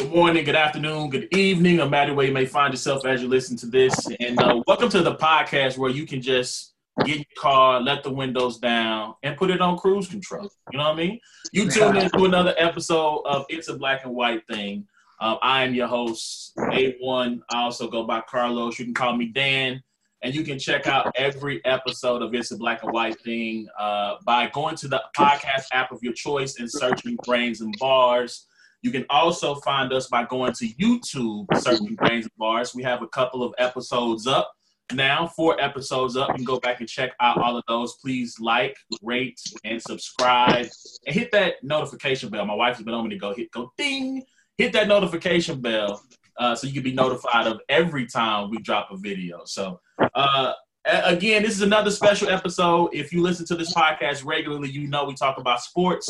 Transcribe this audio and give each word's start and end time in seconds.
Good 0.00 0.14
morning, 0.14 0.44
good 0.44 0.56
afternoon, 0.56 1.10
good 1.10 1.28
evening, 1.36 1.76
no 1.76 1.86
matter 1.86 2.14
where 2.14 2.24
you 2.24 2.32
may 2.32 2.46
find 2.46 2.72
yourself 2.72 3.04
as 3.04 3.20
you 3.20 3.28
listen 3.28 3.54
to 3.58 3.66
this. 3.66 3.94
And 4.18 4.40
uh, 4.40 4.62
welcome 4.66 4.88
to 4.88 5.02
the 5.02 5.14
podcast 5.14 5.76
where 5.76 5.90
you 5.90 6.06
can 6.06 6.22
just 6.22 6.72
get 7.04 7.18
your 7.18 7.26
car, 7.36 7.82
let 7.82 8.02
the 8.02 8.10
windows 8.10 8.58
down, 8.58 9.16
and 9.22 9.36
put 9.36 9.50
it 9.50 9.60
on 9.60 9.76
cruise 9.76 10.08
control. 10.08 10.50
You 10.72 10.78
know 10.78 10.84
what 10.84 10.94
I 10.94 10.96
mean? 10.96 11.20
You 11.52 11.70
tune 11.70 11.98
in 11.98 12.08
to 12.12 12.24
another 12.24 12.54
episode 12.56 13.24
of 13.26 13.44
It's 13.50 13.68
a 13.68 13.76
Black 13.76 14.06
and 14.06 14.14
White 14.14 14.46
Thing. 14.46 14.86
Um, 15.20 15.36
I 15.42 15.64
am 15.64 15.74
your 15.74 15.86
host, 15.86 16.56
A1. 16.56 17.40
I 17.50 17.60
also 17.60 17.86
go 17.86 18.02
by 18.04 18.22
Carlos. 18.22 18.78
You 18.78 18.86
can 18.86 18.94
call 18.94 19.14
me 19.14 19.26
Dan. 19.26 19.82
And 20.22 20.34
you 20.34 20.44
can 20.44 20.58
check 20.58 20.86
out 20.86 21.12
every 21.14 21.62
episode 21.66 22.22
of 22.22 22.34
It's 22.34 22.52
a 22.52 22.56
Black 22.56 22.82
and 22.82 22.92
White 22.92 23.20
Thing 23.20 23.68
uh, 23.78 24.14
by 24.24 24.48
going 24.48 24.76
to 24.76 24.88
the 24.88 25.02
podcast 25.14 25.66
app 25.72 25.92
of 25.92 26.02
your 26.02 26.14
choice 26.14 26.58
and 26.58 26.72
searching 26.72 27.18
Brains 27.22 27.60
and 27.60 27.76
Bars. 27.78 28.46
You 28.82 28.90
can 28.90 29.04
also 29.10 29.56
find 29.56 29.92
us 29.92 30.06
by 30.06 30.24
going 30.24 30.52
to 30.54 30.66
YouTube, 30.66 31.46
searching 31.58 31.94
Brains 31.94 32.24
and 32.24 32.36
Bars. 32.38 32.74
We 32.74 32.82
have 32.82 33.02
a 33.02 33.08
couple 33.08 33.42
of 33.42 33.52
episodes 33.58 34.26
up 34.26 34.50
now, 34.92 35.26
four 35.26 35.60
episodes 35.60 36.16
up. 36.16 36.28
You 36.30 36.36
can 36.36 36.44
go 36.44 36.60
back 36.60 36.80
and 36.80 36.88
check 36.88 37.12
out 37.20 37.38
all 37.38 37.56
of 37.56 37.64
those. 37.68 37.94
Please 37.94 38.38
like, 38.40 38.76
rate, 39.02 39.40
and 39.64 39.80
subscribe, 39.80 40.66
and 41.06 41.14
hit 41.14 41.30
that 41.32 41.62
notification 41.62 42.30
bell. 42.30 42.44
My 42.44 42.54
wife 42.54 42.76
has 42.76 42.84
been 42.84 42.94
on 42.94 43.04
me 43.04 43.10
to 43.10 43.18
go 43.18 43.34
hit 43.34 43.50
go 43.50 43.72
ding, 43.76 44.22
hit 44.56 44.72
that 44.72 44.88
notification 44.88 45.60
bell 45.60 46.02
uh, 46.38 46.54
so 46.54 46.66
you 46.66 46.72
can 46.72 46.82
be 46.82 46.92
notified 46.92 47.46
of 47.46 47.60
every 47.68 48.06
time 48.06 48.50
we 48.50 48.58
drop 48.58 48.90
a 48.90 48.96
video. 48.96 49.42
So, 49.44 49.80
uh, 50.14 50.52
again, 50.84 51.42
this 51.42 51.52
is 51.52 51.62
another 51.62 51.90
special 51.90 52.28
episode. 52.28 52.90
If 52.92 53.12
you 53.12 53.22
listen 53.22 53.46
to 53.46 53.54
this 53.54 53.72
podcast 53.74 54.24
regularly, 54.24 54.70
you 54.70 54.86
know 54.86 55.04
we 55.04 55.14
talk 55.14 55.38
about 55.38 55.60
sports. 55.60 56.08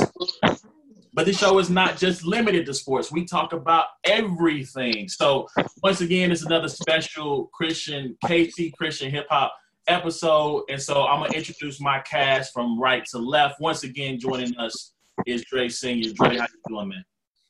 But 1.12 1.26
this 1.26 1.38
show 1.38 1.58
is 1.58 1.70
not 1.70 1.96
just 1.96 2.24
limited 2.24 2.66
to 2.66 2.74
sports. 2.74 3.10
We 3.10 3.24
talk 3.24 3.52
about 3.52 3.86
everything. 4.04 5.08
So 5.08 5.48
once 5.82 6.00
again, 6.00 6.30
it's 6.30 6.44
another 6.44 6.68
special 6.68 7.50
Christian 7.52 8.16
KC 8.24 8.72
Christian 8.74 9.10
hip 9.10 9.26
hop 9.28 9.52
episode. 9.88 10.64
And 10.68 10.80
so 10.80 11.06
I'm 11.06 11.20
gonna 11.20 11.32
introduce 11.32 11.80
my 11.80 12.00
cast 12.00 12.52
from 12.52 12.80
right 12.80 13.04
to 13.06 13.18
left. 13.18 13.60
Once 13.60 13.82
again, 13.82 14.18
joining 14.20 14.56
us 14.56 14.92
is 15.26 15.44
Dre 15.44 15.68
Senior. 15.68 16.12
Dre, 16.12 16.36
how 16.36 16.44
you 16.44 16.60
doing, 16.68 16.88
man? 16.88 17.04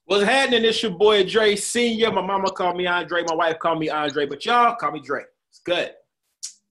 What's 0.07 0.25
happening? 0.25 0.65
It's 0.65 0.83
your 0.83 0.93
boy 0.93 1.25
Dre 1.25 1.55
Senior. 1.55 2.11
My 2.11 2.23
mama 2.23 2.51
called 2.51 2.77
me 2.77 2.87
Andre. 2.87 3.23
My 3.29 3.35
wife 3.35 3.59
called 3.59 3.79
me 3.79 3.91
Andre. 3.91 4.27
But 4.27 4.45
y'all 4.45 4.75
call 4.77 4.93
me 4.93 5.01
Dre. 5.01 5.23
It's 5.51 5.61
good. 5.65 5.93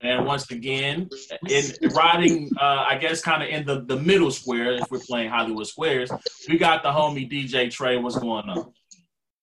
And 0.02 0.26
once 0.26 0.50
again, 0.50 1.10
in 1.50 1.66
riding, 1.94 2.50
uh, 2.60 2.86
I 2.88 2.98
guess, 2.98 3.22
kind 3.22 3.44
of 3.44 3.50
in 3.50 3.66
the, 3.66 3.82
the 3.82 3.98
middle 3.98 4.32
square, 4.32 4.74
if 4.74 4.90
we're 4.90 5.00
playing 5.00 5.30
Hollywood 5.30 5.68
Squares, 5.68 6.10
we 6.48 6.58
got 6.58 6.84
the 6.84 6.90
homie 6.90 7.30
DJ 7.30 7.70
Trey. 7.70 7.98
What's 7.98 8.18
going 8.18 8.50
on? 8.50 8.72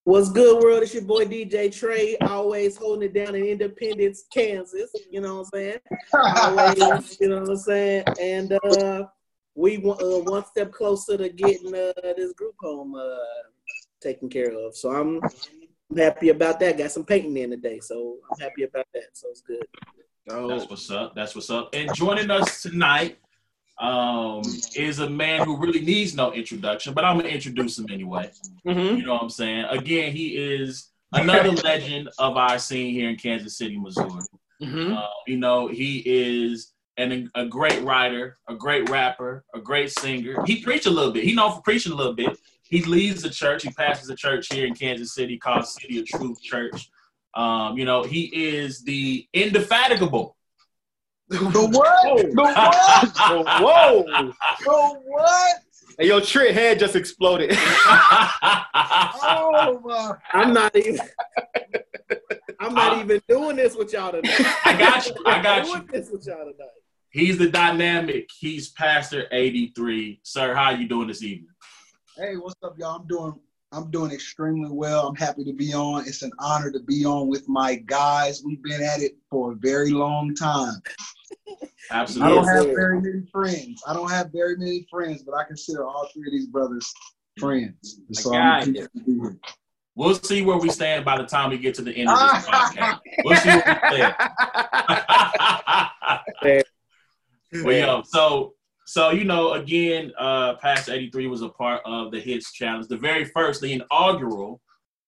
What's 0.05 0.31
good, 0.31 0.62
world? 0.62 0.83
It's 0.83 0.95
your 0.95 1.03
boy 1.03 1.25
DJ 1.25 1.77
Trey, 1.77 2.17
always 2.19 2.77
holding 2.77 3.11
it 3.11 3.12
down 3.12 3.34
in 3.34 3.45
Independence, 3.45 4.25
Kansas. 4.33 4.91
You 5.11 5.21
know 5.21 5.34
what 5.34 5.41
I'm 5.41 5.51
saying? 5.53 5.79
Always, 6.15 7.19
you 7.21 7.29
know 7.29 7.41
what 7.41 7.51
I'm 7.51 7.57
saying? 7.57 8.05
And 8.23 8.53
uh, 8.53 9.07
we 9.57 9.77
uh, 9.77 10.21
one 10.21 10.45
step 10.47 10.71
closer 10.73 11.19
to 11.19 11.29
getting 11.29 11.75
uh, 11.75 11.93
this 12.17 12.33
group 12.34 12.55
home 12.61 12.95
uh, 12.95 13.17
taken 14.01 14.31
care 14.31 14.53
of. 14.53 14.77
So 14.77 14.91
I'm 14.91 15.21
happy 15.97 16.29
about 16.29 16.61
that. 16.61 16.79
Got 16.79 16.93
some 16.93 17.05
painting 17.05 17.37
in 17.37 17.51
today, 17.51 17.81
so 17.81 18.19
I'm 18.31 18.39
happy 18.39 18.62
about 18.62 18.87
that. 18.95 19.09
So 19.15 19.29
it's 19.31 19.41
good. 19.41 19.67
Oh. 20.29 20.49
That's 20.49 20.69
what's 20.69 20.91
up. 20.91 21.15
That's 21.15 21.35
what's 21.35 21.51
up. 21.51 21.71
And 21.73 21.93
joining 21.95 22.31
us 22.31 22.63
tonight 22.63 23.19
um, 23.79 24.43
is 24.75 24.99
a 24.99 25.09
man 25.09 25.45
who 25.45 25.57
really 25.57 25.81
needs 25.81 26.15
no 26.15 26.33
introduction, 26.33 26.95
but 26.95 27.05
I'm 27.05 27.17
gonna 27.17 27.29
introduce 27.29 27.79
him 27.79 27.87
anyway. 27.91 28.31
Mm-hmm. 28.67 28.97
You 28.97 29.07
know 29.07 29.15
what 29.15 29.23
I'm 29.23 29.31
saying? 29.31 29.67
Again, 29.71 30.13
he 30.13 30.29
is 30.37 30.91
another 31.13 31.51
legend 31.65 32.09
of 32.19 32.37
our 32.37 32.59
scene 32.59 32.93
here 32.93 33.09
in 33.09 33.17
Kansas 33.17 33.59
City, 33.59 33.79
Missouri. 33.79 34.23
Mm-hmm. 34.63 34.95
Uh, 34.95 35.07
you 35.27 35.37
know, 35.37 35.69
he 35.69 36.03
is 36.05 36.73
an, 36.97 37.31
a 37.34 37.45
great 37.45 37.83
writer, 37.83 38.39
a 38.49 38.55
great 38.55 38.89
rapper, 38.89 39.45
a 39.55 39.61
great 39.61 39.91
singer. 39.91 40.43
He 40.47 40.62
preached 40.62 40.87
a 40.87 40.91
little 40.91 41.12
bit. 41.12 41.25
He 41.25 41.34
known 41.34 41.53
for 41.53 41.61
preaching 41.61 41.93
a 41.93 41.97
little 41.97 42.15
bit. 42.15 42.39
He 42.62 42.83
leads 42.83 43.23
the 43.23 43.31
church. 43.31 43.62
He 43.62 43.71
pastors 43.71 44.09
a 44.09 44.17
church 44.17 44.49
here 44.53 44.67
in 44.67 44.75
Kansas 44.75 45.15
City 45.15 45.39
called 45.39 45.67
City 45.67 46.00
of 46.00 46.06
Truth 46.06 46.43
Church. 46.43 46.91
Um, 47.37 47.77
you 47.77 47.85
know, 47.85 48.03
he 48.03 48.25
is 48.25 48.83
the 48.83 49.29
indefatigable. 49.35 50.37
The 51.29 51.39
what? 51.39 52.17
the 52.17 52.33
what? 52.35 53.13
Whoa! 53.61 54.05
The 54.65 55.01
what? 55.05 55.57
Hey, 55.99 56.07
your 56.07 56.21
trick 56.21 56.55
head 56.55 56.79
just 56.79 56.95
exploded. 56.97 57.51
oh 57.59 58.61
my! 59.85 60.13
I'm 60.33 60.53
not 60.53 60.77
even. 60.77 61.01
I'm 62.59 62.75
not 62.75 62.99
uh, 62.99 63.01
even 63.01 63.23
doing 63.29 63.57
this 63.57 63.77
with 63.77 63.93
y'all 63.93 64.13
tonight. 64.13 64.41
I 64.65 64.77
got 64.79 65.07
you. 65.07 65.15
I 65.27 65.43
got 65.43 65.67
you. 65.67 65.85
This 65.91 66.11
with 66.11 66.27
y'all 66.27 66.39
tonight. 66.39 66.71
He's 67.11 67.39
the 67.39 67.51
dynamic. 67.51 68.31
He's 68.39 68.71
Pastor 68.71 69.27
83. 69.33 70.21
Sir, 70.23 70.55
how 70.55 70.71
you 70.71 70.89
doing 70.89 71.09
this 71.09 71.23
evening? 71.23 71.51
Hey, 72.17 72.37
what's 72.37 72.55
up, 72.63 72.79
y'all? 72.79 73.01
I'm 73.01 73.07
doing 73.07 73.35
I'm 73.76 73.91
doing 73.91 74.10
extremely 74.10 74.70
well. 74.70 75.06
I'm 75.06 75.14
happy 75.14 75.44
to 75.44 75.53
be 75.53 75.75
on. 75.75 76.06
It's 76.06 76.22
an 76.22 76.32
honor 76.38 76.72
to 76.72 76.81
be 76.81 77.04
on 77.04 77.28
with 77.28 77.47
my 77.47 77.75
guys. 77.75 78.42
We've 78.42 78.62
been 78.62 78.82
at 78.82 79.00
it 79.00 79.16
for 79.31 79.53
a 79.53 79.54
very 79.56 79.91
long 79.91 80.34
time. 80.34 80.81
Absolutely. 81.91 82.32
I 82.32 82.34
don't 82.34 82.48
have 82.48 82.75
very 82.75 83.00
many 83.00 83.26
friends. 83.31 83.82
I 83.87 83.92
don't 83.92 84.10
have 84.10 84.32
very 84.32 84.56
many 84.56 84.87
friends, 84.91 85.22
but 85.22 85.34
I 85.34 85.44
consider 85.44 85.87
all 85.87 86.09
three 86.12 86.26
of 86.26 86.32
these 86.32 86.47
brothers 86.47 86.91
friends. 87.38 88.00
So 88.12 88.32
We'll 89.94 90.14
see 90.14 90.43
where 90.43 90.58
we 90.58 90.70
stand 90.70 91.04
by 91.04 91.19
the 91.19 91.25
time 91.25 91.50
we 91.50 91.58
get 91.58 91.75
to 91.76 91.82
the 91.82 91.93
end 91.93 92.10
of 92.10 92.19
this 92.19 92.47
podcast. 92.47 93.00
We'll 93.25 93.37
see 93.37 93.48
where 93.48 93.81
we 93.91 93.97
stand. 96.43 96.64
well, 97.64 97.76
yo, 97.76 98.03
so 98.03 98.56
so, 98.87 99.11
you 99.11 99.25
know, 99.25 99.55
again, 99.55 100.13
uh, 100.17 100.55
Past 100.57 100.89
83 100.89 101.27
was 101.27 101.43
a 101.43 101.49
part 101.49 101.83
of 101.85 102.13
the 102.13 102.21
Hits 102.21 102.53
Challenge, 102.53 102.87
the 102.87 102.97
very 102.97 103.25
first, 103.25 103.61
the 103.61 103.73
inaugural 103.73 104.61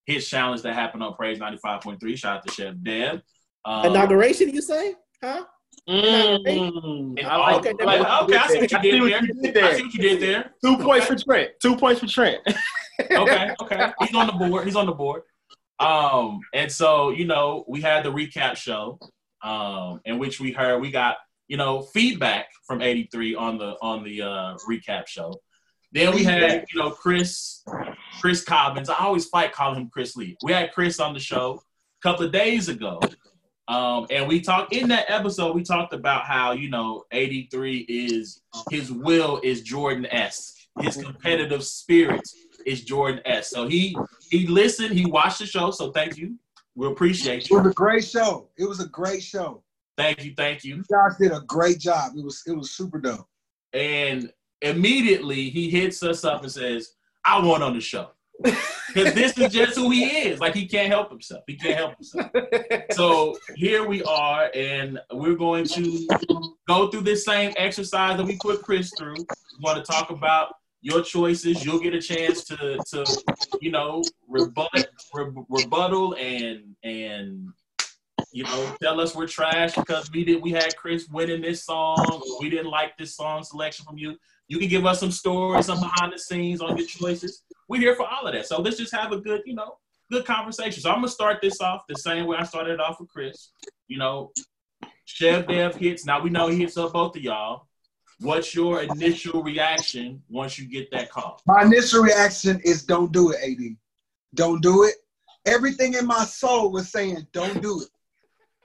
Hits 0.05 0.27
Challenge 0.27 0.61
that 0.63 0.73
happened 0.73 1.01
on 1.01 1.13
Praise 1.13 1.39
95.3. 1.39 2.17
Shout 2.17 2.37
out 2.37 2.45
to 2.45 2.53
Chef 2.53 2.75
Deb. 2.83 3.21
Um, 3.63 3.85
Inauguration, 3.85 4.49
you 4.49 4.61
say? 4.61 4.95
Huh? 5.23 5.45
Mm, 5.87 7.23
I 7.23 7.37
like, 7.37 7.65
okay, 7.65 7.85
like, 7.85 8.23
okay, 8.23 8.35
I 8.35 8.47
see 8.47 8.59
what 8.59 8.71
you 8.71 8.79
did, 8.79 9.01
there. 9.01 9.23
you 9.23 9.41
did 9.41 9.53
there. 9.53 9.65
I 9.65 9.73
see 9.75 9.83
what 9.83 9.93
you 9.93 10.01
did 10.01 10.21
there. 10.21 10.51
Two 10.63 10.73
okay. 10.73 10.83
points 10.83 11.05
for 11.05 11.15
Trent. 11.15 11.51
Two 11.61 11.77
points 11.77 12.01
for 12.01 12.07
Trent. 12.07 12.41
okay, 13.11 13.55
okay. 13.61 13.91
He's 14.01 14.13
on 14.13 14.27
the 14.27 14.33
board. 14.33 14.65
He's 14.65 14.75
on 14.75 14.87
the 14.87 14.91
board. 14.91 15.21
Um, 15.79 16.41
and 16.53 16.69
so, 16.69 17.11
you 17.11 17.25
know, 17.25 17.63
we 17.67 17.79
had 17.79 18.03
the 18.03 18.11
recap 18.11 18.57
show, 18.57 18.99
um, 19.41 20.01
in 20.03 20.19
which 20.19 20.41
we 20.41 20.51
heard 20.51 20.79
we 20.79 20.91
got 20.91 21.15
you 21.49 21.57
know, 21.57 21.81
feedback 21.81 22.47
from 22.65 22.81
83 22.81 23.35
on 23.35 23.57
the 23.57 23.75
on 23.81 24.03
the 24.05 24.21
uh, 24.21 24.57
recap 24.69 25.07
show. 25.07 25.33
Then 25.91 26.13
we 26.13 26.23
had, 26.23 26.65
you 26.71 26.79
know, 26.79 26.91
Chris, 26.91 27.63
Chris 28.21 28.43
Cobbins. 28.43 28.89
I 28.89 28.99
always 28.99 29.25
fight 29.25 29.51
calling 29.51 29.81
him 29.81 29.89
Chris 29.91 30.15
Lee. 30.15 30.37
We 30.43 30.53
had 30.53 30.71
Chris 30.71 30.99
on 30.99 31.15
the 31.15 31.19
show 31.19 31.63
a 31.99 32.07
couple 32.07 32.25
of 32.25 32.31
days 32.31 32.69
ago. 32.69 33.01
Um, 33.67 34.05
and 34.11 34.27
we 34.27 34.39
talked 34.39 34.73
in 34.73 34.87
that 34.89 35.09
episode, 35.09 35.55
we 35.55 35.63
talked 35.63 35.93
about 35.93 36.25
how, 36.25 36.51
you 36.51 36.69
know, 36.69 37.05
83 37.11 37.79
is 37.89 38.41
his 38.69 38.91
will 38.91 39.41
is 39.43 39.61
Jordan 39.61 40.05
S. 40.11 40.67
His 40.79 40.97
competitive 40.97 41.63
spirit 41.63 42.21
is 42.67 42.83
Jordan 42.83 43.21
S. 43.25 43.49
So 43.49 43.67
he 43.67 43.97
he 44.29 44.45
listened, 44.45 44.93
he 44.93 45.05
watched 45.07 45.39
the 45.39 45.47
show. 45.47 45.71
So 45.71 45.91
thank 45.91 46.17
you. 46.17 46.35
We 46.75 46.87
appreciate 46.87 47.49
you. 47.49 47.57
It 47.57 47.63
was 47.63 47.71
a 47.71 47.75
great 47.75 48.05
show. 48.05 48.49
It 48.57 48.69
was 48.69 48.79
a 48.79 48.87
great 48.87 49.23
show. 49.23 49.63
Thank 49.99 50.23
you, 50.23 50.33
thank 50.37 50.63
you. 50.63 50.77
You 50.77 50.83
guys 50.89 51.17
did 51.17 51.33
a 51.33 51.41
great 51.41 51.77
job. 51.77 52.13
It 52.15 52.23
was 52.23 52.41
it 52.47 52.53
was 52.53 52.71
super 52.71 52.99
dope. 52.99 53.27
And 53.73 54.31
immediately 54.61 55.49
he 55.49 55.69
hits 55.69 56.01
us 56.03 56.23
up 56.23 56.41
and 56.41 56.51
says, 56.51 56.93
"I 57.25 57.45
want 57.45 57.63
on 57.63 57.73
the 57.73 57.81
show." 57.81 58.11
Because 58.91 59.13
this 59.13 59.37
is 59.37 59.53
just 59.53 59.77
who 59.77 59.91
he 59.91 60.03
is. 60.03 60.39
Like 60.39 60.55
he 60.55 60.65
can't 60.65 60.91
help 60.91 61.11
himself. 61.11 61.43
He 61.45 61.55
can't 61.55 61.75
help 61.77 61.93
himself. 61.93 62.31
so 62.91 63.37
here 63.55 63.87
we 63.87 64.01
are, 64.01 64.49
and 64.55 64.99
we're 65.13 65.35
going 65.35 65.65
to 65.65 66.07
go 66.67 66.87
through 66.87 67.01
this 67.01 67.23
same 67.23 67.53
exercise 67.55 68.17
that 68.17 68.25
we 68.25 68.37
put 68.37 68.63
Chris 68.63 68.91
through. 68.97 69.13
We 69.13 69.61
want 69.61 69.77
to 69.77 69.91
talk 69.91 70.09
about 70.09 70.55
your 70.81 71.03
choices. 71.03 71.63
You'll 71.63 71.79
get 71.79 71.93
a 71.93 72.01
chance 72.01 72.43
to, 72.45 72.79
to 72.87 73.05
you 73.61 73.69
know, 73.69 74.01
rebut, 74.27 74.87
re- 75.13 75.45
rebuttal 75.49 76.15
and 76.15 76.75
and 76.83 77.49
you 78.31 78.43
know, 78.43 78.75
tell 78.81 78.99
us 78.99 79.15
we're 79.15 79.27
trash 79.27 79.75
because 79.75 80.09
we 80.11 80.23
did 80.23 80.41
we 80.41 80.51
had 80.51 80.75
Chris 80.75 81.07
winning 81.09 81.41
this 81.41 81.65
song. 81.65 82.21
we 82.39 82.49
didn't 82.49 82.69
like 82.69 82.97
this 82.97 83.15
song 83.15 83.43
selection 83.43 83.85
from 83.85 83.97
you. 83.97 84.15
You 84.47 84.59
can 84.59 84.67
give 84.67 84.85
us 84.85 84.99
some 84.99 85.11
stories, 85.11 85.65
some 85.65 85.79
behind 85.79 86.13
the 86.13 86.19
scenes 86.19 86.61
on 86.61 86.77
your 86.77 86.87
choices. 86.87 87.43
We're 87.67 87.81
here 87.81 87.95
for 87.95 88.07
all 88.07 88.25
of 88.25 88.33
that. 88.33 88.47
So 88.47 88.61
let's 88.61 88.77
just 88.77 88.93
have 88.93 89.11
a 89.11 89.17
good, 89.17 89.41
you 89.45 89.53
know, 89.53 89.77
good 90.11 90.25
conversation. 90.25 90.81
So 90.81 90.89
I'm 90.89 90.97
gonna 90.97 91.09
start 91.09 91.39
this 91.41 91.61
off 91.61 91.83
the 91.87 91.95
same 91.95 92.25
way 92.25 92.37
I 92.37 92.43
started 92.43 92.79
off 92.79 92.99
with 92.99 93.09
Chris. 93.09 93.51
You 93.87 93.97
know, 93.97 94.31
Chef 95.05 95.47
Dev 95.47 95.75
hits. 95.75 96.05
Now 96.05 96.21
we 96.21 96.29
know 96.29 96.47
he 96.47 96.59
hits 96.59 96.77
up 96.77 96.93
both 96.93 97.15
of 97.15 97.21
y'all. 97.21 97.67
What's 98.21 98.53
your 98.53 98.81
initial 98.81 99.43
reaction 99.43 100.21
once 100.29 100.59
you 100.59 100.67
get 100.67 100.91
that 100.91 101.09
call? 101.09 101.41
My 101.47 101.63
initial 101.63 102.03
reaction 102.03 102.59
is 102.63 102.83
don't 102.83 103.11
do 103.11 103.31
it, 103.31 103.37
AD. 103.41 103.77
Don't 104.35 104.61
do 104.61 104.83
it 104.83 104.95
everything 105.45 105.95
in 105.95 106.05
my 106.05 106.23
soul 106.25 106.71
was 106.71 106.91
saying, 106.91 107.27
"Don't 107.31 107.61
do 107.61 107.81
it, 107.81 107.89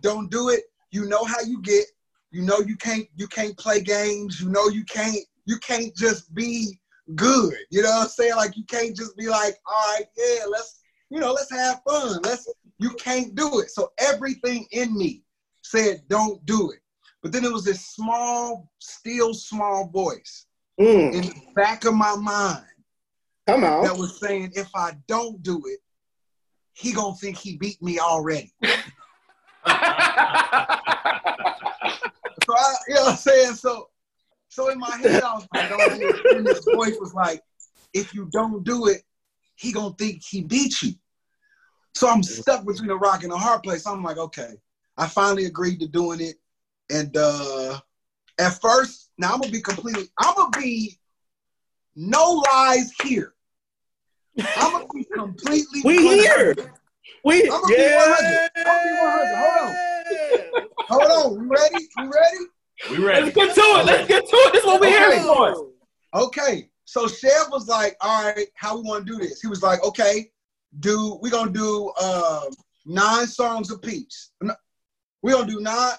don't 0.04 0.30
do 0.30 0.50
it." 0.50 0.62
You 0.90 1.06
know 1.06 1.24
how 1.24 1.40
you 1.40 1.60
get. 1.62 1.86
You 2.30 2.42
know 2.42 2.58
you 2.60 2.76
can't. 2.76 3.06
You 3.16 3.26
can't 3.26 3.56
play 3.58 3.80
games. 3.80 4.40
You 4.40 4.48
know 4.50 4.68
you 4.68 4.84
can't. 4.84 5.24
You 5.46 5.58
can't 5.58 5.94
just 5.96 6.32
be 6.34 6.78
good. 7.14 7.54
You 7.70 7.82
know 7.82 7.90
what 7.90 8.04
I'm 8.04 8.08
saying? 8.08 8.36
Like 8.36 8.56
you 8.56 8.64
can't 8.64 8.96
just 8.96 9.16
be 9.16 9.28
like, 9.28 9.56
all 9.66 9.94
right, 9.94 10.06
yeah, 10.16 10.44
let's, 10.48 10.80
you 11.10 11.20
know, 11.20 11.32
let's 11.32 11.50
have 11.50 11.80
fun. 11.88 12.20
Let's. 12.22 12.48
You 12.78 12.90
can't 12.90 13.34
do 13.34 13.60
it. 13.60 13.70
So 13.70 13.92
everything 13.98 14.66
in 14.70 14.96
me 14.96 15.22
said, 15.62 16.02
don't 16.08 16.44
do 16.46 16.70
it. 16.70 16.80
But 17.22 17.32
then 17.32 17.44
it 17.44 17.52
was 17.52 17.64
this 17.64 17.86
small, 17.86 18.70
still 18.78 19.34
small 19.34 19.88
voice 19.88 20.46
Mm, 20.80 21.14
in 21.14 21.20
the 21.22 21.34
back 21.54 21.84
of 21.84 21.94
my 21.94 22.16
mind 22.16 22.66
come 23.46 23.62
on. 23.62 23.84
that 23.84 23.96
was 23.96 24.18
saying, 24.18 24.50
if 24.56 24.68
I 24.74 24.96
don't 25.06 25.40
do 25.42 25.62
it, 25.66 25.78
he 26.72 26.92
gonna 26.92 27.14
think 27.14 27.38
he 27.38 27.56
beat 27.56 27.80
me 27.80 28.00
already. 28.00 28.52
So 32.46 32.54
I, 32.54 32.75
you 32.88 32.94
know 32.94 33.02
what 33.02 33.10
I'm 33.12 33.16
saying? 33.16 33.54
So, 33.54 33.88
so 34.48 34.69
in 34.70 34.78
my 34.78 34.96
head, 34.96 35.22
I 35.22 35.34
was 35.34 35.46
like, 35.54 35.69
do. 35.69 36.36
And 36.36 36.46
this 36.46 36.64
voice 36.66 36.96
was 37.00 37.14
like, 37.14 37.42
if 37.94 38.14
you 38.14 38.28
don't 38.32 38.64
do 38.64 38.88
it, 38.88 39.02
he 39.56 39.72
gonna 39.72 39.94
think 39.94 40.22
he 40.22 40.42
beat 40.42 40.82
you. 40.82 40.92
So 41.94 42.08
I'm 42.08 42.22
stuck 42.22 42.66
between 42.66 42.90
a 42.90 42.96
rock 42.96 43.22
and 43.22 43.32
a 43.32 43.36
hard 43.38 43.62
place. 43.62 43.86
I'm 43.86 44.02
like, 44.02 44.19
okay. 44.19 44.54
I 44.96 45.06
finally 45.06 45.46
agreed 45.46 45.81
to 45.81 45.88
doing 45.88 46.20
it. 46.20 46.36
And 46.90 47.16
uh 47.16 47.81
at 48.38 48.60
first, 48.60 49.10
now 49.16 49.32
I'm 49.32 49.40
gonna 49.40 49.52
be 49.52 49.62
completely, 49.62 50.04
I'm 50.19 50.34
gonna 50.34 50.50
be 50.58 50.98
no 51.96 52.42
lies 52.52 52.92
here. 53.02 53.32
I'm 54.56 54.72
gonna 54.72 54.86
be 54.92 55.04
completely 55.04 55.82
We 55.84 56.04
100. 56.04 56.58
here. 56.58 56.72
We 57.25 57.42
I'm 57.44 57.48
gonna 57.48 57.66
be 57.69 57.82
yeah. 57.82 57.96
100. 57.96 58.50
I'm 58.56 58.64
gonna 58.64 59.31
be 59.31 59.36
Hold 59.36 59.69
on, 59.69 59.94
we 60.34 61.46
ready? 61.46 61.88
We 61.96 62.04
ready? 62.06 62.46
We 62.90 62.98
ready? 62.98 63.25
Let's 63.25 63.34
get 63.34 63.54
to 63.54 63.60
it. 63.60 63.86
Let's 63.86 64.08
get 64.08 64.25
to 64.26 64.36
it. 64.36 64.52
This 64.52 64.62
is 64.62 64.66
what 64.66 64.81
we 64.81 64.88
Okay. 64.88 64.98
here 64.98 65.22
for. 65.22 65.70
Okay, 66.14 66.70
so 66.84 67.08
Chev 67.08 67.50
was 67.50 67.66
like, 67.66 67.96
"All 68.00 68.25
right, 68.25 68.46
how 68.54 68.76
we 68.76 68.82
want 68.82 69.06
to 69.06 69.12
do 69.12 69.19
this?" 69.19 69.40
He 69.40 69.48
was 69.48 69.62
like, 69.62 69.82
"Okay, 69.82 70.31
do 70.81 71.19
we 71.22 71.31
gonna 71.31 71.50
do 71.50 71.92
uh, 71.98 72.46
nine 72.84 73.26
songs 73.26 73.70
a 73.72 73.78
piece. 73.78 74.31
We 75.22 75.32
gonna 75.32 75.46
do 75.50 75.60
nine? 75.60 75.94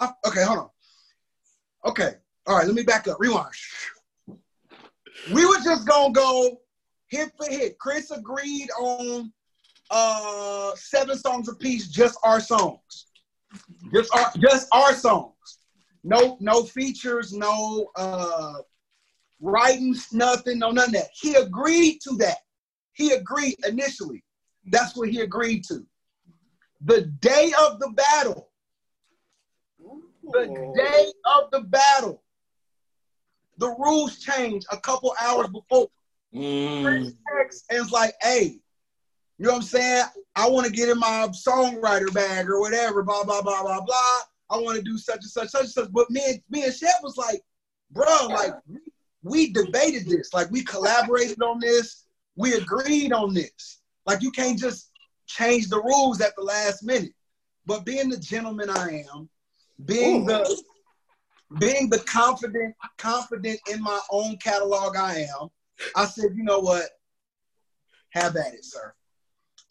uh, 0.00 0.12
Okay, 0.26 0.42
hold 0.44 0.58
on. 0.60 0.70
Okay, 1.84 2.14
all 2.46 2.56
right, 2.56 2.66
let 2.66 2.74
me 2.74 2.82
back 2.82 3.08
up. 3.08 3.18
Rewind. 3.20 3.52
We 5.32 5.44
were 5.46 5.58
just 5.64 5.86
gonna 5.86 6.12
go 6.12 6.60
hit 7.08 7.32
for 7.36 7.46
hit. 7.50 7.78
Chris 7.78 8.10
agreed 8.10 8.70
on 8.80 9.32
uh 9.90 10.74
seven 10.76 11.18
songs 11.18 11.48
a 11.48 11.54
piece, 11.56 11.88
just 11.88 12.18
our 12.22 12.40
songs, 12.40 13.06
just 13.92 14.14
our 14.14 14.32
just 14.38 14.68
our 14.72 14.94
songs. 14.94 15.58
No, 16.04 16.36
no 16.40 16.64
features, 16.64 17.32
no 17.32 17.90
uh 17.96 18.54
writings, 19.40 20.08
nothing, 20.12 20.58
no 20.58 20.70
none 20.70 20.86
of 20.86 20.92
that. 20.92 21.08
He 21.14 21.34
agreed 21.34 21.98
to 22.02 22.16
that. 22.18 22.38
He 22.94 23.12
agreed 23.12 23.56
initially. 23.66 24.24
That's 24.66 24.96
what 24.96 25.08
he 25.08 25.20
agreed 25.20 25.64
to. 25.64 25.84
The 26.84 27.02
day 27.20 27.52
of 27.66 27.78
the 27.78 27.90
battle, 27.90 28.50
the 30.24 30.72
day 30.76 31.12
of 31.36 31.50
the 31.50 31.60
battle, 31.68 32.22
the 33.58 33.68
rules 33.78 34.18
changed 34.18 34.66
a 34.70 34.78
couple 34.78 35.14
hours 35.20 35.48
before. 35.48 35.88
Chris 36.32 37.12
texts 37.36 37.64
and 37.70 37.80
it's 37.80 37.92
like, 37.92 38.14
hey, 38.22 38.58
you 39.42 39.48
know 39.48 39.54
what 39.54 39.62
I'm 39.62 39.66
saying? 39.66 40.04
I 40.36 40.48
want 40.48 40.66
to 40.66 40.72
get 40.72 40.88
in 40.88 41.00
my 41.00 41.26
songwriter 41.32 42.14
bag 42.14 42.48
or 42.48 42.60
whatever, 42.60 43.02
blah, 43.02 43.24
blah, 43.24 43.42
blah, 43.42 43.60
blah, 43.64 43.80
blah. 43.80 44.18
I 44.48 44.56
want 44.60 44.76
to 44.76 44.82
do 44.82 44.96
such 44.96 45.16
and 45.16 45.24
such, 45.24 45.48
such 45.48 45.62
and 45.62 45.70
such. 45.70 45.92
But 45.92 46.08
me 46.12 46.22
and 46.28 46.40
me 46.48 46.62
and 46.62 46.72
Chef 46.72 47.02
was 47.02 47.16
like, 47.16 47.42
bro, 47.90 48.28
like 48.28 48.52
we 49.24 49.52
debated 49.52 50.06
this. 50.06 50.32
Like 50.32 50.48
we 50.52 50.62
collaborated 50.62 51.42
on 51.42 51.58
this. 51.58 52.04
We 52.36 52.52
agreed 52.52 53.12
on 53.12 53.34
this. 53.34 53.80
Like 54.06 54.22
you 54.22 54.30
can't 54.30 54.56
just 54.56 54.92
change 55.26 55.68
the 55.68 55.82
rules 55.82 56.20
at 56.20 56.36
the 56.36 56.44
last 56.44 56.84
minute. 56.84 57.12
But 57.66 57.84
being 57.84 58.10
the 58.10 58.18
gentleman 58.18 58.70
I 58.70 59.04
am, 59.12 59.28
being 59.86 60.24
the 60.24 60.62
being 61.58 61.90
the 61.90 61.98
confident, 61.98 62.76
confident 62.96 63.58
in 63.72 63.82
my 63.82 63.98
own 64.12 64.36
catalog 64.36 64.96
I 64.96 65.26
am, 65.36 65.48
I 65.96 66.04
said, 66.04 66.30
you 66.36 66.44
know 66.44 66.60
what? 66.60 66.90
Have 68.10 68.36
at 68.36 68.54
it, 68.54 68.64
sir. 68.64 68.94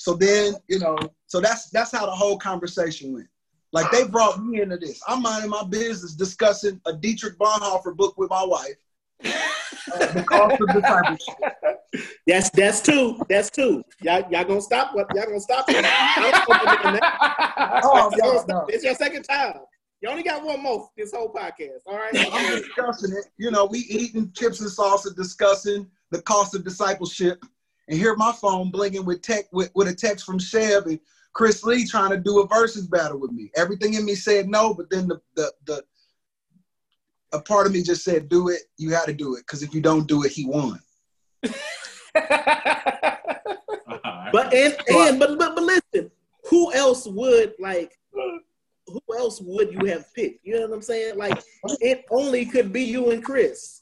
So 0.01 0.15
then, 0.15 0.56
you 0.68 0.80
know, 0.80 0.98
so 1.27 1.39
that's 1.39 1.69
that's 1.69 1.92
how 1.92 2.07
the 2.07 2.12
whole 2.12 2.36
conversation 2.36 3.13
went. 3.13 3.27
Like 3.71 3.92
they 3.92 4.07
brought 4.07 4.44
me 4.44 4.59
into 4.59 4.77
this. 4.77 5.00
I'm 5.07 5.21
minding 5.21 5.51
my 5.51 5.63
business 5.63 6.15
discussing 6.15 6.81
a 6.88 6.94
Dietrich 6.94 7.38
Bonhoeffer 7.38 7.95
book 7.95 8.18
with 8.18 8.31
my 8.31 8.44
wife. 8.44 8.77
Uh, 9.24 10.13
the 10.13 10.24
cost 10.24 10.59
of 10.59 10.68
discipleship. 10.74 11.36
That's 12.25 12.50
that's 12.50 12.81
two. 12.81 13.21
That's 13.30 13.51
two. 13.51 13.83
Y'all 14.01 14.24
y'all 14.31 14.44
gonna 14.44 14.62
stop? 14.62 14.95
What 14.95 15.06
y'all 15.13 15.25
gonna 15.25 15.39
stop? 15.39 15.65
it? 15.69 15.86
I 15.86 16.15
don't 16.19 16.31
know 16.33 16.44
what 16.48 16.83
you're 16.83 16.92
doing 16.92 17.01
Oh, 17.83 18.12
no, 18.18 18.44
no. 18.48 18.65
It's 18.69 18.83
your 18.83 18.95
second 18.95 19.24
time. 19.24 19.59
You 20.01 20.09
only 20.09 20.24
got 20.24 20.44
one 20.44 20.63
more 20.63 20.89
this 20.98 21.12
whole 21.13 21.31
podcast. 21.31 21.81
All 21.86 21.98
right. 21.98 22.12
I'm 22.15 22.59
discussing 22.59 23.15
it. 23.15 23.25
You 23.38 23.51
know, 23.51 23.65
we 23.65 23.80
eating 23.80 24.31
chips 24.36 24.62
and 24.62 24.69
salsa, 24.71 25.15
discussing 25.15 25.86
the 26.09 26.24
cost 26.24 26.56
of 26.56 26.63
discipleship. 26.63 27.44
And 27.91 27.99
hear 27.99 28.15
my 28.15 28.31
phone 28.31 28.71
blinking 28.71 29.03
with 29.03 29.21
tech 29.21 29.45
with, 29.51 29.69
with 29.75 29.89
a 29.89 29.93
text 29.93 30.25
from 30.25 30.39
Sheb 30.39 30.85
and 30.85 30.97
Chris 31.33 31.61
Lee 31.65 31.85
trying 31.85 32.11
to 32.11 32.17
do 32.17 32.39
a 32.39 32.47
versus 32.47 32.88
battle 32.88 33.19
with 33.19 33.31
me. 33.31 33.51
Everything 33.57 33.95
in 33.95 34.05
me 34.05 34.15
said 34.15 34.47
no, 34.47 34.73
but 34.73 34.89
then 34.89 35.09
the 35.09 35.19
the 35.35 35.51
the 35.65 35.83
a 37.33 37.41
part 37.41 37.67
of 37.67 37.73
me 37.73 37.83
just 37.83 38.03
said, 38.05 38.29
do 38.29 38.47
it. 38.47 38.61
You 38.77 38.91
had 38.93 39.05
to 39.05 39.13
do 39.13 39.35
it. 39.35 39.39
Because 39.45 39.61
if 39.61 39.73
you 39.73 39.81
don't 39.81 40.07
do 40.07 40.23
it, 40.23 40.31
he 40.31 40.45
won. 40.45 40.79
But 44.33 44.53
and 44.53 44.77
and 44.88 45.19
but 45.19 45.38
but 45.38 45.55
but 45.55 45.63
listen, 45.63 46.09
who 46.49 46.71
else 46.73 47.05
would 47.05 47.53
like? 47.59 47.97
Who 48.13 49.01
else 49.17 49.41
would 49.41 49.73
you 49.73 49.85
have 49.88 50.05
picked? 50.13 50.45
You 50.45 50.55
know 50.55 50.67
what 50.67 50.75
I'm 50.75 50.81
saying? 50.81 51.17
Like 51.17 51.43
it 51.81 52.05
only 52.09 52.45
could 52.45 52.71
be 52.71 52.83
you 52.83 53.11
and 53.11 53.21
Chris. 53.21 53.81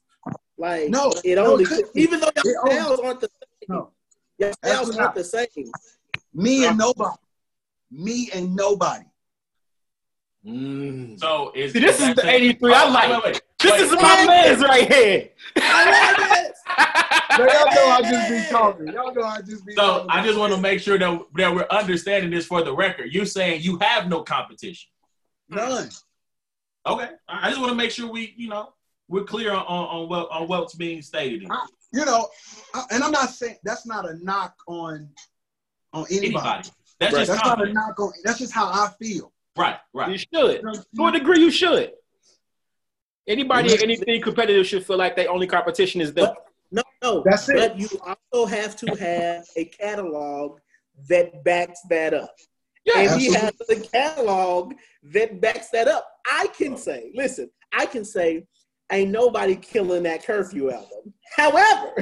Like 0.58 0.90
No, 0.90 1.14
it 1.24 1.36
no, 1.36 1.52
only 1.52 1.66
it 1.66 1.68
could, 1.68 1.86
even 1.94 2.20
though 2.20 2.30
It 2.36 2.44
your 2.46 2.62
only- 2.64 2.76
styles 2.82 3.00
aren't 3.02 3.22
the 3.22 3.28
same. 3.30 3.68
No. 3.78 3.92
Your 4.40 4.54
styles 4.54 4.78
Absolutely 4.80 5.02
aren't 5.02 5.16
the 5.16 5.24
same. 5.24 5.72
Me 6.34 6.66
and 6.66 6.78
nobody. 6.78 7.18
Me 7.92 8.30
and 8.34 8.56
nobody. 8.56 9.06
Mm. 10.46 11.20
So 11.20 11.52
is 11.54 11.74
See, 11.74 11.80
this 11.80 12.00
is 12.00 12.16
the 12.16 12.28
83 12.28 12.74
I 12.74 12.84
oh, 12.86 12.92
like. 12.92 13.10
Wait, 13.10 13.34
wait, 13.34 13.42
This 13.60 13.72
wait. 13.74 13.82
is 13.82 13.92
my 13.92 14.26
man's 14.26 14.62
right 14.62 14.92
here. 14.94 15.30
I 15.58 16.18
love 16.18 16.38
it. 16.46 16.56
Y'all 17.38 17.48
know 17.48 17.90
I 17.92 18.02
just 18.02 18.30
be 18.30 18.52
talking. 18.52 18.88
Y'all 18.88 19.14
know 19.14 19.24
I 19.24 19.42
just 19.42 19.66
be 19.66 19.74
So 19.74 19.82
talking. 19.82 20.10
I 20.10 20.24
just 20.26 20.40
want 20.40 20.54
to 20.54 20.60
make 20.62 20.80
sure 20.80 20.98
that, 20.98 21.22
that 21.36 21.54
we're 21.54 21.68
understanding 21.70 22.32
this 22.32 22.46
for 22.46 22.64
the 22.64 22.74
record. 22.74 23.14
You're 23.14 23.26
saying 23.26 23.62
you 23.64 23.78
have 23.80 24.08
no 24.08 24.24
competition. 24.24 24.90
none. 25.50 25.90
Okay. 26.86 27.10
I 27.28 27.50
just 27.50 27.60
want 27.60 27.72
to 27.72 27.76
make 27.76 27.92
sure 27.92 28.10
we, 28.10 28.34
you 28.38 28.48
know, 28.48 28.70
we're 29.10 29.26
clear 29.26 29.52
on, 29.52 29.66
on, 29.66 30.02
on 30.04 30.10
what 30.10 30.32
on 30.32 30.48
what's 30.48 30.76
being 30.76 31.02
stated. 31.02 31.42
here. 31.42 31.50
You 31.92 32.06
know, 32.06 32.30
I- 32.74 32.86
and 32.92 33.04
I'm 33.04 33.12
not 33.12 33.30
saying 33.30 33.58
that's 33.64 33.86
not 33.86 34.08
a 34.10 34.14
knock 34.24 34.56
on 34.68 35.10
on 35.92 36.06
anybody. 36.12 36.28
Anybody. 36.28 36.70
That's 37.00 37.14
Right. 37.14 37.26
just 37.26 37.32
That's 37.32 37.46
not 37.46 37.68
a 37.68 37.74
knock 37.74 38.00
on. 38.00 38.14
That's 38.24 38.38
just 38.40 38.54
how 38.54 38.68
I 38.68 38.92
feel. 39.02 39.34
Right, 39.58 39.78
right. 39.94 40.12
You 40.12 40.18
should. 40.18 40.62
To 40.62 41.06
a 41.06 41.12
degree, 41.12 41.40
you 41.40 41.50
should. 41.52 41.94
Anybody 43.28 43.74
in 43.74 43.82
anything 43.82 44.22
competitive 44.22 44.66
should 44.68 44.86
feel 44.86 44.98
like 44.98 45.16
their 45.16 45.30
only 45.30 45.48
competition 45.48 46.02
is 46.02 46.14
them. 46.14 46.34
No, 46.72 46.84
no. 47.02 47.24
That's 47.26 47.48
it. 47.50 47.56
But 47.56 47.80
you 47.80 47.88
also 48.06 48.46
have 48.46 48.76
to 48.78 48.96
have 48.96 49.46
a 49.56 49.66
catalog 49.66 50.60
that 51.08 51.44
backs 51.44 51.80
that 51.90 52.14
up. 52.14 52.36
Yeah, 52.86 53.00
and 53.00 53.20
he 53.22 53.36
absolutely. 53.36 53.76
has 53.78 53.86
a 53.86 53.90
catalog 53.90 54.74
that 55.04 55.42
backs 55.42 55.70
that 55.70 55.88
up. 55.88 56.08
I 56.26 56.48
can 56.58 56.78
say, 56.78 57.12
listen, 57.16 57.50
I 57.74 57.86
can 57.86 58.06
say, 58.06 58.46
ain't 58.92 59.12
nobody 59.12 59.56
killing 59.56 60.04
that 60.04 60.24
curfew 60.26 60.72
album. 60.72 61.14
However, 61.36 61.94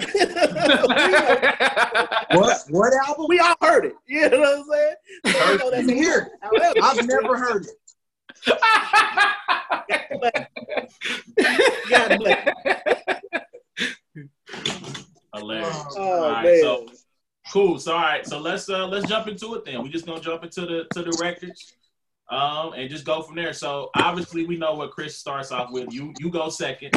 What 2.31 2.61
what 2.69 2.93
album? 3.07 3.25
we 3.29 3.39
all 3.39 3.55
heard 3.61 3.85
it. 3.85 3.95
You 4.07 4.29
know 4.29 4.39
what 4.39 4.59
I'm 4.59 4.65
saying? 4.69 4.95
So, 5.25 5.51
you 5.51 5.57
know, 5.57 5.67
I 5.67 5.71
that's 5.71 5.87
didn't 5.87 6.03
hear 6.03 6.17
it. 6.19 6.31
However, 6.41 6.75
I've 6.81 7.07
never 7.07 7.37
heard 7.37 7.65
it. 7.65 7.71
but, 10.21 10.47
God 11.89 12.17
bless. 12.19 12.53
Hilarious. 15.35 15.85
Oh 15.95 16.23
All 16.23 16.31
right, 16.31 16.43
man. 16.43 16.61
so 16.61 16.87
cool. 17.51 17.79
So 17.79 17.93
all 17.93 18.01
right, 18.01 18.25
so 18.25 18.39
let's 18.39 18.69
uh 18.69 18.87
let's 18.87 19.07
jump 19.07 19.27
into 19.27 19.55
it 19.55 19.65
then. 19.65 19.81
We're 19.83 19.89
just 19.89 20.05
gonna 20.05 20.21
jump 20.21 20.43
into 20.43 20.61
the 20.61 20.85
to 20.93 21.03
the 21.03 21.17
records. 21.21 21.73
Um, 22.29 22.73
and 22.73 22.89
just 22.89 23.05
go 23.05 23.21
from 23.21 23.35
there. 23.35 23.53
So 23.53 23.89
obviously 23.95 24.45
we 24.45 24.57
know 24.57 24.73
what 24.73 24.91
Chris 24.91 25.15
starts 25.15 25.51
off 25.51 25.71
with. 25.71 25.93
You 25.93 26.13
you 26.19 26.29
go 26.29 26.49
second. 26.49 26.93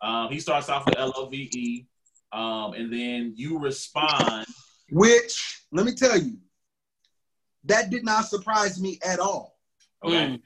Um, 0.00 0.30
he 0.30 0.40
starts 0.40 0.68
off 0.68 0.86
with 0.86 0.98
L 0.98 1.12
O 1.16 1.26
V 1.26 1.50
E. 1.54 1.86
Um, 2.32 2.74
and 2.74 2.92
then 2.92 3.34
you 3.36 3.58
respond. 3.58 4.46
Which 4.90 5.64
let 5.72 5.84
me 5.84 5.94
tell 5.94 6.16
you, 6.16 6.38
that 7.64 7.90
did 7.90 8.04
not 8.04 8.26
surprise 8.26 8.80
me 8.80 8.98
at 9.04 9.18
all. 9.18 9.58
Okay. 10.04 10.14
Mm. 10.16 10.40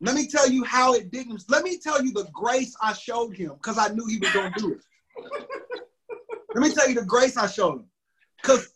Let 0.00 0.14
me 0.14 0.28
tell 0.28 0.48
you 0.48 0.64
how 0.64 0.94
it 0.94 1.10
didn't. 1.10 1.44
Let 1.48 1.64
me 1.64 1.78
tell 1.78 2.02
you 2.02 2.12
the 2.12 2.28
grace 2.32 2.74
I 2.82 2.92
showed 2.92 3.36
him 3.36 3.52
because 3.54 3.78
I 3.78 3.88
knew 3.88 4.06
he 4.06 4.18
was 4.18 4.32
gonna 4.32 4.52
do 4.56 4.72
it. 4.72 4.80
Let 6.54 6.62
me 6.62 6.72
tell 6.72 6.88
you 6.88 6.94
the 6.94 7.04
grace 7.04 7.36
I 7.36 7.46
showed 7.46 7.80
him. 7.80 7.90
Because 8.40 8.70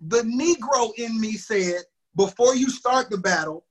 the 0.00 0.22
Negro 0.22 0.92
in 0.96 1.20
me 1.20 1.32
said, 1.32 1.82
before 2.16 2.54
you 2.54 2.70
start 2.70 3.10
the 3.10 3.18
battle, 3.18 3.65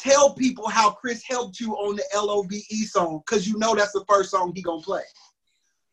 tell 0.00 0.34
people 0.34 0.68
how 0.68 0.90
Chris 0.90 1.22
helped 1.28 1.60
you 1.60 1.74
on 1.74 1.96
the 1.96 2.04
LOVE 2.14 2.52
song, 2.88 3.22
because 3.26 3.46
you 3.48 3.58
know 3.58 3.74
that's 3.74 3.92
the 3.92 4.04
first 4.08 4.30
song 4.30 4.52
he 4.54 4.62
gonna 4.62 4.82
play. 4.82 5.02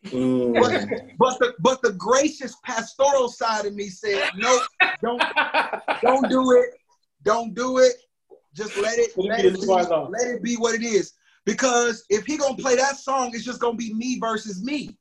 Mm. 0.05 0.60
But, 0.60 1.17
but 1.17 1.39
the 1.39 1.53
but 1.60 1.81
the 1.81 1.93
gracious 1.93 2.55
pastoral 2.63 3.29
side 3.29 3.65
of 3.65 3.74
me 3.74 3.88
said, 3.88 4.29
no, 4.36 4.60
don't 5.01 5.24
don't 6.03 6.29
do 6.29 6.51
it. 6.57 6.79
Don't 7.24 7.53
do 7.53 7.77
it. 7.79 7.93
Just 8.53 8.77
let 8.77 8.98
it, 9.00 9.12
Let 9.17 9.39
it 9.39 9.43
be 9.43 9.48
it 9.48 9.51
the 9.53 9.57
be, 9.57 9.63
squad 9.63 9.88
song. 9.88 10.12
let 10.12 10.27
it 10.27 10.43
be 10.43 10.55
what 10.55 10.75
it 10.75 10.83
is. 10.83 11.13
Because 11.45 12.03
if 12.10 12.25
he 12.25 12.38
gonna 12.38 12.55
play 12.55 12.75
that 12.75 12.98
song, 12.98 13.31
it's 13.33 13.45
just 13.45 13.60
gonna 13.60 13.77
be 13.77 13.93
me 13.93 14.19
versus 14.19 14.63
me. 14.63 14.98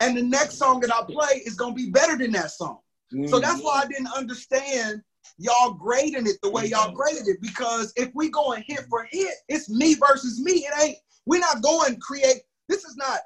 And 0.00 0.16
the 0.16 0.22
next 0.22 0.58
song 0.58 0.80
that 0.80 0.94
I 0.94 1.02
play 1.04 1.42
is 1.44 1.54
gonna 1.54 1.74
be 1.74 1.90
better 1.90 2.16
than 2.16 2.32
that 2.32 2.50
song. 2.50 2.78
So 3.26 3.40
that's 3.40 3.62
why 3.62 3.82
I 3.84 3.86
didn't 3.86 4.12
understand 4.14 5.02
y'all 5.36 5.72
grading 5.72 6.26
it 6.26 6.36
the 6.42 6.50
way 6.50 6.66
y'all 6.66 6.86
mm-hmm. 6.86 6.96
graded 6.96 7.28
it. 7.28 7.42
Because 7.42 7.92
if 7.96 8.10
we 8.14 8.30
going 8.30 8.64
hit 8.66 8.86
for 8.88 9.06
hit, 9.10 9.34
it's 9.48 9.68
me 9.68 9.94
versus 9.94 10.40
me. 10.40 10.66
It 10.66 10.82
ain't, 10.82 10.98
we're 11.26 11.40
not 11.40 11.62
going 11.62 11.98
create. 12.00 12.42
This 12.68 12.84
is 12.84 12.96
not, 12.96 13.20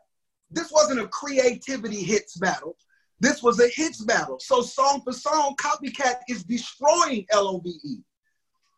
this 0.50 0.71
wasn't 0.71 1.00
a 1.00 1.09
creativity 1.09 2.02
hits 2.02 2.37
battle. 2.37 2.76
This 3.21 3.42
was 3.42 3.61
a 3.61 3.68
hits 3.68 4.02
battle. 4.04 4.38
So 4.40 4.62
song 4.62 5.02
for 5.04 5.12
song, 5.12 5.54
Copycat 5.56 6.16
is 6.28 6.42
destroying 6.42 7.26
LOVE. 7.32 8.02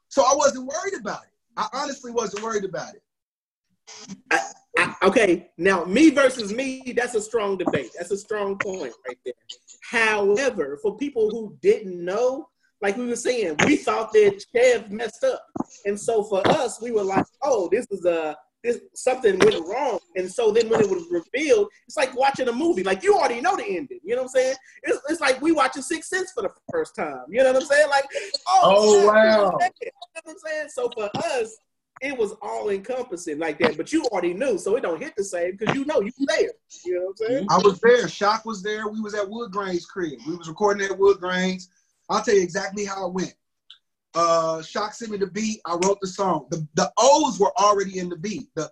So 0.09 0.23
I 0.23 0.35
wasn't 0.35 0.67
worried 0.67 0.95
about 1.01 1.23
it. 1.23 1.31
I 1.57 1.69
honestly 1.73 2.11
wasn't 2.11 2.43
worried 2.43 2.65
about 2.65 2.95
it. 2.95 3.03
I- 4.31 4.97
okay, 5.03 5.51
now 5.57 5.85
me 5.85 6.11
versus 6.11 6.53
me, 6.53 6.95
that's 6.97 7.15
a 7.15 7.21
strong 7.21 7.57
debate. 7.57 7.91
That's 7.97 8.11
a 8.11 8.17
strong 8.17 8.59
point 8.59 8.93
right 9.07 9.19
there. 9.25 9.35
However, 9.83 10.79
for 10.83 10.97
people 10.97 11.31
who 11.31 11.57
didn't 11.63 12.05
know, 12.05 12.49
like 12.85 12.99
we 12.99 13.07
were 13.07 13.17
saying, 13.17 13.57
we 13.65 13.77
thought 13.77 14.13
that 14.13 14.45
Chev 14.55 14.91
messed 14.91 15.25
up. 15.25 15.43
And 15.87 15.99
so 15.99 16.23
for 16.23 16.47
us, 16.47 16.83
we 16.83 16.91
were 16.91 17.03
like, 17.03 17.25
oh, 17.43 17.67
this 17.73 17.87
is 17.91 18.05
a 18.05 18.37
this 18.63 18.79
something 18.95 19.39
went 19.39 19.67
wrong. 19.67 19.99
And 20.17 20.31
so 20.31 20.51
then 20.51 20.69
when 20.69 20.83
it 20.83 20.91
was 20.91 21.07
revealed, 21.11 21.69
it's 21.87 21.97
like 21.97 22.15
watching 22.15 22.49
a 22.49 22.53
movie. 22.53 22.83
Like 22.83 23.03
you 23.03 23.15
already 23.15 23.41
know 23.41 23.57
the 23.57 23.65
ending. 23.65 24.01
You 24.05 24.17
know 24.17 24.25
what 24.25 24.33
I'm 24.37 24.41
saying? 24.41 24.57
It's, 24.83 25.01
it's 25.09 25.21
like 25.23 25.41
we 25.41 25.53
watching 25.53 25.81
Sixth 25.81 26.11
Sense 26.11 26.33
for 26.33 26.43
the 26.43 26.51
first 26.71 26.95
time. 26.95 27.25
You 27.31 27.43
know 27.43 27.55
what 27.55 27.63
I'm 27.63 27.69
saying? 27.69 27.89
Like, 27.89 28.05
oh, 28.49 28.61
Oh, 28.63 29.03
snap, 29.03 29.15
wow. 29.15 29.35
You 29.41 29.47
know 29.47 29.93
what 30.23 30.23
I'm 30.29 30.37
saying? 30.45 30.69
So 30.69 30.91
for 30.95 31.11
us, 31.15 31.57
it 32.03 32.19
was 32.19 32.35
all 32.43 32.69
encompassing 32.69 33.39
like 33.39 33.59
that. 33.61 33.79
But 33.79 33.95
you 33.95 34.05
already 34.13 34.35
knew, 34.35 34.59
so 34.59 34.77
it 34.77 34.83
don't 34.83 35.01
hit 35.01 35.15
the 35.17 35.25
same 35.25 35.57
because 35.57 35.75
you 35.75 35.87
know 35.87 36.03
you 36.03 36.13
there. 36.27 36.51
You 36.85 36.95
know 36.97 37.01
what 37.01 37.17
I'm 37.23 37.27
saying? 37.29 37.47
I 37.51 37.59
was 37.65 37.81
there. 37.81 38.09
Shock 38.09 38.45
was 38.45 38.63
there. 38.63 38.89
We 38.89 39.01
was 39.01 39.15
at 39.15 39.27
Woodgrain's 39.27 39.87
crib. 39.87 40.21
We 40.27 40.37
was 40.37 40.49
recording 40.49 40.87
at 40.87 40.99
Woodgrain's. 40.99 41.71
I'll 42.09 42.23
tell 42.23 42.35
you 42.35 42.43
exactly 42.43 42.85
how 42.85 43.07
it 43.07 43.13
went. 43.13 43.35
Uh, 44.15 44.63
Shock 44.63 44.95
sent 44.95 45.11
me 45.11 45.19
the 45.19 45.27
beat. 45.27 45.61
I 45.67 45.75
wrote 45.75 45.99
the 46.01 46.07
song. 46.07 46.47
The 46.51 46.67
the 46.75 46.93
O's 46.99 47.41
were 47.41 47.53
already 47.59 47.99
in 47.99 48.09
the 48.09 48.17
beat. 48.17 48.49
The 48.55 48.71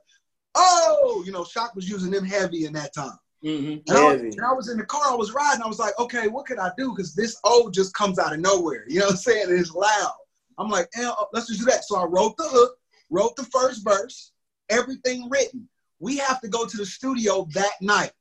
oh, 0.54 1.22
you 1.26 1.32
know, 1.32 1.44
Shock 1.44 1.74
was 1.74 1.88
using 1.88 2.10
them 2.10 2.24
heavy 2.24 2.66
in 2.66 2.72
that 2.74 2.94
time. 2.94 3.18
Mhm. 3.44 3.82
And 3.88 3.98
I, 3.98 4.12
was, 4.12 4.22
and 4.22 4.40
I 4.40 4.52
was 4.52 4.68
in 4.68 4.78
the 4.78 4.84
car. 4.84 5.02
I 5.06 5.14
was 5.16 5.32
riding. 5.32 5.62
I 5.62 5.66
was 5.66 5.80
like, 5.80 5.98
okay, 5.98 6.28
what 6.28 6.46
could 6.46 6.58
I 6.58 6.70
do? 6.78 6.94
Because 6.94 7.14
this 7.14 7.36
O 7.42 7.70
just 7.70 7.92
comes 7.94 8.18
out 8.18 8.32
of 8.32 8.38
nowhere. 8.38 8.84
You 8.88 9.00
know 9.00 9.06
what 9.06 9.12
I'm 9.12 9.18
saying? 9.18 9.48
And 9.48 9.58
it's 9.58 9.72
loud. 9.72 10.12
I'm 10.58 10.68
like, 10.70 10.88
eh, 10.96 11.08
uh, 11.08 11.24
let's 11.32 11.48
just 11.48 11.60
do 11.60 11.66
that. 11.66 11.84
So 11.84 11.96
I 11.96 12.04
wrote 12.04 12.36
the 12.36 12.46
hook, 12.48 12.76
wrote 13.10 13.34
the 13.34 13.44
first 13.44 13.82
verse, 13.84 14.32
everything 14.68 15.28
written. 15.28 15.68
We 15.98 16.18
have 16.18 16.40
to 16.42 16.48
go 16.48 16.66
to 16.66 16.76
the 16.76 16.86
studio 16.86 17.48
that 17.54 17.72
night. 17.80 18.12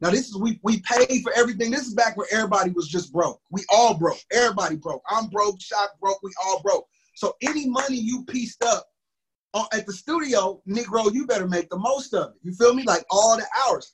Now 0.00 0.10
this 0.10 0.28
is 0.28 0.36
we 0.38 0.60
we 0.62 0.80
paid 0.80 1.22
for 1.22 1.32
everything. 1.34 1.70
This 1.70 1.86
is 1.86 1.94
back 1.94 2.16
where 2.16 2.28
everybody 2.32 2.70
was 2.70 2.88
just 2.88 3.12
broke. 3.12 3.40
We 3.50 3.64
all 3.72 3.94
broke. 3.94 4.20
Everybody 4.32 4.76
broke. 4.76 5.02
I'm 5.08 5.28
broke. 5.28 5.60
Shock 5.60 5.98
broke. 6.00 6.22
We 6.22 6.30
all 6.44 6.60
broke. 6.62 6.86
So 7.16 7.34
any 7.42 7.68
money 7.68 7.96
you 7.96 8.24
pieced 8.24 8.62
up 8.64 8.86
on, 9.54 9.66
at 9.72 9.86
the 9.86 9.92
studio, 9.92 10.62
Negro, 10.68 11.12
you 11.12 11.26
better 11.26 11.48
make 11.48 11.68
the 11.68 11.78
most 11.78 12.14
of 12.14 12.30
it. 12.30 12.36
You 12.42 12.52
feel 12.54 12.74
me? 12.74 12.84
Like 12.84 13.04
all 13.10 13.36
the 13.36 13.46
hours. 13.66 13.92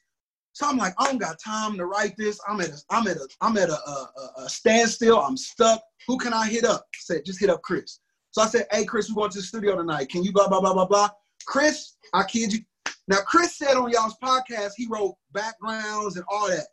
So 0.53 0.67
I'm 0.69 0.77
like, 0.77 0.95
I 0.99 1.07
don't 1.07 1.19
got 1.19 1.39
time 1.45 1.77
to 1.79 1.87
write 1.87 2.17
this. 2.17 2.39
I'm 2.49 2.61
at 2.61 2.69
a, 2.69 2.79
I'm 2.91 3.07
at 3.09 3.17
a, 3.17 3.29
I'm 3.41 3.57
at 3.57 3.71
a, 3.71 3.75
a- 3.75 4.11
a 4.45 4.49
standstill. 4.49 5.19
I'm 5.21 5.37
stuck. 5.37 5.83
Who 6.07 6.17
can 6.19 6.33
I 6.33 6.49
hit 6.49 6.65
up? 6.65 6.83
I 6.95 6.99
said, 7.01 7.25
just 7.25 7.41
hit 7.41 7.51
up 7.51 7.63
Chris. 7.63 8.01
So 8.31 8.43
I 8.43 8.47
said, 8.47 8.67
hey, 8.71 8.85
Chris, 8.85 9.09
we're 9.09 9.15
going 9.17 9.31
to 9.31 9.39
the 9.39 9.45
studio 9.45 9.77
tonight. 9.77 10.11
Can 10.11 10.23
you 10.23 10.33
blah, 10.33 10.49
blah, 10.49 10.61
blah, 10.61 10.75
blah, 10.75 10.87
blah? 10.87 11.09
Chris, 11.47 11.95
I 12.13 12.23
kid 12.25 12.53
you. 12.53 12.61
Now, 13.07 13.19
Chris 13.27 13.57
said 13.57 13.77
on 13.77 13.91
y'all's 13.91 14.17
podcast, 14.23 14.73
he 14.77 14.87
wrote 14.87 15.17
backgrounds 15.33 16.17
and 16.17 16.25
all 16.31 16.49
that. 16.49 16.67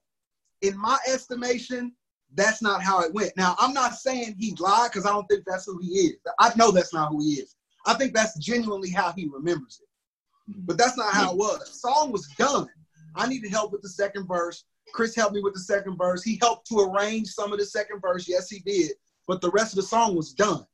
In 0.62 0.78
my 0.78 0.98
estimation, 1.08 1.94
that's 2.36 2.62
not 2.62 2.82
how 2.82 3.02
it 3.02 3.14
went. 3.14 3.36
Now, 3.36 3.56
I'm 3.60 3.74
not 3.74 3.96
saying 3.96 4.36
he 4.38 4.56
lied 4.60 4.92
because 4.92 5.06
I 5.06 5.12
don't 5.12 5.28
think 5.28 5.44
that's 5.46 5.66
who 5.66 5.80
he 5.80 5.90
is. 5.90 6.16
I 6.40 6.52
know 6.56 6.72
that's 6.72 6.94
not 6.94 7.10
who 7.10 7.22
he 7.22 7.34
is. 7.34 7.56
I 7.86 7.96
think 7.96 8.14
that's 8.14 8.38
genuinely 8.40 8.90
how 8.90 9.12
he 9.12 9.28
remembers 9.28 9.82
it. 9.82 10.52
Mm-hmm. 10.52 10.62
But 10.66 10.78
that's 10.78 10.98
not 10.98 11.14
how 11.14 11.32
it 11.32 11.38
was. 11.38 11.60
The 11.60 11.90
song 11.90 12.12
was 12.12 12.28
done. 12.38 12.68
I 13.16 13.28
needed 13.28 13.52
help 13.52 13.74
with 13.74 13.82
the 13.82 13.90
second 13.90 14.28
verse. 14.28 14.64
Chris 14.94 15.16
helped 15.16 15.36
me 15.36 15.42
with 15.42 15.54
the 15.54 15.60
second 15.60 15.98
verse. 15.98 16.24
He 16.24 16.38
helped 16.42 16.68
to 16.68 16.80
arrange 16.80 17.28
some 17.28 17.52
of 17.52 17.60
the 17.60 17.66
second 17.66 18.00
verse. 18.00 18.28
Yes, 18.28 18.50
he 18.50 18.60
did. 18.60 18.92
But 19.28 19.42
the 19.42 19.52
rest 19.52 19.74
of 19.74 19.78
the 19.78 19.84
song 19.84 20.16
was 20.16 20.34
done. 20.34 20.66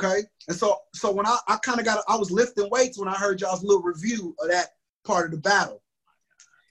Okay. 0.00 0.22
And 0.48 0.56
so 0.56 0.76
so 0.94 1.10
when 1.12 1.26
I, 1.26 1.36
I 1.48 1.56
kind 1.56 1.78
of 1.78 1.84
got 1.84 2.02
I 2.08 2.16
was 2.16 2.30
lifting 2.30 2.68
weights 2.70 2.98
when 2.98 3.08
I 3.08 3.14
heard 3.14 3.40
y'all's 3.40 3.64
little 3.64 3.82
review 3.82 4.34
of 4.40 4.48
that 4.48 4.68
part 5.04 5.26
of 5.26 5.32
the 5.32 5.38
battle. 5.38 5.82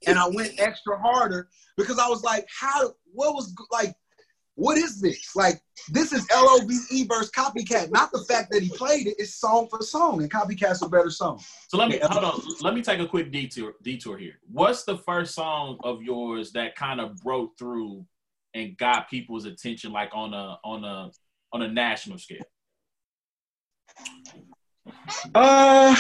And 0.06 0.18
I 0.18 0.28
went 0.28 0.60
extra 0.60 0.98
harder 0.98 1.50
because 1.76 2.00
I 2.00 2.08
was 2.08 2.24
like, 2.24 2.48
how 2.60 2.94
what 3.12 3.34
was 3.34 3.54
like 3.72 3.96
what 4.58 4.76
is 4.76 5.00
this? 5.00 5.36
Like, 5.36 5.62
this 5.90 6.12
is 6.12 6.28
LOVE 6.32 7.08
versus 7.08 7.30
Copycat. 7.30 7.92
Not 7.92 8.12
the 8.12 8.26
fact 8.28 8.52
that 8.52 8.64
he 8.64 8.70
played 8.70 9.06
it, 9.06 9.16
it's 9.20 9.36
song 9.36 9.68
for 9.70 9.84
song, 9.84 10.20
and 10.24 10.32
Copycat's 10.32 10.82
a 10.82 10.90
better 10.90 11.12
song. 11.12 11.40
So 11.68 11.78
let 11.78 11.90
me 11.90 12.00
hold 12.02 12.24
on. 12.24 12.42
Let 12.62 12.74
me 12.74 12.82
take 12.82 13.00
a 13.00 13.06
quick 13.06 13.32
detour 13.32 13.76
detour 13.84 14.18
here. 14.18 14.40
What's 14.52 14.84
the 14.84 14.98
first 14.98 15.36
song 15.36 15.78
of 15.84 16.02
yours 16.02 16.52
that 16.54 16.76
kind 16.76 17.00
of 17.00 17.16
broke 17.18 17.56
through 17.60 18.04
and 18.56 18.76
got 18.78 19.12
people's 19.12 19.46
attention, 19.46 19.92
like 19.92 20.10
on 20.14 20.34
a 20.34 20.58
on 20.64 20.84
a 20.84 21.12
on 21.54 21.62
a 21.62 21.68
national 21.68 22.18
scale? 22.18 22.42
Uh, 25.34 25.96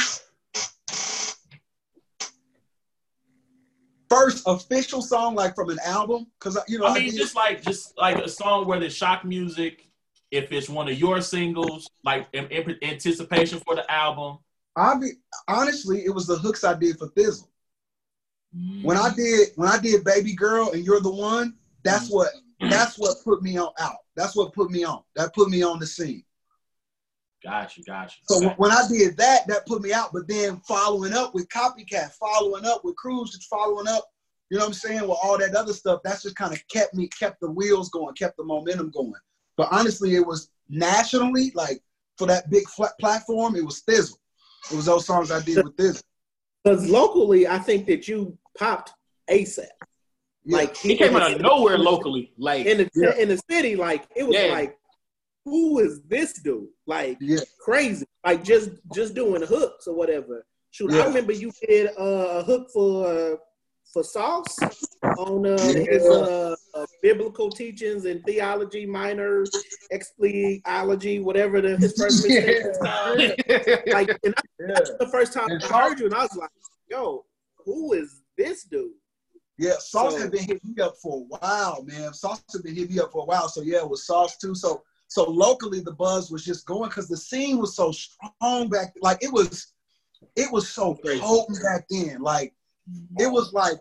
first 4.09 4.43
official 4.47 5.01
song, 5.01 5.35
like 5.35 5.55
from 5.55 5.69
an 5.69 5.79
album, 5.85 6.27
because 6.39 6.57
uh, 6.57 6.61
you 6.67 6.79
know, 6.79 6.85
I 6.85 6.91
I 6.91 6.93
mean, 6.95 7.11
did- 7.11 7.17
just 7.17 7.35
like 7.35 7.61
just 7.61 7.97
like 7.97 8.17
a 8.17 8.29
song 8.29 8.67
where 8.67 8.79
there's 8.79 8.95
shock 8.95 9.25
music. 9.25 9.83
If 10.29 10.51
it's 10.51 10.67
one 10.67 10.89
of 10.89 10.99
your 10.99 11.21
singles, 11.21 11.89
like 12.03 12.27
in, 12.33 12.47
in 12.47 12.75
anticipation 12.83 13.59
for 13.59 13.75
the 13.75 13.89
album. 13.89 14.39
I 14.75 14.95
be 14.95 15.11
honestly, 15.47 16.03
it 16.05 16.13
was 16.13 16.27
the 16.27 16.35
hooks 16.37 16.63
I 16.63 16.73
did 16.73 16.99
for 16.99 17.07
Thi'sl. 17.09 17.47
Mm. 18.55 18.83
When 18.83 18.97
I 18.97 19.13
did 19.15 19.49
when 19.55 19.69
I 19.69 19.79
did 19.79 20.03
Baby 20.03 20.35
Girl 20.35 20.71
and 20.71 20.85
You're 20.85 20.99
the 20.99 21.11
One, 21.11 21.55
that's 21.83 22.09
mm. 22.09 22.13
what 22.13 22.29
that's 22.69 22.97
what 22.97 23.23
put 23.23 23.41
me 23.41 23.57
on 23.57 23.71
out. 23.79 23.97
That's 24.15 24.35
what 24.35 24.53
put 24.53 24.69
me 24.69 24.83
on. 24.83 25.01
That 25.15 25.33
put 25.33 25.49
me 25.49 25.63
on 25.63 25.79
the 25.79 25.87
scene. 25.87 26.23
Got 27.43 27.71
gotcha. 27.85 28.17
So 28.23 28.37
Okay. 28.37 28.53
when 28.57 28.71
I 28.71 28.87
did 28.89 29.15
that, 29.17 29.47
that 29.47 29.65
put 29.67 29.81
me 29.81 29.93
out. 29.93 30.11
But 30.11 30.27
then 30.27 30.59
following 30.67 31.13
up 31.13 31.33
with 31.35 31.47
Copycat, 31.49 32.11
following 32.13 32.65
up 32.65 32.83
with 32.83 32.95
Cruz, 32.95 33.31
just 33.31 33.47
following 33.47 33.87
up, 33.87 34.05
you 34.49 34.57
know 34.57 34.63
what 34.63 34.69
I'm 34.69 34.73
saying, 34.73 35.01
with 35.01 35.17
all 35.23 35.37
that 35.37 35.53
other 35.55 35.73
stuff, 35.73 36.01
that's 36.03 36.23
just 36.23 36.35
kind 36.35 36.53
of 36.53 36.59
kept 36.67 36.93
me, 36.95 37.07
kept 37.09 37.39
the 37.41 37.49
wheels 37.51 37.89
going, 37.89 38.15
kept 38.15 38.37
the 38.37 38.43
momentum 38.43 38.89
going. 38.89 39.13
But 39.55 39.69
honestly, 39.71 40.15
it 40.15 40.25
was 40.25 40.49
nationally, 40.69 41.51
like 41.53 41.81
for 42.17 42.27
that 42.27 42.49
big 42.49 42.67
flat 42.69 42.93
platform, 42.99 43.55
it 43.55 43.63
was 43.65 43.81
Thi'sl. 43.83 44.17
It 44.71 44.75
was 44.75 44.85
those 44.85 45.05
songs 45.05 45.31
I 45.31 45.41
did 45.41 45.63
with 45.63 45.75
Thi'sl. 45.77 46.01
Because 46.63 46.89
locally, 46.89 47.47
I 47.47 47.59
think 47.59 47.85
that 47.87 48.07
you 48.07 48.37
popped 48.57 48.93
ASAP. 49.29 49.67
Yeah. 50.43 50.57
Like 50.57 50.75
He 50.75 50.97
came 50.97 51.15
out 51.15 51.33
of 51.33 51.41
nowhere 51.41 51.77
locally. 51.77 52.33
Like 52.37 52.65
in 52.65 52.77
the 52.77 52.89
Yeah. 52.95 53.15
in 53.15 53.29
the 53.29 53.39
city. 53.49 53.75
Like 53.75 54.07
it 54.15 54.23
was 54.25 54.35
Yeah. 54.35 54.53
like, 54.53 54.77
who 55.49 55.79
is 55.79 56.01
this 56.03 56.33
dude? 56.41 56.67
Like 56.85 57.17
Yeah. 57.21 57.39
crazy. 57.59 58.05
Like 58.25 58.43
just 58.43 58.71
just 58.93 59.15
doing 59.15 59.41
hooks 59.41 59.87
or 59.87 59.95
whatever. 59.95 60.45
Shoot, 60.71 60.91
I 60.93 61.05
remember 61.07 61.31
you 61.31 61.51
did 61.67 61.87
uh, 61.97 62.39
a 62.39 62.43
hook 62.43 62.69
for 62.73 63.07
uh, 63.07 63.35
for 63.93 64.03
Sauce 64.03 64.57
on 65.17 65.45
uh, 65.45 65.55
Yeah. 65.73 65.91
his 65.91 66.05
uh, 66.05 66.55
uh, 66.73 66.85
biblical 67.01 67.49
teachings 67.49 68.03
and 68.05 68.21
theology 68.25 68.85
minor 68.85 69.45
expleology, 69.93 71.23
whatever 71.23 71.61
the, 71.61 71.77
his 71.77 71.93
first 71.97 72.23
mistake. 72.27 72.63
Like, 73.87 74.09
and 74.23 74.35
I, 74.37 74.41
Yeah. 74.59 74.67
that's 74.73 74.91
the 74.99 75.07
first 75.11 75.33
time 75.33 75.49
And 75.49 75.63
I 75.63 75.67
Sauce- 75.67 75.89
heard 75.89 75.99
you, 75.99 76.05
and 76.07 76.15
I 76.15 76.23
was 76.23 76.35
like, 76.35 76.49
"Yo, 76.89 77.25
who 77.65 77.93
is 77.93 78.21
this 78.37 78.63
dude?" 78.65 78.91
Yeah, 79.57 79.73
Sauce 79.79 80.13
So- 80.13 80.19
had 80.21 80.31
been 80.31 80.43
hitting 80.43 80.75
me 80.75 80.83
up 80.83 80.95
for 81.01 81.17
a 81.21 81.37
while, 81.39 81.83
man. 81.83 82.13
Sauce 82.13 82.43
had 82.51 82.63
been 82.63 82.75
hitting 82.75 82.95
me 82.95 83.01
up 83.01 83.11
for 83.11 83.21
a 83.23 83.25
while. 83.25 83.47
So 83.47 83.61
yeah, 83.61 83.77
it 83.79 83.89
was 83.89 84.05
Sauce 84.05 84.37
too. 84.37 84.53
So 84.53 84.83
So 85.07 85.23
locally, 85.29 85.79
the 85.79 85.93
buzz 85.93 86.29
was 86.29 86.43
just 86.43 86.65
going 86.65 86.89
because 86.89 87.07
the 87.07 87.17
scene 87.17 87.57
was 87.57 87.75
so 87.75 87.91
strong 87.91 88.69
back. 88.69 88.93
Like 89.01 89.19
it 89.21 89.31
was, 89.31 89.73
it 90.35 90.51
was 90.51 90.69
so 90.69 90.95
potent 90.95 91.59
back 91.63 91.85
then. 91.89 92.21
Like 92.21 92.53
it 93.17 93.31
was 93.31 93.53
like 93.53 93.77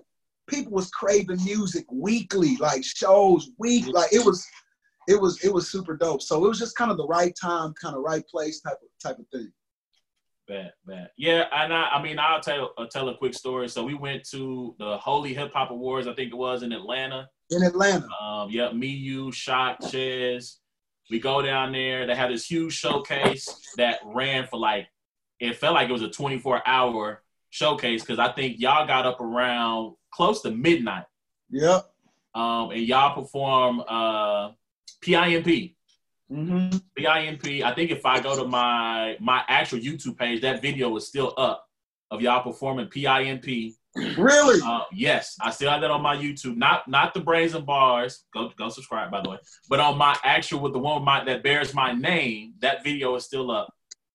people 0.49 0.73
was 0.73 0.91
craving 0.91 1.43
music 1.45 1.85
weekly, 1.91 2.57
like 2.59 2.85
shows 2.85 3.51
week. 3.59 3.87
Like 3.89 4.13
it 4.13 4.25
was, 4.25 4.47
it 5.09 5.21
was, 5.21 5.43
it 5.45 5.53
was 5.53 5.71
super 5.71 5.97
dope. 5.97 6.23
So 6.23 6.45
it 6.45 6.49
was 6.49 6.59
just 6.59 6.77
kind 6.77 6.91
of 6.91 6.97
the 6.97 7.07
right 7.07 7.35
time, 7.41 7.75
kind 7.81 7.97
of 7.97 8.03
right 8.03 8.27
place 8.29 8.61
type 8.61 8.79
of 8.83 8.89
type 9.03 9.19
of 9.19 9.27
thing. 9.33 9.53
Bad, 10.49 10.73
bad. 10.87 11.11
Yeah, 11.17 11.47
and 11.53 11.75
I, 11.75 11.89
I 11.89 12.03
mean, 12.03 12.21
I'll 12.21 12.41
tell 12.41 12.73
I'll 12.79 12.87
tell 12.87 13.09
a 13.09 13.17
quick 13.17 13.35
story. 13.35 13.69
So 13.69 13.85
we 13.85 13.95
went 13.95 14.23
to 14.31 14.77
the 14.79 14.97
Holy 14.99 15.35
Hip 15.35 15.53
Hop 15.55 15.73
Awards, 15.73 16.07
I 16.07 16.15
think 16.15 16.33
it 16.33 16.37
was 16.37 16.63
in 16.63 16.73
Atlanta. 16.73 17.29
In 17.51 17.65
Atlanta. 17.65 18.07
Um, 18.23 18.49
yep, 18.51 18.75
me, 18.75 18.87
you, 18.87 19.33
Shock, 19.33 19.79
Ches. 19.91 20.61
We 21.11 21.21
go 21.21 21.43
down 21.43 21.73
there. 21.73 22.07
They 22.07 22.15
had 22.15 22.31
this 22.31 22.51
huge 22.51 22.73
showcase 22.73 23.49
that 23.77 24.01
ran 24.05 24.47
for 24.47 24.59
like, 24.59 24.89
it 25.39 25.57
felt 25.57 25.75
like 25.75 25.89
it 25.89 25.93
was 25.93 26.03
a 26.03 26.09
24 26.09 26.63
hour 26.67 27.23
showcase 27.51 28.03
because 28.03 28.19
I 28.19 28.33
think 28.33 28.59
y'all 28.59 28.87
got 28.87 29.07
up 29.07 29.21
around 29.21 29.95
close 30.13 30.43
to 30.43 30.51
midnight. 30.51 31.05
Yep. 31.51 31.87
Um, 32.35 32.71
and 32.71 32.83
y'all 32.83 33.15
perform 33.15 33.83
uh, 33.87 34.51
PIMP. 35.01 35.75
Mm-hmm. 36.31 36.79
PIMP. 36.97 37.65
I 37.65 37.73
think 37.73 37.91
if 37.91 38.05
I 38.05 38.21
go 38.21 38.37
to 38.37 38.49
my 38.49 39.17
my 39.21 39.43
actual 39.49 39.79
YouTube 39.79 40.19
page, 40.19 40.43
that 40.43 40.61
video 40.61 40.95
is 40.97 41.07
still 41.07 41.33
up 41.37 41.67
of 42.11 42.21
y'all 42.21 42.43
performing 42.43 42.89
PIMP. 42.89 43.75
Really? 43.97 44.61
Uh, 44.65 44.83
yes, 44.93 45.37
I 45.41 45.51
still 45.51 45.71
have 45.71 45.81
that 45.81 45.91
on 45.91 46.03
my 46.03 46.17
YouTube. 46.17 46.57
Not 46.57 46.87
not 46.89 47.15
the 47.15 47.21
Brains 47.21 47.55
and 47.55 47.65
Bars. 47.65 48.25
Go 48.33 48.51
go 48.59 48.69
subscribe 48.69 49.11
by 49.11 49.23
the 49.23 49.31
way. 49.31 49.39
But 49.69 49.81
on 49.81 49.97
my 49.99 50.17
actual 50.23 50.61
with 50.61 50.73
the 50.73 50.79
one 50.79 51.05
my, 51.05 51.25
that 51.25 51.43
bears 51.43 51.75
my 51.75 51.93
name, 51.93 52.55
that 52.61 52.85
video 52.85 53.15
is 53.17 53.25
still 53.25 53.51
up. 53.51 53.73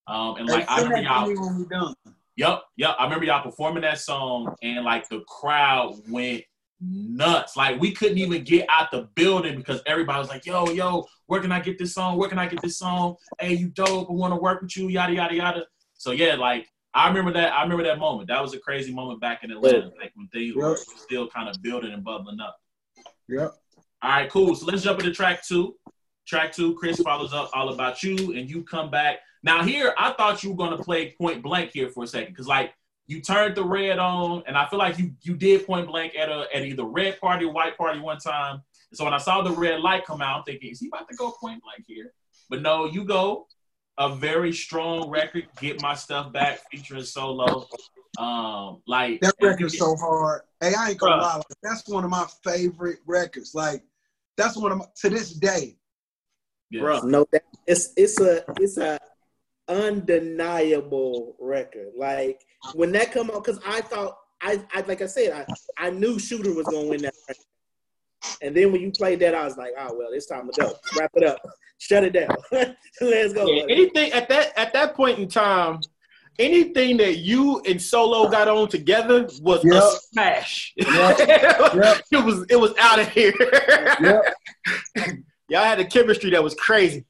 Um, 0.07 0.37
and 0.37 0.47
like 0.47 0.69
I 0.69 0.81
remember 0.81 1.01
y'all. 1.01 1.27
When 1.27 1.59
we 1.59 1.65
done. 1.65 1.93
Yep, 2.37 2.61
yep. 2.77 2.95
I 2.97 3.03
remember 3.03 3.25
y'all 3.25 3.43
performing 3.43 3.81
that 3.81 3.99
song, 3.99 4.55
and 4.61 4.85
like 4.85 5.07
the 5.09 5.21
crowd 5.27 5.95
went 6.09 6.43
nuts. 6.79 7.55
Like 7.55 7.79
we 7.79 7.91
couldn't 7.91 8.17
even 8.17 8.43
get 8.43 8.65
out 8.69 8.91
the 8.91 9.09
building 9.15 9.57
because 9.57 9.81
everybody 9.85 10.19
was 10.19 10.29
like, 10.29 10.45
"Yo, 10.45 10.69
yo, 10.69 11.05
where 11.27 11.41
can 11.41 11.51
I 11.51 11.59
get 11.59 11.77
this 11.77 11.93
song? 11.93 12.17
Where 12.17 12.29
can 12.29 12.39
I 12.39 12.47
get 12.47 12.61
this 12.61 12.77
song? 12.77 13.15
Hey, 13.39 13.53
you 13.53 13.69
dope. 13.69 14.09
I 14.09 14.13
want 14.13 14.31
to 14.31 14.37
work 14.37 14.61
with 14.61 14.75
you. 14.75 14.87
Yada 14.87 15.13
yada 15.13 15.35
yada." 15.35 15.65
So 15.93 16.11
yeah, 16.11 16.35
like 16.35 16.67
I 16.93 17.07
remember 17.07 17.31
that. 17.33 17.53
I 17.53 17.63
remember 17.63 17.83
that 17.83 17.99
moment. 17.99 18.27
That 18.27 18.41
was 18.41 18.53
a 18.53 18.59
crazy 18.59 18.93
moment 18.93 19.21
back 19.21 19.43
in 19.43 19.51
Atlanta, 19.51 19.91
like 19.99 20.11
when 20.15 20.27
things 20.27 20.53
yep. 20.55 20.63
were 20.63 20.77
still 20.77 21.27
kind 21.27 21.47
of 21.47 21.61
building 21.61 21.93
and 21.93 22.03
bubbling 22.03 22.39
up. 22.39 22.57
Yep. 23.29 23.53
All 24.01 24.09
right, 24.09 24.29
cool. 24.29 24.55
So 24.55 24.65
let's 24.65 24.83
jump 24.83 24.99
into 24.99 25.11
track 25.13 25.45
two. 25.45 25.75
Track 26.27 26.53
two, 26.53 26.75
Chris 26.75 26.99
follows 26.99 27.33
up 27.33 27.49
all 27.53 27.69
about 27.69 28.03
you, 28.03 28.33
and 28.33 28.49
you 28.49 28.63
come 28.63 28.91
back. 28.91 29.19
Now 29.43 29.63
here, 29.63 29.93
I 29.97 30.11
thought 30.13 30.43
you 30.43 30.51
were 30.51 30.57
gonna 30.57 30.81
play 30.81 31.13
point 31.17 31.41
blank 31.41 31.71
here 31.73 31.89
for 31.89 32.03
a 32.03 32.07
second, 32.07 32.33
because 32.33 32.47
like 32.47 32.73
you 33.07 33.21
turned 33.21 33.55
the 33.55 33.63
red 33.63 33.97
on, 33.97 34.43
and 34.45 34.57
I 34.57 34.67
feel 34.67 34.79
like 34.79 34.97
you 34.99 35.13
you 35.21 35.35
did 35.35 35.65
point 35.65 35.87
blank 35.87 36.15
at 36.15 36.29
a 36.29 36.45
at 36.53 36.63
either 36.63 36.83
red 36.83 37.19
party 37.19 37.45
or 37.45 37.53
white 37.53 37.77
party 37.77 37.99
one 37.99 38.17
time. 38.17 38.61
So 38.93 39.05
when 39.05 39.13
I 39.13 39.17
saw 39.17 39.41
the 39.41 39.51
red 39.51 39.79
light 39.79 40.05
come 40.05 40.21
out, 40.21 40.39
I'm 40.39 40.43
thinking, 40.43 40.71
is 40.71 40.79
he 40.79 40.87
about 40.87 41.07
to 41.09 41.15
go 41.15 41.31
point 41.31 41.63
blank 41.63 41.85
here? 41.87 42.13
But 42.49 42.61
no, 42.61 42.85
you 42.85 43.05
go 43.05 43.47
a 44.01 44.15
very 44.15 44.51
strong 44.51 45.09
record. 45.09 45.47
Get 45.59 45.79
my 45.81 45.93
stuff 45.93 46.33
back, 46.33 46.59
featuring 46.71 47.03
solo. 47.03 47.67
Um, 48.17 48.81
like 48.87 49.21
that 49.21 49.35
record's 49.39 49.77
so 49.77 49.95
hard. 49.95 50.41
Hey, 50.59 50.73
I 50.77 50.89
ain't 50.89 50.97
gonna 50.97 51.15
Bruh. 51.15 51.21
lie, 51.21 51.35
like, 51.35 51.45
that's 51.63 51.87
one 51.87 52.03
of 52.03 52.09
my 52.09 52.25
favorite 52.43 52.99
records. 53.05 53.53
Like 53.53 53.83
that's 54.37 54.57
one 54.57 54.71
of 54.71 54.79
my 54.79 54.85
to 55.01 55.09
this 55.09 55.33
day. 55.33 55.77
Yeah. 56.71 56.81
Bro, 56.81 57.01
no, 57.01 57.27
that, 57.31 57.43
it's 57.67 57.93
it's 57.95 58.19
a 58.19 58.43
it's 58.59 58.77
a 58.77 58.99
undeniable 59.67 61.35
record. 61.39 61.89
Like 61.95 62.41
when 62.73 62.91
that 62.93 63.11
come 63.11 63.29
out, 63.29 63.43
because 63.45 63.61
I 63.65 63.81
thought 63.81 64.17
I, 64.41 64.63
I 64.73 64.81
like 64.81 65.01
I 65.01 65.07
said, 65.07 65.31
I, 65.31 65.85
I 65.87 65.89
knew 65.91 66.17
Shooter 66.17 66.53
was 66.53 66.65
gonna 66.65 66.87
win 66.87 67.03
that 67.03 67.13
record. 67.29 67.45
And 68.41 68.55
then 68.55 68.71
when 68.71 68.81
you 68.81 68.91
played 68.91 69.19
that, 69.19 69.35
I 69.35 69.45
was 69.45 69.57
like, 69.57 69.71
oh 69.77 69.95
well, 69.97 70.09
it's 70.11 70.27
time 70.27 70.49
to 70.49 70.61
go. 70.61 70.73
Wrap 70.97 71.11
it 71.15 71.23
up. 71.23 71.39
Shut 71.77 72.03
it 72.03 72.13
down. 72.13 72.35
Let's 73.01 73.33
go. 73.33 73.47
Yeah, 73.47 73.63
anything 73.69 74.11
at 74.11 74.29
that 74.29 74.57
at 74.57 74.73
that 74.73 74.95
point 74.95 75.19
in 75.19 75.27
time, 75.27 75.81
anything 76.39 76.97
that 76.97 77.17
you 77.17 77.61
and 77.61 77.81
Solo 77.81 78.29
got 78.29 78.47
on 78.47 78.67
together 78.67 79.27
was 79.41 79.63
yep. 79.63 79.83
a 79.83 79.91
smash. 80.11 80.73
Yep. 80.77 80.87
yep. 81.75 82.01
it 82.11 82.25
was 82.25 82.45
it 82.49 82.59
was 82.59 82.73
out 82.79 82.99
of 82.99 83.09
here. 83.09 83.33
Y'all 85.49 85.63
had 85.63 85.79
a 85.79 85.85
chemistry 85.85 86.29
that 86.31 86.43
was 86.43 86.55
crazy. 86.55 87.05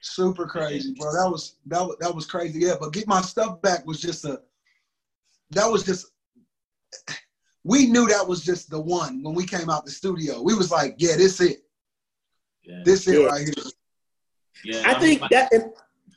Super 0.00 0.46
crazy, 0.46 0.94
bro. 0.98 1.12
That 1.12 1.30
was 1.30 1.56
that 1.66 1.80
was 1.80 1.96
that 2.00 2.14
was 2.14 2.26
crazy. 2.26 2.60
Yeah, 2.60 2.74
but 2.78 2.92
get 2.92 3.06
my 3.06 3.20
stuff 3.20 3.60
back 3.62 3.86
was 3.86 4.00
just 4.00 4.24
a 4.24 4.40
that 5.50 5.66
was 5.66 5.84
just 5.84 6.06
we 7.66 7.86
knew 7.86 8.06
that 8.06 8.26
was 8.26 8.44
just 8.44 8.70
the 8.70 8.80
one 8.80 9.24
when 9.24 9.34
we 9.34 9.44
came 9.44 9.68
out 9.68 9.84
the 9.84 9.90
studio. 9.90 10.40
We 10.40 10.54
was 10.54 10.70
like, 10.70 10.94
yeah, 10.98 11.16
this 11.16 11.40
it. 11.40 11.64
Yeah. 12.62 12.82
This 12.84 13.08
it 13.08 13.20
yeah. 13.20 13.26
right 13.26 13.42
here. 13.44 13.64
Yeah, 14.64 14.88
I, 14.88 14.94
I 14.94 15.00
think 15.00 15.20
mean, 15.20 15.28
that 15.32 15.52
and 15.52 15.72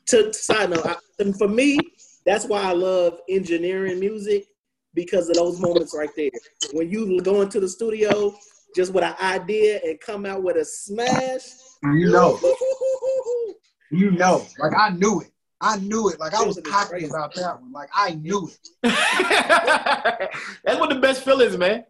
to, 0.06 0.32
side 0.32 0.70
note, 0.70 0.86
I, 0.86 0.94
and 1.18 1.36
for 1.36 1.48
me, 1.48 1.78
that's 2.24 2.44
why 2.44 2.62
I 2.62 2.72
love 2.72 3.18
engineering 3.28 3.98
music 3.98 4.46
because 4.94 5.28
of 5.28 5.34
those 5.34 5.60
moments 5.60 5.92
right 5.92 6.10
there. 6.16 6.30
When 6.72 6.88
you 6.88 7.20
go 7.20 7.42
into 7.42 7.58
the 7.58 7.68
studio 7.68 8.32
just 8.76 8.92
with 8.92 9.02
an 9.02 9.16
idea 9.20 9.80
and 9.84 9.98
come 9.98 10.26
out 10.26 10.44
with 10.44 10.56
a 10.56 10.64
smash, 10.64 11.42
you 11.82 12.10
know, 12.10 12.38
you 13.90 14.12
know, 14.12 14.46
like 14.60 14.72
I 14.78 14.90
knew 14.90 15.20
it. 15.22 15.32
I 15.60 15.76
knew 15.76 16.08
it. 16.08 16.18
Like 16.18 16.34
I 16.34 16.42
was 16.42 16.58
cocky 16.64 17.04
about 17.04 17.34
that 17.34 17.60
one. 17.60 17.72
Like 17.72 17.90
I 17.94 18.14
knew 18.14 18.48
it. 18.48 18.68
That's 20.64 20.80
what 20.80 20.88
the 20.88 20.98
best 21.00 21.22
feelings, 21.22 21.56
man. 21.56 21.84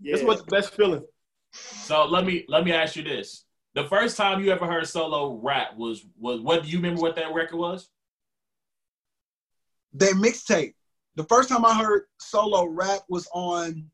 Yeah. 0.00 0.14
That's 0.14 0.26
what 0.26 0.38
the 0.38 0.44
best 0.44 0.74
feeling. 0.74 1.04
So 1.52 2.06
let 2.06 2.24
me 2.24 2.44
let 2.48 2.64
me 2.64 2.72
ask 2.72 2.96
you 2.96 3.02
this: 3.02 3.44
the 3.74 3.84
first 3.84 4.16
time 4.16 4.42
you 4.42 4.50
ever 4.50 4.66
heard 4.66 4.86
solo 4.88 5.38
rap 5.42 5.76
was 5.76 6.04
was 6.18 6.40
what? 6.40 6.62
Do 6.64 6.70
you 6.70 6.78
remember 6.78 7.02
what 7.02 7.16
that 7.16 7.34
record 7.34 7.58
was? 7.58 7.90
Their 9.92 10.14
mixtape. 10.14 10.74
The 11.16 11.24
first 11.24 11.48
time 11.48 11.64
I 11.64 11.74
heard 11.74 12.04
solo 12.18 12.66
rap 12.66 13.00
was 13.08 13.28
on. 13.34 13.90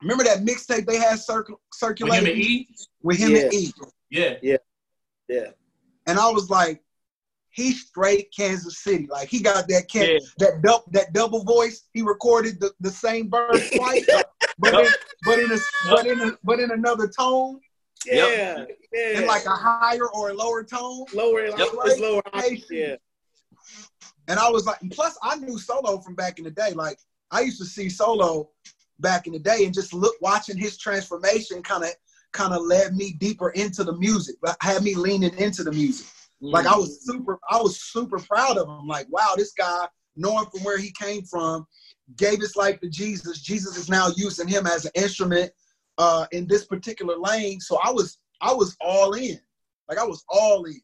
Remember 0.00 0.24
that 0.24 0.38
mixtape 0.38 0.86
they 0.86 0.96
had 0.96 1.18
circ- 1.18 1.50
circulating 1.74 2.24
with 2.24 2.28
him 2.28 2.36
and 2.36 2.44
E. 2.44 2.68
With 3.02 3.18
him 3.18 3.30
yeah. 3.32 3.42
and 3.42 3.54
E. 3.54 3.72
Yeah. 4.10 4.34
Yeah. 4.42 4.56
Yeah. 5.28 5.50
And 6.06 6.18
I 6.18 6.30
was 6.30 6.48
like, 6.48 6.82
he's 7.58 7.86
straight 7.86 8.32
Kansas 8.34 8.78
City. 8.78 9.08
Like 9.10 9.28
he 9.28 9.40
got 9.40 9.66
that 9.68 9.88
can- 9.88 10.12
yeah. 10.12 10.18
that 10.38 10.62
double 10.62 10.84
that 10.92 11.12
double 11.12 11.42
voice. 11.42 11.88
He 11.92 12.02
recorded 12.02 12.60
the, 12.60 12.72
the 12.80 12.90
same 12.90 13.28
verse 13.28 13.68
twice, 13.76 14.06
but 14.58 14.74
in, 14.74 14.86
but 15.24 15.38
in 15.40 15.52
a 15.52 15.58
but 15.90 16.06
in 16.06 16.20
a, 16.20 16.38
but 16.44 16.60
in 16.60 16.70
another 16.70 17.08
tone. 17.08 17.60
Yeah, 18.06 18.28
yep. 18.28 18.68
yeah. 18.92 19.18
In 19.18 19.26
like 19.26 19.44
a 19.44 19.50
higher 19.50 20.08
or 20.14 20.30
a 20.30 20.34
lower 20.34 20.62
tone. 20.62 21.04
Lower, 21.12 21.46
yep. 21.46 21.54
it's 21.58 22.00
lower. 22.00 22.22
Yeah. 22.70 22.94
And 24.28 24.38
I 24.38 24.48
was 24.48 24.66
like, 24.66 24.78
plus 24.92 25.18
I 25.22 25.34
knew 25.36 25.58
Solo 25.58 25.98
from 25.98 26.14
back 26.14 26.38
in 26.38 26.44
the 26.44 26.50
day. 26.50 26.72
Like 26.74 26.98
I 27.32 27.40
used 27.40 27.58
to 27.58 27.64
see 27.64 27.88
Solo 27.88 28.50
back 29.00 29.26
in 29.26 29.32
the 29.32 29.38
day 29.40 29.64
and 29.64 29.74
just 29.74 29.92
look 29.92 30.14
watching 30.20 30.56
his 30.56 30.78
transformation 30.78 31.60
kind 31.62 31.82
of 31.82 31.90
kind 32.32 32.54
of 32.54 32.62
led 32.62 32.94
me 32.94 33.14
deeper 33.14 33.50
into 33.50 33.82
the 33.82 33.94
music, 33.94 34.36
had 34.60 34.82
me 34.82 34.94
leaning 34.94 35.36
into 35.38 35.64
the 35.64 35.72
music. 35.72 36.06
Mm-hmm. 36.42 36.54
Like 36.54 36.66
I 36.66 36.76
was 36.76 37.04
super, 37.04 37.38
I 37.50 37.60
was 37.60 37.82
super 37.82 38.18
proud 38.18 38.58
of 38.58 38.68
him. 38.68 38.86
Like, 38.86 39.06
wow, 39.10 39.34
this 39.36 39.52
guy, 39.52 39.86
knowing 40.16 40.46
from 40.46 40.62
where 40.62 40.78
he 40.78 40.92
came 40.92 41.22
from, 41.24 41.66
gave 42.16 42.40
his 42.40 42.56
life 42.56 42.80
to 42.80 42.88
Jesus. 42.88 43.40
Jesus 43.40 43.76
is 43.76 43.88
now 43.88 44.08
using 44.16 44.46
him 44.46 44.66
as 44.66 44.84
an 44.84 44.92
instrument 44.94 45.50
uh, 45.98 46.26
in 46.30 46.46
this 46.46 46.64
particular 46.66 47.16
lane. 47.18 47.60
So 47.60 47.78
I 47.82 47.90
was, 47.90 48.18
I 48.40 48.52
was 48.52 48.76
all 48.80 49.14
in. 49.14 49.38
Like 49.88 49.98
I 49.98 50.04
was 50.04 50.24
all 50.28 50.64
in. 50.64 50.80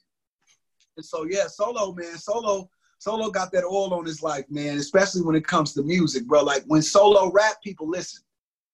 And 0.97 1.07
so 1.07 1.25
yeah, 1.29 1.47
Solo 1.47 1.93
man, 1.93 2.17
Solo, 2.17 2.69
Solo 2.99 3.31
got 3.31 3.53
that 3.53 3.65
oil 3.65 3.95
on 3.95 4.05
his 4.07 4.23
life, 4.23 4.45
man. 4.49 4.79
Especially 4.79 5.23
when 5.23 5.37
it 5.37 5.47
comes 5.47 5.73
to 5.75 5.83
music, 5.83 6.27
bro. 6.27 6.43
Like 6.43 6.65
when 6.67 6.83
Solo 6.83 7.31
rap, 7.31 7.57
people 7.63 7.89
listen. 7.89 8.23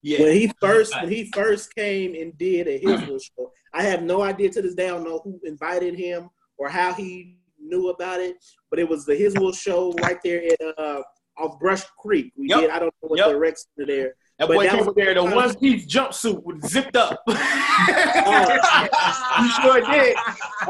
Yeah. 0.02 0.22
When 0.22 0.32
he 0.32 0.50
first 0.60 0.94
when 0.94 1.10
he 1.10 1.30
first 1.34 1.74
came 1.74 2.14
and 2.14 2.36
did 2.38 2.68
a 2.68 2.78
Hillsville 2.78 3.20
show, 3.36 3.52
I 3.74 3.82
have 3.82 4.02
no 4.02 4.22
idea 4.22 4.50
to 4.50 4.62
this 4.62 4.74
day. 4.74 4.86
I 4.86 4.92
don't 4.92 5.04
know 5.04 5.20
who 5.24 5.38
invited 5.44 5.94
him 5.94 6.30
or 6.60 6.68
how 6.68 6.92
he 6.92 7.36
knew 7.58 7.88
about 7.88 8.20
it, 8.20 8.36
but 8.68 8.78
it 8.78 8.88
was 8.88 9.06
the 9.06 9.14
Hillsville 9.14 9.56
show 9.56 9.92
right 10.02 10.18
there 10.22 10.42
at 10.44 10.78
uh, 10.78 11.02
off 11.38 11.58
Brush 11.58 11.82
Creek. 11.98 12.32
We 12.36 12.48
yep. 12.48 12.60
did. 12.60 12.70
I 12.70 12.78
don't 12.78 12.94
know 13.02 13.08
what 13.08 13.18
yep. 13.18 13.28
the 13.28 13.36
Rex 13.36 13.66
there. 13.76 14.14
That 14.38 14.48
boy 14.48 14.68
came 14.68 14.88
up 14.88 14.94
there, 14.94 15.12
the 15.14 15.24
one 15.24 15.54
piece 15.56 15.86
jumpsuit 15.86 16.42
with 16.44 16.66
zipped 16.66 16.96
up. 16.96 17.22
oh. 17.28 17.34
you 19.40 19.50
sure 19.50 19.80
did. 19.80 20.16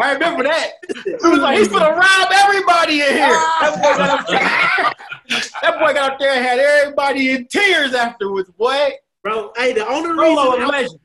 I 0.01 0.13
remember 0.13 0.45
that. 0.45 0.73
He 1.05 1.29
was 1.29 1.39
like, 1.39 1.59
he's 1.59 1.69
gonna 1.69 1.91
rob 1.97 2.29
everybody 2.33 3.01
in 3.01 3.13
here. 3.13 3.29
That 3.61 3.79
boy 3.81 3.97
got 3.97 4.21
up 4.21 4.27
there, 4.27 5.41
that 5.63 5.79
boy 5.79 5.93
got 5.93 6.13
up 6.13 6.19
there 6.19 6.31
and 6.33 6.45
had 6.45 6.59
everybody 6.59 7.31
in 7.31 7.47
tears 7.47 7.95
afterwards, 7.95 8.51
boy. 8.51 8.91
Bro, 9.23 9.53
hey, 9.57 9.73
the 9.73 9.87
only 9.87 10.11
reason 10.11 10.99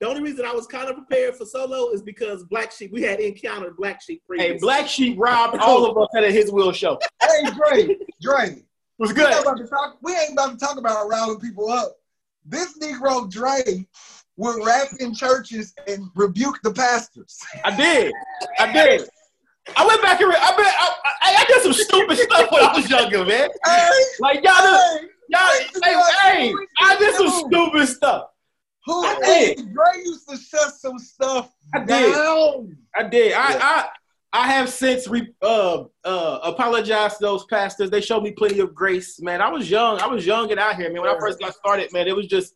the 0.00 0.08
only 0.08 0.22
reason 0.22 0.46
I 0.46 0.52
was 0.52 0.66
kind 0.66 0.88
of 0.88 0.96
prepared 0.96 1.36
for 1.36 1.44
solo 1.44 1.90
is 1.90 2.02
because 2.02 2.42
Black 2.44 2.72
Sheep. 2.72 2.90
We 2.90 3.02
had 3.02 3.20
encountered 3.20 3.76
Black 3.76 4.00
Sheep. 4.00 4.22
Previously. 4.26 4.54
Hey, 4.54 4.58
Black 4.58 4.88
Sheep 4.88 5.16
robbed 5.18 5.58
all 5.58 5.84
of 5.84 5.96
us 5.98 6.08
at 6.16 6.30
his 6.32 6.50
will 6.50 6.72
show. 6.72 6.98
hey, 7.22 7.50
Dre, 7.50 7.96
Dre, 8.20 8.62
was 8.98 9.12
good. 9.12 9.28
We 9.28 9.34
ain't, 9.34 9.42
about 9.42 9.58
to 9.58 9.66
talk, 9.66 9.98
we 10.02 10.12
ain't 10.16 10.32
about 10.32 10.58
to 10.58 10.66
talk 10.66 10.78
about 10.78 11.06
rounding 11.08 11.38
people 11.38 11.70
up. 11.70 11.96
This 12.46 12.78
Negro 12.78 13.30
Dre 13.30 13.86
would 14.38 14.64
rap 14.64 14.88
in 15.00 15.14
churches 15.14 15.74
and 15.86 16.06
rebuke 16.14 16.58
the 16.62 16.72
pastors. 16.72 17.38
I 17.62 17.76
did. 17.76 18.12
I 18.58 18.72
did. 18.72 19.06
I 19.76 19.86
went 19.86 20.00
back 20.00 20.18
and 20.20 20.30
re- 20.30 20.36
I, 20.40 20.56
bet, 20.56 20.66
I, 20.66 20.94
I, 21.22 21.34
I, 21.42 21.44
did 21.46 21.62
some 21.62 21.74
stupid 21.74 22.16
stuff 22.16 22.50
when 22.50 22.64
I 22.64 22.72
was 22.74 22.88
younger, 22.88 23.24
man. 23.26 23.50
Hey, 23.66 23.90
like 24.18 24.42
y'all, 24.42 24.54
hey, 24.54 25.08
y'all, 25.28 25.40
hey, 25.84 26.48
hey, 26.48 26.54
I 26.80 26.96
did 26.98 27.14
some 27.14 27.28
stupid 27.28 27.86
stuff. 27.86 28.30
Who 28.86 29.04
I 29.04 29.20
did. 29.22 29.72
Dre 29.72 30.02
used 30.04 30.28
to 30.28 30.36
shut 30.36 30.74
some 30.74 30.98
stuff 30.98 31.52
I 31.74 31.80
did. 31.80 32.12
down. 32.14 32.76
I 32.96 33.02
did. 33.04 33.32
I, 33.34 33.58
I 33.60 33.88
I 34.32 34.46
have 34.46 34.70
since 34.70 35.08
re, 35.08 35.28
uh, 35.42 35.84
uh, 36.04 36.38
apologized 36.44 37.18
to 37.18 37.24
those 37.24 37.44
pastors. 37.46 37.90
They 37.90 38.00
showed 38.00 38.22
me 38.22 38.30
plenty 38.30 38.60
of 38.60 38.74
grace, 38.74 39.20
man. 39.20 39.40
I 39.40 39.48
was 39.48 39.68
young. 39.68 40.00
I 40.00 40.06
was 40.06 40.24
young 40.24 40.50
and 40.52 40.60
out 40.60 40.76
here, 40.76 40.92
man. 40.92 41.02
When 41.02 41.10
I 41.10 41.18
first 41.18 41.40
got 41.40 41.52
started, 41.54 41.92
man, 41.92 42.06
it 42.06 42.14
was 42.14 42.28
just, 42.28 42.54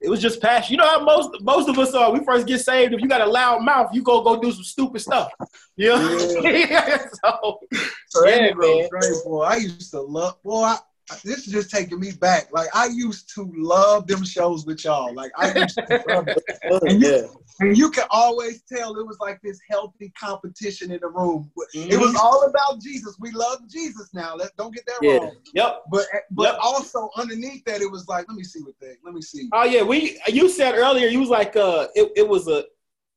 it 0.00 0.08
was 0.08 0.22
just 0.22 0.40
passion. 0.40 0.74
You 0.74 0.78
know 0.78 0.88
how 0.88 1.04
most 1.04 1.42
most 1.42 1.68
of 1.68 1.78
us 1.80 1.94
are. 1.94 2.12
We 2.12 2.24
first 2.24 2.46
get 2.46 2.60
saved. 2.60 2.94
If 2.94 3.00
you 3.00 3.08
got 3.08 3.22
a 3.22 3.26
loud 3.26 3.62
mouth, 3.62 3.90
you 3.92 4.02
go 4.02 4.22
go 4.22 4.40
do 4.40 4.52
some 4.52 4.64
stupid 4.64 5.00
stuff. 5.00 5.30
You 5.78 5.88
know? 5.88 6.40
Yeah. 6.42 7.06
so, 7.22 7.60
so, 8.08 8.26
yeah, 8.26 8.54
man. 8.54 8.88
Great, 8.88 9.12
boy. 9.26 9.42
I 9.42 9.56
used 9.56 9.90
to 9.90 10.00
love. 10.00 10.42
Boy, 10.42 10.62
I, 10.62 10.78
this 11.22 11.46
is 11.46 11.52
just 11.52 11.70
taking 11.70 12.00
me 12.00 12.12
back. 12.12 12.48
Like 12.52 12.68
I 12.74 12.86
used 12.86 13.32
to 13.34 13.52
love 13.56 14.06
them 14.06 14.24
shows 14.24 14.66
with 14.66 14.84
y'all. 14.84 15.14
Like 15.14 15.30
I 15.36 15.56
used 15.58 15.76
to 15.76 16.04
love 16.08 16.28
and, 16.82 17.00
you, 17.00 17.42
and 17.60 17.78
you 17.78 17.90
can 17.90 18.04
always 18.10 18.62
tell 18.62 18.96
it 18.96 19.06
was 19.06 19.18
like 19.20 19.40
this 19.42 19.60
healthy 19.70 20.12
competition 20.18 20.90
in 20.90 21.00
the 21.00 21.08
room. 21.08 21.50
Mm-hmm. 21.74 21.90
It 21.90 21.98
was 21.98 22.16
all 22.16 22.44
about 22.44 22.80
Jesus. 22.80 23.16
We 23.20 23.30
love 23.30 23.60
Jesus 23.68 24.10
now. 24.14 24.34
Let 24.34 24.56
don't 24.56 24.74
get 24.74 24.84
that 24.86 24.98
yeah. 25.00 25.16
wrong. 25.18 25.36
Yep. 25.54 25.82
But 25.90 26.06
but 26.32 26.54
yep. 26.54 26.58
also 26.60 27.08
underneath 27.16 27.64
that, 27.66 27.80
it 27.80 27.90
was 27.90 28.08
like, 28.08 28.26
let 28.28 28.36
me 28.36 28.44
see 28.44 28.62
what 28.62 28.74
they. 28.80 28.94
Let 29.04 29.14
me 29.14 29.22
see. 29.22 29.48
Oh 29.52 29.64
yeah, 29.64 29.82
we. 29.82 30.18
You 30.26 30.48
said 30.48 30.74
earlier 30.74 31.06
you 31.06 31.20
was 31.20 31.28
like, 31.28 31.54
uh, 31.54 31.86
it, 31.94 32.10
it 32.16 32.28
was 32.28 32.48
a, 32.48 32.64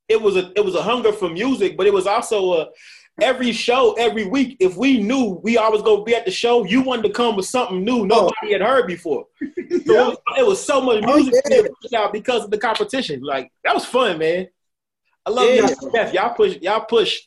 it 0.08 0.21
was 0.21 0.36
a, 0.36 0.52
it 0.56 0.63
was 0.63 0.75
a 0.75 0.82
hunger 0.82 1.12
for 1.12 1.30
music, 1.30 1.75
but 1.75 1.88
it 1.88 1.93
was 1.93 2.06
also 2.06 2.62
a 2.62 2.67
every 3.21 3.51
show, 3.51 3.93
every 3.93 4.25
week, 4.25 4.58
if 4.60 4.75
we 4.75 5.01
knew 5.01 5.39
we 5.43 5.58
always 5.58 5.82
gonna 5.82 6.03
be 6.03 6.15
at 6.15 6.25
the 6.25 6.32
show, 6.32 6.65
you 6.65 6.82
wanted 6.82 7.03
to 7.03 7.10
come 7.10 7.36
with 7.36 7.45
something 7.45 7.84
new 7.84 8.05
nobody 8.05 8.34
oh. 8.43 8.51
had 8.51 8.62
heard 8.62 8.88
before. 8.88 9.25
So 9.86 9.93
yeah. 9.93 10.01
it, 10.01 10.08
was, 10.08 10.17
it, 10.39 10.45
was, 10.45 10.63
so 10.63 10.82
much 10.82 11.03
music 11.03 11.34
oh, 11.51 11.67
yeah. 11.89 11.99
out 11.99 12.13
because 12.13 12.43
of 12.43 12.51
the 12.51 12.58
competition. 12.58 13.21
Like 13.21 13.51
that 13.63 13.73
was 13.73 13.86
fun, 13.86 14.19
man. 14.19 14.47
I 15.25 15.29
love 15.29 15.49
yeah. 15.49 15.67
y'all. 15.93 16.13
Y'all 16.13 16.34
push, 16.34 16.58
y'all 16.62 16.82
push, 16.82 17.19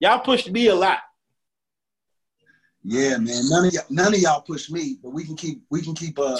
y'all 0.00 0.20
pushed 0.20 0.50
me 0.50 0.68
a 0.68 0.74
lot. 0.74 0.98
Yeah, 2.84 3.18
man. 3.18 3.42
None 3.48 3.66
of 3.66 3.72
y'all, 3.72 3.84
none 3.90 4.14
of 4.14 4.20
y'all 4.20 4.42
push 4.42 4.70
me, 4.70 4.98
but 5.02 5.10
we 5.10 5.24
can 5.24 5.36
keep, 5.36 5.62
we 5.70 5.82
can 5.82 5.94
keep. 5.94 6.18
uh 6.18 6.38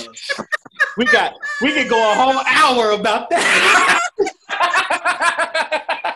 We 0.96 1.04
got, 1.06 1.34
we 1.60 1.72
can 1.72 1.88
go 1.88 2.12
a 2.12 2.14
whole 2.14 2.40
hour 2.46 2.92
about 2.92 3.28
that. 3.30 4.00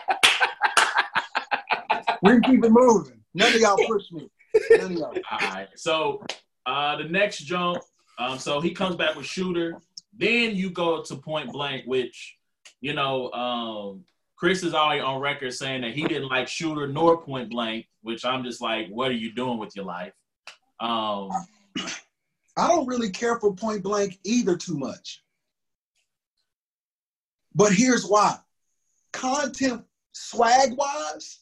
we 2.21 2.31
can 2.31 2.41
keep 2.41 2.63
it 2.63 2.71
moving. 2.71 3.21
None 3.33 3.53
of 3.53 3.59
y'all 3.59 3.77
push 3.87 4.11
me. 4.11 4.29
None 4.71 4.91
of 4.91 4.91
y'all. 4.91 5.15
All 5.31 5.49
right. 5.49 5.67
So 5.75 6.23
uh, 6.65 6.97
the 6.97 7.05
next 7.05 7.39
jump, 7.39 7.81
um, 8.17 8.37
so 8.37 8.59
he 8.61 8.71
comes 8.71 8.95
back 8.95 9.15
with 9.15 9.25
shooter. 9.25 9.77
Then 10.17 10.55
you 10.55 10.69
go 10.69 11.01
to 11.03 11.15
point 11.15 11.51
blank, 11.51 11.85
which 11.85 12.37
you 12.81 12.93
know, 12.93 13.31
um, 13.31 14.03
Chris 14.35 14.63
is 14.63 14.73
already 14.73 15.01
on 15.01 15.21
record 15.21 15.53
saying 15.53 15.81
that 15.81 15.93
he 15.93 16.03
didn't 16.03 16.29
like 16.29 16.47
shooter 16.47 16.87
nor 16.87 17.21
point 17.21 17.49
blank, 17.49 17.87
which 18.01 18.25
I'm 18.25 18.43
just 18.43 18.59
like, 18.59 18.87
what 18.89 19.09
are 19.09 19.15
you 19.15 19.31
doing 19.33 19.59
with 19.59 19.75
your 19.75 19.85
life? 19.85 20.13
Um, 20.79 21.29
I 22.57 22.67
don't 22.67 22.87
really 22.87 23.11
care 23.11 23.39
for 23.39 23.53
point 23.53 23.83
blank 23.83 24.19
either 24.23 24.57
too 24.57 24.77
much. 24.77 25.23
But 27.53 27.71
here's 27.71 28.05
why. 28.05 28.37
Content 29.13 29.83
swag 30.13 30.75
wise, 30.75 31.40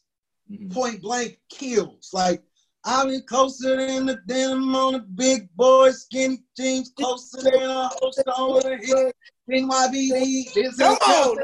mm-hmm. 0.52 0.70
point 0.70 1.02
blank 1.02 1.40
kills. 1.50 2.10
Like 2.14 2.44
I'm 2.86 3.10
in 3.10 3.24
closer 3.24 3.76
than 3.76 4.06
the 4.06 4.20
denim 4.28 4.76
on 4.76 4.94
the 4.94 5.00
big 5.00 5.50
boy, 5.56 5.92
skinny 5.92 6.44
jeans, 6.58 6.92
closer 6.98 7.42
than 7.42 7.62
a 7.62 7.90
host 8.02 8.24
on 8.28 8.62
the 8.62 8.78
hit. 8.82 9.16
NYBD, 9.50 10.54
this 10.54 10.78
Come 10.78 10.96
on. 10.96 11.38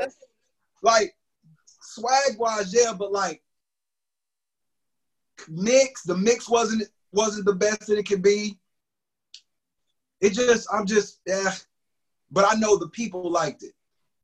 Like 0.83 1.15
swag 1.81 2.37
wise, 2.37 2.73
yeah, 2.73 2.93
but 2.97 3.11
like 3.11 3.41
mix, 5.49 6.03
the 6.03 6.15
mix 6.15 6.49
wasn't 6.49 6.87
wasn't 7.11 7.45
the 7.45 7.55
best 7.55 7.87
that 7.87 7.97
it 7.97 8.07
could 8.07 8.21
be. 8.21 8.59
It 10.21 10.33
just, 10.33 10.67
I'm 10.71 10.85
just, 10.85 11.21
yeah. 11.25 11.53
But 12.31 12.45
I 12.47 12.55
know 12.55 12.77
the 12.77 12.89
people 12.89 13.29
liked 13.29 13.63
it, 13.63 13.73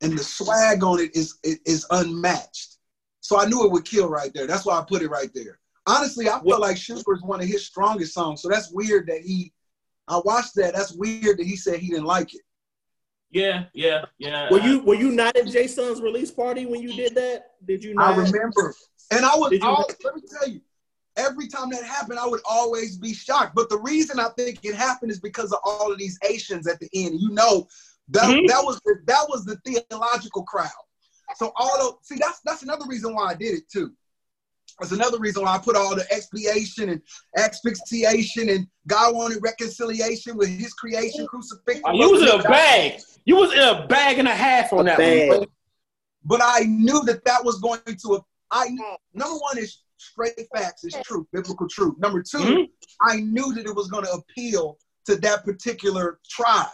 and 0.00 0.18
the 0.18 0.22
swag 0.22 0.84
on 0.84 1.00
it 1.00 1.14
is 1.16 1.38
is 1.42 1.86
unmatched. 1.90 2.71
So 3.22 3.40
I 3.40 3.46
knew 3.46 3.64
it 3.64 3.70
would 3.70 3.84
kill 3.84 4.08
right 4.08 4.32
there. 4.34 4.46
That's 4.46 4.66
why 4.66 4.78
I 4.78 4.84
put 4.86 5.00
it 5.00 5.08
right 5.08 5.30
there. 5.32 5.58
Honestly, 5.86 6.28
I 6.28 6.40
felt 6.40 6.60
like 6.60 6.76
Sugar 6.76 7.14
is 7.14 7.22
one 7.22 7.40
of 7.40 7.46
his 7.46 7.64
strongest 7.64 8.12
songs. 8.12 8.42
So 8.42 8.48
that's 8.48 8.70
weird 8.70 9.06
that 9.06 9.22
he. 9.22 9.52
I 10.08 10.20
watched 10.24 10.56
that. 10.56 10.74
That's 10.74 10.92
weird 10.92 11.38
that 11.38 11.46
he 11.46 11.56
said 11.56 11.78
he 11.78 11.88
didn't 11.88 12.04
like 12.04 12.34
it. 12.34 12.42
Yeah, 13.30 13.64
yeah, 13.72 14.04
yeah. 14.18 14.50
Were 14.50 14.60
you 14.60 14.82
were 14.82 14.94
you 14.94 15.10
not 15.10 15.36
at 15.36 15.46
Jay 15.46 15.66
Son's 15.66 16.02
release 16.02 16.30
party 16.30 16.66
when 16.66 16.82
you 16.82 16.92
did 16.92 17.14
that? 17.14 17.52
Did 17.64 17.82
you? 17.82 17.94
Not? 17.94 18.12
I 18.12 18.16
remember, 18.16 18.74
and 19.10 19.24
I 19.24 19.34
was. 19.36 19.58
All, 19.62 19.88
let 20.04 20.14
me 20.16 20.22
tell 20.28 20.48
you, 20.48 20.60
every 21.16 21.46
time 21.46 21.70
that 21.70 21.84
happened, 21.84 22.18
I 22.18 22.26
would 22.26 22.42
always 22.44 22.98
be 22.98 23.14
shocked. 23.14 23.54
But 23.54 23.70
the 23.70 23.78
reason 23.78 24.20
I 24.20 24.28
think 24.36 24.64
it 24.64 24.74
happened 24.74 25.12
is 25.12 25.20
because 25.20 25.52
of 25.52 25.60
all 25.64 25.92
of 25.92 25.98
these 25.98 26.18
Asians 26.28 26.66
at 26.66 26.80
the 26.80 26.90
end. 26.92 27.20
You 27.20 27.30
know, 27.30 27.68
that 28.08 28.24
mm-hmm. 28.24 28.46
that 28.46 28.62
was 28.62 28.80
the, 28.84 28.96
that 29.06 29.26
was 29.28 29.44
the 29.44 29.56
theological 29.64 30.42
crowd. 30.42 30.70
So 31.36 31.52
all 31.56 31.88
of 31.88 31.96
see 32.02 32.16
that's 32.18 32.40
that's 32.44 32.62
another 32.62 32.84
reason 32.86 33.14
why 33.14 33.30
I 33.30 33.34
did 33.34 33.54
it 33.54 33.68
too. 33.70 33.92
That's 34.80 34.92
another 34.92 35.18
reason 35.18 35.42
why 35.42 35.54
I 35.54 35.58
put 35.58 35.76
all 35.76 35.94
the 35.94 36.10
expiation 36.10 36.88
and 36.88 37.02
asphyxiation 37.36 38.48
and 38.48 38.66
God 38.86 39.14
wanted 39.14 39.42
reconciliation 39.42 40.36
with 40.36 40.48
His 40.48 40.72
creation, 40.72 41.26
crucifixion. 41.26 41.82
Oh, 41.84 41.92
you 41.92 42.10
was 42.10 42.22
in 42.22 42.28
a 42.28 42.42
bag. 42.42 43.00
You 43.24 43.36
was 43.36 43.52
in 43.52 43.58
a 43.58 43.86
bag 43.86 44.18
and 44.18 44.28
a 44.28 44.34
half 44.34 44.72
on 44.72 44.86
that 44.86 44.98
bag. 44.98 45.28
one. 45.30 45.46
But 46.24 46.40
I 46.42 46.60
knew 46.60 47.02
that 47.04 47.24
that 47.24 47.44
was 47.44 47.60
going 47.60 47.80
to. 47.84 48.24
I 48.50 48.68
number 49.14 49.36
one 49.38 49.58
is 49.58 49.82
straight 50.02 50.34
facts, 50.54 50.84
it's 50.84 51.00
true, 51.02 51.26
biblical 51.32 51.68
truth. 51.68 51.94
Number 51.98 52.22
2 52.22 52.38
mm-hmm. 52.38 52.62
I 53.02 53.20
knew 53.20 53.54
that 53.54 53.66
it 53.66 53.74
was 53.74 53.88
going 53.88 54.04
to 54.04 54.12
appeal 54.12 54.78
to 55.06 55.16
that 55.16 55.44
particular 55.44 56.18
tribe. 56.28 56.66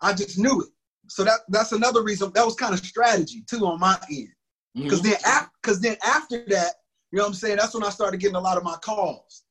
I 0.00 0.12
just 0.12 0.38
knew 0.38 0.62
it. 0.62 0.68
So 1.10 1.24
that 1.24 1.40
that's 1.48 1.72
another 1.72 2.04
reason. 2.04 2.30
That 2.34 2.44
was 2.44 2.54
kind 2.54 2.72
of 2.72 2.78
strategy 2.84 3.42
too 3.50 3.66
on 3.66 3.80
my 3.80 3.98
end. 4.10 4.28
Because 4.74 5.02
mm-hmm. 5.02 5.10
then, 5.10 5.48
because 5.60 5.80
then 5.80 5.96
after 6.04 6.44
that, 6.46 6.74
you 7.10 7.18
know 7.18 7.24
what 7.24 7.30
I'm 7.30 7.34
saying? 7.34 7.56
That's 7.56 7.74
when 7.74 7.82
I 7.82 7.90
started 7.90 8.20
getting 8.20 8.36
a 8.36 8.40
lot 8.40 8.56
of 8.56 8.62
my 8.62 8.76
calls. 8.76 9.42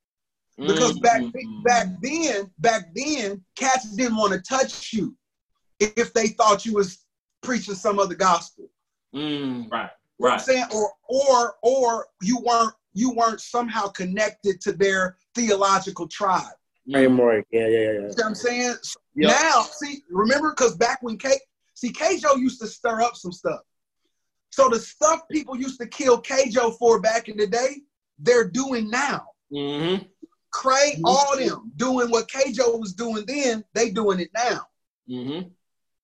Because 0.58 0.98
back 1.00 1.22
mm-hmm. 1.22 1.64
back 1.64 1.88
then, 2.02 2.50
back 2.60 2.94
then, 2.96 3.44
cats 3.58 3.96
didn't 3.96 4.16
want 4.16 4.34
to 4.34 4.40
touch 4.40 4.94
you 4.94 5.16
if 5.80 6.14
they 6.14 6.28
thought 6.28 6.66
you 6.66 6.74
was 6.74 7.06
preaching 7.44 7.76
some 7.76 8.00
other 8.00 8.16
gospel. 8.16 8.70
Mm, 9.14 9.70
right. 9.70 9.90
You 10.18 10.26
know 10.26 10.30
right. 10.30 10.34
I'm 10.34 10.40
saying? 10.40 10.66
Or 10.74 10.92
or 11.10 11.56
or 11.62 12.08
you 12.22 12.40
weren't 12.40 12.74
you 12.94 13.12
weren't 13.12 13.42
somehow 13.42 13.88
connected 13.88 14.62
to 14.62 14.72
their 14.72 15.18
theological 15.36 16.08
tribe. 16.08 16.54
Framework. 16.90 17.46
Yeah, 17.52 17.68
yeah, 17.68 17.68
yeah. 17.68 17.92
You 17.92 18.00
know 18.00 18.08
what 18.08 18.26
I'm 18.26 18.36
saying? 18.36 18.76
Yep. 19.16 19.32
Now, 19.32 19.62
see, 19.62 20.04
remember, 20.10 20.52
because 20.52 20.76
back 20.76 21.00
when 21.02 21.18
K 21.18 21.32
see 21.80 21.92
Kjo 21.92 22.38
used 22.38 22.60
to 22.62 22.68
stir 22.68 23.02
up 23.02 23.16
some 23.16 23.32
stuff. 23.32 23.62
So 24.52 24.70
the 24.70 24.80
stuff 24.80 25.22
people 25.32 25.56
used 25.56 25.80
to 25.80 25.88
kill 25.88 26.22
Kjo 26.22 26.78
for 26.78 27.00
back 27.00 27.30
in 27.30 27.38
the 27.38 27.48
day, 27.48 27.82
they're 28.18 28.50
doing 28.50 28.90
now. 28.90 29.26
Mm-hmm. 29.54 30.04
Craig, 30.52 30.96
mm-hmm. 30.96 31.06
all 31.06 31.38
them 31.38 31.72
doing 31.76 32.10
what 32.10 32.28
Kjo 32.28 32.80
was 32.80 32.94
doing 32.94 33.24
then, 33.28 33.64
they 33.74 33.92
doing 33.92 34.20
it 34.20 34.32
now. 34.36 34.62
Mm-hmm. 35.10 35.50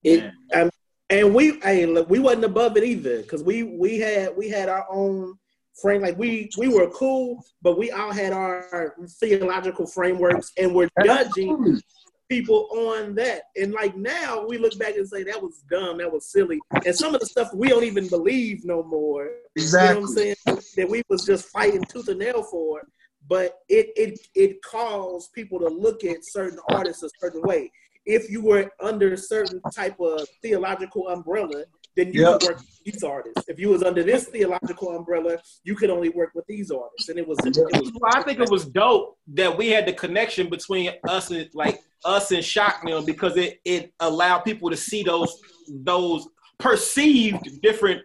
It, 0.03 0.31
um, 0.53 0.69
and 1.09 1.33
we, 1.33 1.59
hey, 1.59 1.85
look, 1.85 2.09
we 2.09 2.19
wasn't 2.19 2.45
above 2.45 2.77
it 2.77 2.83
either 2.83 3.21
because 3.21 3.43
we 3.43 3.63
we 3.63 3.99
had 3.99 4.35
we 4.35 4.49
had 4.49 4.69
our 4.69 4.85
own 4.89 5.37
frame. 5.81 6.01
Like 6.01 6.17
we 6.17 6.49
we 6.57 6.67
were 6.67 6.89
cool, 6.91 7.43
but 7.61 7.77
we 7.77 7.91
all 7.91 8.11
had 8.11 8.33
our 8.33 8.95
theological 9.19 9.85
frameworks, 9.85 10.51
and 10.57 10.73
we're 10.73 10.89
judging 11.03 11.81
people 12.29 12.67
on 12.71 13.15
that. 13.15 13.43
And 13.55 13.73
like 13.73 13.95
now, 13.95 14.45
we 14.45 14.57
look 14.57 14.77
back 14.77 14.95
and 14.95 15.07
say 15.07 15.23
that 15.23 15.41
was 15.41 15.63
dumb, 15.69 15.97
that 15.99 16.11
was 16.11 16.31
silly, 16.31 16.59
and 16.85 16.95
some 16.95 17.13
of 17.13 17.21
the 17.21 17.27
stuff 17.27 17.49
we 17.53 17.69
don't 17.69 17.83
even 17.83 18.07
believe 18.07 18.65
no 18.65 18.83
more. 18.83 19.29
Exactly. 19.55 19.89
You 19.89 19.95
know 19.95 20.01
what 20.01 20.09
I'm 20.09 20.61
saying? 20.61 20.65
That 20.77 20.89
we 20.89 21.01
was 21.09 21.25
just 21.25 21.49
fighting 21.49 21.83
tooth 21.89 22.07
and 22.07 22.19
nail 22.19 22.43
for. 22.43 22.81
But 23.27 23.55
it 23.69 23.87
it 23.95 24.19
it 24.35 24.61
caused 24.61 25.33
people 25.33 25.59
to 25.59 25.67
look 25.67 26.03
at 26.03 26.17
certain 26.21 26.59
artists 26.69 27.01
a 27.01 27.09
certain 27.19 27.41
way 27.41 27.71
if 28.05 28.29
you 28.29 28.41
were 28.41 28.71
under 28.79 29.13
a 29.13 29.17
certain 29.17 29.61
type 29.73 29.99
of 29.99 30.27
theological 30.41 31.07
umbrella, 31.07 31.65
then 31.95 32.13
you 32.13 32.21
yep. 32.21 32.39
could 32.39 32.49
work 32.49 32.57
with 32.57 32.83
these 32.85 33.03
artists. 33.03 33.43
If 33.47 33.59
you 33.59 33.69
was 33.69 33.83
under 33.83 34.03
this 34.03 34.25
theological 34.25 34.95
umbrella, 34.95 35.37
you 35.63 35.75
could 35.75 35.89
only 35.89 36.09
work 36.09 36.31
with 36.35 36.45
these 36.47 36.71
artists. 36.71 37.09
And 37.09 37.17
it 37.17 37.27
was, 37.27 37.37
it 37.45 37.55
was 37.55 37.91
well, 37.99 38.11
I 38.13 38.21
think 38.23 38.39
it 38.39 38.49
was 38.49 38.65
dope 38.65 39.17
that 39.33 39.57
we 39.57 39.69
had 39.69 39.85
the 39.85 39.93
connection 39.93 40.49
between 40.49 40.91
us 41.07 41.31
and 41.31 41.49
like 41.53 41.79
us 42.03 42.31
and 42.31 42.43
Shockmill 42.43 43.05
because 43.05 43.37
it 43.37 43.59
it 43.65 43.93
allowed 43.99 44.39
people 44.39 44.69
to 44.69 44.77
see 44.77 45.03
those 45.03 45.39
those 45.69 46.27
perceived 46.59 47.61
different 47.61 48.01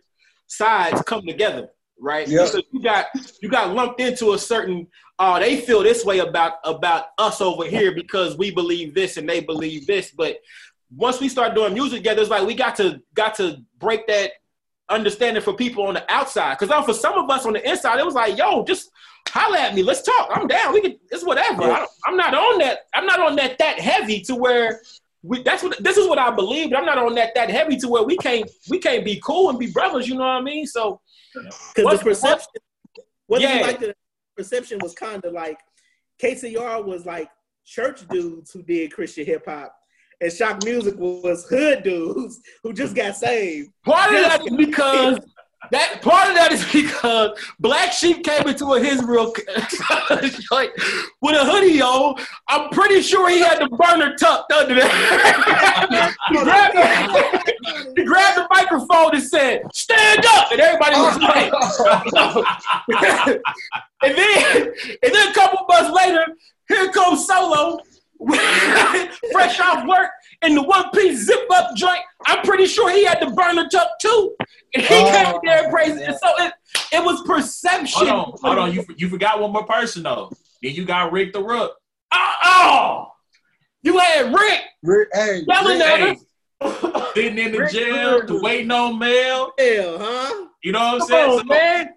sides 0.47 1.03
come 1.03 1.23
together, 1.27 1.69
right? 2.01 2.27
Yep. 2.27 2.49
So 2.49 2.63
you 2.73 2.83
got 2.83 3.07
you 3.43 3.49
got 3.49 3.75
lumped 3.75 4.01
into 4.01 4.33
a 4.33 4.39
certain 4.39 4.87
oh, 5.21 5.39
they 5.39 5.61
feel 5.61 5.83
this 5.83 6.05
way 6.05 6.21
about 6.21 6.55
about 6.65 7.07
us 7.19 7.41
over 7.41 7.65
here 7.65 7.95
because 7.95 8.37
we 8.37 8.51
believe 8.51 8.95
this 8.95 9.17
and 9.19 9.29
they 9.29 9.41
believe 9.41 9.87
this. 9.87 10.11
But 10.11 10.39
once 10.95 11.21
we 11.21 11.29
start 11.29 11.55
doing 11.55 11.75
music 11.75 11.99
together, 11.99 12.21
it's 12.21 12.31
like 12.31 12.47
we 12.47 12.55
got 12.55 12.77
to 12.77 13.01
got 13.15 13.35
to 13.37 13.59
break 13.79 14.07
that 14.09 14.33
understanding 14.89 15.43
for 15.43 15.55
people 15.55 15.85
on 15.85 15.95
the 15.95 16.13
outside. 16.13 16.59
Because 16.59 16.85
for 16.85 16.95
some 16.95 17.15
of 17.15 17.31
us 17.31 17.47
on 17.47 17.53
the 17.53 17.69
inside, 17.69 17.99
it 17.99 18.05
was 18.05 18.15
like, 18.15 18.37
yo, 18.37 18.65
just 18.65 18.91
holler 19.29 19.59
at 19.59 19.75
me, 19.75 19.83
let's 19.83 20.03
talk. 20.03 20.29
I'm 20.33 20.47
down. 20.47 20.73
We 20.73 20.81
can. 20.81 20.99
It's 21.11 21.25
whatever. 21.25 21.63
I, 21.63 21.87
am 22.09 22.17
not 22.17 22.35
on 22.35 22.59
that. 22.59 22.81
I'm 22.95 23.07
not 23.07 23.21
on 23.21 23.37
that 23.37 23.59
that 23.59 23.79
heavy 23.79 24.21
to 24.23 24.35
where. 24.35 24.81
We, 25.23 25.43
that's 25.43 25.63
what 25.63 25.83
this 25.83 25.99
is 25.99 26.09
what 26.09 26.19
I 26.19 26.31
believe. 26.31 26.71
But 26.71 26.79
I'm 26.79 26.87
not 26.87 26.97
on 26.99 27.15
that 27.17 27.35
that 27.35 27.51
heavy 27.51 27.77
to 27.79 27.89
where 27.89 28.03
we 28.03 28.17
can't 28.17 28.51
we 28.69 28.79
can't 28.79 29.05
be 29.05 29.21
cool 29.23 29.51
and 29.51 29.59
be 29.59 29.71
brothers. 29.71 30.09
You 30.09 30.15
know 30.15 30.21
what 30.21 30.29
I 30.29 30.41
mean? 30.41 30.67
So, 30.67 31.01
because 31.75 31.99
the 31.99 32.05
perception, 32.05 32.49
what 33.27 33.43
yeah. 33.43 33.61
like 33.61 33.81
the 33.81 33.95
perception 34.35 34.79
was 34.83 34.95
kind 34.95 35.23
of 35.25 35.35
like 35.35 35.59
KCR 36.23 36.85
was 36.85 37.05
like 37.05 37.31
church 37.67 38.09
dudes 38.09 38.51
who 38.51 38.63
did 38.63 38.93
Christian 38.93 39.27
hip 39.27 39.45
hop, 39.47 39.77
and 40.21 40.33
Shock 40.33 40.65
Music 40.65 40.95
was 40.97 41.47
hood 41.49 41.83
dudes 41.83 42.41
who 42.63 42.73
just 42.73 42.95
got 42.95 43.17
saved. 43.17 43.71
Part 43.85 44.15
of 44.15 44.23
that 44.23 44.47
is 44.47 44.57
because 44.67 45.21
that 45.71 46.01
part 46.03 46.29
of 46.31 46.37
that 46.37 46.53
is 46.53 46.65
because 46.73 47.39
Black 47.61 47.93
Sheep 47.93 48.25
came 48.25 48.49
into 48.49 48.73
a 48.73 48.81
his 48.81 49.03
real 49.05 49.27
like 50.51 50.73
with 51.21 51.37
a 51.37 51.45
hoodie 51.45 51.83
on. 51.83 52.17
I'm 52.49 52.71
pretty 52.71 53.03
sure 53.03 53.29
he 53.29 53.41
had 53.41 53.59
the 53.61 53.69
burner 53.69 54.17
tucked 54.17 54.53
under 54.53 54.75
there. 54.75 54.89
he, 56.31 56.39
grabbed 56.39 56.77
the, 56.77 57.93
he 57.97 58.05
grabbed 58.05 58.39
the 58.39 58.47
microphone 58.51 59.15
and 59.15 59.23
said, 59.23 59.63
"Stand 59.73 60.25
up!" 60.27 60.51
and 60.51 60.61
everybody 60.61 60.97
was 60.97 61.19
like. 61.19 61.53
and 64.03 64.17
then, 64.17 64.73
and 65.03 65.15
then 65.15 65.29
a 65.29 65.35
couple 65.35 65.67
months 65.69 65.91
later, 65.95 66.25
here 66.69 66.91
comes 66.91 67.27
Solo, 67.27 67.79
fresh 69.33 69.59
off 69.61 69.87
work 69.87 70.11
in 70.43 70.55
the 70.55 70.63
one 70.63 70.91
piece 70.91 71.25
zip 71.25 71.41
up 71.51 71.75
joint. 71.75 72.01
I'm 72.27 72.43
pretty 72.45 72.67
sure 72.67 72.91
he 72.91 73.05
had 73.05 73.21
the 73.21 73.31
burner 73.31 73.69
tuck 73.69 73.89
too. 74.01 74.37
And 74.75 74.85
he 74.85 74.95
oh, 74.95 75.11
came 75.11 75.41
there 75.45 75.65
and 75.65 75.73
praised 75.73 75.97
it. 75.97 76.17
So 76.23 76.45
it, 76.45 76.53
it 76.93 77.05
was 77.05 77.23
perception. 77.23 78.09
Hold 78.09 78.11
on, 78.11 78.39
hold 78.43 78.59
on. 78.59 78.73
You, 78.73 78.85
you 78.97 79.09
forgot 79.09 79.41
one 79.41 79.53
more 79.53 79.65
person 79.65 80.03
though. 80.03 80.31
Then 80.63 80.75
you 80.75 80.85
got 80.85 81.13
Rick 81.13 81.33
the 81.33 81.43
Rook. 81.43 81.75
Oh, 82.13 82.35
oh. 82.45 83.13
you 83.83 83.99
had 83.99 84.35
Rick, 84.35 84.61
Rick 84.83 85.09
hey, 85.13 85.43
yelling 85.49 85.79
Rick, 85.79 85.89
at 85.89 86.17
us. 86.17 87.13
Sitting 87.15 87.39
in 87.39 87.53
the 87.53 87.59
Rick, 87.61 87.73
jail, 87.73 88.27
to 88.27 88.41
waiting 88.43 88.71
on 88.71 88.99
mail. 88.99 89.53
Hell, 89.59 89.99
huh? 89.99 90.47
You 90.63 90.73
know 90.73 90.79
what 90.79 91.03
I'm 91.03 91.09
saying? 91.09 91.31
On, 91.31 91.39
so, 91.39 91.45
man. 91.45 91.89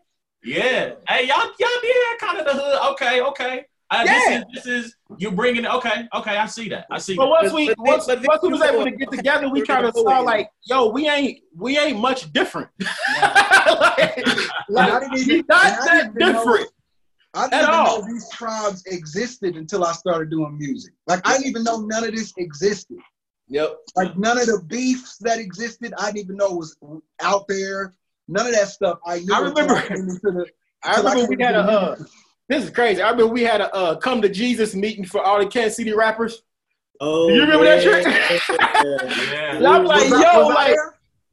Yeah. 0.43 0.93
Hey, 1.07 1.27
y'all, 1.27 1.51
y'all 1.59 1.69
did 1.81 2.19
kind 2.19 2.39
of 2.39 2.45
the 2.45 2.53
hood. 2.53 2.91
Okay, 2.93 3.21
okay. 3.21 3.65
Uh, 3.93 4.03
yeah. 4.05 4.43
This 4.53 4.65
is, 4.65 4.65
this 4.65 4.85
is 4.85 4.95
you 5.17 5.31
bringing 5.31 5.65
it. 5.65 5.71
Okay, 5.71 6.07
okay. 6.15 6.37
I 6.37 6.47
see 6.47 6.67
that. 6.69 6.87
I 6.89 6.97
see. 6.97 7.15
But 7.15 7.29
once 7.29 7.53
we 7.53 7.71
once, 7.77 8.07
once 8.07 8.41
we 8.41 8.49
was 8.49 8.61
able 8.61 8.85
to 8.85 8.91
get 8.91 9.11
together, 9.11 9.49
we 9.49 9.61
kind 9.61 9.85
of 9.85 9.93
saw 9.93 10.19
like, 10.21 10.49
yo, 10.63 10.89
we 10.89 11.07
ain't 11.07 11.41
we 11.55 11.77
ain't 11.77 11.99
much 11.99 12.33
different. 12.33 12.69
like, 13.21 14.25
like, 14.69 15.17
even, 15.17 15.45
not 15.47 15.85
that 15.85 16.11
different. 16.17 16.69
I 17.35 17.49
didn't 17.49 17.63
even 17.63 17.75
all. 17.75 18.01
know 18.01 18.07
these 18.07 18.27
tribes 18.31 18.83
existed 18.87 19.57
until 19.57 19.83
I 19.83 19.91
started 19.91 20.31
doing 20.31 20.57
music. 20.57 20.93
Like 21.05 21.21
I 21.27 21.33
didn't 21.33 21.47
even 21.47 21.63
know 21.63 21.81
none 21.81 22.03
of 22.03 22.15
this 22.15 22.33
existed. 22.37 22.97
Yep. 23.49 23.75
Like 23.95 24.17
none 24.17 24.39
of 24.39 24.47
the 24.47 24.63
beefs 24.67 25.17
that 25.19 25.37
existed, 25.37 25.93
I 25.99 26.07
didn't 26.07 26.25
even 26.25 26.37
know 26.37 26.49
was 26.51 26.75
out 27.21 27.47
there. 27.47 27.93
None 28.27 28.47
of 28.47 28.53
that 28.53 28.69
stuff. 28.69 28.97
I 29.05 29.19
knew. 29.19 29.33
I 29.33 29.39
remember. 29.39 29.75
I, 29.75 29.87
the, 29.87 30.45
I 30.83 30.97
remember 30.97 31.27
we 31.27 31.43
had 31.43 31.55
a. 31.55 31.59
Uh, 31.59 31.95
this 32.49 32.63
is 32.63 32.69
crazy. 32.69 33.01
I 33.01 33.09
remember 33.09 33.31
we 33.33 33.43
had 33.43 33.61
a 33.61 33.73
uh, 33.73 33.95
come 33.95 34.21
to 34.21 34.29
Jesus 34.29 34.75
meeting 34.75 35.05
for 35.05 35.21
all 35.21 35.39
the 35.39 35.47
Kansas 35.47 35.77
City 35.77 35.93
rappers. 35.93 36.43
Oh, 36.99 37.29
Do 37.29 37.35
you 37.35 37.41
remember 37.41 37.65
that 37.65 37.81
shit? 37.81 38.05
yeah. 38.05 39.59
yeah. 39.59 39.69
I'm 39.69 39.85
like, 39.85 40.09
yo, 40.09 40.47
like 40.47 40.75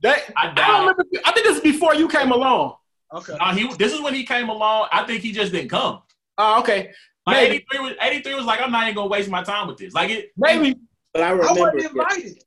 that. 0.03 0.33
I, 0.37 0.49
I, 0.49 0.55
don't 0.55 0.81
remember. 0.81 1.05
I 1.25 1.33
think 1.33 1.47
this 1.47 1.57
is 1.57 1.63
before 1.63 1.95
you 1.95 2.09
came 2.09 2.33
along. 2.33 2.77
Okay. 3.13 3.37
Uh, 3.41 3.55
he. 3.55 3.73
This 3.75 3.93
is 3.93 4.01
when 4.01 4.15
he 4.15 4.25
came 4.25 4.49
along. 4.49 4.89
I 4.93 5.05
think 5.05 5.23
he 5.23 5.33
just 5.33 5.53
didn't 5.53 5.71
come. 5.71 6.03
Oh, 6.39 6.57
uh, 6.57 6.61
okay. 6.61 6.93
Like 7.27 7.49
83 7.49 7.79
was 7.81 7.93
83 8.01 8.35
was 8.35 8.45
like, 8.45 8.61
I'm 8.61 8.73
not 8.73 8.85
even 8.85 8.95
gonna 8.95 9.09
waste 9.09 9.29
my 9.29 9.43
time 9.43 9.69
with 9.69 9.77
this. 9.79 9.93
Like 9.93 10.11
it 10.11 10.33
maybe. 10.37 10.77
But 11.13 11.23
I 11.23 11.31
remember. 11.31 11.49
I 11.49 11.61
wasn't 11.61 11.85
invited. 11.85 12.45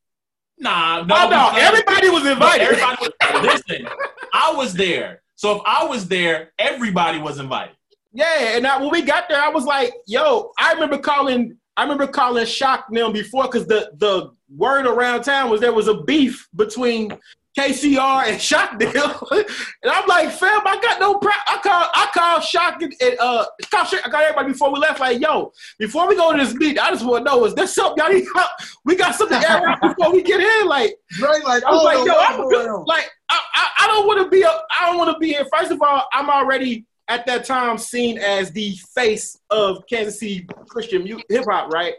Nah, 0.58 1.04
no, 1.04 1.16
oh, 1.18 1.30
no. 1.30 1.52
Everybody 1.56 2.10
was 2.10 2.26
invited. 2.26 2.68
everybody 2.68 2.98
was. 3.02 3.64
listen, 3.68 3.88
I 4.34 4.54
was 4.54 4.74
there. 4.74 5.22
So 5.36 5.58
if 5.58 5.62
I 5.66 5.86
was 5.86 6.08
there, 6.08 6.54
everybody 6.58 7.20
was 7.20 7.40
invited. 7.40 7.76
Yeah, 8.14 8.56
and 8.56 8.68
I, 8.68 8.80
when 8.80 8.92
we 8.92 9.02
got 9.02 9.28
there, 9.28 9.42
I 9.42 9.50
was 9.50 9.66
like, 9.66 9.94
"Yo!" 10.08 10.52
I 10.60 10.74
remember 10.74 11.00
calling. 11.00 11.58
I 11.76 11.82
remember 11.82 12.06
calling 12.06 12.46
Shock 12.46 12.86
them 12.92 13.12
before 13.12 13.44
because 13.46 13.66
the 13.66 13.92
the 13.98 14.32
word 14.56 14.86
around 14.86 15.24
town 15.24 15.50
was 15.50 15.60
there 15.60 15.74
was 15.74 15.88
a 15.88 16.04
beef 16.04 16.48
between 16.56 17.18
KCR 17.58 18.28
and 18.28 18.42
Shock 18.42 18.80
Deal. 18.80 18.92
and 19.32 19.92
I'm 19.92 20.08
like, 20.08 20.32
fam, 20.32 20.62
I 20.66 20.80
got 20.82 21.00
no 21.00 21.16
pro- 21.16 21.32
I 21.48 21.60
call 21.64 21.90
I 21.94 22.10
call 22.14 22.40
Shock 22.42 22.82
and 22.82 22.94
uh 23.20 23.46
call 23.72 23.86
I 24.06 24.10
got 24.10 24.24
everybody 24.24 24.52
before 24.52 24.72
we 24.72 24.80
left, 24.80 25.00
like, 25.00 25.20
yo, 25.20 25.52
before 25.78 26.08
we 26.08 26.16
go 26.16 26.32
to 26.32 26.38
this 26.38 26.54
meeting, 26.54 26.80
I 26.80 26.90
just 26.92 27.06
want 27.06 27.26
to 27.26 27.32
know, 27.32 27.46
is 27.46 27.54
there 27.54 27.68
something 27.68 28.04
y'all 28.04 28.14
need 28.14 28.28
help? 28.36 28.50
We 28.86 28.96
got 28.96 29.16
something 29.16 29.40
to 29.40 29.50
air 29.50 29.68
out 29.68 29.82
before 29.82 30.12
we 30.12 30.24
get 30.24 30.40
in. 30.40 30.68
Like, 30.68 30.96
right, 31.22 31.44
like, 31.44 31.64
I 31.64 31.72
was 31.72 31.82
oh, 31.82 31.84
like, 31.84 32.08
yo, 32.08 32.14
I'm 32.16 32.50
good. 32.50 32.84
like 32.86 33.10
I, 33.30 33.40
I, 33.56 33.68
I 33.80 33.88
don't 33.88 34.08
want 34.08 34.24
to 34.24 34.30
be 34.30 34.42
a 34.44 34.50
I 34.50 34.88
don't 34.88 34.98
want 34.98 35.14
to 35.14 35.20
be 35.20 35.28
here. 35.30 35.46
First 35.52 35.72
of 35.72 35.82
all, 35.82 36.08
I'm 36.12 36.30
already 36.30 36.86
at 37.10 37.26
that 37.26 37.46
time 37.46 37.78
seen 37.78 38.18
as 38.18 38.52
the 38.52 38.78
face 38.96 39.38
of 39.50 39.84
Kansas 39.88 40.20
City 40.20 40.48
Christian 40.68 41.06
hip 41.06 41.46
hop, 41.50 41.72
right? 41.74 41.94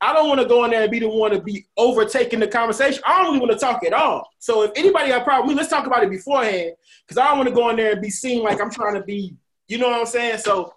I 0.00 0.12
don't 0.12 0.28
want 0.28 0.40
to 0.40 0.46
go 0.46 0.64
in 0.64 0.70
there 0.70 0.82
and 0.82 0.90
be 0.90 1.00
the 1.00 1.08
one 1.08 1.30
to 1.30 1.40
be 1.40 1.66
overtaking 1.76 2.40
the 2.40 2.48
conversation. 2.48 3.02
I 3.06 3.18
don't 3.18 3.26
really 3.26 3.40
want 3.46 3.52
to 3.52 3.58
talk 3.58 3.84
at 3.84 3.92
all. 3.92 4.28
So 4.38 4.62
if 4.62 4.72
anybody 4.76 5.08
got 5.08 5.22
a 5.22 5.24
problem, 5.24 5.56
let's 5.56 5.68
talk 5.68 5.86
about 5.86 6.02
it 6.02 6.10
beforehand, 6.10 6.72
because 7.06 7.18
I 7.18 7.28
don't 7.28 7.38
want 7.38 7.48
to 7.48 7.54
go 7.54 7.68
in 7.70 7.76
there 7.76 7.92
and 7.92 8.02
be 8.02 8.10
seen 8.10 8.42
like 8.42 8.60
I'm 8.60 8.70
trying 8.70 8.94
to 8.94 9.02
be, 9.02 9.34
you 9.68 9.78
know 9.78 9.88
what 9.88 10.00
I'm 10.00 10.06
saying? 10.06 10.38
So 10.38 10.74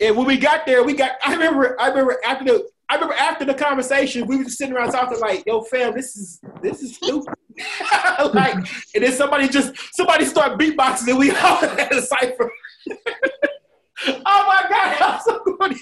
and 0.00 0.16
when 0.16 0.26
we 0.26 0.38
got 0.38 0.64
there, 0.66 0.82
we 0.82 0.94
got. 0.94 1.12
I 1.24 1.32
remember. 1.32 1.80
I 1.80 1.88
remember 1.88 2.18
after 2.24 2.44
the. 2.44 2.68
I 2.88 2.94
remember 2.94 3.14
after 3.14 3.44
the 3.44 3.54
conversation, 3.54 4.26
we 4.26 4.36
were 4.36 4.44
just 4.44 4.58
sitting 4.58 4.74
around 4.74 4.92
talking 4.92 5.20
like, 5.20 5.44
"Yo, 5.46 5.60
fam, 5.62 5.94
this 5.94 6.16
is 6.16 6.40
this 6.62 6.82
is 6.82 6.96
stupid." 6.96 7.34
like, 8.34 8.54
and 8.94 9.04
then 9.04 9.12
somebody 9.12 9.48
just 9.48 9.74
somebody 9.94 10.24
start 10.24 10.58
beatboxing, 10.58 11.08
and 11.08 11.18
we 11.18 11.30
all 11.36 11.56
had 11.56 11.92
a 11.92 12.02
cipher. 12.02 12.50
Oh 12.88 14.44
my 14.46 14.64
god, 14.68 14.96
that 14.98 15.00
was 15.00 15.24
so 15.24 15.56
funny. 15.58 15.76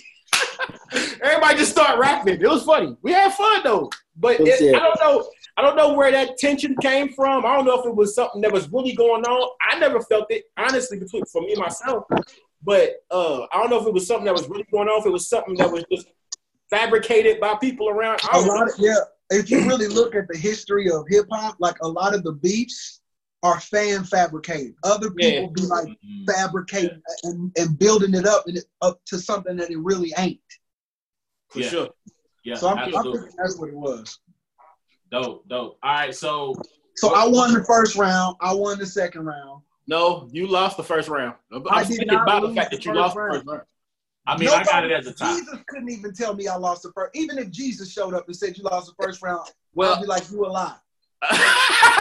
Everybody 1.22 1.58
just 1.58 1.72
start 1.72 1.98
rapping. 1.98 2.40
It 2.40 2.48
was 2.48 2.64
funny. 2.64 2.96
We 3.02 3.12
had 3.12 3.32
fun 3.34 3.61
though. 3.64 3.90
But 4.16 4.40
it, 4.40 4.74
I 4.74 4.78
don't 4.78 5.00
know. 5.00 5.28
I 5.56 5.62
don't 5.62 5.76
know 5.76 5.92
where 5.92 6.11
that 6.11 6.38
tension 6.38 6.74
came 6.80 7.08
from. 7.11 7.44
I 7.44 7.56
don't 7.56 7.64
know 7.64 7.80
if 7.80 7.87
it 7.87 7.94
was 7.94 8.14
something 8.14 8.40
that 8.42 8.52
was 8.52 8.68
really 8.70 8.94
going 8.94 9.24
on. 9.24 9.50
I 9.61 9.78
never 9.78 10.00
felt 10.00 10.26
it, 10.30 10.44
honestly, 10.56 10.98
between 10.98 11.24
for 11.26 11.42
me 11.42 11.54
myself. 11.56 12.04
But 12.62 12.96
uh, 13.11 13.42
I 13.52 13.58
don't 13.58 13.70
know 13.70 13.80
if 13.80 13.87
it 13.87 13.92
was 13.92 14.06
something 14.06 14.24
that 14.24 14.34
was 14.34 14.48
really 14.48 14.66
going 14.72 14.88
on. 14.88 15.00
If 15.00 15.06
it 15.06 15.12
was 15.12 15.28
something 15.28 15.54
that 15.56 15.70
was 15.70 15.84
just 15.90 16.08
fabricated 16.70 17.40
by 17.40 17.54
people 17.56 17.88
around. 17.88 18.20
A 18.32 18.40
lot 18.40 18.68
of, 18.68 18.74
yeah. 18.78 18.96
If 19.30 19.50
you 19.50 19.66
really 19.66 19.88
look 19.88 20.14
at 20.14 20.26
the 20.28 20.38
history 20.38 20.90
of 20.90 21.04
hip 21.08 21.26
hop, 21.30 21.56
like 21.58 21.76
a 21.82 21.88
lot 21.88 22.14
of 22.14 22.24
the 22.24 22.32
beefs 22.32 23.00
are 23.42 23.61
fan 23.61 24.05
fabricated. 24.05 24.74
Other 24.85 25.11
people 25.11 25.42
yeah. 25.42 25.46
be 25.55 25.62
like 25.62 25.87
mm-hmm. 25.87 26.24
fabricating 26.33 27.01
yeah. 27.22 27.31
and, 27.31 27.53
and 27.57 27.79
building 27.79 28.14
it 28.14 28.27
up 28.27 28.46
and 28.46 28.59
it, 28.59 28.64
up 28.83 29.01
to 29.07 29.18
something 29.18 29.57
that 29.57 29.70
it 29.70 29.79
really 29.79 30.12
ain't. 30.18 30.40
For 31.51 31.61
yeah. 31.61 31.68
sure. 31.68 31.88
Yeah. 32.44 32.55
So 32.57 32.68
I'm, 32.68 32.79
I'm, 32.79 32.90
thinking 32.90 33.29
that's 33.37 33.59
what 33.59 33.68
it 33.68 33.74
was. 33.74 34.18
Dope, 35.11 35.48
dope. 35.48 35.79
All 35.83 35.92
right, 35.94 36.14
so 36.14 36.55
so 36.96 37.14
I 37.14 37.27
won 37.27 37.55
the 37.55 37.64
first 37.64 37.96
round. 37.96 38.37
I 38.40 38.53
won 38.53 38.79
the 38.79 38.87
second 38.87 39.24
round. 39.24 39.62
No, 39.87 40.29
you 40.33 40.46
lost 40.46 40.77
the 40.77 40.85
first 40.85 41.09
round. 41.09 41.35
I'm 41.53 41.62
I 41.70 41.85
did 41.85 42.07
not 42.07 42.24
about 42.24 42.42
the 42.42 42.55
fact 42.55 42.70
that 42.72 42.85
you 42.85 42.92
lost 42.92 43.16
round. 43.16 43.33
the 43.33 43.38
first 43.38 43.46
round. 43.46 43.62
I 44.27 44.37
mean, 44.37 44.46
Nobody, 44.46 44.68
I 44.68 44.72
got 44.72 44.85
it 44.85 44.92
as 44.92 45.07
a 45.07 45.14
top. 45.14 45.38
Jesus 45.38 45.59
couldn't 45.68 45.88
even 45.88 46.12
tell 46.12 46.35
me 46.35 46.48
I 46.48 46.57
lost 46.57 46.83
the 46.83 46.92
first. 46.92 47.16
Even 47.16 47.38
if 47.38 47.51
Jesus 47.51 47.90
showed 47.90 48.12
up 48.12 48.27
and 48.27 48.37
said 48.37 48.59
you 48.59 48.64
lost 48.64 48.92
the 48.94 49.03
first 49.03 49.22
round, 49.22 49.48
well, 49.74 49.94
I'd 49.94 50.03
be 50.03 50.07
like, 50.07 50.31
you 50.31 50.44
a 50.44 50.48
lie. 50.48 50.77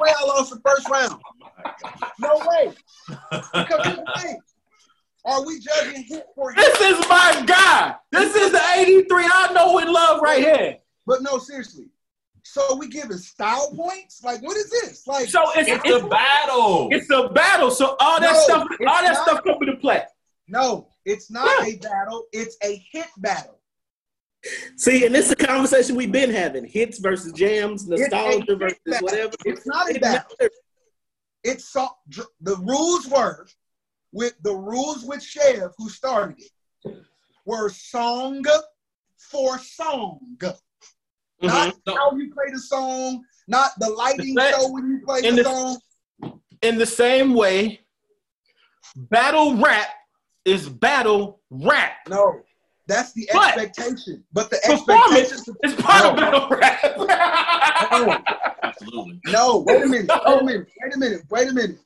no 0.00 0.04
way 0.04 0.12
I 0.18 0.24
lost 0.26 0.50
the 0.52 0.60
first 0.68 0.88
round. 0.88 1.20
Oh 1.22 2.10
no 2.18 2.48
way. 2.48 2.74
Because 3.08 3.98
way. 4.24 4.38
Are 5.26 5.44
we 5.44 5.60
judging 5.60 6.02
hit 6.04 6.24
for 6.34 6.54
This 6.54 6.80
is 6.80 6.98
my 7.08 7.42
guy. 7.46 7.94
This 8.10 8.34
is 8.34 8.52
the 8.52 8.62
83 8.74 9.24
I 9.24 9.52
know 9.52 9.78
and 9.78 9.90
love 9.90 10.20
right 10.22 10.42
here. 10.42 10.76
But 11.06 11.22
no, 11.22 11.38
seriously. 11.38 11.86
So 12.42 12.74
we 12.76 12.88
giving 12.88 13.18
style 13.18 13.70
points? 13.76 14.24
Like, 14.24 14.42
what 14.42 14.56
is 14.56 14.70
this? 14.70 15.06
Like, 15.06 15.28
So 15.28 15.42
it's, 15.56 15.68
It's 15.68 15.82
it's, 15.84 16.02
a 16.02 16.08
battle. 16.08 16.88
it's 16.90 17.10
a 17.10 17.28
battle. 17.28 17.70
So 17.70 17.96
all 18.00 18.18
that 18.18 18.32
No, 18.32 18.40
stuff, 18.40 18.66
all 18.88 19.02
that 19.02 19.12
not. 19.12 19.26
stuff 19.28 19.44
come 19.44 19.56
into 19.60 19.76
play. 19.76 20.02
no, 20.48 20.88
it's 21.04 21.30
not 21.30 21.46
a 21.68 21.76
battle. 21.76 22.24
It's 22.32 22.56
a 22.64 22.82
hit 22.90 23.06
battle. 23.18 23.59
See, 24.76 25.04
and 25.04 25.14
this 25.14 25.26
is 25.26 25.32
a 25.32 25.36
conversation 25.36 25.96
we've 25.96 26.12
been 26.12 26.30
having: 26.30 26.64
hits 26.64 26.98
versus 26.98 27.32
jams, 27.32 27.86
nostalgia 27.86 28.56
versus 28.56 28.78
whatever. 29.00 29.32
It's 29.44 29.66
not 29.66 29.90
a 29.90 29.94
It 29.96 30.00
battle. 30.00 30.36
It's 31.44 31.64
so, 31.68 31.88
the 32.40 32.56
rules 32.56 33.06
were 33.08 33.46
with 34.12 34.34
the 34.42 34.54
rules 34.54 35.04
with 35.04 35.22
Chev, 35.22 35.72
who 35.76 35.88
started 35.88 36.36
it, 36.40 36.96
were 37.44 37.68
song 37.70 38.42
for 39.18 39.58
song. 39.58 40.20
Not 41.42 41.74
Mhm. 41.86 41.96
how 41.96 42.12
you 42.16 42.32
play 42.34 42.52
the 42.52 42.58
song, 42.60 43.24
not 43.48 43.72
the 43.78 43.88
lighting 43.90 44.34
The 44.34 44.50
show 44.50 44.70
when 44.70 44.90
you 44.90 45.00
play 45.04 45.22
the 45.22 45.32
the- 45.36 45.44
song. 45.44 45.80
In 46.62 46.76
the 46.76 46.84
same 46.86 47.32
way, 47.34 47.80
battle 48.94 49.56
rap 49.56 49.88
is 50.44 50.68
battle 50.68 51.40
rap. 51.50 51.96
No, 52.08 52.42
that's 52.90 53.12
the 53.12 53.28
But- 53.32 53.56
expectation. 53.58 54.24
But 54.32 54.50
the 54.50 54.56
expectation. 54.64 55.56
is 55.64 55.74
part 55.76 56.06
of 56.06 56.16
battle 56.16 56.48
rap. 56.48 56.96
No, 57.92 58.22
Absolutely. 58.62 59.20
no, 59.26 59.58
wait 59.66 59.82
a 59.82 59.86
minute, 59.86 60.10
wait 60.26 60.40
a 60.40 60.44
minute, 60.44 60.68
wait 60.82 60.94
a 60.94 60.98
minute, 60.98 61.22
wait 61.30 61.48
a 61.48 61.52
minute. 61.52 61.78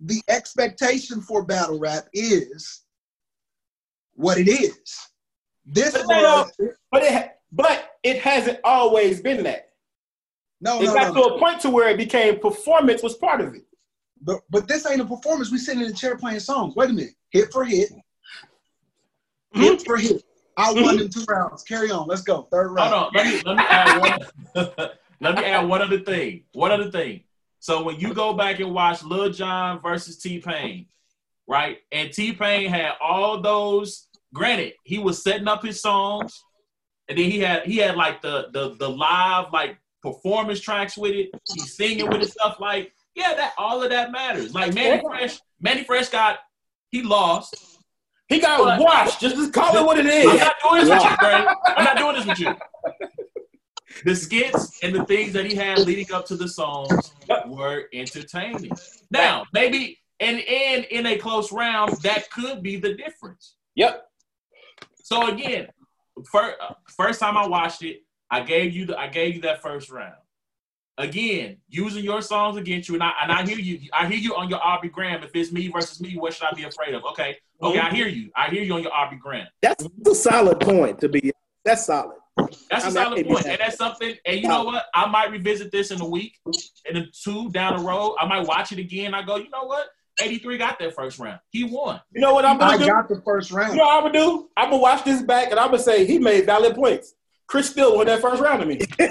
The 0.00 0.22
expectation 0.28 1.20
for 1.20 1.42
battle 1.44 1.78
rap 1.78 2.08
is 2.12 2.82
what 4.14 4.38
it 4.38 4.48
is. 4.48 4.98
This 5.66 5.92
But 5.92 6.06
they 6.08 6.22
was 6.22 6.52
but 6.90 7.02
it 7.02 7.32
but 7.52 7.90
it 8.02 8.18
hasn't 8.20 8.60
always 8.64 9.20
been 9.20 9.42
that. 9.44 9.70
no, 10.60 10.80
It 10.80 10.86
no, 10.86 10.94
got 10.94 11.14
no. 11.14 11.28
to 11.28 11.34
a 11.34 11.38
point 11.38 11.60
to 11.62 11.70
where 11.70 11.88
it 11.88 11.96
became 11.96 12.38
performance 12.40 13.02
was 13.02 13.16
part 13.16 13.40
of 13.40 13.54
it. 13.54 13.64
But 14.20 14.40
but 14.50 14.66
this 14.68 14.86
ain't 14.86 15.00
a 15.00 15.04
performance. 15.04 15.50
We 15.50 15.58
sitting 15.58 15.82
in 15.82 15.90
a 15.90 15.94
chair 15.94 16.16
playing 16.16 16.40
songs. 16.40 16.74
Wait 16.76 16.90
a 16.90 16.92
minute. 16.92 17.14
Hit 17.30 17.52
for 17.52 17.64
hit. 17.64 17.90
Hit 19.54 19.82
for 19.86 19.96
hit. 19.96 20.22
I 20.56 20.72
won 20.72 21.00
in 21.00 21.08
two 21.08 21.24
rounds. 21.28 21.62
Carry 21.62 21.90
on. 21.90 22.08
Let's 22.08 22.22
go. 22.22 22.48
Third 22.50 22.72
round. 22.72 22.92
Hold 22.92 23.06
on. 23.06 23.10
Let 23.14 23.26
me 23.26 23.42
let 23.44 23.56
me 23.56 23.64
add 23.68 24.00
one. 24.00 24.68
let 25.20 25.36
me 25.36 25.44
add 25.44 25.68
one 25.68 25.82
other 25.82 26.00
thing. 26.00 26.44
One 26.52 26.72
other 26.72 26.90
thing. 26.90 27.22
So 27.60 27.82
when 27.82 28.00
you 28.00 28.12
go 28.12 28.34
back 28.34 28.58
and 28.60 28.74
watch 28.74 29.02
Lil 29.04 29.30
Jon 29.30 29.80
versus 29.80 30.18
T 30.18 30.40
Pain, 30.40 30.86
right? 31.46 31.78
And 31.92 32.12
T 32.12 32.32
Pain 32.32 32.68
had 32.68 32.92
all 33.00 33.40
those. 33.40 34.08
Granted, 34.34 34.74
he 34.84 34.98
was 34.98 35.22
setting 35.22 35.48
up 35.48 35.64
his 35.64 35.80
songs, 35.80 36.44
and 37.08 37.16
then 37.16 37.30
he 37.30 37.38
had 37.38 37.64
he 37.64 37.76
had 37.76 37.96
like 37.96 38.20
the 38.20 38.48
the 38.52 38.74
the 38.74 38.88
live 38.88 39.52
like 39.52 39.78
performance 40.02 40.60
tracks 40.60 40.98
with 40.98 41.12
it. 41.12 41.30
He's 41.52 41.74
singing 41.76 42.08
with 42.08 42.22
it 42.22 42.30
stuff 42.30 42.58
like 42.60 42.92
yeah, 43.14 43.34
that 43.34 43.52
all 43.58 43.82
of 43.82 43.90
that 43.90 44.12
matters. 44.12 44.54
Like 44.54 44.74
Mannie 44.74 45.02
Fresh, 45.02 45.40
Mannie 45.60 45.84
Fresh 45.84 46.08
got 46.10 46.38
he 46.90 47.02
lost. 47.02 47.77
He 48.28 48.38
got 48.40 48.58
But- 48.58 48.80
washed. 48.80 49.20
Just, 49.20 49.36
just 49.36 49.52
call 49.52 49.76
it 49.76 49.84
what 49.84 49.98
it 49.98 50.06
is. 50.06 50.26
I'm 50.26 50.36
not 50.38 50.56
doing 50.62 50.84
this 50.84 50.90
with 50.90 51.10
you, 51.10 51.16
Gray. 51.16 51.46
I'm 51.76 51.84
not 51.84 51.96
doing 51.96 52.14
this 52.16 52.26
with 52.26 52.38
you. 52.38 52.54
The 54.04 54.14
skits 54.14 54.78
and 54.82 54.94
the 54.94 55.04
things 55.06 55.32
that 55.32 55.44
he 55.46 55.54
had 55.56 55.78
leading 55.80 56.12
up 56.12 56.26
to 56.26 56.36
the 56.36 56.46
songs 56.46 57.12
were 57.46 57.88
entertaining. 57.92 58.70
Now, 59.10 59.44
maybe 59.52 59.98
and 60.20 60.38
and 60.40 60.84
in 60.84 61.06
a 61.06 61.16
close 61.16 61.50
round, 61.52 61.92
that 62.02 62.30
could 62.30 62.62
be 62.62 62.76
the 62.76 62.94
difference. 62.94 63.54
Yep. 63.76 64.04
So 65.02 65.28
again, 65.28 65.68
first, 66.30 66.56
first 66.96 67.18
time 67.20 67.36
I 67.36 67.46
watched 67.48 67.82
it, 67.82 68.02
I 68.30 68.40
gave 68.42 68.72
you 68.74 68.84
the 68.86 68.98
I 68.98 69.08
gave 69.08 69.34
you 69.34 69.40
that 69.42 69.62
first 69.62 69.90
round. 69.90 70.14
Again, 70.98 71.58
using 71.68 72.02
your 72.02 72.20
songs 72.20 72.56
against 72.56 72.88
you, 72.88 72.94
and 72.94 73.04
I 73.04 73.12
and 73.22 73.30
I 73.30 73.46
hear 73.46 73.56
you. 73.56 73.88
I 73.92 74.08
hear 74.08 74.18
you 74.18 74.34
on 74.34 74.50
your 74.50 74.58
Aubrey 74.66 74.88
Graham. 74.88 75.22
If 75.22 75.30
it's 75.32 75.52
me 75.52 75.68
versus 75.68 76.00
me, 76.00 76.16
what 76.16 76.34
should 76.34 76.48
I 76.48 76.52
be 76.52 76.64
afraid 76.64 76.92
of? 76.92 77.04
Okay, 77.04 77.36
okay, 77.62 77.78
I 77.78 77.94
hear 77.94 78.08
you. 78.08 78.32
I 78.34 78.50
hear 78.50 78.64
you 78.64 78.74
on 78.74 78.82
your 78.82 78.92
Aubrey 78.92 79.16
Graham. 79.16 79.46
That's 79.62 79.86
a 80.06 80.14
solid 80.14 80.58
point 80.58 81.00
to 81.00 81.08
be. 81.08 81.30
That's 81.64 81.86
solid. 81.86 82.16
That's 82.68 82.84
a 82.84 82.88
I 82.88 82.90
mean, 82.90 82.96
I 82.98 83.04
solid 83.04 83.16
can't 83.16 83.28
point, 83.28 83.44
be 83.44 83.50
and 83.50 83.60
that's 83.60 83.76
something. 83.76 84.14
And 84.26 84.40
you 84.40 84.48
know 84.48 84.64
what? 84.64 84.86
I 84.92 85.06
might 85.06 85.30
revisit 85.30 85.70
this 85.70 85.92
in 85.92 86.00
a 86.00 86.08
week, 86.08 86.36
in 86.90 86.96
a 86.96 87.06
two 87.06 87.48
down 87.50 87.76
the 87.76 87.82
road. 87.84 88.16
I 88.18 88.26
might 88.26 88.44
watch 88.48 88.72
it 88.72 88.80
again. 88.80 89.14
I 89.14 89.22
go, 89.22 89.36
you 89.36 89.50
know 89.50 89.64
what? 89.64 89.86
Eighty 90.20 90.38
three 90.38 90.58
got 90.58 90.80
that 90.80 90.96
first 90.96 91.20
round. 91.20 91.38
He 91.50 91.62
won. 91.62 92.00
You 92.12 92.20
know 92.22 92.34
what 92.34 92.44
I'm 92.44 92.58
gonna 92.58 92.76
do? 92.76 92.84
I 92.84 92.86
got 92.88 93.08
the 93.08 93.22
first 93.24 93.52
round. 93.52 93.74
You 93.74 93.78
know 93.78 93.84
what 93.84 94.04
I'm 94.04 94.12
gonna 94.12 94.18
do? 94.18 94.50
I'm 94.56 94.70
gonna 94.70 94.82
watch 94.82 95.04
this 95.04 95.22
back 95.22 95.52
and 95.52 95.60
I'm 95.60 95.70
gonna 95.70 95.78
say 95.78 96.06
he 96.06 96.18
made 96.18 96.44
valid 96.44 96.74
points. 96.74 97.14
Chris 97.48 97.70
still 97.70 97.96
won 97.96 98.06
that 98.06 98.20
first 98.20 98.42
round 98.42 98.60
to 98.60 98.66
me. 98.66 98.78
I'm, 99.00 99.06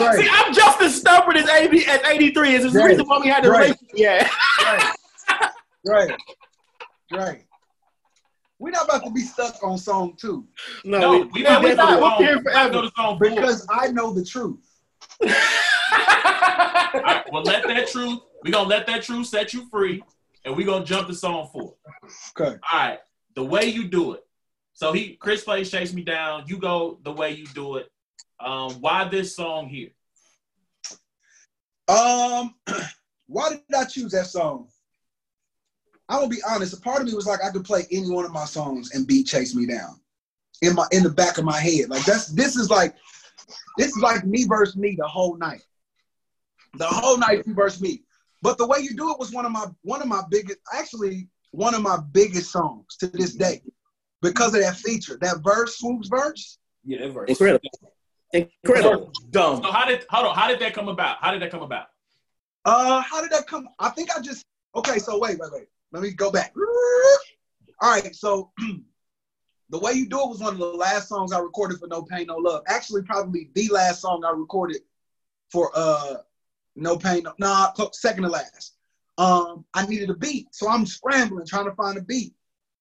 Right. 0.00 0.18
see, 0.18 0.28
I'm 0.30 0.52
just 0.52 0.80
as 0.80 0.96
stubborn 0.96 1.36
as 1.36 1.48
80 1.48 1.86
as 1.86 2.00
83 2.04 2.54
is. 2.54 2.62
There's 2.62 2.74
a 2.74 2.78
Right. 2.78 2.86
reason 2.90 3.06
why 3.06 3.18
we 3.20 3.28
had 3.28 3.44
the 3.44 3.50
Right. 3.50 3.58
relationship. 3.60 3.88
Yeah. 3.94 4.28
Right. 4.64 4.94
right. 5.86 6.10
Right. 7.12 7.44
We're 8.58 8.70
not 8.70 8.84
about 8.84 9.04
to 9.04 9.10
be 9.10 9.20
stuck 9.20 9.62
on 9.62 9.76
song 9.76 10.14
two 10.16 10.46
no, 10.84 10.98
No, 10.98 11.10
we, 11.10 11.18
we 11.18 11.24
we 11.24 11.24
we 11.24 11.40
we 11.40 11.42
not. 11.42 11.62
might 11.62 11.76
We're 11.76 12.00
go 12.00 12.16
here 12.18 12.36
on- 12.36 12.42
forever. 12.42 12.72
go 12.72 12.82
to 12.82 12.90
song 12.96 13.18
four. 13.18 13.30
because 13.30 13.66
I 13.70 13.88
know 13.88 14.12
the 14.12 14.24
truth. 14.24 14.58
All 15.22 15.28
right, 17.00 17.24
well, 17.32 17.42
let 17.42 17.66
that 17.66 17.88
truth. 17.88 18.20
We're 18.44 18.52
gonna 18.52 18.68
let 18.68 18.86
that 18.86 19.02
truth 19.02 19.26
set 19.26 19.52
you 19.52 19.68
free, 19.68 20.02
and 20.44 20.56
we're 20.56 20.66
gonna 20.66 20.84
jump 20.84 21.08
to 21.08 21.14
song 21.14 21.48
four. 21.52 21.74
Okay. 22.38 22.56
All 22.72 22.78
right, 22.78 22.98
the 23.34 23.44
way 23.44 23.64
you 23.66 23.84
do 23.88 24.12
it. 24.12 24.24
So 24.72 24.92
he 24.92 25.16
Chris 25.16 25.44
plays 25.44 25.70
Chase 25.70 25.92
Me 25.92 26.02
Down. 26.02 26.44
You 26.46 26.58
go 26.58 26.98
the 27.04 27.12
way 27.12 27.32
you 27.32 27.46
do 27.46 27.76
it. 27.76 27.90
Um, 28.40 28.72
why 28.80 29.04
this 29.08 29.36
song 29.36 29.68
here? 29.68 29.90
Um, 31.88 32.54
why 33.26 33.50
did 33.50 33.60
I 33.76 33.84
choose 33.84 34.12
that 34.12 34.26
song? 34.26 34.68
I'm 36.08 36.20
gonna 36.20 36.28
be 36.28 36.42
honest. 36.48 36.76
A 36.76 36.80
part 36.80 37.00
of 37.00 37.06
me 37.06 37.14
was 37.14 37.26
like 37.26 37.44
I 37.44 37.50
could 37.50 37.64
play 37.64 37.86
any 37.90 38.10
one 38.10 38.24
of 38.24 38.32
my 38.32 38.44
songs 38.44 38.94
and 38.94 39.06
beat 39.06 39.26
"Chase 39.26 39.54
Me 39.54 39.66
Down" 39.66 40.00
in 40.62 40.74
my 40.74 40.86
in 40.90 41.02
the 41.02 41.10
back 41.10 41.38
of 41.38 41.44
my 41.44 41.58
head. 41.58 41.88
Like 41.88 42.04
that's 42.04 42.26
this 42.28 42.56
is 42.56 42.70
like 42.70 42.96
this 43.78 43.88
is 43.88 44.02
like 44.02 44.24
me 44.24 44.44
versus 44.44 44.76
me 44.76 44.96
the 44.98 45.06
whole 45.06 45.36
night. 45.36 45.62
The 46.74 46.86
whole 46.86 47.18
night 47.18 47.46
me 47.46 47.54
versus 47.54 47.80
me. 47.80 48.02
But 48.40 48.58
the 48.58 48.66
way 48.66 48.78
you 48.80 48.96
do 48.96 49.10
it 49.12 49.18
was 49.18 49.32
one 49.32 49.44
of 49.44 49.52
my 49.52 49.66
one 49.82 50.02
of 50.02 50.08
my 50.08 50.22
biggest, 50.30 50.58
actually 50.74 51.28
one 51.52 51.74
of 51.74 51.82
my 51.82 51.98
biggest 52.12 52.50
songs 52.50 52.96
to 52.96 53.06
this 53.06 53.34
day 53.34 53.62
because 54.22 54.54
of 54.54 54.60
that 54.60 54.76
feature, 54.76 55.18
that 55.20 55.42
verse, 55.42 55.78
swoops 55.78 56.08
verse. 56.08 56.58
yeah, 56.84 57.00
that 57.00 57.12
verse. 57.12 57.28
incredible, 57.28 57.70
incredible. 58.32 59.12
Dumb. 59.30 59.62
So 59.62 59.70
how 59.70 59.84
did 59.86 60.06
hold 60.08 60.28
on? 60.28 60.36
How 60.36 60.48
did 60.48 60.60
that 60.60 60.72
come 60.72 60.88
about? 60.88 61.18
How 61.20 61.32
did 61.32 61.42
that 61.42 61.50
come 61.50 61.62
about? 61.62 61.86
Uh, 62.64 63.02
how 63.02 63.20
did 63.20 63.30
that 63.30 63.46
come? 63.46 63.68
I 63.78 63.90
think 63.90 64.10
I 64.16 64.20
just 64.22 64.44
okay. 64.74 64.98
So 64.98 65.18
wait, 65.18 65.38
wait, 65.38 65.50
wait. 65.52 65.66
Let 65.92 66.02
me 66.02 66.12
go 66.12 66.30
back. 66.30 66.54
All 67.80 67.90
right. 67.90 68.14
So 68.14 68.52
the 69.70 69.78
way 69.78 69.92
you 69.92 70.08
do 70.08 70.20
it 70.20 70.28
was 70.28 70.40
one 70.40 70.54
of 70.54 70.58
the 70.58 70.66
last 70.66 71.08
songs 71.08 71.32
I 71.32 71.40
recorded 71.40 71.78
for 71.78 71.88
No 71.88 72.02
Pain 72.02 72.26
No 72.28 72.36
Love. 72.36 72.62
Actually, 72.68 73.02
probably 73.02 73.50
the 73.54 73.68
last 73.68 74.00
song 74.00 74.24
I 74.24 74.30
recorded 74.30 74.78
for 75.50 75.70
uh 75.74 76.18
No 76.76 76.96
Pain 76.96 77.24
No. 77.24 77.32
Nah, 77.38 77.72
second 77.92 78.22
to 78.22 78.28
last. 78.28 78.76
Um, 79.18 79.66
I 79.74 79.84
needed 79.86 80.08
a 80.08 80.14
beat, 80.14 80.48
so 80.52 80.70
I'm 80.70 80.86
scrambling 80.86 81.46
trying 81.46 81.66
to 81.66 81.74
find 81.74 81.98
a 81.98 82.02
beat. 82.02 82.32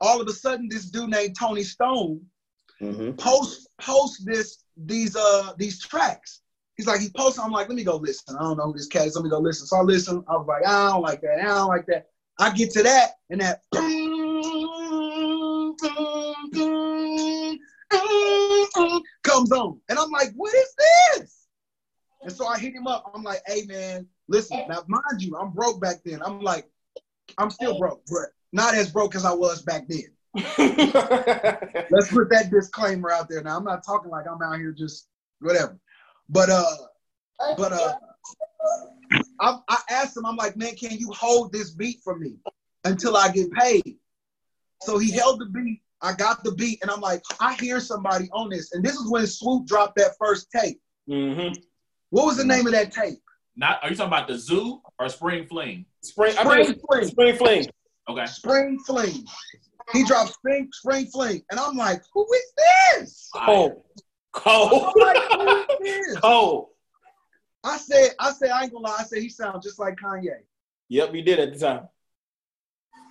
All 0.01 0.19
of 0.19 0.27
a 0.27 0.33
sudden, 0.33 0.67
this 0.69 0.89
dude 0.89 1.09
named 1.09 1.35
Tony 1.39 1.63
Stone 1.63 2.21
Mhm. 2.81 3.17
post 3.17 3.69
post 3.79 4.25
this 4.25 4.63
these 4.75 5.15
uh 5.15 5.53
these 5.57 5.79
tracks. 5.79 6.41
He's 6.75 6.87
like, 6.87 6.99
he 7.01 7.09
posts. 7.15 7.37
I'm 7.37 7.51
like, 7.51 7.69
let 7.69 7.75
me 7.75 7.83
go 7.83 7.97
listen. 7.97 8.35
I 8.35 8.41
don't 8.41 8.57
know 8.57 8.65
who 8.65 8.73
this 8.73 8.87
cat 8.87 9.05
is. 9.05 9.15
Let 9.15 9.23
me 9.23 9.29
go 9.29 9.39
listen. 9.39 9.67
So 9.67 9.77
I 9.77 9.81
listen. 9.81 10.23
I 10.27 10.37
was 10.37 10.47
like, 10.47 10.65
I 10.65 10.89
don't 10.91 11.01
like 11.01 11.21
that. 11.21 11.39
I 11.39 11.43
don't 11.43 11.67
like 11.67 11.85
that. 11.87 12.07
I 12.39 12.49
get 12.51 12.71
to 12.71 12.83
that, 12.83 13.11
and 13.29 13.39
that 13.41 13.61
comes 19.23 19.51
on, 19.51 19.79
and 19.89 19.99
I'm 19.99 20.09
like, 20.09 20.31
what 20.35 20.53
is 20.55 20.73
this? 21.13 21.47
And 22.23 22.31
so 22.31 22.47
I 22.47 22.57
hit 22.57 22.73
him 22.73 22.87
up. 22.87 23.11
I'm 23.13 23.23
like, 23.23 23.41
hey 23.45 23.63
man, 23.67 24.07
listen. 24.27 24.61
Now, 24.67 24.83
mind 24.87 25.21
you, 25.21 25.37
I'm 25.37 25.51
broke 25.51 25.81
back 25.81 25.97
then. 26.03 26.21
I'm 26.23 26.41
like, 26.41 26.65
I'm 27.37 27.49
still 27.51 27.77
broke, 27.77 28.01
but 28.09 28.29
not 28.51 28.73
as 28.75 28.91
broke 28.91 29.15
as 29.15 29.25
I 29.25 29.33
was 29.33 29.61
back 29.61 29.83
then. 29.87 30.05
Let's 30.35 32.11
put 32.11 32.29
that 32.29 32.49
disclaimer 32.51 33.11
out 33.11 33.29
there. 33.29 33.41
Now 33.43 33.57
I'm 33.57 33.63
not 33.65 33.85
talking 33.85 34.09
like 34.09 34.25
I'm 34.27 34.41
out 34.41 34.57
here 34.57 34.71
just 34.71 35.07
whatever. 35.39 35.77
But 36.29 36.49
uh 36.49 36.75
but 37.57 37.73
uh 37.73 37.93
I, 39.39 39.57
I 39.67 39.77
asked 39.89 40.15
him, 40.15 40.25
I'm 40.25 40.35
like, 40.35 40.55
man, 40.55 40.75
can 40.75 40.91
you 40.97 41.11
hold 41.11 41.51
this 41.51 41.71
beat 41.71 41.99
for 42.03 42.17
me 42.17 42.35
until 42.85 43.17
I 43.17 43.29
get 43.31 43.51
paid? 43.51 43.97
So 44.83 44.97
he 44.99 45.11
held 45.11 45.39
the 45.41 45.47
beat. 45.47 45.81
I 46.01 46.13
got 46.13 46.43
the 46.43 46.53
beat, 46.53 46.79
and 46.81 46.89
I'm 46.89 47.01
like, 47.01 47.21
I 47.39 47.53
hear 47.55 47.79
somebody 47.79 48.27
on 48.33 48.49
this. 48.49 48.73
And 48.73 48.83
this 48.83 48.95
is 48.95 49.09
when 49.09 49.27
Swoop 49.27 49.67
dropped 49.67 49.97
that 49.97 50.11
first 50.19 50.49
tape. 50.51 50.79
mm-hmm. 51.07 51.53
What 52.09 52.25
was 52.25 52.37
the 52.37 52.45
name 52.45 52.65
of 52.65 52.73
that 52.73 52.91
tape? 52.91 53.19
Not 53.55 53.83
are 53.83 53.89
you 53.89 53.95
talking 53.95 54.07
about 54.13 54.27
the 54.27 54.37
zoo 54.37 54.81
or 54.99 55.09
Spring 55.09 55.45
Fling? 55.45 55.85
Spring, 56.01 56.35
I 56.37 56.43
Spring 56.43 56.65
think 56.65 56.81
Fling. 56.87 57.01
it's 57.01 57.11
Spring 57.11 57.35
Fling. 57.35 57.67
Okay. 58.09 58.25
Spring 58.25 58.79
Fling. 58.85 59.25
He 59.93 60.03
dropped 60.03 60.33
Spring 60.33 60.69
Spring 60.71 61.05
Fling. 61.07 61.43
And 61.51 61.59
I'm 61.59 61.75
like, 61.75 62.01
who 62.13 62.25
is 62.33 62.53
this? 62.57 63.29
Fire. 63.33 63.47
Oh, 63.49 63.83
Cold. 64.31 64.93
Cold. 66.21 66.67
I 67.63 67.77
said, 67.77 68.11
I 68.19 68.31
said, 68.31 68.49
I 68.49 68.63
ain't 68.63 68.73
gonna 68.73 68.87
lie. 68.87 68.97
I 68.99 69.03
said 69.03 69.19
he 69.19 69.29
sounds 69.29 69.65
just 69.65 69.79
like 69.79 69.95
Kanye. 69.97 70.39
Yep, 70.89 71.13
he 71.13 71.21
did 71.21 71.39
at 71.39 71.53
the 71.53 71.59
time. 71.59 71.87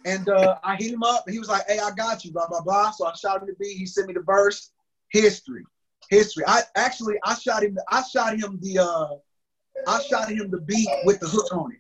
And 0.06 0.28
uh, 0.28 0.56
I 0.64 0.76
hit 0.76 0.92
him 0.92 1.02
up, 1.02 1.24
and 1.26 1.34
he 1.34 1.38
was 1.38 1.48
like, 1.48 1.62
"Hey, 1.68 1.78
I 1.78 1.90
got 1.90 2.24
you." 2.24 2.32
Blah 2.32 2.48
blah 2.48 2.62
blah. 2.62 2.90
So 2.90 3.06
I 3.06 3.14
shot 3.14 3.42
him 3.42 3.48
the 3.48 3.54
beat. 3.60 3.76
He 3.76 3.86
sent 3.86 4.08
me 4.08 4.14
the 4.14 4.20
verse. 4.20 4.72
History, 5.10 5.64
history. 6.08 6.44
I 6.46 6.62
actually, 6.76 7.16
I 7.24 7.34
shot 7.34 7.62
him. 7.62 7.76
I 7.88 8.02
shot 8.02 8.38
him 8.38 8.58
the. 8.62 8.78
Uh, 8.78 9.08
I 9.86 10.02
shot 10.02 10.28
him 10.30 10.50
the 10.50 10.60
beat 10.60 10.88
with 11.04 11.20
the 11.20 11.28
hook 11.28 11.52
on 11.52 11.72
it. 11.72 11.79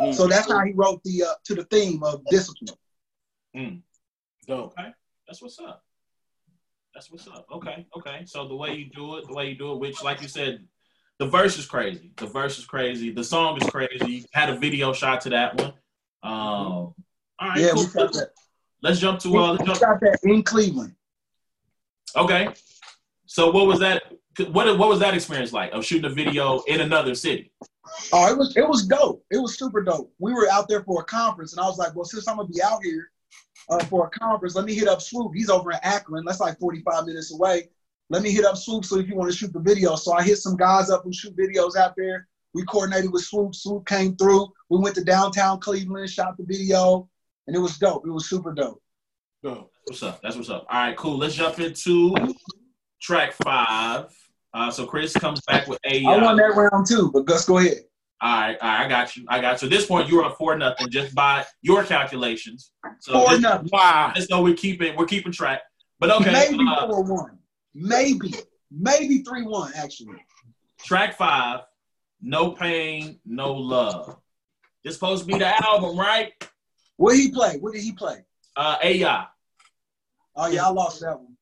Mm. 0.00 0.14
So 0.14 0.26
that's 0.26 0.50
how 0.50 0.64
he 0.64 0.72
wrote 0.72 1.02
the 1.04 1.24
uh, 1.24 1.34
to 1.44 1.54
the 1.54 1.64
theme 1.64 2.02
of 2.02 2.24
discipline. 2.26 2.76
Mm. 3.56 3.82
Okay, 4.48 4.88
that's 5.26 5.42
what's 5.42 5.58
up. 5.58 5.84
That's 6.94 7.10
what's 7.10 7.26
up. 7.28 7.46
Okay, 7.52 7.86
okay. 7.96 8.22
So 8.26 8.48
the 8.48 8.56
way 8.56 8.74
you 8.74 8.90
do 8.90 9.16
it, 9.16 9.26
the 9.26 9.34
way 9.34 9.50
you 9.50 9.56
do 9.56 9.72
it, 9.72 9.78
which, 9.78 10.02
like 10.02 10.22
you 10.22 10.28
said, 10.28 10.64
the 11.18 11.26
verse 11.26 11.58
is 11.58 11.66
crazy. 11.66 12.12
The 12.16 12.26
verse 12.26 12.58
is 12.58 12.64
crazy. 12.64 13.10
The 13.10 13.24
song 13.24 13.60
is 13.60 13.68
crazy. 13.68 14.06
You 14.06 14.24
had 14.32 14.50
a 14.50 14.58
video 14.58 14.92
shot 14.92 15.20
to 15.22 15.30
that 15.30 15.56
one. 15.60 15.72
Um, 16.22 16.32
all 16.32 16.94
right, 17.40 17.58
yeah, 17.58 17.70
cool. 17.70 17.84
we 17.84 17.92
got 17.92 18.12
that. 18.14 18.30
Let's 18.82 19.00
jump 19.00 19.20
to 19.20 19.36
uh, 19.36 19.52
let's 19.52 19.64
jump. 19.64 19.80
got 19.80 20.00
that 20.00 20.18
in 20.22 20.42
Cleveland. 20.42 20.94
Okay, 22.16 22.48
so 23.26 23.50
what 23.50 23.66
was 23.66 23.80
that? 23.80 24.02
What 24.50 24.78
what 24.78 24.88
was 24.88 25.00
that 25.00 25.14
experience 25.14 25.52
like 25.52 25.72
of 25.72 25.84
shooting 25.84 26.10
a 26.10 26.14
video 26.14 26.60
in 26.68 26.80
another 26.80 27.14
city? 27.14 27.52
Oh, 28.12 28.30
it 28.30 28.36
was 28.38 28.56
it 28.56 28.68
was 28.68 28.86
dope. 28.86 29.24
It 29.30 29.38
was 29.38 29.58
super 29.58 29.82
dope. 29.82 30.12
We 30.18 30.32
were 30.32 30.48
out 30.50 30.68
there 30.68 30.82
for 30.82 31.00
a 31.00 31.04
conference, 31.04 31.52
and 31.52 31.60
I 31.60 31.66
was 31.66 31.78
like, 31.78 31.94
well, 31.94 32.04
since 32.04 32.28
I'm 32.28 32.36
gonna 32.36 32.48
be 32.48 32.62
out 32.62 32.82
here 32.82 33.10
uh, 33.70 33.84
for 33.84 34.06
a 34.06 34.18
conference, 34.18 34.54
let 34.54 34.64
me 34.64 34.74
hit 34.74 34.88
up 34.88 35.02
Swoop. 35.02 35.32
He's 35.34 35.50
over 35.50 35.72
in 35.72 35.78
Akron. 35.82 36.24
That's 36.24 36.40
like 36.40 36.58
45 36.58 37.06
minutes 37.06 37.32
away 37.32 37.68
let 38.10 38.22
me 38.22 38.30
hit 38.30 38.44
up 38.44 38.56
Swoop 38.56 38.84
so 38.84 38.98
if 38.98 39.08
you 39.08 39.16
want 39.16 39.30
to 39.30 39.36
shoot 39.36 39.52
the 39.52 39.60
video. 39.60 39.94
So 39.96 40.12
I 40.12 40.22
hit 40.22 40.38
some 40.38 40.56
guys 40.56 40.90
up 40.90 41.04
who 41.04 41.12
shoot 41.12 41.36
videos 41.36 41.76
out 41.76 41.94
there. 41.96 42.26
We 42.54 42.64
coordinated 42.64 43.12
with 43.12 43.24
Swoop. 43.24 43.54
Swoop 43.54 43.86
came 43.86 44.16
through. 44.16 44.48
We 44.70 44.78
went 44.78 44.94
to 44.96 45.04
downtown 45.04 45.60
Cleveland, 45.60 46.08
shot 46.08 46.36
the 46.36 46.44
video, 46.44 47.08
and 47.46 47.54
it 47.54 47.58
was 47.58 47.78
dope. 47.78 48.06
It 48.06 48.10
was 48.10 48.28
super 48.28 48.54
dope. 48.54 48.82
Go. 49.44 49.70
What's 49.84 50.02
up? 50.02 50.20
That's 50.22 50.36
what's 50.36 50.50
up. 50.50 50.66
All 50.70 50.80
right, 50.80 50.96
cool. 50.96 51.18
Let's 51.18 51.34
jump 51.34 51.60
into 51.60 52.14
track 53.00 53.32
five. 53.32 54.06
Uh, 54.58 54.70
so 54.70 54.84
Chris 54.86 55.12
comes 55.12 55.40
back 55.42 55.68
with 55.68 55.78
a. 55.84 56.04
Uh, 56.04 56.20
won 56.20 56.36
that 56.36 56.56
round 56.56 56.86
too, 56.86 57.10
but 57.12 57.24
Gus, 57.24 57.44
go 57.44 57.58
ahead. 57.58 57.78
All 58.20 58.40
right, 58.40 58.58
all 58.60 58.68
right, 58.68 58.86
I 58.86 58.88
got 58.88 59.16
you. 59.16 59.24
I 59.28 59.40
got 59.40 59.62
you. 59.62 59.66
At 59.66 59.70
this 59.70 59.86
point, 59.86 60.08
you're 60.08 60.28
four 60.30 60.56
nothing 60.56 60.88
just 60.90 61.14
by 61.14 61.44
your 61.62 61.84
calculations. 61.84 62.72
So 62.98 63.12
four 63.12 63.28
just, 63.28 63.42
nothing. 63.42 63.68
Wow. 63.72 64.12
Just 64.16 64.30
know 64.30 64.42
we're 64.42 64.56
keeping 64.56 64.96
we're 64.96 65.06
keeping 65.06 65.30
track. 65.30 65.60
But 66.00 66.10
okay, 66.10 66.32
maybe 66.32 66.64
uh, 66.68 66.88
four 66.88 67.04
one. 67.04 67.38
Maybe, 67.74 68.34
maybe 68.72 69.18
3 69.18 69.42
1, 69.42 69.72
actually. 69.76 70.16
Track 70.84 71.16
five, 71.16 71.60
No 72.20 72.50
Pain, 72.50 73.20
No 73.24 73.52
Love. 73.52 74.16
This 74.82 74.94
supposed 74.94 75.26
to 75.26 75.32
be 75.32 75.38
the 75.38 75.64
album, 75.64 75.96
right? 75.96 76.32
What 76.96 77.16
he 77.16 77.30
play? 77.30 77.58
What 77.58 77.74
did 77.74 77.82
he 77.82 77.92
play? 77.92 78.24
Uh, 78.56 78.78
AI. 78.82 79.26
Oh, 80.34 80.48
yeah, 80.48 80.66
I 80.66 80.70
lost 80.70 81.00
that 81.00 81.18
one. 81.18 81.36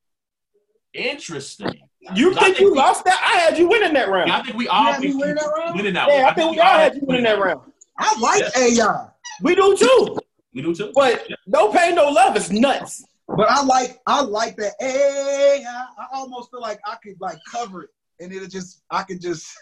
Interesting. 0.93 1.89
You 2.15 2.35
think, 2.35 2.47
think 2.47 2.61
you 2.61 2.73
we, 2.73 2.79
lost 2.79 3.05
that? 3.05 3.21
I 3.23 3.39
had 3.39 3.59
you 3.59 3.69
winning 3.69 3.93
that 3.95 4.09
round. 4.09 4.31
I 4.31 4.43
think 4.43 4.57
we 4.57 4.69
all 4.69 4.99
winning 5.01 5.19
that 5.19 5.53
round. 5.57 5.77
Winning 5.77 5.95
that 5.95 6.09
yeah, 6.09 6.27
I, 6.27 6.31
I 6.31 6.35
think, 6.35 6.53
we 6.53 6.61
all 6.61 6.79
had 6.79 6.95
you 6.95 7.03
winning 7.03 7.25
that 7.25 7.39
round. 7.39 7.73
I 7.99 8.19
like 8.21 8.41
yes. 8.41 8.81
AI. 8.81 9.09
We 9.43 9.55
do 9.55 9.77
too. 9.77 10.19
We 10.55 10.63
do 10.63 10.75
too. 10.75 10.93
But 10.95 11.29
yeah. 11.29 11.37
no 11.47 11.73
pain, 11.73 11.95
no 11.95 12.09
love 12.09 12.37
is 12.37 12.51
nuts. 12.51 13.05
But 13.29 13.51
I 13.51 13.65
like 13.65 13.99
I 14.07 14.23
like 14.23 14.57
that. 14.57 14.75
Hey, 14.79 15.65
I, 15.67 15.87
I 15.99 16.07
almost 16.13 16.51
feel 16.51 16.61
like 16.61 16.81
I 16.87 16.97
could 17.03 17.17
like 17.21 17.39
cover 17.51 17.85
it, 17.85 17.91
and 18.21 18.33
it'll 18.33 18.49
just 18.49 18.83
I 18.91 19.03
could 19.03 19.21
just. 19.21 19.57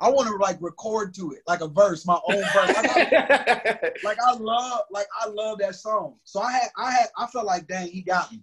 I 0.00 0.10
want 0.10 0.28
to 0.28 0.34
like 0.36 0.58
record 0.60 1.14
to 1.14 1.30
it 1.32 1.38
like 1.46 1.60
a 1.60 1.68
verse, 1.68 2.04
my 2.04 2.18
own 2.28 2.42
verse. 2.52 2.76
Like 2.76 3.12
I, 3.12 3.78
like 4.04 4.18
I 4.26 4.34
love, 4.34 4.80
like 4.90 5.06
I 5.22 5.28
love 5.28 5.58
that 5.58 5.76
song. 5.76 6.16
So 6.24 6.40
I 6.40 6.50
had, 6.50 6.68
I 6.76 6.90
had, 6.90 7.06
I 7.16 7.26
felt 7.28 7.46
like, 7.46 7.68
dang, 7.68 7.88
he 7.88 8.02
got 8.02 8.30
me. 8.32 8.42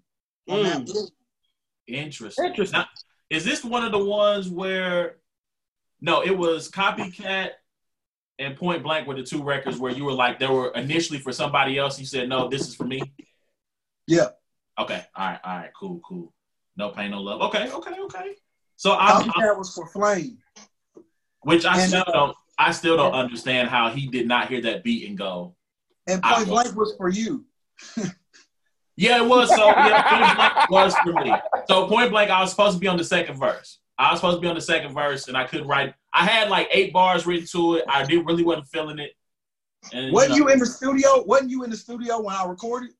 Mm. 0.49 1.11
Interesting. 1.87 2.45
Interesting. 2.45 2.79
Now, 2.79 2.87
is 3.31 3.45
this 3.45 3.63
one 3.63 3.83
of 3.83 3.91
the 3.93 4.03
ones 4.03 4.49
where? 4.49 5.15
No, 6.01 6.21
it 6.21 6.37
was 6.37 6.69
copycat 6.69 7.51
and 8.37 8.57
point 8.57 8.83
blank 8.83 9.07
were 9.07 9.15
the 9.15 9.23
two 9.23 9.41
records 9.41 9.77
where 9.77 9.91
you 9.91 10.03
were 10.03 10.13
like, 10.13 10.37
they 10.37 10.47
were 10.47 10.71
initially 10.71 11.19
for 11.19 11.31
somebody 11.31 11.77
else. 11.77 11.97
You 11.99 12.05
said, 12.05 12.27
no, 12.27 12.49
this 12.49 12.67
is 12.67 12.75
for 12.75 12.83
me. 12.83 13.01
Yeah. 14.05 14.29
Okay. 14.77 15.05
All 15.15 15.27
right. 15.27 15.39
All 15.43 15.57
right. 15.57 15.69
Cool. 15.79 16.01
Cool. 16.03 16.33
No 16.75 16.89
pain, 16.89 17.11
no 17.11 17.21
love. 17.21 17.41
Okay. 17.41 17.71
Okay. 17.71 17.99
Okay. 18.01 18.35
So 18.75 18.93
I 18.93 19.23
that 19.39 19.57
was 19.57 19.73
for 19.73 19.87
Flame, 19.87 20.39
which 21.41 21.65
I 21.65 21.79
and, 21.79 21.87
still 21.87 22.03
don't. 22.11 22.35
I 22.57 22.71
still 22.71 22.97
don't 22.97 23.13
understand 23.13 23.69
how 23.69 23.89
he 23.89 24.07
did 24.07 24.27
not 24.27 24.49
hear 24.49 24.61
that 24.61 24.83
beat 24.83 25.07
and 25.07 25.17
go. 25.17 25.55
And 26.07 26.21
Point 26.21 26.47
Blank 26.47 26.75
was 26.75 26.95
for 26.97 27.09
you. 27.09 27.45
yeah, 29.01 29.23
it 29.23 29.27
was. 29.27 29.49
So 29.49 29.65
yeah, 29.65 30.03
Point 30.03 30.35
Blank 30.37 30.69
was 30.69 30.95
for 30.97 31.13
me. 31.13 31.33
So 31.67 31.87
Point 31.87 32.11
Blank, 32.11 32.29
I 32.29 32.39
was 32.41 32.51
supposed 32.51 32.75
to 32.75 32.79
be 32.79 32.87
on 32.87 32.97
the 32.97 33.03
second 33.03 33.39
verse. 33.39 33.79
I 33.97 34.11
was 34.11 34.19
supposed 34.19 34.37
to 34.37 34.41
be 34.41 34.47
on 34.47 34.55
the 34.55 34.61
second 34.61 34.93
verse, 34.93 35.27
and 35.27 35.35
I 35.35 35.45
couldn't 35.45 35.67
write. 35.67 35.95
I 36.13 36.25
had 36.25 36.49
like 36.49 36.67
eight 36.71 36.93
bars 36.93 37.25
written 37.25 37.47
to 37.53 37.75
it. 37.77 37.85
I 37.87 38.03
did 38.03 38.25
really 38.25 38.43
wasn't 38.43 38.67
feeling 38.67 38.99
it. 38.99 39.13
And, 39.91 40.13
wasn't 40.13 40.35
you, 40.35 40.41
know, 40.41 40.49
you 40.49 40.53
in 40.53 40.59
the 40.59 40.65
studio? 40.67 41.23
Wasn't 41.23 41.49
you 41.49 41.63
in 41.63 41.71
the 41.71 41.77
studio 41.77 42.21
when 42.21 42.35
I 42.35 42.45
recorded? 42.45 42.91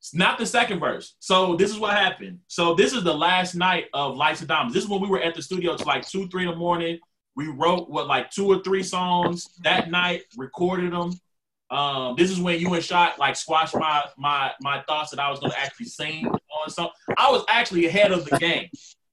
It's 0.00 0.14
not 0.14 0.38
the 0.38 0.46
second 0.46 0.78
verse. 0.78 1.16
So 1.18 1.56
this 1.56 1.72
is 1.72 1.80
what 1.80 1.96
happened. 1.96 2.38
So 2.46 2.74
this 2.74 2.92
is 2.92 3.02
the 3.02 3.12
last 3.12 3.56
night 3.56 3.86
of 3.94 4.16
Lights 4.16 4.40
and 4.40 4.48
Diamonds. 4.48 4.74
This 4.74 4.84
is 4.84 4.90
when 4.90 5.00
we 5.00 5.08
were 5.08 5.20
at 5.20 5.34
the 5.34 5.42
studio 5.42 5.72
It's 5.72 5.84
like 5.84 6.06
two, 6.06 6.28
three 6.28 6.44
in 6.44 6.50
the 6.50 6.56
morning. 6.56 7.00
We 7.34 7.48
wrote 7.48 7.90
what 7.90 8.06
like 8.06 8.30
two 8.30 8.46
or 8.46 8.62
three 8.62 8.84
songs 8.84 9.48
that 9.64 9.90
night, 9.90 10.22
recorded 10.36 10.92
them. 10.92 11.18
Um, 11.70 12.14
this 12.16 12.30
is 12.30 12.40
when 12.40 12.60
you 12.60 12.72
and 12.74 12.84
Shot 12.84 13.18
like 13.18 13.34
squashed 13.36 13.74
my 13.74 14.04
my 14.16 14.52
my 14.60 14.82
thoughts 14.82 15.10
that 15.10 15.18
I 15.18 15.30
was 15.30 15.40
gonna 15.40 15.54
actually 15.56 15.86
sing 15.86 16.26
on 16.26 16.70
something. 16.70 16.92
I 17.18 17.30
was 17.30 17.44
actually 17.48 17.86
ahead 17.86 18.12
of 18.12 18.24
the 18.24 18.38
game. 18.38 18.68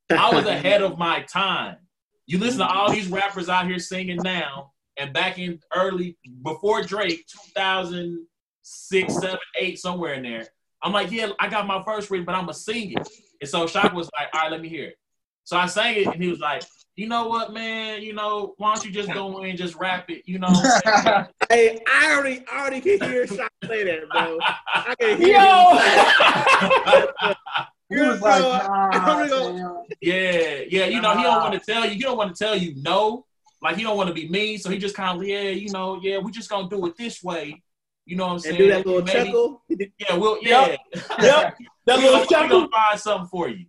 I 0.09 0.33
was 0.33 0.45
ahead 0.45 0.81
of 0.81 0.97
my 0.97 1.21
time. 1.23 1.77
You 2.25 2.37
listen 2.39 2.59
to 2.59 2.67
all 2.67 2.91
these 2.91 3.07
rappers 3.07 3.49
out 3.49 3.65
here 3.65 3.79
singing 3.79 4.19
now, 4.23 4.71
and 4.97 5.13
back 5.13 5.39
in 5.39 5.59
early 5.75 6.17
before 6.43 6.83
Drake, 6.83 7.25
2006, 7.53 9.13
7, 9.13 9.39
8, 9.59 9.79
somewhere 9.79 10.13
in 10.13 10.23
there, 10.23 10.47
I'm 10.81 10.93
like, 10.93 11.11
yeah, 11.11 11.29
I 11.39 11.49
got 11.49 11.65
my 11.65 11.81
first 11.83 12.11
written, 12.11 12.25
but 12.25 12.35
I'm 12.35 12.43
gonna 12.43 12.53
sing 12.53 12.91
it. 12.91 13.09
And 13.41 13.49
so 13.49 13.65
Shock 13.65 13.93
was 13.93 14.09
like, 14.17 14.29
all 14.33 14.41
right, 14.41 14.51
let 14.51 14.61
me 14.61 14.69
hear 14.69 14.89
it. 14.89 14.95
So 15.43 15.57
I 15.57 15.65
sang 15.65 15.97
it, 15.97 16.07
and 16.07 16.21
he 16.21 16.29
was 16.29 16.39
like, 16.39 16.63
you 16.95 17.07
know 17.07 17.27
what, 17.27 17.53
man? 17.53 18.01
You 18.01 18.13
know, 18.13 18.53
why 18.57 18.73
don't 18.73 18.85
you 18.85 18.91
just 18.91 19.11
go 19.11 19.39
in 19.39 19.49
and 19.49 19.57
just 19.57 19.75
rap 19.75 20.09
it? 20.09 20.23
You 20.25 20.39
know. 20.39 20.49
hey, 21.49 21.79
I 21.91 22.13
already, 22.13 22.43
I 22.51 22.61
already 22.61 22.81
can 22.81 23.09
hear 23.09 23.25
Shock 23.27 23.51
say 23.65 23.83
that, 23.83 24.09
bro. 24.09 24.37
I 24.41 24.95
can 24.99 25.17
hear. 25.17 25.37
Yo. 25.37 27.33
He 27.89 27.99
was 27.99 28.21
like, 28.21 28.41
nah, 28.41 29.83
yeah, 30.01 30.61
yeah. 30.67 30.85
You 30.85 31.01
know, 31.01 31.15
he 31.15 31.23
don't 31.23 31.41
want 31.41 31.53
to 31.53 31.59
tell 31.59 31.85
you. 31.85 31.91
He 31.91 31.99
don't 31.99 32.17
want 32.17 32.35
to 32.35 32.43
tell 32.43 32.55
you 32.57 32.73
no. 32.81 33.25
Like 33.61 33.77
he 33.77 33.83
don't 33.83 33.95
want 33.95 34.07
to 34.07 34.13
be 34.13 34.27
mean, 34.27 34.57
so 34.57 34.69
he 34.69 34.77
just 34.77 34.95
kind 34.95 35.17
of, 35.17 35.27
yeah, 35.27 35.49
you 35.49 35.69
know, 35.69 35.99
yeah, 36.01 36.17
we 36.17 36.31
just 36.31 36.49
gonna 36.49 36.67
do 36.67 36.85
it 36.87 36.97
this 36.97 37.23
way. 37.23 37.61
You 38.05 38.17
know 38.17 38.27
what 38.27 38.33
I'm 38.33 38.39
saying? 38.39 38.55
And 38.55 38.63
do 38.63 38.69
that 38.69 38.85
little 38.85 39.03
Maybe, 39.03 39.25
chuckle. 39.25 39.63
Yeah, 39.69 40.17
well, 40.17 40.37
yeah. 40.41 40.67
Yep. 40.67 40.79
yep. 41.21 41.57
That 41.85 41.99
little 41.99 42.21
we 42.21 42.27
chuckle. 42.27 42.59
Gonna 42.61 42.69
find 42.71 42.99
something 42.99 43.27
for 43.29 43.49
you. 43.49 43.65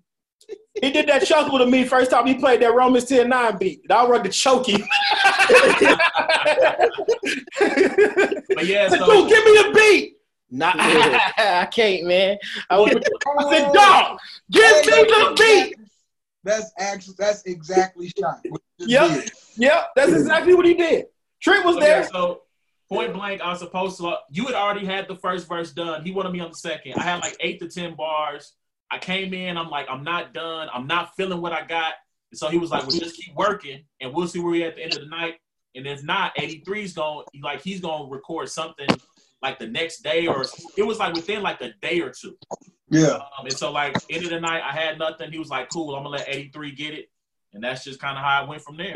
He 0.81 0.91
did 0.91 1.09
that 1.09 1.25
chuckle 1.25 1.59
to 1.59 1.67
me 1.67 1.85
first 1.85 2.11
time 2.11 2.27
he 2.27 2.35
played 2.35 2.61
that 2.63 2.75
Romans 2.75 3.05
10 3.05 3.29
9 3.29 3.59
beat. 3.59 3.83
And 3.85 3.93
I 3.93 4.07
run 4.07 4.23
the 4.23 4.29
choke 4.29 4.69
him. 4.69 4.81
but 8.55 8.67
yeah, 8.67 8.89
so, 8.89 9.07
Dude, 9.07 9.29
give 9.29 9.45
me 9.45 9.59
a 9.59 9.73
beat. 9.73 10.17
Nah, 10.51 10.73
I 10.77 11.69
can't, 11.73 12.07
man. 12.07 12.39
I, 12.71 12.79
was, 12.79 12.95
I 13.39 13.57
said, 13.57 13.73
dog, 13.73 14.19
give 14.51 14.87
me 14.87 14.93
the 14.93 15.35
beat. 15.39 15.77
That's 16.45 16.71
actually 16.79 17.15
that's 17.19 17.43
exactly 17.45 18.13
shot. 18.19 18.41
Yep, 18.79 19.29
yep. 19.57 19.89
That's 19.97 20.13
exactly 20.13 20.55
what 20.55 20.67
he 20.67 20.75
did. 20.75 21.07
Trent 21.41 21.65
was 21.65 21.77
okay, 21.77 21.87
there. 21.87 22.05
So 22.05 22.43
point 22.89 23.15
blank, 23.15 23.41
I 23.41 23.51
was 23.51 23.61
supposed 23.61 23.97
to. 23.99 24.17
You 24.31 24.47
had 24.47 24.55
already 24.55 24.85
had 24.85 25.09
the 25.09 25.17
first 25.17 25.49
verse 25.49 25.73
done. 25.73 26.05
He 26.05 26.13
wanted 26.13 26.33
me 26.33 26.41
on 26.41 26.51
the 26.51 26.57
second. 26.57 26.95
I 26.97 27.03
had 27.03 27.21
like 27.21 27.37
eight 27.41 27.61
to 27.61 27.69
ten 27.69 27.95
bars. 27.95 28.53
I 28.95 28.99
came 28.99 29.35
in. 29.35 29.57
I'm 29.57 29.71
like, 29.71 29.87
I'm 29.91 30.05
not 30.05 30.33
done. 30.33 30.69
I'm 30.73 30.87
not 30.87 31.17
feeling 31.17 31.41
what 31.41 31.53
I 31.53 31.65
got. 31.67 31.95
so 32.33 32.49
he 32.49 32.59
was 32.59 32.71
like, 32.71 32.87
well, 32.87 32.97
just 32.97 33.17
keep 33.17 33.35
working, 33.35 33.85
and 34.01 34.15
we'll 34.15 34.29
see 34.29 34.39
where 34.39 34.53
we 34.53 34.63
at 34.63 34.77
the 34.77 34.83
end 34.83 34.95
of 34.95 35.01
the 35.01 35.09
night. 35.09 35.35
And 35.75 35.85
if 35.87 36.05
not, 36.05 36.37
83's 36.37 36.93
going 36.93 37.25
like 37.43 37.61
he's 37.61 37.81
gonna 37.81 38.09
record 38.09 38.49
something 38.49 38.87
like 39.43 39.59
the 39.59 39.67
next 39.67 40.03
day, 40.03 40.29
or 40.29 40.45
it 40.77 40.85
was 40.85 40.99
like 40.99 41.15
within 41.15 41.43
like 41.43 41.61
a 41.61 41.73
day 41.83 42.01
or 42.01 42.11
two. 42.11 42.37
Yeah. 42.89 43.19
Um, 43.39 43.47
and 43.47 43.53
so 43.53 43.73
like 43.73 43.97
end 44.09 44.25
of 44.25 44.31
the 44.31 44.41
night, 44.41 44.63
I 44.63 44.71
had 44.71 44.99
nothing. 44.99 45.33
He 45.33 45.39
was 45.39 45.49
like, 45.49 45.71
cool, 45.71 45.97
I'm 45.97 46.05
gonna 46.05 46.17
let 46.17 46.29
83 46.29 46.73
get 46.73 46.95
it, 46.95 47.11
and 47.53 47.65
that's 47.65 47.83
just 47.83 47.99
kind 47.99 48.17
of 48.17 48.23
how 48.23 48.45
I 48.45 48.49
went 48.49 48.63
from 48.63 48.77
there. 48.77 48.95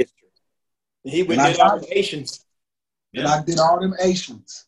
He 1.03 1.25
went 1.25 1.41
did 1.41 1.59
obligations. 1.59 2.45
Yeah. 3.13 3.23
And 3.23 3.29
I 3.31 3.43
did 3.45 3.59
all 3.59 3.81
them 3.81 3.95
Asians. 4.01 4.67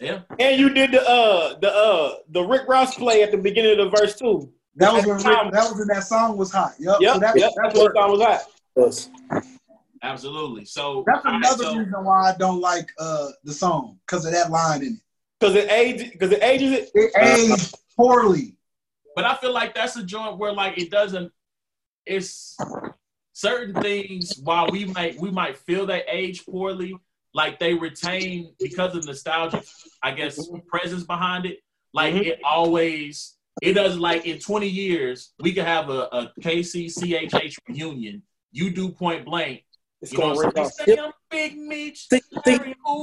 Yeah. 0.00 0.20
And 0.38 0.58
you 0.58 0.72
did 0.72 0.92
the 0.92 1.02
uh 1.02 1.58
the 1.58 1.70
uh 1.70 2.14
the 2.30 2.42
Rick 2.42 2.68
Ross 2.68 2.94
play 2.94 3.22
at 3.22 3.30
the 3.30 3.36
beginning 3.36 3.78
of 3.78 3.90
the 3.90 3.96
verse 3.96 4.18
too. 4.18 4.50
That 4.76 4.92
was 4.92 5.04
when 5.06 5.16
Rick, 5.16 5.52
that 5.52 5.68
was 5.68 5.78
when 5.78 5.88
that 5.88 6.04
song 6.04 6.36
was 6.36 6.50
hot. 6.52 6.74
Yep. 6.78 6.96
Yep. 7.00 7.14
So 7.14 7.18
that, 7.20 7.38
yep. 7.38 7.50
that 7.56 7.72
That's 7.74 7.78
song 7.94 8.10
was 8.12 8.22
hot. 8.22 8.40
Yes. 8.76 9.10
Absolutely. 10.02 10.64
So 10.64 11.04
That's 11.06 11.24
all 11.26 11.32
right, 11.32 11.38
another 11.44 11.64
so- 11.64 11.76
reason 11.76 12.04
why 12.04 12.30
I 12.32 12.36
don't 12.38 12.60
like 12.60 12.88
uh 12.98 13.28
the 13.44 13.52
song 13.52 13.98
because 14.06 14.24
of 14.24 14.32
that 14.32 14.50
line 14.50 14.82
in 14.82 14.94
it. 14.94 15.00
Because 15.38 15.54
it 15.56 15.70
age, 15.70 16.12
because 16.12 16.32
it 16.32 16.42
ages 16.42 16.72
it. 16.72 16.90
It 16.94 17.12
aged 17.18 17.74
poorly. 17.96 18.56
But 19.16 19.24
I 19.24 19.34
feel 19.36 19.52
like 19.52 19.74
that's 19.74 19.96
a 19.96 20.02
joint 20.02 20.38
where 20.38 20.52
like 20.52 20.78
it 20.78 20.90
doesn't. 20.90 21.32
It's 22.06 22.56
certain 23.32 23.74
things 23.82 24.38
while 24.42 24.68
we 24.70 24.84
might 24.86 25.18
we 25.20 25.30
might 25.30 25.56
feel 25.58 25.84
they 25.86 26.02
age 26.10 26.44
poorly, 26.46 26.96
like 27.34 27.58
they 27.58 27.74
retain 27.74 28.54
because 28.58 28.94
of 28.94 29.04
nostalgic, 29.06 29.64
I 30.02 30.12
guess, 30.12 30.48
presence 30.68 31.04
behind 31.04 31.46
it. 31.46 31.58
Like 31.92 32.14
Mhm. 32.14 32.26
it 32.26 32.40
always 32.44 33.34
it 33.62 33.74
does 33.74 33.96
like 33.98 34.26
in 34.26 34.38
20 34.38 34.66
years 34.68 35.32
we 35.40 35.52
could 35.52 35.64
have 35.64 35.90
a, 35.90 36.08
a 36.12 36.32
KCCHH 36.40 37.56
reunion. 37.68 38.22
You 38.52 38.70
do 38.70 38.90
point 38.90 39.24
blank. 39.24 39.64
It's 40.02 40.12
You 40.12 40.18
know 40.18 40.34
gonna 40.34 40.36
what 40.36 40.58
I'm 40.58 40.64
off. 40.64 40.72
saying? 40.72 40.98
I'm 40.98 41.12
Big 41.30 41.56
Meech, 41.58 42.08
See- 42.08 42.20
see, 42.44 42.58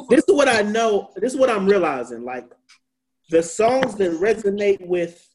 This 0.10 0.24
is 0.28 0.34
what 0.36 0.48
I 0.48 0.62
know. 0.64 1.12
This 1.16 1.34
is 1.34 1.39
what 1.39 1.50
I'm 1.50 1.66
realizing. 1.68 2.24
Like 2.24 2.45
the 3.30 3.43
songs 3.43 3.95
that 3.95 4.12
resonate 4.14 4.86
with 4.86 5.26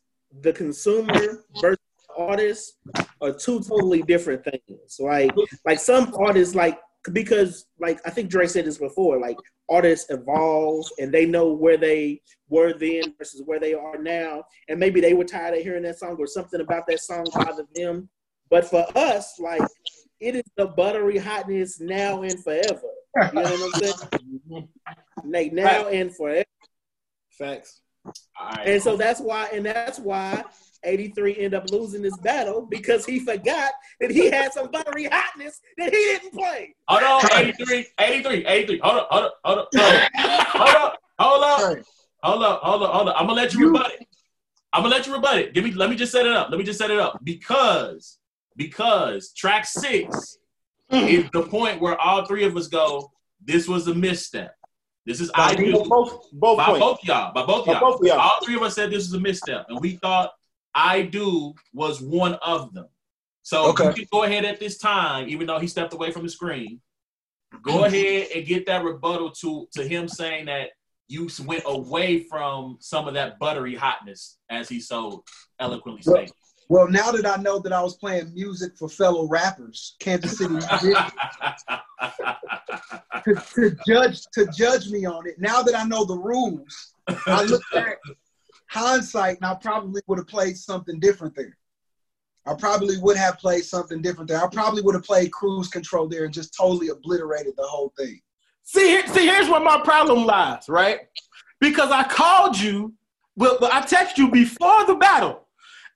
the 0.41 0.53
consumer 0.53 1.45
versus 1.61 1.79
the 2.09 2.15
artist 2.19 2.79
are 3.21 3.33
two 3.33 3.61
totally 3.61 4.03
different 4.03 4.45
things. 4.45 4.97
Like 4.99 5.31
like 5.65 5.79
some 5.79 6.13
artists 6.19 6.55
like 6.55 6.79
because 7.13 7.67
like 7.81 8.01
I 8.07 8.11
think 8.11 8.31
Dre 8.31 8.47
said 8.47 8.65
this 8.65 8.79
before, 8.79 9.19
like 9.19 9.37
artists 9.69 10.11
evolve 10.11 10.87
and 10.99 11.13
they 11.13 11.27
know 11.27 11.53
where 11.53 11.77
they 11.77 12.21
were 12.49 12.73
then 12.73 13.15
versus 13.19 13.43
where 13.45 13.59
they 13.59 13.75
are 13.75 13.99
now. 13.99 14.45
And 14.69 14.79
maybe 14.79 15.01
they 15.01 15.15
were 15.15 15.25
tired 15.25 15.57
of 15.57 15.63
hearing 15.63 15.83
that 15.83 15.99
song 15.99 16.17
or 16.19 16.27
something 16.27 16.61
about 16.61 16.87
that 16.87 17.01
song 17.01 17.25
bothered 17.35 17.67
them. 17.75 18.09
But 18.51 18.67
for 18.67 18.87
us, 18.95 19.39
like 19.41 19.63
it 20.21 20.37
is 20.37 20.45
the 20.57 20.67
buttery 20.67 21.19
hotness 21.19 21.81
now 21.81 22.23
and 22.23 22.43
forever. 22.45 22.81
You 23.17 23.33
know 23.33 23.43
what 23.43 23.75
I'm 23.75 23.83
saying? 23.83 24.69
Like 25.25 25.53
now 25.53 25.89
and 25.89 26.15
forever. 26.15 26.45
Facts. 27.31 27.81
Right. 28.05 28.67
And 28.67 28.83
so 28.83 28.97
that's 28.97 29.21
why, 29.21 29.49
and 29.53 29.65
that's 29.65 29.99
why 29.99 30.45
83 30.85 31.37
ended 31.37 31.55
up 31.55 31.71
losing 31.71 32.03
this 32.03 32.17
battle 32.19 32.67
because 32.69 33.05
he 33.05 33.21
forgot 33.21 33.73
that 34.01 34.11
he 34.11 34.31
had 34.31 34.53
some 34.53 34.71
buttery 34.71 35.05
hotness 35.05 35.61
that 35.79 35.93
he 35.93 35.99
didn't 35.99 36.33
play. 36.33 36.75
Hold 36.89 37.25
on, 37.25 37.31
83, 37.33 37.87
83, 37.99 38.47
83. 38.47 38.81
Hold 38.83 38.99
up, 38.99 39.09
hold 39.11 39.25
up, 39.25 39.39
hold 39.45 39.59
up, 39.59 39.69
hold 39.75 39.85
up, 39.85 40.09
hold 40.55 40.75
up, 40.75 40.99
hold 41.19 41.43
up, 41.45 41.87
hold 42.23 42.43
up, 42.43 42.61
hold 42.63 42.83
up, 42.83 42.91
hold 42.93 43.09
up. 43.09 43.17
I'm 43.19 43.27
gonna 43.27 43.41
let 43.41 43.55
you 43.55 43.67
rebut 43.67 43.93
it. 43.93 44.07
I'm 44.73 44.83
gonna 44.83 44.95
let 44.95 45.07
you 45.07 45.15
rebut 45.15 45.39
it. 45.39 45.55
Give 45.55 45.65
me, 45.65 45.73
let 45.73 45.91
me 45.91 45.97
just 45.97 46.13
set 46.13 46.27
it 46.27 46.33
up. 46.33 46.51
Let 46.51 46.59
me 46.59 46.65
just 46.65 46.79
set 46.79 46.91
it 46.91 46.99
up 46.99 47.21
because, 47.23 48.19
because 48.57 49.33
track 49.33 49.67
six 49.67 50.39
mm. 50.91 51.09
is 51.09 51.31
the 51.33 51.43
point 51.43 51.81
where 51.81 52.01
all 52.01 52.25
three 52.27 52.45
of 52.45 52.57
us 52.57 52.69
go. 52.69 53.11
This 53.45 53.67
was 53.69 53.89
a 53.89 53.95
misstep. 53.95 54.55
This 55.05 55.21
is 55.21 55.31
I 55.35 55.55
do 55.55 55.73
both 55.89 56.31
both 56.33 56.57
by 56.59 56.67
points. 56.67 56.81
both 56.81 57.05
y'all. 57.05 57.35
By 57.35 57.45
both 57.45 57.67
By 57.67 57.73
y'all. 57.73 57.81
both 57.81 58.01
y'all. 58.05 58.21
All 58.21 58.39
three 58.45 58.55
of 58.55 58.63
us 58.63 58.75
said 58.75 58.91
this 58.91 59.09
was 59.09 59.15
a 59.15 59.21
misstep, 59.21 59.67
and 59.69 59.81
we 59.81 59.97
thought 59.97 60.31
I 60.75 61.03
do 61.03 61.55
was 61.73 62.01
one 62.01 62.35
of 62.35 62.73
them. 62.75 62.87
So 63.43 63.67
Okay. 63.71 63.89
you 63.89 63.93
can 63.95 64.07
go 64.13 64.23
ahead 64.25 64.45
at 64.45 64.61
this 64.61 64.79
time, 64.79 65.29
even 65.29 65.47
though 65.47 65.59
he 65.59 65.67
stepped 65.67 65.93
away 65.93 66.11
from 66.13 66.23
the 66.23 66.29
screen. 66.31 66.81
Go 67.63 67.85
ahead 67.85 68.29
and 68.35 68.47
get 68.47 68.65
that 68.67 68.83
rebuttal 68.85 69.31
to 69.43 69.69
to 69.75 69.87
him 69.87 70.09
saying 70.09 70.47
that 70.47 70.71
you 71.09 71.29
went 71.45 71.63
away 71.67 72.21
from 72.25 72.79
some 72.81 73.07
of 73.07 73.15
that 73.15 73.39
buttery 73.39 73.75
hotness, 73.75 74.39
as 74.49 74.69
he 74.69 74.81
so 74.81 75.25
eloquently 75.61 76.03
Well- 76.07 76.17
stated. 76.17 76.35
Well, 76.69 76.89
now 76.89 77.11
that 77.13 77.27
I 77.27 77.37
know 77.43 77.59
that 77.59 77.73
I 77.73 77.83
was 77.83 77.97
playing 77.99 78.33
music 78.33 78.79
for 78.79 78.89
fellow 78.89 79.27
rappers, 79.29 79.95
Kansas 80.01 80.39
City, 80.39 80.55
to, 83.25 83.35
to 83.55 83.77
judge 83.87 84.21
to 84.33 84.47
judge 84.57 84.89
me 84.89 85.05
on 85.05 85.27
it. 85.27 85.39
Now 85.39 85.61
that 85.63 85.75
I 85.75 85.85
know 85.85 86.05
the 86.07 86.17
rules, 86.17 86.95
I 87.27 87.43
look 87.45 87.63
back 87.75 87.99
hindsight, 88.73 89.37
and 89.37 89.45
I 89.45 89.55
probably 89.55 90.01
would 90.07 90.19
have 90.19 90.27
played 90.27 90.57
something 90.57 90.99
different 90.99 91.37
there. 91.37 91.57
I 92.47 92.55
probably 92.55 92.97
would 92.99 93.17
have 93.17 93.39
played 93.39 93.65
something 93.65 94.01
different 94.01 94.29
there. 94.29 94.43
I 94.43 94.49
probably 94.49 94.83
would 94.83 94.95
have 94.95 95.05
played 95.05 95.31
cruise 95.31 95.69
control 95.69 96.09
there 96.09 96.25
and 96.25 96.33
just 96.33 96.57
totally 96.57 96.89
obliterated 96.89 97.53
the 97.57 97.65
whole 97.65 97.93
thing. 97.99 98.21
See, 98.65 98.89
here, 98.89 99.07
see, 99.07 99.27
here's 99.27 99.49
where 99.49 99.61
my 99.61 99.81
problem 99.85 100.25
lies, 100.25 100.69
right? 100.69 101.01
Because 101.61 101.91
I 101.91 102.05
called 102.05 102.59
you, 102.59 102.95
well, 103.37 103.59
well, 103.61 103.71
I 103.73 103.83
texted 103.83 104.19
you 104.19 104.31
before 104.31 104.87
the 104.87 104.95
battle, 104.95 105.47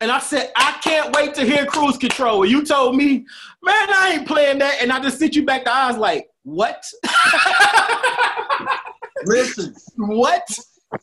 and 0.00 0.10
I 0.10 0.18
said 0.18 0.52
I 0.56 0.78
can't 0.82 1.14
wait 1.16 1.34
to 1.34 1.44
hear 1.44 1.64
cruise 1.64 1.96
control. 1.96 2.42
And 2.42 2.52
you 2.52 2.64
told 2.64 2.94
me, 2.94 3.24
man, 3.62 3.88
I 3.88 4.12
ain't 4.14 4.28
playing 4.28 4.58
that, 4.58 4.82
and 4.82 4.92
I 4.92 5.00
just 5.00 5.18
sent 5.18 5.34
you 5.34 5.44
back 5.44 5.64
the 5.64 5.74
eyes 5.74 5.96
like, 5.96 6.28
what? 6.42 6.84
Listen, 9.24 9.74
what? 9.96 10.46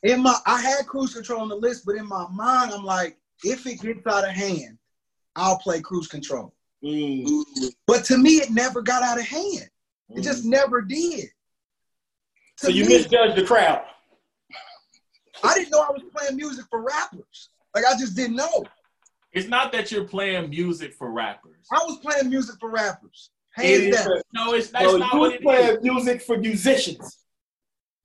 In 0.03 0.21
my 0.23 0.35
I 0.45 0.61
had 0.61 0.85
cruise 0.87 1.13
control 1.13 1.41
on 1.41 1.49
the 1.49 1.55
list, 1.55 1.85
but 1.85 1.95
in 1.95 2.07
my 2.07 2.25
mind, 2.31 2.71
I'm 2.73 2.83
like, 2.83 3.17
if 3.43 3.65
it 3.67 3.81
gets 3.81 4.05
out 4.07 4.23
of 4.23 4.31
hand, 4.31 4.77
I'll 5.35 5.57
play 5.59 5.81
cruise 5.81 6.07
control. 6.07 6.53
Mm. 6.83 7.43
But 7.87 8.03
to 8.05 8.17
me, 8.17 8.31
it 8.37 8.49
never 8.51 8.81
got 8.81 9.03
out 9.03 9.17
of 9.19 9.25
hand. 9.25 9.69
It 10.09 10.21
just 10.21 10.45
never 10.45 10.81
did. 10.81 11.29
To 12.57 12.65
So 12.65 12.67
you 12.69 12.85
me, 12.85 12.97
misjudged 12.97 13.35
the 13.35 13.45
crowd. 13.45 13.81
I 15.43 15.53
didn't 15.55 15.71
know 15.71 15.79
I 15.81 15.91
was 15.91 16.03
playing 16.15 16.35
music 16.37 16.65
for 16.69 16.81
rappers. 16.81 17.49
Like 17.73 17.85
I 17.85 17.97
just 17.97 18.15
didn't 18.15 18.35
know. 18.35 18.65
It's 19.31 19.47
not 19.47 19.71
that 19.71 19.91
you're 19.91 20.03
playing 20.05 20.49
music 20.51 20.93
for 20.93 21.11
rappers. 21.11 21.55
I 21.71 21.79
was 21.85 21.97
playing 21.99 22.29
music 22.29 22.55
for 22.59 22.69
rappers. 22.69 23.31
It 23.57 23.61
Hands 23.63 23.95
is- 23.95 23.95
down, 24.05 24.21
No, 24.33 24.53
it's 24.53 24.69
that's 24.69 24.91
So 24.91 24.97
not 24.97 25.13
you 25.13 25.19
was 25.19 25.31
what 25.31 25.33
it 25.33 25.39
is. 25.39 25.43
playing 25.43 25.77
music 25.81 26.21
for 26.21 26.37
musicians. 26.37 27.17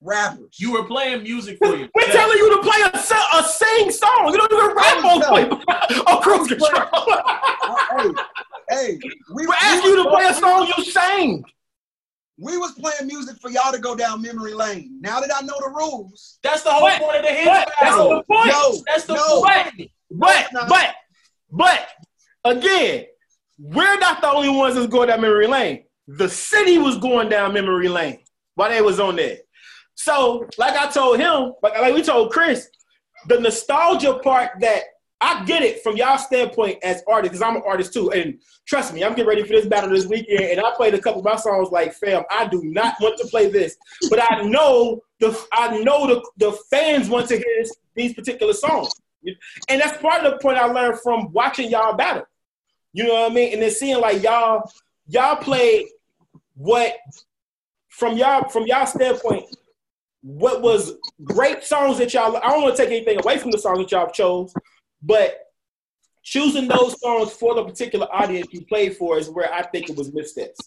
Rappers. 0.00 0.56
You 0.58 0.72
were 0.72 0.84
playing 0.84 1.22
music 1.22 1.58
for 1.58 1.74
you. 1.76 1.88
We're 1.94 2.06
telling 2.12 2.38
you 2.38 2.56
to 2.56 2.62
play 2.62 2.80
a, 2.82 3.38
a 3.38 3.42
sing 3.42 3.90
song. 3.90 4.30
You 4.32 4.38
don't 4.38 4.52
even 4.52 4.76
rap 4.76 5.04
on 5.04 5.20
play 5.22 6.02
on 6.06 6.22
cruise 6.22 6.48
control. 6.48 6.72
Uh, 6.82 7.76
hey, 7.90 8.12
hey, 8.70 8.98
we, 9.34 9.46
We're 9.46 9.54
asking 9.54 9.90
you 9.90 10.04
to 10.04 10.10
play 10.10 10.26
a 10.26 10.34
song 10.34 10.70
you 10.76 10.84
sang. 10.84 11.44
We 12.40 12.56
was 12.56 12.72
playing 12.72 13.08
music 13.08 13.36
for 13.40 13.50
y'all 13.50 13.72
to 13.72 13.78
go 13.80 13.96
down 13.96 14.22
memory 14.22 14.54
lane. 14.54 14.98
Now 15.00 15.18
that 15.20 15.30
I 15.34 15.40
know 15.40 15.54
the 15.58 15.70
rules, 15.74 16.38
That's 16.44 16.62
the 16.62 16.70
whole 16.70 16.82
What? 16.82 17.00
point 17.02 17.16
of 17.16 17.22
the 17.24 17.30
hit 17.32 17.44
But 17.46 17.72
that's 17.80 17.96
the 17.96 18.22
point. 18.30 18.46
no, 18.46 18.82
That's 18.86 19.04
the 19.06 19.14
no, 19.14 19.42
point. 19.42 19.90
But 20.12 20.46
No. 20.52 20.66
but 20.68 20.94
but 21.50 21.88
again, 22.44 23.06
we're 23.58 23.98
not 23.98 24.20
the 24.20 24.30
only 24.30 24.50
ones 24.50 24.76
that's 24.76 24.86
going 24.86 25.08
down 25.08 25.20
memory 25.20 25.48
lane. 25.48 25.84
The 26.06 26.28
city 26.28 26.78
was 26.78 26.96
going 26.98 27.28
down 27.28 27.52
memory 27.54 27.88
lane 27.88 28.20
while 28.54 28.68
they 28.70 28.82
was 28.82 29.00
on 29.00 29.16
there. 29.16 29.38
So, 29.98 30.46
like 30.58 30.74
I 30.74 30.88
told 30.88 31.18
him, 31.18 31.54
like, 31.60 31.76
like 31.76 31.92
we 31.92 32.02
told 32.02 32.30
Chris, 32.30 32.68
the 33.26 33.40
nostalgia 33.40 34.14
part 34.14 34.50
that 34.60 34.82
I 35.20 35.44
get 35.44 35.64
it 35.64 35.82
from 35.82 35.96
y'all 35.96 36.18
standpoint 36.18 36.78
as 36.84 37.02
artists, 37.08 37.32
because 37.32 37.42
I'm 37.42 37.56
an 37.56 37.62
artist 37.66 37.92
too. 37.92 38.12
And 38.12 38.38
trust 38.64 38.94
me, 38.94 39.02
I'm 39.02 39.10
getting 39.10 39.26
ready 39.26 39.42
for 39.42 39.48
this 39.48 39.66
battle 39.66 39.90
this 39.90 40.06
weekend, 40.06 40.44
and 40.44 40.60
I 40.60 40.72
played 40.76 40.94
a 40.94 41.00
couple 41.00 41.18
of 41.18 41.24
my 41.24 41.34
songs 41.34 41.70
like 41.72 41.94
fam, 41.94 42.22
I 42.30 42.46
do 42.46 42.62
not 42.62 42.94
want 43.00 43.18
to 43.18 43.26
play 43.26 43.50
this. 43.50 43.76
But 44.08 44.20
I 44.22 44.42
know 44.42 45.02
the 45.18 45.36
I 45.52 45.78
know 45.78 46.06
the, 46.06 46.24
the 46.36 46.52
fans 46.70 47.08
want 47.08 47.26
to 47.30 47.36
hear 47.36 47.64
these 47.96 48.14
particular 48.14 48.52
songs. 48.52 48.92
And 49.68 49.80
that's 49.80 50.00
part 50.00 50.24
of 50.24 50.30
the 50.30 50.38
point 50.38 50.58
I 50.58 50.66
learned 50.66 51.00
from 51.00 51.32
watching 51.32 51.70
y'all 51.70 51.96
battle. 51.96 52.24
You 52.92 53.08
know 53.08 53.14
what 53.14 53.32
I 53.32 53.34
mean? 53.34 53.52
And 53.52 53.62
then 53.62 53.72
seeing 53.72 54.00
like 54.00 54.22
y'all, 54.22 54.70
y'all 55.08 55.34
play 55.34 55.88
what 56.54 56.94
from 57.88 58.16
y'all 58.16 58.48
from 58.48 58.68
y'all 58.68 58.86
standpoint, 58.86 59.46
what 60.22 60.62
was 60.62 60.92
great 61.24 61.62
songs 61.64 61.98
that 61.98 62.12
y'all. 62.14 62.36
I 62.38 62.50
don't 62.50 62.62
want 62.62 62.76
to 62.76 62.82
take 62.82 62.92
anything 62.92 63.18
away 63.22 63.38
from 63.38 63.50
the 63.50 63.58
songs 63.58 63.78
that 63.78 63.90
y'all 63.92 64.10
chose, 64.10 64.52
but 65.02 65.38
choosing 66.22 66.68
those 66.68 67.00
songs 67.00 67.32
for 67.32 67.54
the 67.54 67.64
particular 67.64 68.06
audience 68.12 68.48
you 68.52 68.62
played 68.66 68.96
for 68.96 69.16
is 69.18 69.30
where 69.30 69.52
I 69.52 69.62
think 69.62 69.88
it 69.88 69.96
was 69.96 70.12
missteps. 70.12 70.58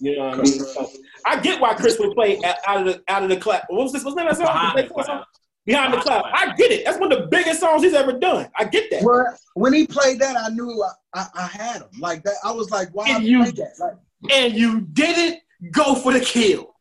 You 0.00 0.16
know 0.16 0.26
what 0.28 0.34
I 0.40 0.42
mean? 0.42 0.46
So, 0.58 0.90
I 1.24 1.40
get 1.40 1.60
why 1.60 1.74
Chris 1.74 1.98
would 1.98 2.14
play 2.14 2.38
out 2.44 2.80
of 2.80 2.84
the 2.86 3.02
out 3.08 3.22
of 3.22 3.28
the 3.30 3.36
clap. 3.36 3.64
What 3.68 3.84
was 3.84 3.92
this? 3.92 4.04
What's 4.04 4.20
of 4.20 4.26
that 4.26 4.36
song? 4.36 4.46
Behind 4.46 4.78
the 4.78 4.92
cloud. 4.92 5.24
Behind 5.64 5.92
the 5.94 5.98
cloud. 5.98 6.24
I 6.32 6.54
get 6.54 6.70
it. 6.70 6.84
That's 6.84 6.98
one 6.98 7.10
of 7.12 7.18
the 7.18 7.26
biggest 7.28 7.60
songs 7.60 7.82
he's 7.82 7.94
ever 7.94 8.12
done. 8.12 8.48
I 8.56 8.64
get 8.64 8.90
that. 8.90 9.02
Well, 9.02 9.36
when 9.54 9.72
he 9.72 9.86
played 9.86 10.20
that, 10.20 10.36
I 10.36 10.48
knew 10.50 10.82
I, 11.14 11.20
I, 11.20 11.26
I 11.34 11.46
had 11.46 11.76
him 11.82 11.88
like 11.98 12.22
that. 12.24 12.34
I 12.44 12.52
was 12.52 12.70
like, 12.70 12.88
why 12.92 13.08
And 13.08 13.24
you- 13.24 13.42
played 13.42 13.56
that? 13.56 13.72
Like 13.80 13.94
And 14.32 14.54
you 14.54 14.82
didn't 14.82 15.40
go 15.72 15.94
for 15.94 16.12
the 16.12 16.20
kill. 16.20 16.74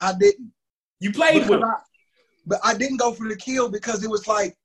I 0.00 0.12
didn't. 0.14 0.51
You 1.02 1.12
played 1.12 1.42
with 1.42 1.50
him. 1.50 1.64
I- 1.64 1.82
but 2.46 2.60
I 2.64 2.74
didn't 2.76 2.96
go 2.96 3.12
for 3.12 3.28
the 3.28 3.36
kill 3.36 3.68
because 3.68 4.02
it 4.02 4.10
was 4.10 4.26
like 4.26 4.56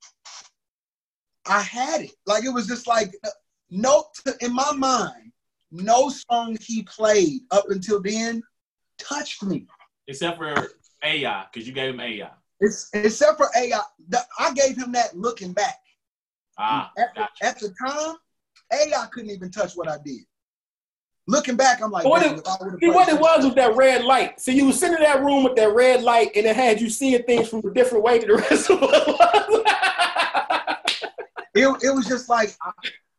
I 1.46 1.60
had 1.60 2.02
it. 2.02 2.12
Like 2.26 2.44
it 2.44 2.50
was 2.50 2.66
just 2.66 2.86
like 2.86 3.14
no 3.70 4.04
in 4.40 4.52
my 4.52 4.72
mind, 4.72 5.32
no 5.70 6.10
song 6.10 6.56
he 6.60 6.82
played 6.84 7.42
up 7.50 7.64
until 7.70 8.00
then 8.00 8.42
touched 8.98 9.42
me. 9.42 9.66
Except 10.06 10.38
for 10.38 10.54
AI, 11.02 11.46
because 11.52 11.66
you 11.66 11.74
gave 11.74 11.94
him 11.94 12.00
AI. 12.00 12.30
It's, 12.60 12.88
except 12.92 13.38
for 13.38 13.48
AI, 13.56 13.80
I 14.38 14.52
gave 14.54 14.76
him 14.76 14.90
that 14.92 15.16
looking 15.16 15.52
back. 15.52 15.78
Ah, 16.58 16.90
at, 16.98 17.14
gotcha. 17.14 17.44
at 17.44 17.58
the 17.60 17.72
time, 17.86 18.16
A, 18.72 18.92
I 18.94 19.06
couldn't 19.12 19.30
even 19.30 19.50
touch 19.50 19.74
what 19.74 19.88
I 19.88 19.98
did. 20.04 20.22
Looking 21.28 21.56
back, 21.56 21.82
I'm 21.82 21.90
like, 21.90 22.06
What 22.06 22.22
it- 22.24 22.38
if 22.38 22.46
I 22.48 22.56
See 22.80 22.88
what 22.88 23.06
it 23.10 23.20
was 23.20 23.44
with 23.44 23.54
that 23.56 23.76
red 23.76 24.02
light. 24.02 24.40
So 24.40 24.50
you 24.50 24.64
was 24.64 24.80
sitting 24.80 24.96
in 24.96 25.02
that 25.02 25.22
room 25.22 25.44
with 25.44 25.56
that 25.56 25.74
red 25.74 26.02
light, 26.02 26.30
and 26.34 26.46
it 26.46 26.56
had 26.56 26.80
you 26.80 26.88
seeing 26.88 27.22
things 27.24 27.48
from 27.50 27.58
a 27.66 27.70
different 27.74 28.02
way 28.02 28.18
to 28.18 28.26
the 28.26 28.34
rest 28.36 28.70
of 28.70 28.82
us. 28.82 28.94
it, 31.54 31.68
it 31.84 31.90
was 31.94 32.06
just 32.06 32.30
like 32.30 32.56
I, 32.62 32.70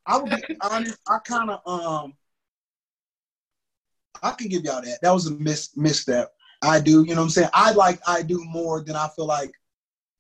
I 0.08 0.18
would 0.18 0.32
be 0.32 0.44
honest. 0.60 0.98
I 1.08 1.20
kind 1.20 1.52
of 1.52 1.60
um, 1.68 2.16
I 4.24 4.32
can 4.32 4.48
give 4.50 4.64
y'all 4.64 4.82
that. 4.82 5.00
That 5.04 5.12
was 5.12 5.28
a 5.28 5.32
miss 5.36 5.78
misstep. 5.78 6.34
I 6.64 6.80
do, 6.82 7.04
you 7.04 7.14
know 7.14 7.22
what 7.22 7.26
I'm 7.26 7.30
saying. 7.30 7.50
I 7.54 7.72
like 7.74 8.00
I 8.08 8.24
do 8.24 8.44
more 8.44 8.84
than 8.84 8.96
I 8.96 9.08
feel 9.16 9.28
like 9.28 9.52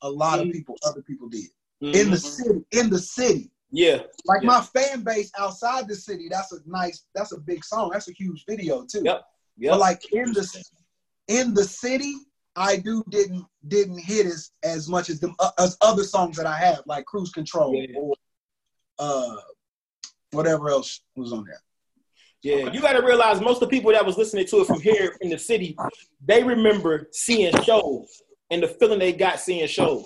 a 0.03 0.09
lot 0.09 0.39
of 0.39 0.45
Mm. 0.45 0.51
people, 0.53 0.77
other 0.85 1.01
people 1.01 1.27
did 1.27 1.47
in 1.81 2.11
the 2.11 2.17
city. 2.17 2.63
In 2.71 2.91
the 2.91 2.99
city, 2.99 3.49
yeah, 3.71 4.01
like 4.25 4.41
Yeah. 4.41 4.47
my 4.47 4.61
fan 4.61 5.03
base 5.03 5.31
outside 5.37 5.87
the 5.87 5.95
city. 5.95 6.27
That's 6.29 6.51
a 6.51 6.57
nice. 6.65 7.05
That's 7.15 7.31
a 7.31 7.37
big 7.39 7.63
song. 7.63 7.89
That's 7.93 8.09
a 8.09 8.13
huge 8.13 8.45
video 8.47 8.85
too. 8.85 9.01
Yep. 9.03 9.21
yeah. 9.57 9.71
But 9.71 9.79
like 9.79 10.01
in 10.13 10.33
the 10.33 10.63
in 11.27 11.53
the 11.53 11.63
city, 11.63 12.15
I 12.55 12.77
do 12.77 13.03
didn't 13.09 13.45
didn't 13.67 13.99
hit 13.99 14.25
as 14.25 14.51
as 14.63 14.89
much 14.89 15.09
as 15.09 15.19
the 15.19 15.33
uh, 15.39 15.51
as 15.59 15.77
other 15.81 16.03
songs 16.03 16.37
that 16.37 16.45
I 16.47 16.57
have, 16.57 16.81
like 16.85 17.05
Cruise 17.05 17.31
Control 17.31 17.73
Yeah. 17.75 17.97
or 17.99 18.15
uh 18.97 19.35
whatever 20.31 20.69
else 20.69 21.01
was 21.15 21.31
on 21.33 21.45
there. 21.45 21.61
Yeah, 22.41 22.71
you 22.71 22.79
got 22.79 22.93
to 22.93 23.05
realize 23.05 23.41
most 23.41 23.61
of 23.61 23.69
the 23.69 23.75
people 23.75 23.91
that 23.91 24.05
was 24.05 24.17
listening 24.17 24.45
to 24.47 24.57
it 24.61 24.67
from 24.67 24.79
here 24.79 25.17
in 25.19 25.29
the 25.29 25.37
city, 25.37 25.75
they 26.25 26.41
remember 26.41 27.09
seeing 27.11 27.53
shows 27.63 28.21
and 28.49 28.63
the 28.63 28.67
feeling 28.67 28.97
they 28.99 29.11
got 29.11 29.39
seeing 29.41 29.67
shows. 29.67 30.05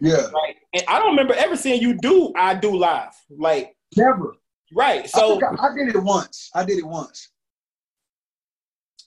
Yeah, 0.00 0.28
Right, 0.32 0.56
and 0.74 0.84
I 0.86 0.98
don't 0.98 1.10
remember 1.10 1.34
ever 1.34 1.56
seeing 1.56 1.82
you 1.82 1.98
do 1.98 2.32
I 2.36 2.54
do 2.54 2.76
live. 2.76 3.14
Like, 3.30 3.76
never. 3.96 4.34
right? 4.72 5.08
So 5.08 5.40
So 5.40 5.46
I, 5.46 5.66
I, 5.66 5.72
I 5.72 5.74
did 5.74 5.94
it 5.94 6.02
once. 6.02 6.50
I 6.54 6.64
did 6.64 6.78
it 6.78 6.86
once. 6.86 7.30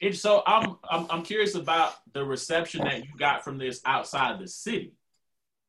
And 0.02 0.16
so 0.16 0.42
I'm, 0.48 0.78
I'm 0.90 1.06
I'm 1.10 1.24
curious 1.24 1.56
about 1.56 1.94
the 2.14 2.26
reception 2.26 2.84
that 2.86 3.04
you 3.06 3.12
got 3.18 3.44
from 3.44 3.58
this 3.58 3.82
outside 3.86 4.40
the 4.40 4.48
city. 4.48 4.94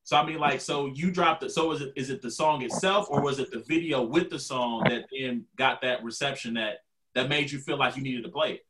So 0.04 0.16
I 0.16 0.26
mean, 0.26 0.38
like, 0.38 0.60
so 0.60 0.86
you 0.86 1.10
dropped 1.10 1.42
it. 1.42 1.50
So 1.50 1.70
is 1.72 1.82
it 1.82 1.92
is 1.96 2.10
it 2.10 2.22
the 2.22 2.30
song 2.30 2.62
itself, 2.62 3.06
or 3.10 3.20
was 3.20 3.38
it 3.38 3.50
the 3.52 3.60
video 3.60 4.02
with 4.02 4.30
the 4.30 4.38
song 4.38 4.84
that 4.88 5.04
then 5.12 5.44
got 5.56 5.82
that 5.82 6.02
reception 6.02 6.54
that 6.54 6.78
that 7.14 7.28
made 7.28 7.50
you 7.50 7.58
feel 7.58 7.76
like 7.76 7.96
you 7.96 8.02
needed 8.02 8.24
to 8.24 8.30
play 8.30 8.54
it? 8.54 8.66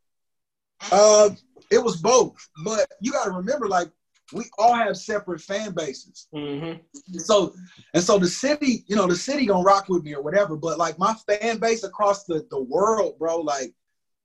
Uh, 0.91 1.31
it 1.71 1.83
was 1.83 1.97
both, 1.97 2.35
but 2.65 2.87
you 3.01 3.13
got 3.13 3.25
to 3.27 3.31
remember, 3.31 3.69
like 3.69 3.89
we 4.33 4.45
all 4.59 4.75
have 4.75 4.97
separate 4.97 5.41
fan 5.41 5.73
bases. 5.73 6.29
Mhm. 6.35 6.81
So 7.19 7.55
and 7.95 8.03
so 8.03 8.19
the 8.19 8.29
city, 8.29 8.85
you 8.87 8.97
know, 8.97 9.07
the 9.07 9.17
city 9.17 9.47
gonna 9.47 9.63
rock 9.63 9.89
with 9.89 10.03
me 10.05 10.15
or 10.15 10.23
whatever. 10.23 10.57
But 10.57 10.79
like 10.79 10.99
my 10.99 11.15
fan 11.27 11.59
base 11.59 11.85
across 11.85 12.25
the 12.25 12.47
the 12.51 12.61
world, 12.61 13.19
bro, 13.19 13.39
like 13.41 13.73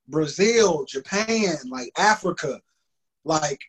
Brazil, 0.08 0.84
Japan, 0.86 1.56
like 1.68 1.92
Africa, 1.98 2.60
like 3.24 3.60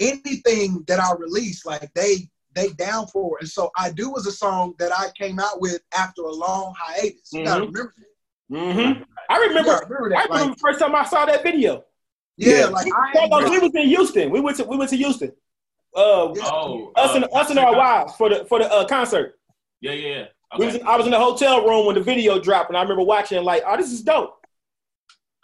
anything 0.00 0.84
that 0.88 1.00
I 1.00 1.12
release, 1.14 1.64
like 1.64 1.92
they 1.94 2.28
they 2.54 2.68
down 2.70 3.06
for. 3.08 3.36
it. 3.38 3.42
And 3.42 3.48
so 3.50 3.70
I 3.76 3.90
do 3.90 4.10
was 4.10 4.26
a 4.26 4.32
song 4.32 4.74
that 4.78 4.92
I 4.92 5.10
came 5.18 5.38
out 5.40 5.60
with 5.60 5.80
after 5.96 6.22
a 6.22 6.30
long 6.32 6.74
hiatus. 6.78 7.32
You 7.32 7.44
gotta 7.44 7.64
Mhm. 7.64 7.74
remember, 7.74 7.94
Mhm. 8.50 9.06
I 9.28 9.36
you 9.36 9.48
remember. 9.48 9.70
gotta 9.72 9.86
remember 9.86 10.16
I 10.16 10.22
remember 10.24 10.34
Like, 10.46 10.54
the 10.56 10.60
first 10.60 10.78
time 10.80 10.94
I 10.94 11.04
saw 11.04 11.26
that 11.26 11.42
video. 11.42 11.84
yeah, 12.36 12.58
Yeah. 12.60 12.66
like 12.66 12.84
We, 12.86 12.92
I 12.92 13.48
we 13.50 13.58
was 13.58 13.74
in 13.74 13.88
Houston. 13.88 14.30
We 14.30 14.40
went 14.40 14.56
to 14.58 14.64
we 14.64 14.76
went 14.76 14.90
to 14.90 14.96
Houston. 14.96 15.32
Uh, 15.94 16.34
Oh, 16.36 16.92
us 16.96 17.14
and 17.14 17.24
uh, 17.24 17.28
us 17.28 17.50
and 17.50 17.58
our 17.58 17.76
wives 17.76 18.14
for 18.16 18.28
the 18.28 18.44
for 18.46 18.58
the 18.58 18.70
uh, 18.70 18.86
concert. 18.86 19.38
Yeah, 19.80 19.92
yeah, 19.92 20.08
yeah. 20.08 20.24
We 20.58 20.66
was 20.66 20.74
in, 20.76 20.86
I 20.86 20.96
was 20.96 21.06
in 21.06 21.12
the 21.12 21.18
hotel 21.18 21.66
room 21.66 21.86
when 21.86 21.94
the 21.94 22.00
video 22.00 22.38
dropped, 22.38 22.70
and 22.70 22.76
I 22.76 22.82
remember 22.82 23.02
watching 23.02 23.42
like, 23.42 23.62
oh, 23.66 23.76
this 23.76 23.92
is 23.92 24.02
dope. 24.02 24.44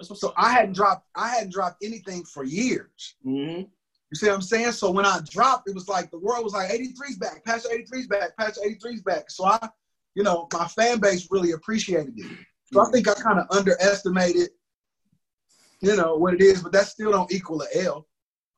So. 0.03 0.33
I 0.37 0.53
hadn't 0.53 0.73
dropped 0.73 1.07
I 1.15 1.29
hadn't 1.29 1.53
dropped 1.53 1.85
anything 1.85 2.25
for 2.25 2.43
years. 2.43 3.17
Mm-hmm. 3.27 3.63
You 4.11 4.17
see 4.17 4.27
what 4.27 4.35
I'm 4.35 4.43
saying? 4.43 4.73
So 4.73 4.91
when 4.91 5.07
I 5.07 5.21
dropped, 5.31 5.69
it 5.69 5.75
was 5.75 5.89
like 5.89 6.11
the 6.11 6.19
world 6.19 6.43
was 6.43 6.53
like 6.53 6.71
83's 6.71 7.17
back, 7.19 7.45
Pastor 7.45 7.69
83's 7.69 8.09
back, 8.09 8.37
Pastor 8.37 8.63
83's 8.67 9.03
back. 9.03 9.31
So 9.31 9.45
I, 9.45 9.69
you 10.15 10.25
know, 10.25 10.49
my 10.53 10.67
fan 10.67 10.99
base 10.99 11.29
really 11.31 11.53
appreciated 11.53 12.15
it. 12.17 12.39
So 12.73 12.81
I 12.81 12.91
think 12.91 13.09
I 13.09 13.15
kind 13.15 13.39
of 13.39 13.47
underestimated, 13.57 14.51
you 15.81 15.97
know, 15.97 16.17
what 16.17 16.35
it 16.35 16.41
is, 16.41 16.63
but 16.63 16.73
that 16.73 16.87
still 16.87 17.13
don't 17.13 17.33
equal 17.33 17.63
a 17.63 17.85
L. 17.85 18.07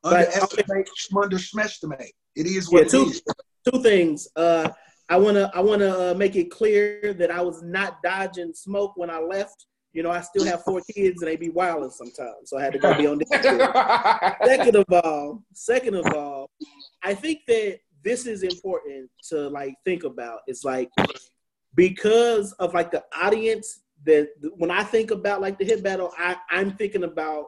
Underestimate, 0.04 0.88
underestimate. 1.16 2.12
It 2.34 2.46
is 2.46 2.70
what 2.70 2.84
Yeah, 2.84 2.88
two- 2.88 3.04
is. 3.10 3.22
two 3.70 3.82
things. 3.82 4.28
Uh, 4.36 4.68
I 5.08 5.16
wanna 5.18 5.50
I 5.54 5.60
wanna 5.60 5.88
uh, 5.88 6.14
make 6.16 6.36
it 6.36 6.50
clear 6.50 7.12
that 7.14 7.30
I 7.30 7.40
was 7.42 7.62
not 7.62 8.02
dodging 8.02 8.54
smoke 8.54 8.92
when 8.96 9.10
I 9.10 9.18
left. 9.18 9.66
You 9.92 10.02
know, 10.02 10.10
I 10.10 10.22
still 10.22 10.44
have 10.46 10.62
four 10.64 10.80
kids 10.90 11.20
and 11.20 11.30
they 11.30 11.36
be 11.36 11.50
wilding 11.50 11.90
sometimes, 11.90 12.48
so 12.48 12.56
I 12.58 12.62
had 12.62 12.72
to 12.72 12.78
go 12.78 12.96
be 12.96 13.06
on 13.06 13.18
this. 13.18 13.28
second 14.48 14.76
of 14.76 14.84
all, 14.90 15.42
second 15.52 15.94
of 15.96 16.06
all, 16.14 16.48
I 17.02 17.12
think 17.14 17.40
that 17.48 17.80
this 18.02 18.26
is 18.26 18.42
important 18.42 19.10
to 19.28 19.48
like 19.50 19.74
think 19.84 20.04
about. 20.04 20.40
It's 20.46 20.64
like 20.64 20.88
because 21.74 22.52
of 22.54 22.74
like 22.74 22.90
the 22.90 23.04
audience 23.14 23.80
that 24.04 24.28
when 24.56 24.70
I 24.70 24.82
think 24.82 25.10
about 25.10 25.40
like 25.40 25.58
the 25.58 25.64
hit 25.64 25.82
battle, 25.82 26.10
I, 26.18 26.36
I'm 26.50 26.72
thinking 26.76 27.04
about 27.04 27.46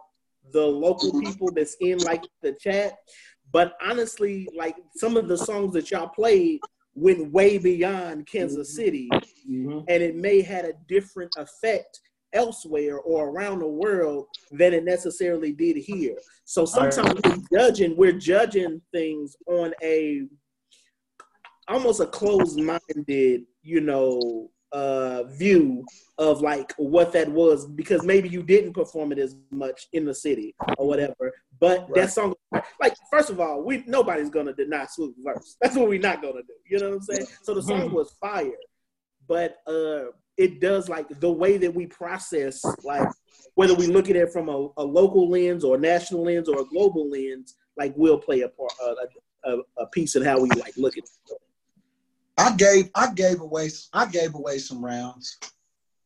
the 0.53 0.65
local 0.65 1.21
people 1.21 1.51
that's 1.51 1.77
in 1.81 1.99
like 2.03 2.25
the 2.43 2.53
chat. 2.53 2.99
But 3.53 3.75
honestly, 3.85 4.49
like 4.57 4.77
some 4.97 5.17
of 5.17 5.29
the 5.29 5.39
songs 5.39 5.73
that 5.75 5.91
y'all 5.91 6.09
played 6.09 6.61
went 6.95 7.33
way 7.33 7.59
beyond 7.59 8.27
Kansas 8.27 8.75
City 8.75 9.09
Mhm. 9.49 9.85
and 9.89 10.03
it 10.03 10.15
may 10.15 10.41
had 10.43 10.65
a 10.65 10.75
different 10.89 11.31
effect 11.37 12.01
elsewhere 12.33 12.99
or 13.01 13.29
around 13.31 13.61
the 13.61 13.69
world 13.69 14.27
than 14.51 14.73
it 14.73 14.85
necessarily 14.85 15.53
did 15.53 15.77
here. 15.77 16.17
So 16.45 16.65
sometimes 16.65 17.21
we're 17.25 17.43
judging, 17.59 17.97
we're 17.97 18.13
judging 18.19 18.81
things 18.93 19.37
on 19.47 19.75
a 19.83 20.23
almost 21.69 22.01
a 22.01 22.07
closed-minded, 22.07 23.47
you 23.63 23.81
know, 23.81 24.51
uh 24.75 25.22
view 25.25 25.85
of 26.18 26.41
like 26.43 26.72
what 26.77 27.12
that 27.12 27.29
was 27.29 27.66
because 27.66 28.05
maybe 28.05 28.29
you 28.29 28.43
didn't 28.43 28.72
perform 28.72 29.12
it 29.12 29.18
as 29.18 29.37
much 29.51 29.87
in 29.93 30.05
the 30.05 30.14
city 30.14 30.55
or 30.77 30.87
whatever. 30.87 31.33
But 31.61 31.83
Right. 31.83 31.95
that 31.95 32.12
song, 32.12 32.35
like 32.81 32.95
first 33.11 33.31
of 33.31 33.41
all, 33.41 33.62
we 33.64 33.85
nobody's 33.87 34.31
gonna 34.31 34.53
deny 34.53 34.87
Swoop 34.87 35.14
verse. 35.25 35.57
That's 35.62 35.77
what 35.77 35.89
we're 35.89 36.01
not 36.01 36.22
gonna 36.22 36.43
do. 36.43 36.55
You 36.68 36.79
know 36.81 36.89
what 36.91 36.97
I'm 36.97 37.03
saying? 37.03 37.27
So 37.43 37.55
the 37.55 37.62
song 37.62 37.93
was 37.93 38.12
fire, 38.20 38.53
but 39.27 39.57
uh, 39.66 40.07
it 40.37 40.61
does 40.61 40.89
like 40.89 41.09
the 41.20 41.33
way 41.33 41.57
that 41.59 41.75
we 41.75 41.87
process, 41.87 42.64
like 42.85 43.09
whether 43.55 43.75
we 43.75 43.87
look 43.87 44.11
at 44.11 44.16
it 44.16 44.33
from 44.33 44.49
a, 44.49 44.68
a 44.77 44.85
local 44.85 45.29
lens 45.31 45.62
or 45.64 45.77
a 45.77 45.79
national 45.79 46.25
lens 46.25 46.49
or 46.49 46.61
a 46.61 46.64
global 46.66 47.09
lens, 47.09 47.55
like 47.77 47.93
will 47.97 48.18
play 48.18 48.41
a 48.43 48.49
part, 48.49 48.72
a, 48.83 49.51
a, 49.51 49.59
a 49.79 49.87
piece 49.89 50.16
in 50.16 50.25
how 50.25 50.41
we 50.41 50.49
like 50.51 50.75
look 50.77 50.97
at 50.97 51.05
it. 51.05 51.11
I 52.37 52.53
gave 52.57 52.91
I 52.95 53.12
gave 53.12 53.41
away 53.41 53.70
I 53.93 54.07
gave 54.07 54.35
away 54.35 54.59
some 54.59 54.85
rounds. 54.85 55.39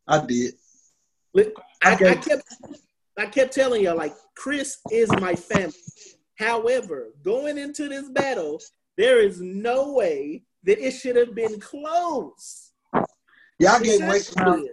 I 0.06 0.24
did. 0.24 0.54
I, 1.36 1.94
Okay. 1.94 2.10
I 2.10 2.14
kept 2.16 2.42
I 3.16 3.26
kept 3.26 3.52
telling 3.54 3.82
y'all 3.82 3.96
like 3.96 4.14
Chris 4.36 4.78
is 4.90 5.10
my 5.10 5.34
family. 5.34 5.74
However, 6.38 7.08
going 7.24 7.58
into 7.58 7.88
this 7.88 8.08
battle, 8.10 8.60
there 8.96 9.20
is 9.20 9.40
no 9.40 9.92
way 9.92 10.42
that 10.64 10.78
it 10.78 10.92
should 10.92 11.16
have 11.16 11.34
been 11.34 11.58
close. 11.60 12.72
Yeah, 13.58 13.72
I 13.72 13.82
gave 13.82 14.02
away 14.02 14.20
some 14.20 14.44
rounds, 14.44 14.68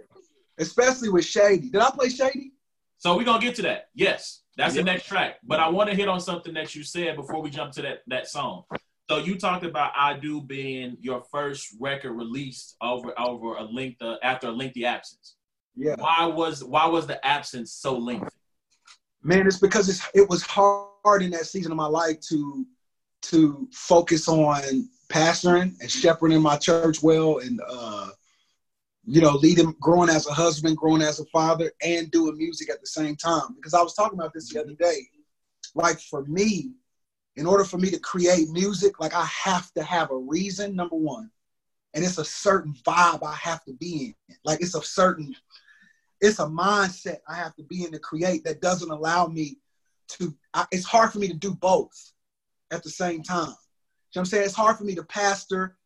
especially 0.58 1.08
with 1.08 1.24
Shady. 1.24 1.70
Did 1.70 1.80
I 1.80 1.90
play 1.90 2.08
Shady? 2.08 2.52
So 2.98 3.16
we're 3.16 3.24
gonna 3.24 3.40
get 3.44 3.54
to 3.56 3.62
that. 3.62 3.88
Yes, 3.94 4.42
that's 4.56 4.74
Yep. 4.74 4.84
the 4.84 4.90
next 4.92 5.06
track. 5.06 5.38
But 5.42 5.58
I 5.60 5.68
want 5.68 5.90
to 5.90 5.96
hit 5.96 6.08
on 6.08 6.20
something 6.20 6.54
that 6.54 6.74
you 6.74 6.82
said 6.84 7.16
before 7.16 7.42
we 7.42 7.50
jump 7.50 7.72
to 7.72 7.82
that 7.82 8.02
that 8.06 8.28
song. 8.28 8.64
So 9.08 9.18
you 9.18 9.38
talked 9.38 9.64
about 9.64 9.92
I 9.96 10.14
Do 10.14 10.40
being 10.40 10.96
your 11.00 11.22
first 11.30 11.74
record 11.78 12.12
released 12.12 12.76
over 12.82 13.18
over 13.18 13.54
a 13.56 13.62
length 13.62 14.02
uh, 14.02 14.16
after 14.22 14.48
a 14.48 14.52
lengthy 14.52 14.84
absence. 14.84 15.36
Yeah. 15.76 15.94
Why 15.96 16.26
was 16.26 16.64
why 16.64 16.86
was 16.86 17.06
the 17.06 17.24
absence 17.24 17.72
so 17.72 17.96
lengthy? 17.96 18.26
Man, 19.22 19.46
it's 19.46 19.58
because 19.58 19.88
it's 19.88 20.08
it 20.14 20.28
was 20.28 20.42
hard 20.42 21.22
in 21.22 21.30
that 21.30 21.46
season 21.46 21.70
of 21.70 21.76
my 21.76 21.86
life 21.86 22.20
to 22.28 22.66
to 23.22 23.68
focus 23.72 24.28
on 24.28 24.88
pastoring 25.08 25.74
and 25.80 25.90
shepherding 25.90 26.42
my 26.42 26.56
church 26.56 27.02
well 27.02 27.38
and 27.38 27.60
uh 27.68 28.08
you 29.04 29.20
know 29.20 29.32
leading 29.36 29.72
growing 29.80 30.08
as 30.10 30.26
a 30.26 30.32
husband 30.32 30.76
growing 30.76 31.00
as 31.02 31.20
a 31.20 31.24
father 31.26 31.70
and 31.82 32.10
doing 32.10 32.36
music 32.36 32.68
at 32.70 32.80
the 32.80 32.86
same 32.86 33.14
time 33.14 33.54
because 33.54 33.72
i 33.72 33.80
was 33.80 33.94
talking 33.94 34.18
about 34.18 34.32
this 34.34 34.52
the 34.52 34.60
other 34.60 34.74
day 34.74 34.98
like 35.76 36.00
for 36.00 36.24
me 36.24 36.72
in 37.36 37.46
order 37.46 37.64
for 37.64 37.78
me 37.78 37.90
to 37.90 37.98
create 37.98 38.48
music 38.50 38.98
like 39.00 39.14
i 39.14 39.24
have 39.24 39.72
to 39.72 39.82
have 39.82 40.10
a 40.10 40.16
reason 40.16 40.74
number 40.74 40.96
one 40.96 41.30
and 41.94 42.04
it's 42.04 42.18
a 42.18 42.24
certain 42.24 42.74
vibe 42.86 43.22
i 43.22 43.34
have 43.34 43.64
to 43.64 43.72
be 43.74 44.14
in 44.28 44.36
like 44.44 44.60
it's 44.60 44.74
a 44.74 44.82
certain 44.82 45.34
it's 46.20 46.38
a 46.38 46.46
mindset 46.46 47.18
I 47.28 47.34
have 47.34 47.54
to 47.56 47.62
be 47.62 47.84
in 47.84 47.92
to 47.92 47.98
create 47.98 48.44
that 48.44 48.60
doesn't 48.60 48.90
allow 48.90 49.26
me 49.26 49.58
to. 50.08 50.34
I, 50.54 50.66
it's 50.72 50.84
hard 50.84 51.12
for 51.12 51.18
me 51.18 51.28
to 51.28 51.34
do 51.34 51.54
both 51.54 52.12
at 52.70 52.82
the 52.82 52.90
same 52.90 53.22
time. 53.22 53.48
You 53.48 53.50
know 53.50 53.54
what 54.12 54.20
I'm 54.20 54.24
saying? 54.26 54.44
It's 54.44 54.54
hard 54.54 54.78
for 54.78 54.84
me 54.84 54.94
to 54.94 55.04
pastor 55.04 55.76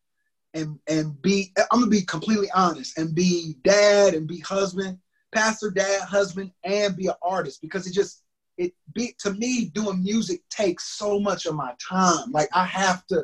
and 0.53 0.79
and 0.87 1.21
be 1.21 1.51
I'm 1.71 1.79
gonna 1.79 1.87
be 1.87 2.03
completely 2.03 2.49
honest 2.51 2.97
and 2.97 3.13
be 3.13 3.55
dad 3.63 4.13
and 4.13 4.27
be 4.27 4.39
husband, 4.39 4.99
pastor, 5.33 5.69
dad, 5.69 6.01
husband, 6.01 6.51
and 6.63 6.95
be 6.95 7.07
an 7.07 7.13
artist 7.21 7.61
because 7.61 7.87
it 7.87 7.93
just 7.93 8.23
it 8.61 8.73
be 8.93 9.15
to 9.19 9.33
me 9.33 9.71
doing 9.73 10.03
music 10.03 10.41
takes 10.49 10.83
so 10.97 11.19
much 11.19 11.47
of 11.47 11.55
my 11.55 11.73
time. 11.89 12.31
Like 12.31 12.49
I 12.53 12.65
have 12.65 13.05
to 13.07 13.23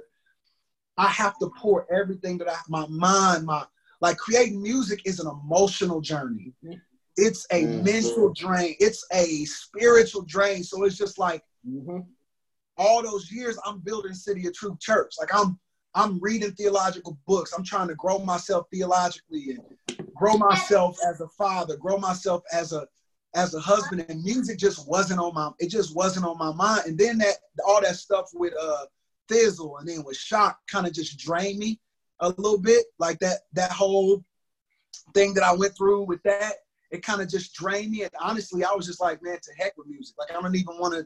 I 0.97 1.07
have 1.07 1.37
to 1.39 1.51
pour 1.59 1.85
everything 1.93 2.39
that 2.39 2.49
I 2.49 2.57
my 2.67 2.87
mind, 2.87 3.45
my 3.45 3.63
like 4.01 4.17
creating 4.17 4.61
music 4.61 5.01
is 5.05 5.19
an 5.19 5.27
emotional 5.27 6.01
journey. 6.01 6.53
It's 7.15 7.45
a 7.51 7.63
mm-hmm. 7.63 7.83
mental 7.83 8.33
drain. 8.33 8.75
It's 8.79 9.05
a 9.11 9.45
spiritual 9.45 10.23
drain. 10.23 10.63
So 10.63 10.83
it's 10.83 10.97
just 10.97 11.19
like 11.19 11.43
mm-hmm. 11.67 11.99
all 12.77 13.03
those 13.03 13.31
years 13.31 13.59
I'm 13.63 13.79
building 13.79 14.13
City 14.13 14.47
of 14.47 14.55
Truth 14.55 14.79
Church. 14.79 15.13
Like 15.19 15.33
I'm 15.33 15.59
I'm 15.93 16.19
reading 16.19 16.51
theological 16.51 17.19
books. 17.27 17.53
I'm 17.53 17.63
trying 17.63 17.89
to 17.89 17.95
grow 17.95 18.17
myself 18.19 18.65
theologically 18.73 19.51
and 19.51 20.07
grow 20.15 20.35
myself 20.37 20.97
as 21.07 21.21
a 21.21 21.27
father, 21.27 21.77
grow 21.77 21.97
myself 21.97 22.41
as 22.51 22.73
a 22.73 22.87
as 23.37 23.53
a 23.53 23.59
husband. 23.59 24.05
And 24.09 24.23
music 24.23 24.57
just 24.57 24.87
wasn't 24.87 25.19
on 25.19 25.33
my 25.33 25.51
it 25.59 25.69
just 25.69 25.95
wasn't 25.95 26.25
on 26.25 26.37
my 26.37 26.51
mind. 26.51 26.81
And 26.87 26.97
then 26.97 27.17
that 27.19 27.35
all 27.65 27.81
that 27.81 27.95
stuff 27.95 28.29
with 28.33 28.53
uh 28.59 28.85
Thi'sl 29.29 29.79
and 29.79 29.87
then 29.87 30.03
with 30.03 30.17
Shock 30.17 30.59
kind 30.67 30.87
of 30.87 30.93
just 30.93 31.17
drained 31.17 31.59
me 31.59 31.79
a 32.19 32.29
little 32.29 32.59
bit. 32.59 32.85
Like 32.99 33.19
that 33.19 33.41
that 33.53 33.71
whole 33.71 34.23
thing 35.13 35.33
that 35.35 35.43
I 35.43 35.53
went 35.53 35.77
through 35.77 36.03
with 36.03 36.21
that, 36.23 36.53
it 36.91 37.03
kind 37.03 37.21
of 37.21 37.29
just 37.29 37.53
drained 37.53 37.91
me. 37.91 38.03
And 38.03 38.11
honestly, 38.19 38.63
I 38.63 38.73
was 38.73 38.87
just 38.87 39.01
like, 39.01 39.21
man, 39.21 39.37
to 39.41 39.51
heck 39.57 39.77
with 39.77 39.87
music. 39.87 40.15
Like 40.17 40.31
I 40.31 40.41
don't 40.41 40.55
even 40.55 40.77
want 40.79 40.95
to 40.95 41.05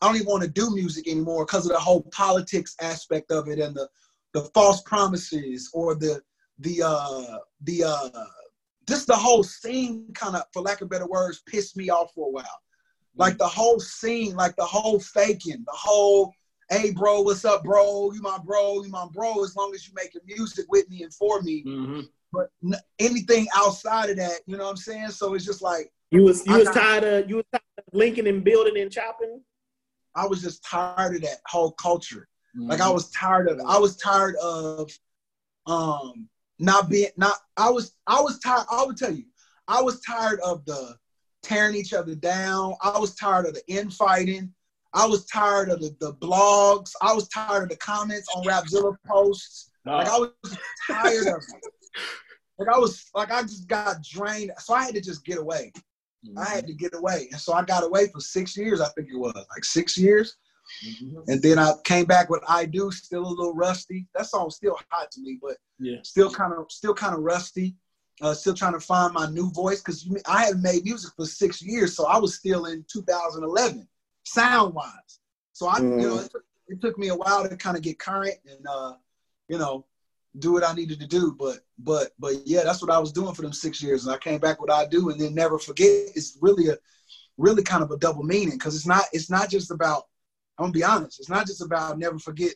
I 0.00 0.06
don't 0.06 0.16
even 0.16 0.26
want 0.26 0.42
to 0.42 0.50
do 0.50 0.74
music 0.74 1.06
anymore 1.06 1.46
because 1.46 1.64
of 1.64 1.72
the 1.72 1.78
whole 1.78 2.02
politics 2.10 2.74
aspect 2.80 3.30
of 3.30 3.48
it 3.48 3.60
and 3.60 3.74
the 3.74 3.88
the 4.32 4.42
false 4.54 4.82
promises 4.82 5.70
or 5.72 5.94
the 5.94 6.20
the 6.58 6.82
uh 6.82 7.38
the 7.62 7.84
uh 7.84 8.24
just 8.92 9.06
the 9.06 9.16
whole 9.16 9.42
scene 9.42 10.06
kind 10.14 10.36
of 10.36 10.42
for 10.52 10.62
lack 10.62 10.80
of 10.80 10.88
better 10.90 11.06
words 11.06 11.42
pissed 11.46 11.76
me 11.76 11.88
off 11.90 12.12
for 12.14 12.28
a 12.28 12.30
while 12.30 12.60
like 13.16 13.38
the 13.38 13.46
whole 13.46 13.80
scene 13.80 14.34
like 14.34 14.54
the 14.56 14.64
whole 14.64 14.98
faking 15.00 15.62
the 15.66 15.72
whole 15.72 16.32
hey 16.70 16.90
bro 16.90 17.20
what's 17.20 17.44
up 17.44 17.62
bro 17.64 18.12
you 18.12 18.20
my 18.20 18.38
bro 18.44 18.82
you 18.82 18.90
my 18.90 19.06
bro 19.12 19.42
as 19.42 19.56
long 19.56 19.72
as 19.74 19.86
you 19.86 19.94
making 19.94 20.20
music 20.26 20.66
with 20.68 20.88
me 20.90 21.02
and 21.02 21.14
for 21.14 21.40
me 21.42 21.64
mm-hmm. 21.64 22.00
but 22.32 22.50
n- 22.64 22.80
anything 22.98 23.46
outside 23.56 24.10
of 24.10 24.16
that 24.16 24.40
you 24.46 24.56
know 24.56 24.64
what 24.64 24.70
i'm 24.70 24.76
saying 24.76 25.08
so 25.08 25.34
it's 25.34 25.44
just 25.44 25.62
like 25.62 25.90
you 26.10 26.22
was 26.22 26.46
you 26.46 26.54
I 26.54 26.58
was 26.58 26.68
got, 26.68 26.74
tired 26.74 27.04
of 27.04 27.30
you 27.30 27.36
was 27.36 27.44
tired 27.52 27.62
of 27.78 27.84
linking 27.92 28.26
and 28.26 28.44
building 28.44 28.78
and 28.78 28.92
chopping 28.92 29.40
i 30.14 30.26
was 30.26 30.42
just 30.42 30.64
tired 30.64 31.16
of 31.16 31.22
that 31.22 31.38
whole 31.46 31.72
culture 31.72 32.28
Mm-hmm. 32.56 32.68
Like 32.68 32.80
I 32.80 32.90
was 32.90 33.10
tired 33.10 33.48
of 33.48 33.58
it. 33.58 33.64
I 33.66 33.78
was 33.78 33.96
tired 33.96 34.36
of 34.36 34.90
um 35.66 36.28
not 36.62 36.88
being 36.88 37.10
not 37.16 37.36
I 37.56 37.70
was 37.70 37.96
I 38.06 38.20
was 38.20 38.38
tired 38.38 38.66
I 38.70 38.84
would 38.84 38.96
tell 38.96 39.12
you 39.12 39.24
I 39.68 39.82
was 39.82 40.00
tired 40.00 40.40
of 40.40 40.64
the 40.64 40.96
tearing 41.42 41.74
each 41.74 41.92
other 41.92 42.14
down. 42.14 42.74
I 42.82 42.98
was 42.98 43.14
tired 43.16 43.46
of 43.46 43.54
the 43.54 43.62
infighting. 43.66 44.52
I 44.94 45.06
was 45.06 45.24
tired 45.26 45.70
of 45.70 45.80
the, 45.80 45.96
the 45.98 46.14
blogs. 46.14 46.90
I 47.00 47.12
was 47.14 47.28
tired 47.28 47.64
of 47.64 47.68
the 47.70 47.76
comments 47.76 48.28
on 48.36 48.44
Rapzilla 48.44 48.94
posts. 49.06 49.70
No. 49.84 49.96
Like 49.96 50.08
I 50.08 50.18
was 50.18 50.58
tired 50.86 51.26
of 51.28 51.42
it. 51.42 51.64
Like 52.58 52.76
I 52.76 52.78
was 52.78 53.10
like 53.14 53.32
I 53.32 53.42
just 53.42 53.66
got 53.66 54.04
drained. 54.04 54.52
So 54.58 54.74
I 54.74 54.84
had 54.84 54.94
to 54.94 55.00
just 55.00 55.24
get 55.24 55.38
away. 55.38 55.72
Mm-hmm. 56.24 56.38
I 56.38 56.44
had 56.44 56.66
to 56.68 56.74
get 56.74 56.94
away. 56.94 57.26
And 57.32 57.40
so 57.40 57.54
I 57.54 57.64
got 57.64 57.82
away 57.82 58.08
for 58.08 58.20
six 58.20 58.56
years, 58.56 58.80
I 58.80 58.88
think 58.90 59.08
it 59.08 59.16
was. 59.16 59.34
Like 59.34 59.64
six 59.64 59.98
years. 59.98 60.36
Mm-hmm. 60.86 61.30
And 61.30 61.42
then 61.42 61.58
I 61.58 61.72
came 61.84 62.06
back 62.06 62.30
with 62.30 62.42
I 62.48 62.64
Do, 62.64 62.90
still 62.90 63.26
a 63.26 63.28
little 63.28 63.54
rusty. 63.54 64.06
That 64.14 64.26
song's 64.26 64.56
still 64.56 64.78
hot 64.90 65.10
to 65.12 65.20
me, 65.20 65.38
but 65.40 65.56
yeah, 65.78 65.98
still 66.02 66.30
kind 66.30 66.52
of 66.52 66.70
still 66.70 66.94
kind 66.94 67.14
of 67.14 67.20
rusty. 67.20 67.76
Uh, 68.20 68.34
still 68.34 68.54
trying 68.54 68.74
to 68.74 68.80
find 68.80 69.12
my 69.12 69.26
new 69.30 69.50
voice 69.50 69.80
because 69.80 70.08
I 70.26 70.44
hadn't 70.44 70.62
made 70.62 70.84
music 70.84 71.12
for 71.16 71.24
six 71.24 71.60
years, 71.62 71.96
so 71.96 72.06
I 72.06 72.18
was 72.18 72.36
still 72.36 72.66
in 72.66 72.84
2011 72.92 73.88
sound 74.24 74.74
wise. 74.74 75.20
So 75.52 75.68
I, 75.68 75.80
mm. 75.80 76.00
you 76.00 76.08
know, 76.08 76.16
mm. 76.16 76.24
it 76.24 76.30
took, 76.30 76.44
it 76.68 76.80
took, 76.80 76.98
me 76.98 77.08
a 77.08 77.16
while 77.16 77.48
to 77.48 77.56
kind 77.56 77.76
of 77.76 77.82
get 77.82 77.98
current 77.98 78.36
and, 78.46 78.66
uh, 78.66 78.94
you 79.48 79.58
know, 79.58 79.86
do 80.38 80.52
what 80.52 80.64
I 80.64 80.74
needed 80.74 81.00
to 81.00 81.06
do. 81.06 81.34
But, 81.38 81.60
but, 81.78 82.12
but 82.18 82.34
yeah, 82.46 82.62
that's 82.64 82.80
what 82.80 82.90
I 82.90 82.98
was 82.98 83.12
doing 83.12 83.34
for 83.34 83.42
them 83.42 83.52
six 83.52 83.82
years, 83.82 84.06
and 84.06 84.14
I 84.14 84.18
came 84.18 84.38
back 84.40 84.60
what 84.60 84.70
I 84.70 84.86
do, 84.86 85.10
and 85.10 85.20
then 85.20 85.34
never 85.34 85.58
forget. 85.58 85.88
It's 86.14 86.38
really 86.40 86.68
a, 86.68 86.76
really 87.38 87.62
kind 87.62 87.82
of 87.82 87.90
a 87.90 87.98
double 87.98 88.22
meaning 88.22 88.58
because 88.58 88.76
it's 88.76 88.86
not, 88.86 89.04
it's 89.12 89.30
not 89.30 89.50
just 89.50 89.70
about 89.70 90.04
I'm 90.62 90.68
gonna 90.68 90.78
be 90.78 90.84
honest. 90.84 91.18
It's 91.18 91.28
not 91.28 91.46
just 91.46 91.60
about 91.60 91.98
never 91.98 92.20
forget 92.20 92.54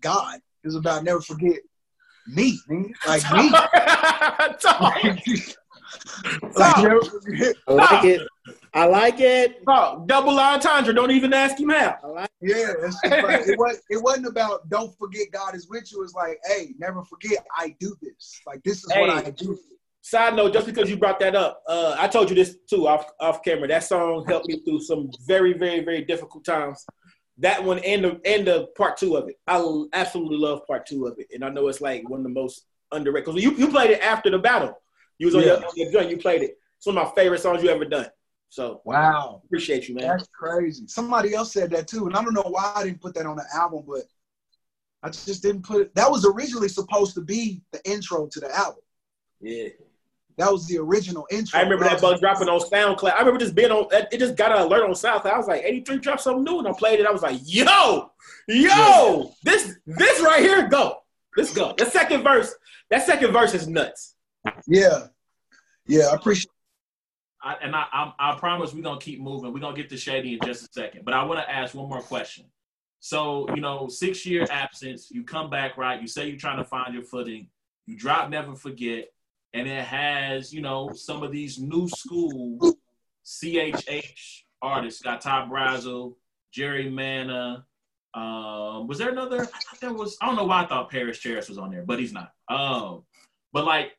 God. 0.00 0.40
It's 0.62 0.74
about 0.74 1.04
never 1.04 1.22
forget 1.22 1.58
me, 2.26 2.58
like 3.06 3.22
me. 3.32 3.50
like, 3.50 3.64
I 6.56 7.72
like 7.72 8.04
it. 8.04 8.28
I 8.74 8.84
like 8.86 9.20
it. 9.20 9.62
Oh, 9.66 10.04
double 10.06 10.38
entendre. 10.38 10.92
Don't 10.92 11.12
even 11.12 11.32
ask 11.32 11.58
him 11.58 11.70
out. 11.70 11.96
Like 12.06 12.30
yeah, 12.42 12.72
like, 13.04 13.46
it, 13.46 13.58
was, 13.58 13.80
it 13.88 14.02
wasn't 14.02 14.26
about 14.26 14.68
don't 14.68 14.94
forget 14.98 15.28
God 15.32 15.54
is 15.54 15.66
with 15.68 15.90
you. 15.90 16.02
It's 16.02 16.12
like, 16.12 16.38
hey, 16.44 16.74
never 16.78 17.04
forget 17.04 17.38
I 17.56 17.74
do 17.80 17.96
this. 18.02 18.40
Like 18.46 18.62
this 18.64 18.84
is 18.84 18.92
hey, 18.92 19.00
what 19.00 19.26
I 19.26 19.30
do. 19.30 19.58
Side 20.02 20.36
note, 20.36 20.52
just 20.52 20.66
because 20.66 20.90
you 20.90 20.98
brought 20.98 21.18
that 21.20 21.34
up, 21.34 21.62
uh, 21.66 21.96
I 21.98 22.08
told 22.08 22.28
you 22.28 22.36
this 22.36 22.58
too 22.68 22.86
off 22.86 23.10
off 23.18 23.42
camera. 23.42 23.66
That 23.68 23.84
song 23.84 24.26
helped 24.28 24.48
me 24.48 24.60
through 24.60 24.80
some 24.80 25.10
very, 25.26 25.54
very, 25.54 25.82
very 25.82 26.04
difficult 26.04 26.44
times 26.44 26.84
that 27.38 27.64
one 27.64 27.78
and 27.80 28.04
the 28.04 28.20
and 28.24 28.46
the 28.46 28.68
part 28.76 28.96
two 28.96 29.16
of 29.16 29.28
it. 29.28 29.36
I 29.46 29.84
absolutely 29.92 30.36
love 30.36 30.66
part 30.66 30.86
two 30.86 31.06
of 31.06 31.18
it, 31.18 31.28
and 31.32 31.44
I 31.44 31.48
know 31.48 31.68
it's 31.68 31.80
like 31.80 32.08
one 32.08 32.20
of 32.20 32.24
the 32.24 32.30
most 32.30 32.66
underrated. 32.92 33.26
Because 33.26 33.42
you 33.42 33.52
you 33.52 33.68
played 33.68 33.90
it 33.90 34.02
after 34.02 34.30
the 34.30 34.38
battle. 34.38 34.78
You 35.18 35.26
was 35.26 35.34
on, 35.34 35.42
yeah. 35.42 35.46
your, 35.46 35.56
on 35.56 35.70
your 35.76 35.92
joint. 35.92 36.10
You 36.10 36.16
played 36.18 36.42
it. 36.42 36.58
It's 36.76 36.86
one 36.86 36.98
of 36.98 37.08
my 37.08 37.14
favorite 37.14 37.40
songs 37.40 37.62
you 37.62 37.70
ever 37.70 37.84
done. 37.84 38.06
So 38.48 38.82
wow, 38.84 39.42
appreciate 39.44 39.88
you, 39.88 39.96
man. 39.96 40.08
That's 40.08 40.28
crazy. 40.28 40.86
Somebody 40.86 41.34
else 41.34 41.52
said 41.52 41.70
that 41.70 41.88
too, 41.88 42.06
and 42.06 42.16
I 42.16 42.22
don't 42.22 42.34
know 42.34 42.42
why 42.42 42.72
I 42.76 42.84
didn't 42.84 43.00
put 43.00 43.14
that 43.14 43.26
on 43.26 43.36
the 43.36 43.44
album, 43.52 43.84
but 43.86 44.02
I 45.02 45.10
just 45.10 45.42
didn't 45.42 45.64
put 45.64 45.80
it. 45.82 45.94
That 45.96 46.10
was 46.10 46.24
originally 46.24 46.68
supposed 46.68 47.14
to 47.14 47.20
be 47.20 47.62
the 47.72 47.80
intro 47.84 48.28
to 48.28 48.40
the 48.40 48.54
album. 48.56 48.82
Yeah. 49.40 49.68
That 50.36 50.50
was 50.50 50.66
the 50.66 50.78
original 50.78 51.26
intro. 51.30 51.58
I 51.58 51.62
remember 51.62 51.84
that 51.84 52.00
bug 52.00 52.18
dropping 52.18 52.48
on 52.48 52.60
SoundCloud. 52.60 53.14
I 53.14 53.18
remember 53.20 53.38
just 53.38 53.54
being 53.54 53.70
on. 53.70 53.86
It 53.92 54.18
just 54.18 54.36
got 54.36 54.50
an 54.50 54.62
alert 54.62 54.82
on 54.82 54.90
SoundCloud. 54.90 55.32
I 55.32 55.38
was 55.38 55.46
like, 55.46 55.62
"83 55.62 55.98
dropped 55.98 56.22
something 56.22 56.42
new," 56.42 56.58
and 56.58 56.66
I 56.66 56.72
played 56.72 56.98
it. 56.98 57.06
I 57.06 57.12
was 57.12 57.22
like, 57.22 57.38
"Yo, 57.44 58.10
yo, 58.48 58.48
yeah. 58.48 59.22
this 59.44 59.78
this 59.86 60.20
right 60.20 60.40
here, 60.40 60.66
go, 60.68 60.98
let's 61.36 61.54
go." 61.54 61.74
The 61.78 61.86
second 61.86 62.24
verse, 62.24 62.52
that 62.90 63.06
second 63.06 63.32
verse 63.32 63.54
is 63.54 63.68
nuts. 63.68 64.16
Yeah, 64.66 65.06
yeah, 65.86 66.08
I 66.10 66.16
appreciate. 66.16 66.50
I, 67.40 67.56
and 67.62 67.76
I, 67.76 67.84
I, 67.92 68.12
I 68.18 68.36
promise 68.36 68.74
we're 68.74 68.82
gonna 68.82 68.98
keep 68.98 69.20
moving. 69.20 69.52
We're 69.52 69.60
gonna 69.60 69.76
get 69.76 69.88
to 69.90 69.96
Shady 69.96 70.34
in 70.34 70.40
just 70.44 70.64
a 70.64 70.72
second, 70.72 71.04
but 71.04 71.14
I 71.14 71.22
want 71.24 71.40
to 71.40 71.50
ask 71.50 71.74
one 71.74 71.88
more 71.88 72.00
question. 72.00 72.46
So 72.98 73.46
you 73.54 73.60
know, 73.60 73.86
six 73.86 74.26
year 74.26 74.46
absence, 74.50 75.10
you 75.12 75.22
come 75.22 75.48
back, 75.48 75.76
right? 75.76 76.00
You 76.00 76.08
say 76.08 76.26
you're 76.26 76.38
trying 76.38 76.58
to 76.58 76.64
find 76.64 76.92
your 76.92 77.04
footing. 77.04 77.48
You 77.86 77.96
drop, 77.98 78.30
never 78.30 78.56
forget 78.56 79.08
and 79.54 79.68
it 79.68 79.84
has 79.84 80.52
you 80.52 80.60
know 80.60 80.90
some 80.92 81.22
of 81.22 81.32
these 81.32 81.58
new 81.58 81.88
school 81.88 82.76
CHH 83.24 84.42
artists. 84.60 85.00
Got 85.00 85.22
Ty 85.22 85.46
Brasel, 85.50 86.16
Jerry 86.52 86.90
Mana. 86.90 87.64
Um, 88.12 88.86
was 88.86 88.98
there 88.98 89.10
another? 89.10 89.42
I 89.42 89.44
thought 89.46 89.80
there 89.80 89.92
was. 89.94 90.18
I 90.20 90.26
don't 90.26 90.36
know 90.36 90.44
why 90.44 90.62
I 90.62 90.66
thought 90.66 90.90
Parris 90.90 91.18
Chariz 91.18 91.48
was 91.48 91.58
on 91.58 91.70
there, 91.70 91.82
but 91.82 91.98
he's 91.98 92.12
not. 92.12 92.32
Um, 92.48 93.04
but 93.52 93.64
like, 93.64 93.92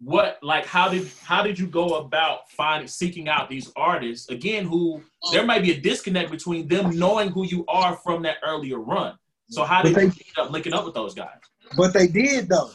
what? 0.00 0.38
Like, 0.42 0.66
how 0.66 0.88
did 0.88 1.10
how 1.22 1.42
did 1.42 1.58
you 1.58 1.66
go 1.66 1.98
about 1.98 2.50
finding 2.50 2.88
seeking 2.88 3.28
out 3.28 3.48
these 3.48 3.70
artists 3.76 4.28
again? 4.30 4.66
Who 4.66 5.02
there 5.32 5.46
might 5.46 5.62
be 5.62 5.72
a 5.72 5.80
disconnect 5.80 6.30
between 6.30 6.66
them 6.66 6.98
knowing 6.98 7.30
who 7.30 7.46
you 7.46 7.64
are 7.68 7.96
from 7.96 8.22
that 8.22 8.36
earlier 8.44 8.78
run. 8.78 9.16
So 9.48 9.62
how 9.62 9.82
did 9.82 9.94
they, 9.94 10.02
you 10.02 10.08
end 10.08 10.38
up 10.38 10.50
linking 10.50 10.72
up 10.72 10.84
with 10.84 10.94
those 10.94 11.14
guys? 11.14 11.38
But 11.76 11.92
they 11.92 12.08
did 12.08 12.48
though. 12.48 12.70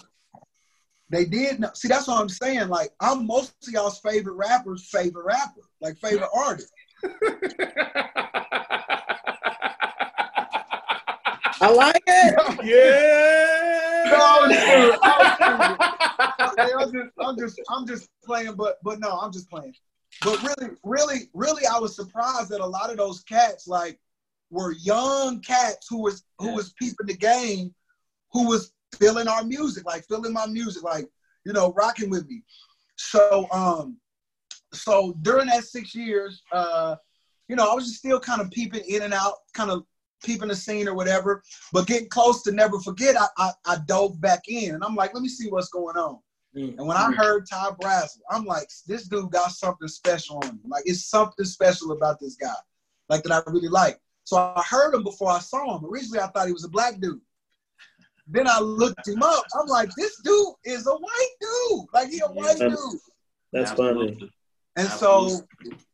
They 1.11 1.25
did 1.25 1.59
know. 1.59 1.69
See, 1.73 1.89
that's 1.89 2.07
what 2.07 2.21
I'm 2.21 2.29
saying. 2.29 2.69
Like, 2.69 2.91
I'm 3.01 3.27
most 3.27 3.53
of 3.67 3.73
y'all's 3.73 3.99
favorite 3.99 4.35
rapper's 4.35 4.87
favorite 4.89 5.25
rapper, 5.25 5.59
like 5.81 5.97
favorite 5.97 6.29
artist. 6.33 6.71
I 11.63 11.69
like 11.69 12.01
it. 12.07 12.33
yeah. 12.63 14.09
No, 14.09 14.39
I'm 16.79 16.91
just, 16.93 17.09
I'm 17.19 17.37
just, 17.37 17.61
I'm 17.69 17.85
just 17.85 18.09
playing, 18.23 18.53
but, 18.55 18.77
but 18.81 18.99
no, 19.01 19.19
I'm 19.19 19.33
just 19.33 19.49
playing. 19.49 19.73
But 20.23 20.41
really, 20.41 20.75
really, 20.83 21.29
really, 21.33 21.65
I 21.65 21.77
was 21.77 21.93
surprised 21.93 22.49
that 22.49 22.61
a 22.61 22.65
lot 22.65 22.89
of 22.89 22.95
those 22.97 23.21
cats, 23.23 23.67
like, 23.67 23.99
were 24.49 24.71
young 24.71 25.41
cats 25.41 25.87
who 25.89 26.01
was 26.01 26.23
who 26.39 26.53
was 26.55 26.73
peeping 26.73 27.07
the 27.07 27.15
game, 27.15 27.73
who 28.31 28.47
was 28.47 28.73
feeling 28.95 29.27
our 29.27 29.43
music, 29.43 29.85
like 29.85 30.05
feeling 30.07 30.33
my 30.33 30.45
music, 30.45 30.83
like, 30.83 31.07
you 31.45 31.53
know, 31.53 31.73
rocking 31.73 32.09
with 32.09 32.27
me. 32.27 32.43
So, 32.95 33.47
um, 33.51 33.97
so 34.73 35.13
during 35.21 35.47
that 35.47 35.63
six 35.63 35.95
years, 35.95 36.43
uh, 36.51 36.95
you 37.47 37.55
know, 37.55 37.69
I 37.69 37.73
was 37.73 37.85
just 37.85 37.97
still 37.97 38.19
kind 38.19 38.41
of 38.41 38.49
peeping 38.51 38.83
in 38.87 39.01
and 39.01 39.13
out, 39.13 39.35
kind 39.53 39.71
of 39.71 39.83
peeping 40.23 40.47
the 40.47 40.55
scene 40.55 40.87
or 40.87 40.93
whatever. 40.93 41.41
But 41.73 41.87
getting 41.87 42.09
close 42.09 42.43
to 42.43 42.51
never 42.51 42.79
forget, 42.79 43.15
I, 43.17 43.27
I, 43.37 43.51
I 43.65 43.77
dove 43.87 44.21
back 44.21 44.47
in 44.47 44.75
and 44.75 44.83
I'm 44.83 44.95
like, 44.95 45.13
let 45.13 45.23
me 45.23 45.29
see 45.29 45.49
what's 45.49 45.69
going 45.69 45.97
on. 45.97 46.19
Mm. 46.55 46.77
And 46.77 46.87
when 46.87 46.97
I 46.97 47.11
heard 47.11 47.47
Ty 47.49 47.71
Brasel, 47.81 48.19
I'm 48.29 48.45
like, 48.45 48.67
this 48.87 49.07
dude 49.07 49.31
got 49.31 49.51
something 49.51 49.87
special 49.87 50.37
on 50.37 50.49
him. 50.49 50.59
Like 50.67 50.83
it's 50.85 51.05
something 51.05 51.45
special 51.45 51.91
about 51.91 52.19
this 52.19 52.35
guy, 52.35 52.53
like 53.09 53.23
that 53.23 53.31
I 53.31 53.51
really 53.51 53.69
like. 53.69 53.99
So 54.23 54.37
I 54.37 54.61
heard 54.69 54.93
him 54.93 55.03
before 55.03 55.31
I 55.31 55.39
saw 55.39 55.77
him. 55.77 55.85
Originally, 55.85 56.19
I 56.19 56.27
thought 56.27 56.47
he 56.47 56.53
was 56.53 56.65
a 56.65 56.69
black 56.69 56.99
dude. 56.99 57.21
Then 58.31 58.47
I 58.47 58.59
looked 58.59 59.07
him 59.07 59.21
up. 59.21 59.43
I'm 59.59 59.67
like, 59.67 59.89
this 59.97 60.19
dude 60.23 60.53
is 60.63 60.87
a 60.87 60.93
white 60.93 61.35
dude. 61.41 61.85
Like 61.93 62.09
he 62.09 62.19
a 62.19 62.27
white 62.27 62.57
that's, 62.57 62.75
dude. 62.75 62.99
That's 63.51 63.71
funny. 63.73 64.31
And 64.77 64.87
so, 64.87 65.41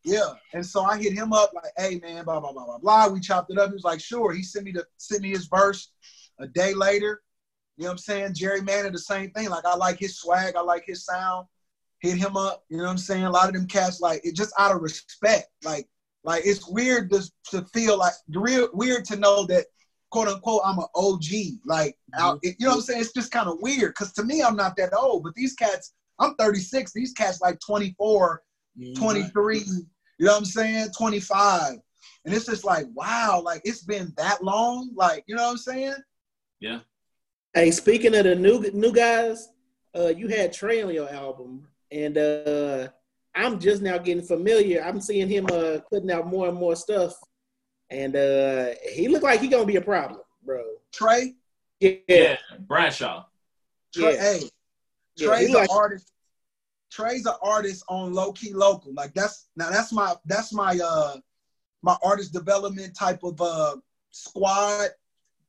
yeah. 0.04 0.34
And 0.54 0.64
so 0.64 0.84
I 0.84 1.02
hit 1.02 1.14
him 1.14 1.34
up 1.34 1.52
like, 1.56 1.74
hey 1.78 2.00
man, 2.00 2.26
blah 2.26 2.40
blah 2.40 2.54
blah 2.54 2.66
blah 2.66 2.78
blah. 2.78 3.08
We 3.08 3.20
chopped 3.20 3.52
it 3.52 3.58
up. 3.58 3.70
He 3.70 3.74
was 3.74 3.84
like, 3.84 4.00
sure. 4.00 4.32
He 4.34 4.44
sent 4.44 4.66
me 4.66 4.72
the 4.72 4.86
sent 4.98 5.24
me 5.24 5.32
his 5.32 5.48
verse 5.48 5.92
a 6.40 6.48
day 6.48 6.76
later. 6.76 7.24
You 7.76 7.84
know 7.84 7.90
what 7.90 7.94
I'm 7.94 7.98
saying? 7.98 8.34
Jerry 8.36 8.62
Manning, 8.62 8.92
the 8.92 9.00
same 9.00 9.32
thing. 9.32 9.50
Like 9.50 9.66
I 9.66 9.76
like 9.76 9.98
his 9.98 10.20
swag, 10.20 10.56
I 10.56 10.62
like 10.62 10.84
his 10.86 11.06
sound. 11.06 11.48
Hit 12.02 12.18
him 12.18 12.38
up. 12.38 12.64
You 12.70 12.78
know 12.78 12.84
what 12.84 12.92
I'm 12.92 12.98
saying? 13.00 13.24
A 13.24 13.32
lot 13.32 13.48
of 13.48 13.56
them 13.56 13.66
cats 13.66 14.00
like 14.00 14.22
it 14.24 14.36
just 14.36 14.54
out 14.60 14.76
of 14.76 14.84
respect. 14.84 15.48
Like 15.64 15.88
like 16.24 16.46
it's 16.46 16.70
weird 16.70 17.10
to, 17.12 17.28
to 17.50 17.66
feel 17.74 17.98
like 17.98 18.14
real 18.30 18.70
weird 18.74 19.06
to 19.06 19.16
know 19.16 19.48
that 19.48 19.66
quote 20.10 20.28
unquote 20.28 20.62
I'm 20.66 20.80
an 20.80 20.86
OG. 20.96 21.24
Like 21.66 21.98
mm-hmm. 22.14 22.22
out, 22.22 22.40
you 22.44 22.54
know 22.60 22.70
what 22.70 22.76
I'm 22.76 22.82
saying? 22.82 23.02
It's 23.02 23.14
just 23.14 23.32
kind 23.32 23.48
of 23.48 23.62
weird 23.62 23.92
because 23.92 24.14
to 24.14 24.24
me 24.24 24.42
I'm 24.42 24.56
not 24.56 24.76
that 24.78 24.94
old, 24.94 25.24
but 25.24 25.34
these 25.36 25.54
cats 25.54 25.94
I'm 26.20 26.36
36. 26.36 26.94
These 26.94 27.14
cats 27.14 27.42
like 27.42 27.60
24 27.60 28.42
23, 28.96 29.58
you 29.58 29.66
know 30.20 30.32
what 30.32 30.38
I'm 30.38 30.46
saying? 30.46 30.90
25. 30.98 31.78
And 32.26 32.34
it's 32.34 32.46
just 32.46 32.66
like, 32.66 32.86
wow, 32.94 33.42
like 33.44 33.62
it's 33.64 33.84
been 33.84 34.14
that 34.18 34.44
long. 34.44 34.92
Like, 34.96 35.24
you 35.28 35.36
know 35.36 35.46
what 35.46 35.52
I'm 35.52 35.58
saying? 35.58 35.96
Yeah. 36.60 36.80
Hey, 37.54 37.72
speaking 37.72 38.16
of 38.16 38.26
the 38.26 38.36
new 38.36 38.70
new 38.74 38.92
guys, 38.92 39.50
uh, 39.96 40.10
you 40.10 40.28
had 40.28 40.54
Trey 40.54 40.84
on 40.84 40.94
your 40.94 41.10
album, 41.10 41.68
and 41.92 42.18
uh, 42.18 42.90
I'm 43.34 43.60
just 43.60 43.82
now 43.82 43.98
getting 43.98 44.24
familiar. 44.24 44.84
I'm 44.84 45.02
seeing 45.02 45.28
him 45.28 45.48
uh, 45.52 45.78
putting 45.90 46.12
out 46.12 46.28
more 46.28 46.50
and 46.50 46.58
more 46.58 46.76
stuff, 46.76 47.16
and 47.90 48.16
uh, 48.16 48.70
he 48.94 49.08
looked 49.08 49.24
like 49.24 49.40
he 49.40 49.48
gonna 49.48 49.66
be 49.66 49.78
a 49.78 49.82
problem, 49.82 50.22
bro. 50.46 50.64
Trey, 50.92 51.36
yeah, 51.80 51.92
yeah. 52.08 52.38
Bradshaw. 52.60 53.26
Trey, 53.94 54.14
yeah. 54.16 54.22
hey, 54.22 54.40
Trey's 55.18 55.50
yeah, 55.50 55.56
an 55.56 55.62
like, 55.62 55.72
artist. 55.72 56.12
Trey's 56.92 57.26
an 57.26 57.34
artist 57.42 57.84
on 57.90 58.14
low 58.14 58.32
key 58.32 58.54
local. 58.54 58.94
Like 58.94 59.14
that's 59.14 59.48
now 59.56 59.70
that's 59.70 59.92
my 59.92 60.16
that's 60.26 60.54
my 60.54 60.80
uh 60.84 61.18
my 61.82 61.96
artist 62.04 62.34
development 62.34 62.96
type 62.98 63.20
of 63.24 63.40
uh 63.42 63.76
squad 64.12 64.90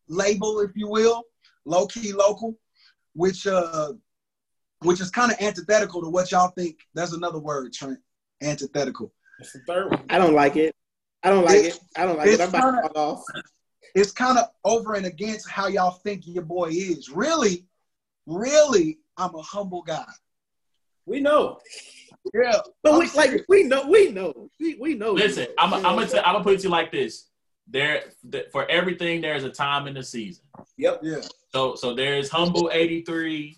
label, 0.08 0.60
if 0.60 0.72
you 0.74 0.88
will, 0.88 1.24
low 1.64 1.86
key 1.86 2.12
local, 2.12 2.58
which 3.14 3.46
uh 3.46 3.92
which 4.80 5.00
is 5.00 5.10
kind 5.10 5.32
of 5.32 5.40
antithetical 5.40 6.02
to 6.02 6.08
what 6.08 6.30
y'all 6.30 6.50
think. 6.50 6.78
That's 6.94 7.12
another 7.12 7.38
word, 7.38 7.72
Trent. 7.72 7.98
Antithetical. 8.42 9.12
That's 9.38 9.52
the 9.52 9.60
third 9.66 9.90
one. 9.90 10.04
I 10.10 10.18
don't 10.18 10.34
like 10.34 10.56
it. 10.56 10.74
I 11.22 11.30
don't 11.30 11.44
like 11.44 11.56
it. 11.56 11.74
it. 11.74 11.80
I 11.96 12.04
don't 12.04 12.16
like 12.16 12.28
it. 12.28 12.40
I'm 12.40 12.48
about 12.48 12.74
kinda, 12.74 12.88
to 12.88 12.94
off. 12.98 13.24
It's 13.94 14.12
kind 14.12 14.38
of 14.38 14.46
over 14.64 14.94
and 14.94 15.06
against 15.06 15.48
how 15.48 15.66
y'all 15.66 15.90
think 15.90 16.26
your 16.26 16.44
boy 16.44 16.68
is. 16.70 17.10
Really, 17.10 17.66
really, 18.26 18.98
I'm 19.16 19.34
a 19.34 19.42
humble 19.42 19.82
guy. 19.82 20.06
We 21.06 21.20
know. 21.20 21.58
Yeah. 22.34 22.58
But 22.82 22.98
we 22.98 23.10
like 23.14 23.44
we 23.48 23.64
know 23.64 23.88
we 23.88 24.10
know. 24.10 24.50
We, 24.60 24.74
we 24.74 24.94
know. 24.94 25.12
Listen, 25.12 25.46
I'm, 25.58 25.72
I'm 25.74 25.82
gonna 25.82 26.06
t- 26.06 26.18
I'm 26.18 26.34
gonna 26.34 26.44
put 26.44 26.54
it 26.54 26.58
to 26.58 26.64
you 26.64 26.70
like 26.70 26.92
this. 26.92 27.28
There 27.66 28.04
for 28.52 28.68
everything 28.70 29.20
there's 29.20 29.44
a 29.44 29.50
time 29.50 29.86
in 29.86 29.94
the 29.94 30.02
season. 30.02 30.44
Yep. 30.76 31.00
Yeah. 31.02 31.20
So 31.50 31.74
so 31.74 31.94
there's 31.94 32.28
humble 32.28 32.70
83 32.72 33.56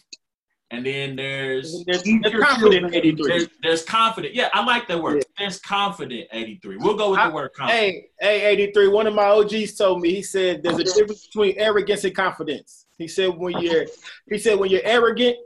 and 0.71 0.87
then 0.87 1.17
there's 1.17 1.85
there's, 1.85 2.03
there's 2.03 2.45
confident 2.45 2.95
83. 2.95 3.29
There's, 3.29 3.49
there's, 3.63 3.85
confident. 3.85 4.35
Yeah, 4.35 4.49
I 4.53 4.65
like 4.65 4.87
that 4.89 5.03
word. 5.03 5.17
Yeah. 5.17 5.23
There's 5.39 5.59
confident 5.59 6.29
83. 6.33 6.77
We'll 6.77 6.97
go 6.97 7.11
with 7.11 7.19
I, 7.19 7.29
the 7.29 7.35
word 7.35 7.53
confident. 7.55 7.85
Hey, 7.85 8.09
hey, 8.21 8.53
83. 8.53 8.89
One 8.89 9.07
of 9.07 9.15
my 9.15 9.25
OGs 9.25 9.75
told 9.75 10.01
me. 10.01 10.15
He 10.15 10.23
said 10.23 10.63
there's 10.63 10.79
a 10.79 10.85
difference 10.85 11.27
between 11.27 11.55
arrogance 11.59 12.05
and 12.05 12.15
confidence. 12.15 12.87
He 12.99 13.09
said 13.09 13.37
when 13.37 13.59
you're 13.61 13.87
he 14.29 14.39
said 14.39 14.59
when 14.59 14.71
you're 14.71 14.85
arrogant, 14.85 15.37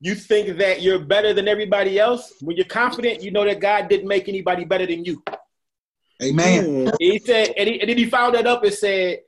you 0.00 0.14
think 0.14 0.58
that 0.58 0.82
you're 0.82 0.98
better 0.98 1.32
than 1.32 1.48
everybody 1.48 1.98
else. 1.98 2.32
When 2.40 2.56
you're 2.56 2.66
confident, 2.66 3.22
you 3.22 3.30
know 3.30 3.44
that 3.44 3.60
God 3.60 3.88
didn't 3.88 4.08
make 4.08 4.28
anybody 4.28 4.64
better 4.64 4.86
than 4.86 5.04
you. 5.04 5.22
Amen. 6.22 6.92
He 6.98 7.18
said, 7.18 7.54
and, 7.56 7.68
he, 7.68 7.80
and 7.80 7.88
then 7.88 7.96
he 7.96 8.04
found 8.04 8.34
that 8.34 8.46
up 8.46 8.62
and 8.62 8.72
said, 8.72 9.20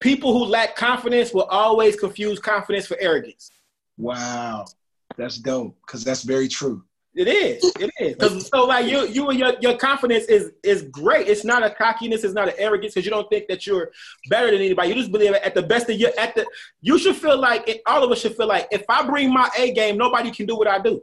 people 0.00 0.32
who 0.32 0.46
lack 0.46 0.74
confidence 0.74 1.34
will 1.34 1.44
always 1.44 1.96
confuse 1.96 2.38
confidence 2.38 2.86
for 2.86 2.96
arrogance. 2.98 3.50
Wow, 3.96 4.66
that's 5.16 5.38
dope 5.38 5.76
because 5.86 6.04
that's 6.04 6.22
very 6.22 6.48
true. 6.48 6.84
It 7.14 7.28
is. 7.28 7.62
It 7.78 7.90
is. 8.00 8.14
Because 8.14 8.48
so 8.48 8.64
like 8.64 8.90
you, 8.90 9.06
you 9.06 9.28
and 9.28 9.38
your, 9.38 9.52
your 9.60 9.76
confidence 9.76 10.24
is 10.24 10.50
is 10.64 10.82
great. 10.90 11.28
It's 11.28 11.44
not 11.44 11.62
a 11.62 11.70
cockiness. 11.70 12.24
It's 12.24 12.34
not 12.34 12.48
an 12.48 12.54
arrogance 12.58 12.94
because 12.94 13.04
you 13.04 13.12
don't 13.12 13.28
think 13.30 13.46
that 13.48 13.66
you're 13.66 13.92
better 14.28 14.50
than 14.50 14.60
anybody. 14.60 14.88
You 14.88 14.94
just 14.96 15.12
believe 15.12 15.32
at 15.32 15.54
the 15.54 15.62
best 15.62 15.88
of 15.88 15.96
your 15.96 16.10
at 16.18 16.34
the. 16.34 16.44
You 16.80 16.98
should 16.98 17.14
feel 17.14 17.38
like 17.38 17.68
it, 17.68 17.82
all 17.86 18.02
of 18.02 18.10
us 18.10 18.20
should 18.20 18.36
feel 18.36 18.48
like 18.48 18.66
if 18.72 18.84
I 18.88 19.06
bring 19.06 19.32
my 19.32 19.48
A 19.56 19.72
game, 19.72 19.96
nobody 19.96 20.32
can 20.32 20.46
do 20.46 20.56
what 20.56 20.66
I 20.66 20.80
do. 20.80 21.02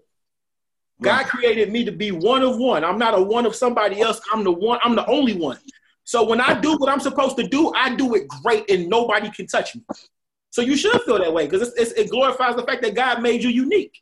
God 1.02 1.26
created 1.26 1.72
me 1.72 1.84
to 1.86 1.92
be 1.92 2.12
one 2.12 2.44
of 2.44 2.58
one. 2.58 2.84
I'm 2.84 3.00
not 3.00 3.18
a 3.18 3.22
one 3.22 3.46
of 3.46 3.56
somebody 3.56 4.02
else. 4.02 4.22
I'm 4.32 4.44
the 4.44 4.52
one. 4.52 4.80
I'm 4.84 4.96
the 4.96 5.06
only 5.08 5.34
one. 5.34 5.58
So 6.04 6.24
when 6.24 6.42
I 6.42 6.60
do 6.60 6.78
what 6.78 6.90
I'm 6.90 7.00
supposed 7.00 7.38
to 7.38 7.48
do, 7.48 7.72
I 7.74 7.96
do 7.96 8.16
it 8.16 8.28
great, 8.28 8.70
and 8.70 8.90
nobody 8.90 9.32
can 9.32 9.48
touch 9.48 9.76
me. 9.76 9.82
So 10.52 10.62
you 10.62 10.76
should 10.76 11.02
feel 11.02 11.18
that 11.18 11.34
way 11.34 11.48
because 11.48 11.74
it 11.76 12.10
glorifies 12.10 12.56
the 12.56 12.64
fact 12.64 12.82
that 12.84 12.94
God 12.94 13.22
made 13.22 13.42
you 13.42 13.50
unique. 13.50 13.98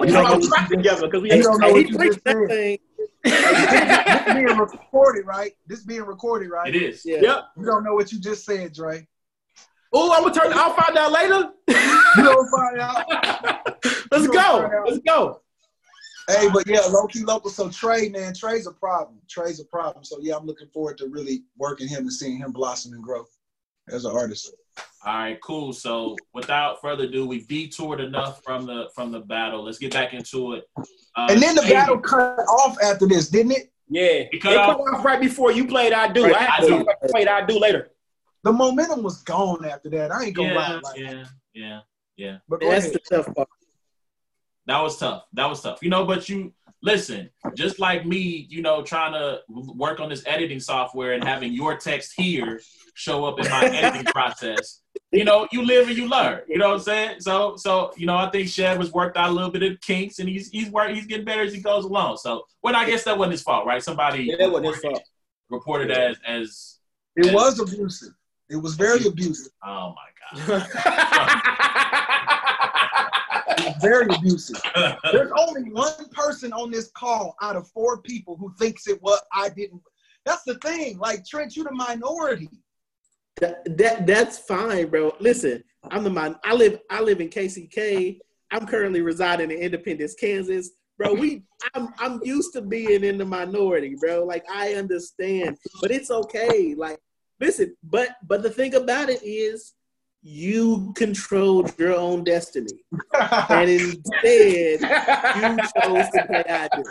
We 0.00 0.06
you 0.06 0.14
talking 0.14 0.46
about 0.46 0.70
together 0.70 1.06
because 1.06 1.22
we 1.22 1.28
don't 1.28 1.60
know 1.60 1.70
what 1.70 1.88
you 1.88 1.98
just 1.98 2.20
said. 2.26 2.78
this 3.24 4.34
being 4.34 4.58
recorded, 4.58 5.26
right? 5.26 5.52
This 5.66 5.84
being 5.84 6.02
recorded, 6.02 6.50
right? 6.50 6.74
It 6.74 6.82
is. 6.82 7.02
Yeah. 7.04 7.20
Yep. 7.20 7.44
You 7.58 7.66
don't 7.66 7.84
know 7.84 7.94
what 7.94 8.10
you 8.10 8.18
just 8.18 8.46
said, 8.46 8.72
Dre. 8.72 9.06
Oh, 9.92 10.12
I'm 10.12 10.22
gonna 10.22 10.34
turn. 10.34 10.52
I'll 10.54 10.72
find 10.72 10.96
out 10.96 11.12
later. 11.12 11.50
you 12.16 12.22
don't 12.22 12.50
find 12.50 12.80
out. 12.80 13.06
Let's 14.10 14.24
you 14.24 14.32
go. 14.32 14.82
Let's 14.86 14.98
go. 15.06 15.42
Hey, 16.28 16.48
but 16.50 16.66
yeah, 16.66 16.80
low 16.88 17.06
key 17.06 17.24
local. 17.24 17.50
So 17.50 17.68
Trey, 17.68 18.08
man, 18.08 18.32
Trey's 18.32 18.66
a 18.66 18.72
problem. 18.72 19.18
Trey's 19.28 19.60
a 19.60 19.64
problem. 19.64 20.04
So 20.04 20.16
yeah, 20.22 20.36
I'm 20.36 20.46
looking 20.46 20.68
forward 20.68 20.96
to 20.98 21.08
really 21.08 21.44
working 21.58 21.88
him 21.88 22.00
and 22.00 22.12
seeing 22.12 22.38
him 22.38 22.52
blossom 22.52 22.94
and 22.94 23.02
grow 23.02 23.24
as 23.88 24.06
an 24.06 24.16
artist. 24.16 24.54
All 25.04 25.14
right, 25.14 25.40
cool. 25.40 25.72
So 25.72 26.16
without 26.32 26.80
further 26.80 27.04
ado, 27.04 27.26
we 27.26 27.42
detoured 27.42 28.00
enough 28.00 28.40
from 28.44 28.66
the 28.66 28.88
from 28.94 29.10
the 29.10 29.20
battle. 29.20 29.64
Let's 29.64 29.78
get 29.78 29.92
back 29.92 30.14
into 30.14 30.54
it. 30.54 30.64
Uh, 31.16 31.26
and 31.30 31.42
then 31.42 31.56
the 31.56 31.62
battle 31.62 31.98
cut 31.98 32.38
off 32.38 32.76
after 32.82 33.06
this, 33.06 33.28
didn't 33.28 33.52
it? 33.52 33.72
Yeah, 33.88 34.24
it 34.32 34.40
cut, 34.40 34.52
it 34.52 34.58
off. 34.58 34.76
cut 34.76 34.94
off 34.94 35.04
right 35.04 35.20
before 35.20 35.50
you 35.52 35.66
played. 35.66 35.92
I 35.92 36.10
do. 36.10 36.24
Right, 36.24 36.48
I, 36.48 36.62
I 36.62 36.66
do. 36.66 36.86
played. 37.08 37.28
I 37.28 37.44
do 37.44 37.58
later. 37.58 37.90
The 38.44 38.52
momentum 38.52 39.02
was 39.02 39.22
gone 39.22 39.64
after 39.64 39.90
that. 39.90 40.12
I 40.12 40.24
ain't 40.24 40.36
gonna 40.36 40.50
yeah, 40.50 40.54
lie. 40.54 40.80
Like 40.82 40.98
yeah, 40.98 41.24
yeah, 41.52 41.80
yeah. 42.16 42.36
But 42.48 42.60
that's 42.60 42.86
ahead. 42.86 42.94
the 42.94 43.16
tough 43.16 43.34
part. 43.34 43.48
That 44.66 44.80
was 44.80 44.98
tough. 44.98 45.24
That 45.32 45.46
was 45.46 45.60
tough. 45.60 45.82
You 45.82 45.90
know, 45.90 46.04
but 46.04 46.28
you 46.28 46.52
listen, 46.82 47.30
just 47.54 47.78
like 47.78 48.06
me, 48.06 48.46
you 48.48 48.62
know, 48.62 48.82
trying 48.82 49.12
to 49.12 49.40
work 49.48 50.00
on 50.00 50.08
this 50.08 50.22
editing 50.26 50.60
software 50.60 51.12
and 51.12 51.24
having 51.24 51.52
your 51.52 51.76
text 51.76 52.12
here 52.16 52.60
show 52.94 53.24
up 53.24 53.38
in 53.40 53.50
my 53.50 53.64
editing 53.66 54.04
process. 54.06 54.80
You 55.10 55.24
know, 55.24 55.46
you 55.52 55.64
live 55.64 55.88
and 55.88 55.96
you 55.96 56.08
learn. 56.08 56.40
You 56.48 56.58
know 56.58 56.68
what 56.68 56.76
I'm 56.76 56.80
saying? 56.80 57.20
So, 57.20 57.56
so 57.56 57.92
you 57.96 58.06
know, 58.06 58.16
I 58.16 58.30
think 58.30 58.48
Chad 58.48 58.78
was 58.78 58.92
worked 58.92 59.16
out 59.16 59.30
a 59.30 59.32
little 59.32 59.50
bit 59.50 59.62
of 59.62 59.80
kinks, 59.80 60.18
and 60.18 60.28
he's 60.28 60.48
he's 60.50 60.70
work, 60.70 60.90
he's 60.90 61.06
getting 61.06 61.24
better 61.24 61.42
as 61.42 61.52
he 61.52 61.60
goes 61.60 61.84
along. 61.84 62.16
So, 62.18 62.44
well, 62.62 62.74
I 62.74 62.86
guess 62.86 63.04
that 63.04 63.16
wasn't 63.16 63.32
his 63.32 63.42
fault, 63.42 63.66
right? 63.66 63.82
Somebody 63.82 64.24
yeah, 64.24 64.46
reported, 64.46 64.68
his 64.68 64.78
fault. 64.78 65.02
reported 65.50 65.90
yeah. 65.90 65.96
as 65.96 66.18
as 66.26 66.78
it 67.16 67.26
as, 67.26 67.34
was 67.34 67.60
abusive. 67.60 68.14
It 68.48 68.56
was 68.56 68.74
very 68.74 69.06
abusive. 69.06 69.52
Oh 69.64 69.94
my 69.94 70.08
god. 70.46 70.66
very 73.80 74.06
abusive. 74.14 74.60
There's 75.12 75.32
only 75.38 75.70
one 75.70 76.08
person 76.12 76.52
on 76.52 76.70
this 76.70 76.90
call 76.94 77.36
out 77.42 77.56
of 77.56 77.68
four 77.68 78.00
people 78.02 78.36
who 78.36 78.52
thinks 78.58 78.86
it 78.88 79.02
was 79.02 79.20
I 79.32 79.48
didn't. 79.48 79.82
That's 80.24 80.44
the 80.44 80.54
thing. 80.56 80.98
Like 80.98 81.26
Trent, 81.26 81.56
you're 81.56 81.64
the 81.64 81.72
minority. 81.72 82.48
That, 83.40 83.76
that 83.78 84.06
that's 84.06 84.38
fine, 84.38 84.88
bro. 84.88 85.14
Listen, 85.18 85.64
I'm 85.90 86.04
the 86.04 86.10
man. 86.10 86.36
I 86.44 86.54
live 86.54 86.80
I 86.90 87.00
live 87.00 87.20
in 87.20 87.28
KCK. 87.28 88.18
I'm 88.50 88.66
currently 88.66 89.00
residing 89.00 89.50
in 89.50 89.58
Independence, 89.58 90.14
Kansas. 90.14 90.70
Bro, 90.98 91.14
we 91.14 91.42
I'm 91.74 91.88
I'm 91.98 92.20
used 92.22 92.52
to 92.52 92.60
being 92.60 93.04
in 93.04 93.18
the 93.18 93.24
minority, 93.24 93.96
bro. 93.98 94.24
Like 94.24 94.44
I 94.50 94.74
understand, 94.74 95.56
but 95.80 95.90
it's 95.90 96.10
okay. 96.10 96.74
Like 96.76 96.98
listen, 97.40 97.74
but 97.82 98.10
but 98.26 98.42
the 98.42 98.50
thing 98.50 98.74
about 98.74 99.08
it 99.08 99.22
is 99.22 99.74
you 100.22 100.92
controlled 100.96 101.76
your 101.78 101.96
own 101.96 102.22
destiny. 102.22 102.84
and 103.48 103.70
instead, 103.70 104.80
you 104.80 105.56
chose 105.82 106.08
to 106.10 106.24
play 106.28 106.68
do. 106.72 106.84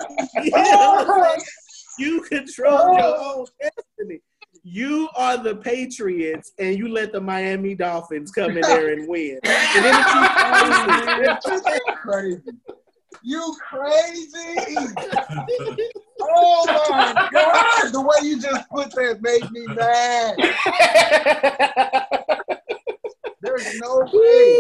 You, 0.43 0.51
know 0.51 1.37
you 1.97 2.21
control 2.21 2.93
your 2.93 3.15
oh. 3.17 3.39
own 3.39 3.45
destiny. 3.61 4.19
You 4.63 5.09
are 5.15 5.37
the 5.37 5.55
Patriots 5.55 6.51
and 6.59 6.77
you 6.77 6.87
let 6.87 7.11
the 7.11 7.21
Miami 7.21 7.73
Dolphins 7.75 8.31
come 8.31 8.57
in 8.57 8.61
there 8.61 8.93
and 8.93 9.07
win. 9.07 9.39
And 9.73 9.85
then 9.85 9.95
you 9.95 10.03
crazy. 12.03 12.41
You 13.23 13.55
crazy. 13.69 14.87
oh 16.21 16.71
my 16.73 17.13
God. 17.31 17.93
The 17.93 18.01
way 18.01 18.27
you 18.27 18.41
just 18.41 18.67
put 18.69 18.91
that 18.95 19.21
made 19.21 19.51
me 19.51 19.67
mad. 19.67 20.37
There's 23.41 23.73
no 23.75 23.99
way. 24.13 24.59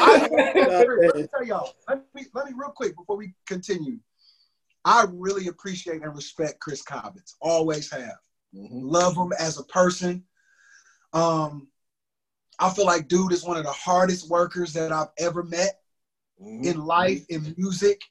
I, 0.00 0.28
let 0.30 1.16
me 1.16 1.26
tell 1.34 1.46
y'all. 1.46 1.74
Let 1.88 2.04
me, 2.14 2.26
let 2.34 2.46
me 2.46 2.52
real 2.54 2.70
quick 2.70 2.96
before 2.96 3.16
we 3.16 3.34
continue. 3.46 3.98
I 4.84 5.06
really 5.10 5.48
appreciate 5.48 6.02
and 6.02 6.14
respect 6.14 6.60
Chris 6.60 6.82
Cobbins. 6.82 7.34
Always 7.40 7.90
have. 7.90 8.18
Mm-hmm. 8.54 8.80
Love 8.88 9.16
him 9.16 9.32
as 9.38 9.58
a 9.58 9.64
person. 9.64 10.24
Um, 11.12 11.68
I 12.58 12.70
feel 12.70 12.86
like 12.86 13.08
dude 13.08 13.32
is 13.32 13.44
one 13.44 13.56
of 13.56 13.64
the 13.64 13.72
hardest 13.72 14.28
workers 14.28 14.72
that 14.72 14.92
I've 14.92 15.12
ever 15.18 15.42
met 15.42 15.80
mm-hmm. 16.42 16.64
in 16.64 16.84
life, 16.84 17.24
in 17.28 17.54
music. 17.56 18.02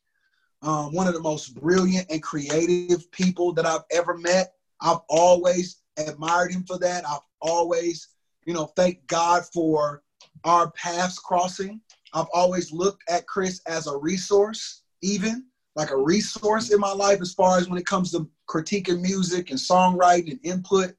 Um, 0.62 0.94
one 0.94 1.08
of 1.08 1.14
the 1.14 1.22
most 1.22 1.54
brilliant 1.56 2.10
and 2.10 2.24
creative 2.24 3.12
people 3.12 3.54
that 3.54 3.66
I've 3.66 3.84
ever 3.92 4.18
met. 4.18 4.54
I've 4.82 5.02
always 5.10 5.82
admired 5.98 6.52
him 6.52 6.64
for 6.64 6.80
that. 6.80 7.08
I've 7.08 7.20
always, 7.42 8.10
you 8.46 8.54
know, 8.54 8.66
thank 8.76 9.06
God 9.08 9.44
for 9.54 10.02
our 10.44 10.72
paths 10.72 11.20
crossing. 11.20 11.82
I've 12.14 12.28
always 12.34 12.72
looked 12.72 13.04
at 13.10 13.28
Chris 13.28 13.62
as 13.68 13.88
a 13.88 13.98
resource, 13.98 14.84
even 15.02 15.46
like 15.76 15.92
a 15.92 15.98
resource 15.98 16.72
in 16.72 16.80
my 16.80 16.92
life 16.92 17.22
as 17.22 17.34
far 17.34 17.60
as 17.60 17.70
when 17.70 17.78
it 17.78 17.86
comes 17.86 18.12
to 18.12 18.30
critiquing 18.50 19.02
music 19.02 19.50
and 19.50 19.60
songwriting 19.60 20.32
and 20.32 20.40
input. 20.44 20.94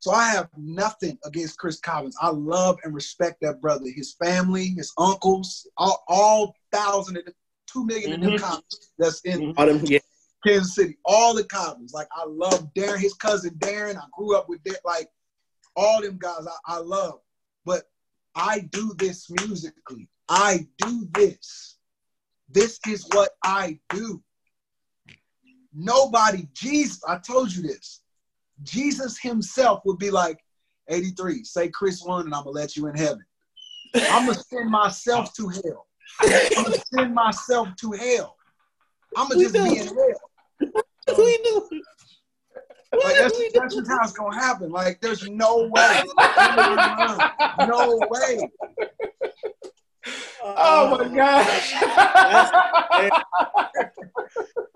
So 0.00 0.12
I 0.12 0.28
have 0.30 0.48
nothing 0.56 1.18
against 1.24 1.58
Chris 1.58 1.80
Cobbins. 1.80 2.16
I 2.20 2.28
love 2.28 2.78
and 2.84 2.94
respect 2.94 3.40
that 3.40 3.60
brother, 3.60 3.86
his 3.94 4.14
family, 4.22 4.68
his 4.76 4.92
uncles, 4.98 5.66
all, 5.76 6.04
all 6.08 6.54
thousand 6.72 7.16
of 7.16 7.24
the 7.24 7.32
two 7.66 7.86
million 7.86 8.12
mm-hmm. 8.12 8.22
of 8.22 8.30
them 8.30 8.38
Cobbins 8.38 8.92
that's 8.98 9.20
in 9.22 9.54
mm-hmm. 9.54 9.86
yeah. 9.86 9.98
Kansas 10.46 10.74
City. 10.74 10.98
All 11.04 11.34
the 11.34 11.44
Cobbins. 11.44 11.92
Like 11.94 12.08
I 12.14 12.24
love 12.26 12.68
Darren, 12.76 12.98
his 12.98 13.14
cousin 13.14 13.54
Darren. 13.58 13.96
I 13.96 14.04
grew 14.12 14.36
up 14.36 14.48
with 14.48 14.62
that. 14.64 14.80
Like 14.84 15.08
all 15.74 16.02
them 16.02 16.18
guys 16.20 16.46
I, 16.46 16.76
I 16.76 16.78
love. 16.78 17.20
But 17.64 17.84
I 18.34 18.60
do 18.70 18.92
this 18.98 19.30
musically. 19.30 20.08
I 20.28 20.66
do 20.78 21.08
this 21.14 21.74
this 22.54 22.78
is 22.86 23.06
what 23.12 23.30
I 23.42 23.78
do. 23.90 24.22
Nobody, 25.74 26.48
Jesus, 26.54 27.00
I 27.06 27.18
told 27.18 27.52
you 27.52 27.62
this. 27.62 28.00
Jesus 28.62 29.18
himself 29.18 29.82
would 29.84 29.98
be 29.98 30.10
like, 30.10 30.38
83, 30.88 31.44
say 31.44 31.68
Chris 31.68 32.02
one 32.02 32.26
and 32.26 32.34
I'm 32.34 32.44
gonna 32.44 32.50
let 32.50 32.76
you 32.76 32.86
in 32.88 32.94
heaven. 32.94 33.24
I'm 33.94 34.26
gonna 34.26 34.34
send 34.34 34.70
myself 34.70 35.32
to 35.34 35.48
hell. 35.48 35.86
I'm 36.20 36.64
gonna 36.64 36.76
send 36.94 37.14
myself 37.14 37.68
to 37.80 37.92
hell. 37.92 38.36
I'm 39.16 39.28
gonna 39.28 39.40
just 39.40 39.54
be 39.54 39.78
in 39.78 39.86
hell. 39.86 40.30
we 41.18 41.38
knew. 41.38 41.68
Like 43.02 43.18
that's, 43.18 43.38
that's 43.54 43.74
just 43.74 43.90
how 43.90 44.00
it's 44.02 44.12
gonna 44.12 44.36
happen. 44.36 44.70
Like 44.70 45.00
there's 45.00 45.28
no 45.28 45.68
way. 45.70 46.02
no 47.66 48.06
way 48.10 48.50
oh 50.42 50.96
my 50.98 51.08
gosh. 51.14 51.72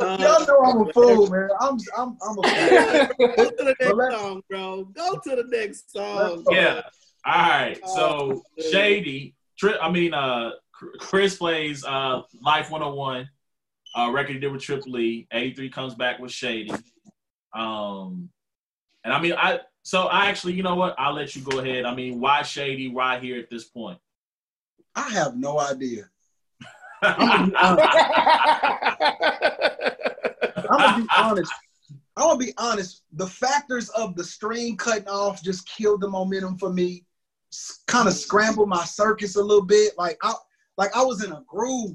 Y'all 0.01 0.47
know 0.47 0.61
I'm 0.65 0.89
a 0.89 0.93
fool, 0.93 1.31
man. 1.31 1.49
I'm 1.61 1.79
I'm 1.97 2.17
I'm 2.23 2.39
a 2.39 2.43
fool. 2.43 3.29
Go 3.37 3.51
to 3.51 3.65
the 3.65 3.75
next 3.81 4.13
song, 4.13 4.43
bro. 4.49 4.85
Go 4.85 5.19
to 5.19 5.37
the 5.37 5.45
next 5.49 5.93
song. 5.93 6.45
Yeah. 6.51 6.83
All 7.25 7.35
right. 7.35 7.79
So 7.87 8.43
oh, 8.43 8.43
Shady, 8.71 9.35
I 9.81 9.91
mean 9.91 10.15
uh 10.15 10.53
Chris 10.99 11.37
plays 11.37 11.85
uh 11.85 12.23
Life 12.43 12.71
101, 12.71 13.29
uh 13.97 14.11
record 14.13 14.35
he 14.35 14.39
did 14.39 14.53
with 14.53 14.63
Triple 14.63 14.99
E. 14.99 15.27
83 15.33 15.71
comes 15.71 15.95
back 15.95 16.19
with 16.21 16.31
Shady. 16.31 16.73
Um 17.55 18.31
and 19.05 19.13
I 19.13 19.21
mean 19.21 19.35
I 19.37 19.61
so 19.83 20.03
I 20.03 20.27
actually, 20.27 20.53
you 20.53 20.63
know 20.63 20.75
what? 20.75 20.95
I'll 20.99 21.15
let 21.15 21.35
you 21.35 21.41
go 21.41 21.61
ahead. 21.61 21.87
I 21.87 21.95
mean, 21.95 22.21
why 22.21 22.43
Shady? 22.43 22.89
Why 22.89 23.19
here 23.21 23.39
at 23.39 23.49
this 23.49 23.65
point? 23.65 23.99
I 24.99 25.11
have 25.11 25.37
no 25.37 25.61
idea. 25.61 26.11
I'm 27.03 27.51
gonna 30.69 30.99
be 30.99 31.07
honest. 31.17 31.53
I'm 32.17 32.27
gonna 32.27 32.39
be 32.39 32.53
honest. 32.59 33.03
The 33.13 33.29
factors 33.29 33.91
of 33.91 34.17
the 34.17 34.25
string 34.25 34.77
cutting 34.77 35.07
off 35.07 35.41
just 35.41 35.69
killed 35.69 36.01
the 36.01 36.09
momentum 36.09 36.59
for 36.59 36.73
me. 36.73 37.05
Kind 37.87 38.09
of 38.09 38.15
scrambled 38.15 38.69
my 38.69 38.85
circus 38.85 39.37
a 39.37 39.43
little 39.43 39.65
bit. 39.65 39.97
Like 39.97 40.19
I, 40.25 40.35
like 40.77 40.91
I 40.97 41.05
was 41.05 41.23
in 41.23 41.31
a 41.31 41.45
groove. 41.47 41.91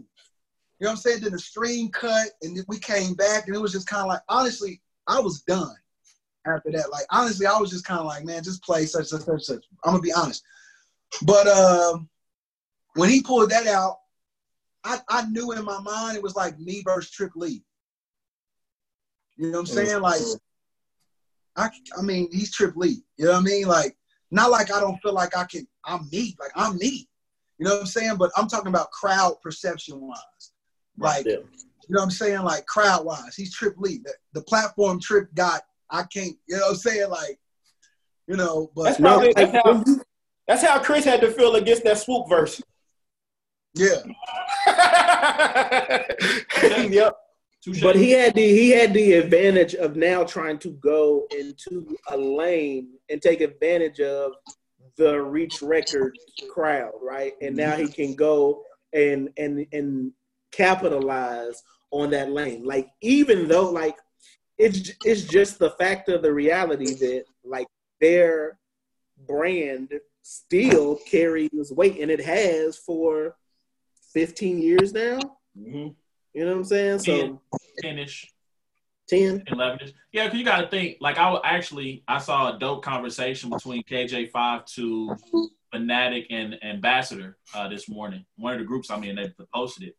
You 0.80 0.86
know 0.86 0.88
what 0.88 0.92
I'm 0.92 0.98
saying? 0.98 1.20
Then 1.22 1.34
the 1.34 1.40
string 1.40 1.90
cut, 1.90 2.30
and 2.42 2.58
we 2.70 2.80
came 2.80 3.16
back, 3.16 3.48
and 3.48 3.56
it 3.56 3.60
was 3.60 3.74
just 3.74 3.88
kind 3.88 4.02
of 4.02 4.08
like, 4.08 4.22
honestly, 4.30 4.82
I 5.08 5.20
was 5.20 5.42
done 5.42 5.76
after 6.48 6.72
that. 6.72 6.90
Like 6.90 7.06
honestly, 7.10 7.48
I 7.48 7.58
was 7.60 7.70
just 7.70 7.86
kind 7.86 8.00
of 8.00 8.06
like, 8.06 8.24
man, 8.24 8.44
just 8.44 8.64
play 8.64 8.86
such 8.86 9.08
such 9.08 9.24
such 9.24 9.44
such. 9.44 9.66
I'm 9.84 9.92
gonna 9.92 10.02
be 10.02 10.14
honest. 10.14 10.42
But 11.24 11.48
um, 11.48 12.10
when 12.96 13.10
he 13.10 13.22
pulled 13.22 13.50
that 13.52 13.68
out, 13.68 13.98
I, 14.84 15.00
I 15.10 15.26
knew 15.28 15.52
in 15.54 15.64
my 15.64 15.80
mind 15.80 16.18
it 16.18 16.24
was 16.24 16.36
like 16.36 16.60
me 16.60 16.82
versus 16.84 17.12
Trip 17.12 17.32
Lee. 17.36 17.64
You 19.38 19.48
know 19.48 19.62
what 19.62 19.70
I'm 19.70 19.76
saying? 19.76 20.02
Like, 20.02 20.22
I, 21.56 21.70
I 21.98 22.02
mean, 22.02 22.30
he's 22.32 22.52
Trip 22.52 22.76
Lee. 22.76 23.04
You 23.18 23.26
know 23.26 23.32
what 23.32 23.40
I 23.40 23.44
mean? 23.44 23.68
Like, 23.68 23.96
not 24.32 24.52
like 24.52 24.74
I 24.74 24.80
don't 24.80 24.98
feel 24.98 25.14
like 25.14 25.38
I 25.38 25.46
can, 25.46 25.68
I'm 25.86 26.10
me. 26.12 26.36
Like, 26.40 26.52
I'm 26.56 26.78
me. 26.78 27.08
You 27.58 27.66
know 27.66 27.76
what 27.76 27.82
I'm 27.82 27.86
saying? 27.88 28.18
But 28.18 28.32
I'm 28.36 28.48
talking 28.48 28.68
about 28.68 28.92
crowd 28.92 29.36
perception 29.42 30.02
wise. 30.02 30.52
Like, 30.98 31.26
yeah. 31.26 31.34
you 31.34 31.90
know 31.90 32.02
what 32.02 32.04
I'm 32.04 32.12
saying? 32.12 32.42
Like, 32.42 32.66
crowd 32.66 33.06
wise. 33.06 33.36
He's 33.36 33.54
Trip 33.54 33.76
Lee. 33.78 34.02
The, 34.04 34.14
the 34.34 34.42
platform 34.42 35.00
Trip 35.00 35.34
got, 35.34 35.62
I 35.90 36.04
can't, 36.04 36.36
you 36.48 36.58
know 36.58 36.64
what 36.64 36.72
I'm 36.72 36.78
saying? 36.78 37.10
Like, 37.10 37.40
you 38.28 38.36
know, 38.36 38.72
but. 38.76 38.84
That's, 38.84 39.00
probably, 39.00 39.34
that's, 39.34 39.52
how, 39.52 39.84
that's 40.48 40.64
how 40.64 40.80
Chris 40.80 41.06
had 41.06 41.22
to 41.22 41.32
feel 41.32 41.56
against 41.56 41.84
that 41.86 42.00
swoop 42.00 42.28
verse. 42.28 42.62
Yeah. 43.76 44.02
yep. 46.90 47.18
But 47.82 47.96
he 47.96 48.12
had 48.12 48.36
the 48.36 48.42
he 48.42 48.72
had 48.72 48.94
the 48.94 49.14
advantage 49.14 49.74
of 49.74 49.96
now 49.96 50.24
trying 50.24 50.60
to 50.60 50.72
go 50.72 51.26
into 51.32 51.96
a 52.10 52.18
lane 52.18 52.90
and 53.10 53.22
take 53.22 53.42
advantage 53.42 54.02
of 54.02 54.34
the 54.98 55.22
reach 55.22 55.62
record 55.62 56.18
crowd, 56.52 56.92
right? 57.02 57.34
And 57.42 57.56
now 57.56 57.76
he 57.76 57.88
can 57.88 58.16
go 58.16 58.64
and 58.92 59.30
and 59.38 59.66
and 59.72 60.12
capitalize 60.52 61.64
on 61.92 62.10
that 62.10 62.32
lane. 62.32 62.66
Like 62.66 62.90
even 63.02 63.48
though 63.48 63.70
like 63.70 63.98
it's 64.58 64.92
it's 65.06 65.24
just 65.24 65.58
the 65.58 65.72
fact 65.72 66.10
of 66.10 66.22
the 66.22 66.34
reality 66.34 66.94
that 66.96 67.24
like 67.46 67.68
their 68.02 68.60
brand 69.26 69.94
still 70.22 71.00
carries 71.10 71.72
weight 71.72 72.00
and 72.00 72.12
it 72.12 72.22
has 72.22 72.78
for 72.78 73.36
15 74.14 74.62
years 74.62 74.94
now. 74.94 75.20
Mm-hmm. 75.58 75.90
You 76.34 76.46
know 76.46 76.52
what 76.52 76.58
I'm 76.58 76.64
saying? 76.64 77.00
So 77.00 77.42
10 77.82 78.00
ish. 78.00 78.32
10 79.10 79.44
11 79.48 79.80
ish. 79.82 79.94
Yeah, 80.12 80.26
because 80.26 80.40
you 80.40 80.46
got 80.46 80.62
to 80.62 80.68
think, 80.68 80.98
like, 81.02 81.18
I 81.18 81.38
actually 81.44 82.04
I 82.08 82.20
saw 82.20 82.56
a 82.56 82.60
dope 82.60 82.84
conversation 82.84 83.50
between 83.50 83.84
KJ5 83.84 84.66
to 84.76 85.16
Phanatik 85.74 86.28
and 86.30 86.64
Ambassador 86.64 87.38
uh, 87.54 87.68
this 87.68 87.90
morning. 87.90 88.26
One 88.38 88.54
of 88.54 88.60
the 88.60 88.66
groups 88.66 88.90
I'm 88.90 89.04
in, 89.04 89.16
they 89.16 89.32
posted 89.54 89.90
it. 89.90 89.96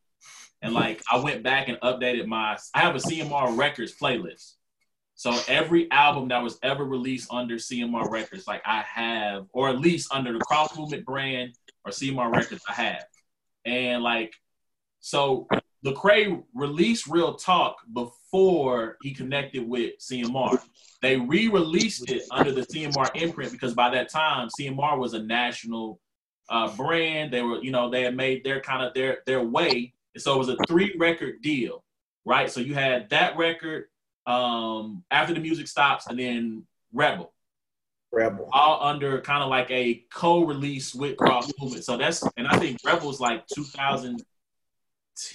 And 0.62 0.72
like, 0.72 1.02
I 1.12 1.18
went 1.18 1.42
back 1.42 1.68
and 1.68 1.78
updated 1.80 2.26
my, 2.26 2.56
I 2.74 2.80
have 2.80 2.94
a 2.94 2.98
CMR 2.98 3.56
Records 3.56 3.94
playlist. 4.00 4.54
So 5.14 5.38
every 5.46 5.90
album 5.90 6.28
that 6.28 6.42
was 6.42 6.58
ever 6.62 6.84
released 6.84 7.30
under 7.30 7.56
CMR 7.56 8.10
Records, 8.10 8.46
like 8.46 8.62
I 8.64 8.82
have, 8.82 9.46
or 9.52 9.68
at 9.68 9.78
least 9.78 10.12
under 10.12 10.32
the 10.32 10.40
Cross 10.40 10.76
Movement 10.76 11.04
brand 11.04 11.54
or 11.84 11.92
CMR 11.92 12.32
Records, 12.34 12.62
I 12.68 12.72
have. 12.72 13.04
And 13.64 14.02
like, 14.02 14.34
so 15.00 15.46
Lecrae 15.84 16.42
released 16.54 17.06
Real 17.06 17.34
Talk 17.34 17.76
before 17.92 18.96
he 19.02 19.12
connected 19.12 19.68
with 19.68 19.98
CMR. 19.98 20.58
They 21.02 21.16
re-released 21.16 22.10
it 22.10 22.22
under 22.30 22.52
the 22.52 22.62
CMR 22.62 23.14
imprint 23.14 23.52
because 23.52 23.74
by 23.74 23.90
that 23.90 24.08
time 24.08 24.48
CMR 24.58 24.98
was 24.98 25.12
a 25.12 25.22
national 25.22 26.00
uh, 26.48 26.74
brand. 26.74 27.32
They 27.32 27.42
were, 27.42 27.62
you 27.62 27.70
know, 27.70 27.90
they 27.90 28.02
had 28.02 28.16
made 28.16 28.44
their 28.44 28.60
kind 28.60 28.82
of 28.82 28.94
their 28.94 29.18
their 29.26 29.42
way. 29.42 29.92
And 30.14 30.22
so 30.22 30.34
it 30.34 30.38
was 30.38 30.48
a 30.48 30.56
three 30.66 30.94
record 30.98 31.42
deal, 31.42 31.84
right? 32.24 32.50
So 32.50 32.60
you 32.60 32.72
had 32.74 33.10
that 33.10 33.36
record 33.36 33.84
um, 34.26 35.04
after 35.10 35.34
the 35.34 35.40
music 35.40 35.68
stops, 35.68 36.06
and 36.06 36.18
then 36.18 36.64
Rebel. 36.94 37.33
Rebel. 38.14 38.48
All 38.52 38.86
under 38.86 39.20
kind 39.20 39.42
of 39.42 39.48
like 39.48 39.70
a 39.70 40.04
co-release 40.12 40.94
with 40.94 41.16
Cross 41.16 41.52
Movement. 41.58 41.84
So 41.84 41.96
that's 41.96 42.22
and 42.36 42.46
I 42.46 42.58
think 42.58 42.78
Rebel's 42.84 43.20
like 43.20 43.46
2010. 43.48 44.24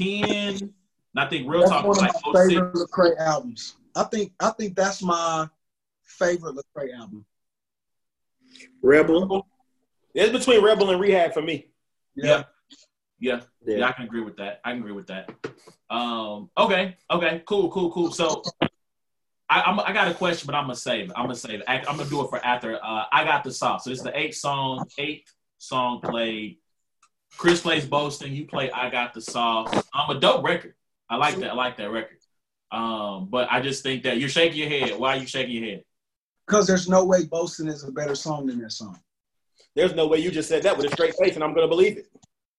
And 0.01 0.71
I 1.15 1.25
think 1.27 1.49
Real 1.49 1.61
that's 1.61 1.71
Talk 1.71 1.86
was 1.86 1.97
like 1.99 2.13
my 2.25 2.47
favorite 2.47 2.73
Lecrae 2.75 3.17
albums. 3.17 3.75
I 3.95 4.03
think 4.03 4.34
I 4.39 4.51
think 4.51 4.75
that's 4.75 5.01
my 5.01 5.49
favorite 6.03 6.55
Lecrae 6.55 6.93
album. 6.97 7.25
Rebel. 8.82 9.47
It's 10.13 10.32
between 10.32 10.63
Rebel 10.63 10.89
and 10.91 10.99
Rehab 10.99 11.34
for 11.34 11.41
me. 11.41 11.67
Yeah. 12.15 12.43
Yeah. 13.19 13.41
Yeah. 13.65 13.77
Yeah, 13.77 13.88
I 13.88 13.91
can 13.91 14.05
agree 14.05 14.21
with 14.21 14.38
that. 14.38 14.61
I 14.63 14.71
can 14.71 14.80
agree 14.80 14.93
with 14.93 15.07
that. 15.07 15.30
Um, 15.89 16.49
okay, 16.57 16.95
okay, 17.11 17.43
cool, 17.45 17.69
cool, 17.69 17.91
cool. 17.91 18.11
So 18.11 18.43
I, 19.50 19.62
I'm, 19.62 19.80
I 19.80 19.93
got 19.93 20.08
a 20.08 20.14
question, 20.14 20.45
but 20.45 20.56
I'm 20.56 20.66
gonna 20.66 20.76
save 20.76 21.10
it. 21.10 21.12
I'm 21.16 21.24
gonna 21.24 21.36
save 21.36 21.62
it. 21.62 21.66
I, 21.68 21.78
am 21.78 21.97
gonna 21.97 22.06
do 22.06 22.24
it 22.24 22.30
for 22.30 22.43
after. 22.45 22.76
Uh, 22.76 23.06
I 23.12 23.24
got 23.24 23.43
the 23.43 23.52
sauce. 23.52 23.86
So 23.86 23.91
it's 23.91 24.04
the 24.04 24.18
eighth 24.18 24.36
song, 24.36 24.86
eighth 24.97 25.34
song 25.58 26.02
played. 26.02 26.58
Chris 27.38 27.62
plays 27.62 27.86
boasting. 27.86 28.34
You 28.34 28.45
play 28.45 28.72
I 28.72 28.89
got 28.89 29.14
the 29.14 29.22
sauce. 29.22 29.84
I'm 29.93 30.16
a 30.16 30.20
dope 30.20 30.43
record. 30.45 30.76
I 31.10 31.16
like 31.16 31.38
that. 31.39 31.52
I 31.52 31.54
like 31.54 31.78
that 31.78 31.89
record. 31.89 32.18
Um, 32.72 33.30
but 33.32 33.47
I 33.52 33.62
just 33.62 33.82
think 33.82 34.04
that 34.04 34.20
you're 34.20 34.30
shaking 34.30 34.60
your 34.60 34.70
head. 34.70 35.00
Why 35.00 35.16
are 35.16 35.20
you 35.20 35.26
shaking 35.26 35.56
your 35.56 35.66
head? 35.66 35.84
Because 36.45 36.68
there's 36.68 36.88
no 36.88 37.06
way 37.06 37.26
Boasting 37.26 37.68
is 37.68 37.84
a 37.84 37.91
better 37.91 38.16
song 38.16 38.45
than 38.45 38.60
that 38.62 38.72
song. 38.72 39.00
There's 39.76 39.95
no 39.95 40.08
way 40.08 40.20
you 40.20 40.30
just 40.30 40.50
said 40.50 40.64
that 40.64 40.78
with 40.78 40.88
a 40.88 40.91
straight 40.91 41.16
face, 41.16 41.36
and 41.36 41.43
I'm 41.43 41.54
gonna 41.56 41.68
believe 41.68 41.97
it. 41.97 42.08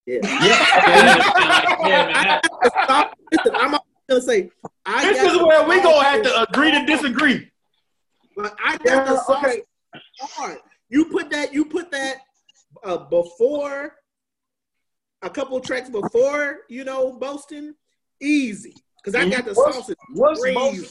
Yeah. 0.07 0.18
yeah, 1.86 2.07
man. 2.07 2.12
that- 2.12 3.14
Listen, 3.32 3.55
I'm 3.55 3.78
gonna 4.11 4.20
say 4.22 4.50
I 4.84 5.04
This 5.12 5.22
is 5.32 5.38
where 5.38 5.66
we 5.66 5.76
sauce 5.76 5.84
gonna 5.84 6.04
have 6.04 6.22
to 6.24 6.42
agree 6.42 6.70
to 6.72 6.84
disagree. 6.84 7.50
But 8.36 8.54
I 8.64 8.76
got 8.78 8.84
Yeah, 8.86 9.04
the 9.04 9.16
sauce. 9.22 9.44
okay. 9.44 9.62
hard. 10.20 10.58
You 10.88 11.06
put 11.06 11.30
that. 11.30 11.54
You 11.54 11.64
put 11.64 11.90
that 11.92 12.16
uh, 12.84 12.98
before 12.98 13.94
a 15.22 15.30
couple 15.30 15.58
tracks 15.61 15.88
before 15.88 16.58
you 16.68 16.84
know 16.84 17.12
boasting. 17.12 17.74
Easy 18.22 18.74
because 18.98 19.14
I 19.14 19.26
got 19.30 19.46
the 19.46 19.54
What's- 19.54 19.76
sauce. 19.76 19.88
is 19.90 19.96
What's 20.12 20.40
crazy. 20.40 20.54
Boasting? 20.58 20.88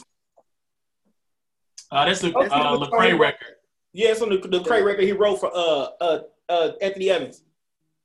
Uh, 1.92 2.04
that's 2.06 2.20
the 2.20 2.30
That's 2.32 2.52
uh, 2.52 2.76
the- 2.76 2.86
Lecrae 2.86 3.18
record. 3.18 3.56
Yeah, 3.92 4.10
it's 4.10 4.22
on 4.22 4.30
the, 4.30 4.36
the 4.38 4.62
Crae 4.62 4.82
record 4.82 5.04
he 5.04 5.12
wrote 5.12 5.36
for 5.40 5.50
uh 5.54 5.88
uh 6.00 6.20
uh 6.48 6.72
Anthony 6.80 7.10
Evans. 7.10 7.42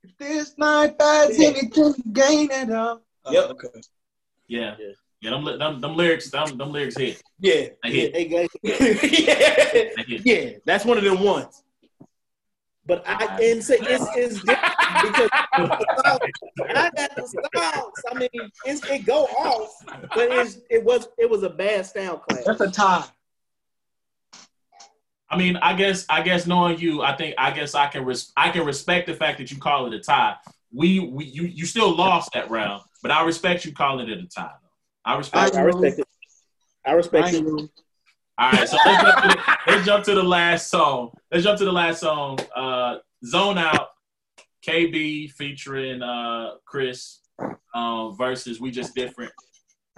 If 0.02 0.16
this 0.18 0.56
night 0.58 0.96
buys 0.98 1.38
Yeah. 1.38 1.48
anything, 1.48 1.94
gain 2.12 2.50
it 2.50 2.70
up. 2.70 3.02
Yep. 3.30 3.44
Oh, 3.46 3.50
okay. 3.52 3.80
Yeah, 4.48 4.76
Yeah. 4.78 4.92
Yeah. 5.26 5.30
Them, 5.36 5.44
li- 5.44 5.58
them, 5.58 5.80
them 5.80 5.96
lyrics, 5.96 6.30
them, 6.30 6.56
them 6.56 6.70
lyrics 6.72 6.96
hit. 6.96 7.22
Yeah. 7.40 7.68
They 7.82 7.90
hit. 7.90 8.16
Hey, 8.16 8.28
guys, 8.28 8.48
yeah. 8.62 8.74
Hit. 10.06 10.26
Yeah, 10.26 10.50
that's 10.64 10.84
one 10.84 10.98
of 10.98 11.04
them 11.04 11.20
ones. 11.22 11.62
but 12.86 13.02
I 13.06 13.38
and 13.42 13.62
say 13.62 13.76
it's, 13.80 14.04
it's 14.16 14.40
different 14.42 14.72
because 15.02 15.30
I 16.74 16.90
got 16.96 17.16
the 17.16 17.48
sauce. 17.54 18.02
I 18.10 18.14
mean, 18.18 18.28
it's, 18.64 18.88
it 18.88 19.04
go 19.04 19.24
off, 19.24 19.74
but 20.14 20.30
it's, 20.30 20.58
it 20.70 20.84
was 20.84 21.08
it 21.18 21.28
was 21.28 21.42
a 21.42 21.50
bad 21.50 21.84
style 21.86 22.18
class. 22.18 22.44
That's 22.44 22.60
a 22.60 22.70
tie. 22.70 23.04
I 25.28 25.36
mean, 25.36 25.56
I 25.56 25.74
guess, 25.74 26.06
I 26.08 26.22
guess 26.22 26.46
knowing 26.46 26.78
you, 26.78 27.02
I 27.02 27.16
think, 27.16 27.34
I 27.36 27.50
guess 27.50 27.74
I 27.74 27.88
can, 27.88 28.04
res- 28.04 28.32
I 28.36 28.50
can 28.50 28.64
respect 28.64 29.08
the 29.08 29.14
fact 29.14 29.38
that 29.38 29.50
you 29.50 29.58
call 29.58 29.86
it 29.86 29.92
a 29.94 29.98
tie. 29.98 30.36
We, 30.72 31.00
we, 31.00 31.24
you, 31.24 31.42
you 31.42 31.66
still 31.66 31.92
lost 31.96 32.30
that 32.34 32.48
round, 32.48 32.82
but 33.02 33.10
I 33.10 33.24
respect 33.24 33.64
you 33.64 33.72
calling 33.72 34.08
it 34.08 34.18
a 34.18 34.26
tie. 34.28 34.52
Though. 35.06 35.12
I 35.12 35.16
respect. 35.16 35.56
I 35.56 35.62
respect 35.62 35.98
it. 36.00 36.08
I 36.84 36.92
respect 36.92 37.28
I 37.28 37.30
it. 37.30 37.70
All 38.38 38.52
right, 38.52 38.68
so 38.68 38.76
let's 38.84 39.02
jump, 39.02 39.22
to 39.22 39.28
the, 39.28 39.56
let's 39.66 39.86
jump 39.86 40.04
to 40.04 40.14
the 40.14 40.22
last 40.22 40.68
song. 40.68 41.10
Let's 41.32 41.42
jump 41.42 41.58
to 41.58 41.64
the 41.64 41.72
last 41.72 42.00
song. 42.00 42.38
Uh, 42.54 42.98
Zone 43.24 43.56
Out, 43.56 43.88
KB 44.66 45.30
featuring 45.32 46.02
uh, 46.02 46.56
Chris 46.66 47.20
um, 47.74 48.14
versus 48.18 48.60
We 48.60 48.70
Just 48.70 48.94
Different. 48.94 49.32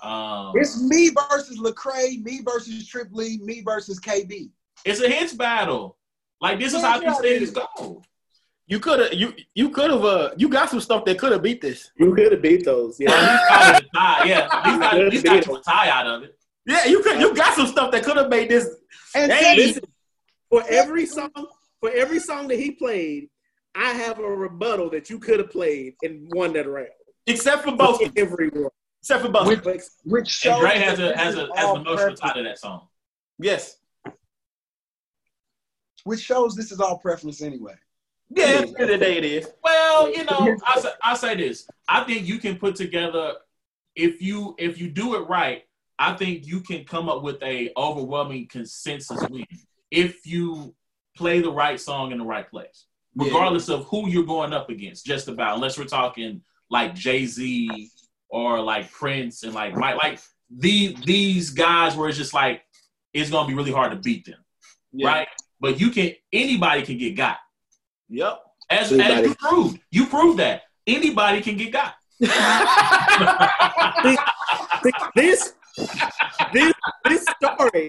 Um, 0.03 0.53
It's 0.55 0.81
me 0.81 1.11
versus 1.31 1.59
Lecrae, 1.59 2.23
me 2.23 2.41
versus 2.45 2.87
Trip 2.87 3.09
Lee, 3.11 3.39
me 3.43 3.63
versus 3.63 3.99
KB. 3.99 4.51
it's 4.85 5.01
a 5.01 5.09
hits 5.09 5.35
battle. 5.35 5.97
Like 6.41 6.61
this 6.61 6.75
is 6.75 6.83
how 6.83 7.01
yeah, 7.01 7.11
these 7.11 7.19
things 7.19 7.43
is. 7.43 7.51
go. 7.51 8.03
You 8.71 8.79
could 8.81 9.01
have 9.01 9.13
you 9.15 9.33
you 9.55 9.71
could 9.71 9.91
have 9.91 10.05
uh 10.05 10.31
you 10.37 10.49
got 10.51 10.69
some 10.69 10.81
stuff 10.81 11.05
that 11.07 11.19
could 11.19 11.33
have 11.33 11.43
beat 11.43 11.61
this. 11.63 11.91
You 11.97 12.15
could 12.15 12.33
have 12.33 12.43
beat 12.43 12.65
those. 12.67 12.97
Yeah. 13.01 13.11
at 13.11 13.33
least 13.33 13.49
call 13.49 13.75
it 13.77 13.85
a 13.85 13.97
tie. 13.97 14.25
Yeah, 14.25 14.49
at 14.53 14.67
least, 14.67 14.81
got, 14.81 14.95
at 15.01 15.09
least 15.13 15.25
got 15.25 15.47
you 15.47 15.57
a 15.57 15.63
tie 15.63 15.89
out 15.91 16.07
of 16.07 16.23
it. 16.25 16.39
Yeah, 16.67 16.85
you 16.85 17.03
could 17.03 17.19
you 17.19 17.35
got 17.35 17.55
some 17.55 17.67
stuff 17.67 17.91
that 17.93 18.05
could 18.05 18.19
have 18.19 18.29
made 18.29 18.51
this. 18.51 18.69
And 19.15 19.33
Hey, 19.33 19.41
then- 19.43 19.57
Listen, 19.69 19.83
for 20.51 20.63
every 20.69 21.07
song, 21.07 21.31
for 21.81 21.91
every 21.91 22.19
song 22.19 22.47
that 22.49 22.59
he 22.59 22.73
played, 22.73 23.31
I 23.75 23.91
have 23.93 24.19
a 24.19 24.23
rebuttal 24.23 24.91
that 24.91 25.09
you 25.09 25.19
could 25.19 25.39
have 25.39 25.51
played 25.51 25.95
and 26.03 26.31
won 26.35 26.53
that 26.53 26.69
round. 26.69 26.89
Except 27.27 27.65
for 27.65 27.73
both. 27.75 28.03
Every 28.17 28.51
one. 28.51 28.69
Except 29.01 29.23
for 29.23 29.31
both. 29.31 29.47
Which- 29.65 29.83
which 30.05 30.29
shows 30.29 30.53
And 30.57 30.61
Dre 30.61 30.79
has 30.79 30.99
that 30.99 31.15
a 31.15 31.17
has 31.17 31.35
a 31.37 31.41
has 31.55 31.65
all 31.65 31.77
an 31.77 31.87
emotional 31.87 32.17
tie 32.17 32.35
to 32.35 32.43
that 32.43 32.59
song. 32.59 32.87
Yes. 33.39 33.77
which 36.05 36.21
shows 36.21 36.55
this 36.55 36.71
is 36.73 36.81
all 36.81 36.99
preference 36.99 37.41
anyway. 37.43 37.75
Yeah, 38.31 38.45
at 38.45 38.61
the 38.61 38.81
end 38.81 38.81
of 38.81 38.89
the 38.89 38.99
day 38.99 39.17
it 39.19 39.25
is. 39.25 39.49
Well, 39.65 40.11
you 40.15 40.25
know, 40.25 40.57
I 40.67 40.81
say, 40.81 40.91
I 41.03 41.15
say 41.17 41.35
this. 41.37 41.67
I 41.89 42.05
think 42.05 42.27
you 42.27 42.39
can 42.39 42.57
put 42.59 42.77
together 42.77 43.35
if 43.97 44.21
you 44.21 44.55
if 44.59 44.79
you 44.79 44.89
do 44.91 45.15
it 45.17 45.29
right. 45.29 45.63
I 45.99 46.15
think 46.15 46.47
you 46.47 46.61
can 46.61 46.85
come 46.85 47.09
up 47.09 47.23
with 47.23 47.43
a 47.43 47.71
overwhelming 47.77 48.47
consensus 48.49 49.21
win 49.31 49.45
if 49.91 50.25
you 50.27 50.75
play 51.17 51.41
the 51.41 51.51
right 51.51 51.81
song 51.81 52.13
in 52.13 52.19
the 52.19 52.25
right 52.25 52.49
place, 52.49 52.87
Yeah. 53.17 53.25
regardless 53.25 53.69
of 53.69 53.85
who 53.87 54.09
you're 54.09 54.25
going 54.25 54.53
up 54.53 54.71
against. 54.71 55.05
Just 55.05 55.27
about 55.27 55.57
unless 55.57 55.77
we're 55.77 55.85
talking 55.87 56.43
like 56.71 56.95
Jay 56.95 57.27
Z 57.27 57.91
or 58.29 58.61
like 58.61 58.93
Prince 58.93 59.43
and 59.43 59.55
like 59.55 59.75
Mike, 59.75 59.97
like 60.03 60.21
the 60.55 60.95
these 61.05 61.51
guys 61.51 61.97
where 61.97 62.09
it's 62.09 62.19
just 62.19 62.35
like 62.35 62.63
it's 63.13 63.31
gonna 63.31 63.49
be 63.49 63.55
really 63.55 63.73
hard 63.73 63.91
to 63.91 63.97
beat 63.99 64.27
them, 64.27 64.39
Yeah. 64.93 65.09
right? 65.09 65.29
But 65.61 65.81
you 65.81 65.91
can 65.91 66.13
anybody 66.33 66.83
can 66.83 66.99
get 66.99 67.17
got. 67.17 67.39
Yep. 68.09 68.41
As, 68.71 68.93
as 68.93 69.27
you 69.27 69.35
proved, 69.35 69.81
you 69.91 70.07
proved 70.07 70.39
that 70.39 70.63
anybody 70.87 71.41
can 71.41 71.57
get 71.57 71.73
got. 71.73 71.95
This, 75.15 75.53
this, 76.53 76.73
this 77.05 77.25
story. 77.43 77.89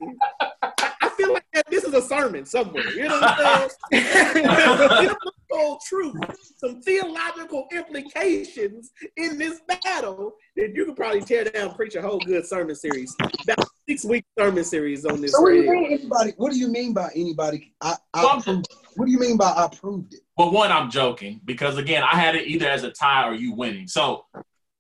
I 1.20 1.24
feel 1.24 1.34
like 1.34 1.46
that 1.54 1.66
this 1.70 1.84
is 1.84 1.94
a 1.94 2.02
sermon 2.02 2.46
somewhere. 2.46 2.90
You 2.92 3.08
know 3.10 3.20
what 3.20 3.40
I'm 3.40 3.70
saying? 3.92 4.46
Biblical 5.50 5.80
truth, 5.86 6.16
some 6.58 6.82
theological 6.82 7.68
implications 7.72 8.92
in 9.18 9.38
this 9.38 9.62
battle 9.68 10.34
that 10.56 10.74
you 10.74 10.86
could 10.86 10.96
probably 10.96 11.22
tear 11.22 11.44
down, 11.46 11.74
preach 11.76 11.96
a 11.96 12.02
whole 12.02 12.20
good 12.20 12.46
sermon 12.46 12.76
series, 12.76 13.16
about 13.44 13.68
six 13.88 14.06
week 14.06 14.24
sermon 14.38 14.64
series 14.64 15.06
on 15.06 15.20
this. 15.22 15.34
So 15.34 15.42
what 15.42 15.50
do 15.52 15.58
you 15.58 15.72
mean 15.72 15.86
anybody? 15.94 16.34
What 16.38 16.52
do 16.54 16.58
you 16.60 16.68
mean 16.70 16.94
by 16.94 17.10
anybody? 17.16 17.74
I, 17.82 17.96
I 18.14 18.22
Well, 18.24 18.30
I'm- 18.30 18.42
proved, 18.42 18.68
what 18.96 19.06
do 19.06 19.12
you 19.12 19.20
mean 19.20 19.38
by 19.38 19.52
I 19.56 19.68
proved 19.76 20.14
it? 20.14 20.22
Well, 20.38 20.52
one, 20.52 20.72
I'm 20.72 20.90
joking 20.90 21.42
because 21.44 21.78
again, 21.78 22.04
I 22.04 22.16
had 22.16 22.36
it 22.36 22.48
either 22.48 22.68
as 22.70 22.84
a 22.84 22.92
tie 22.92 23.28
or 23.28 23.34
you 23.34 23.54
winning. 23.54 23.88
So 23.88 24.26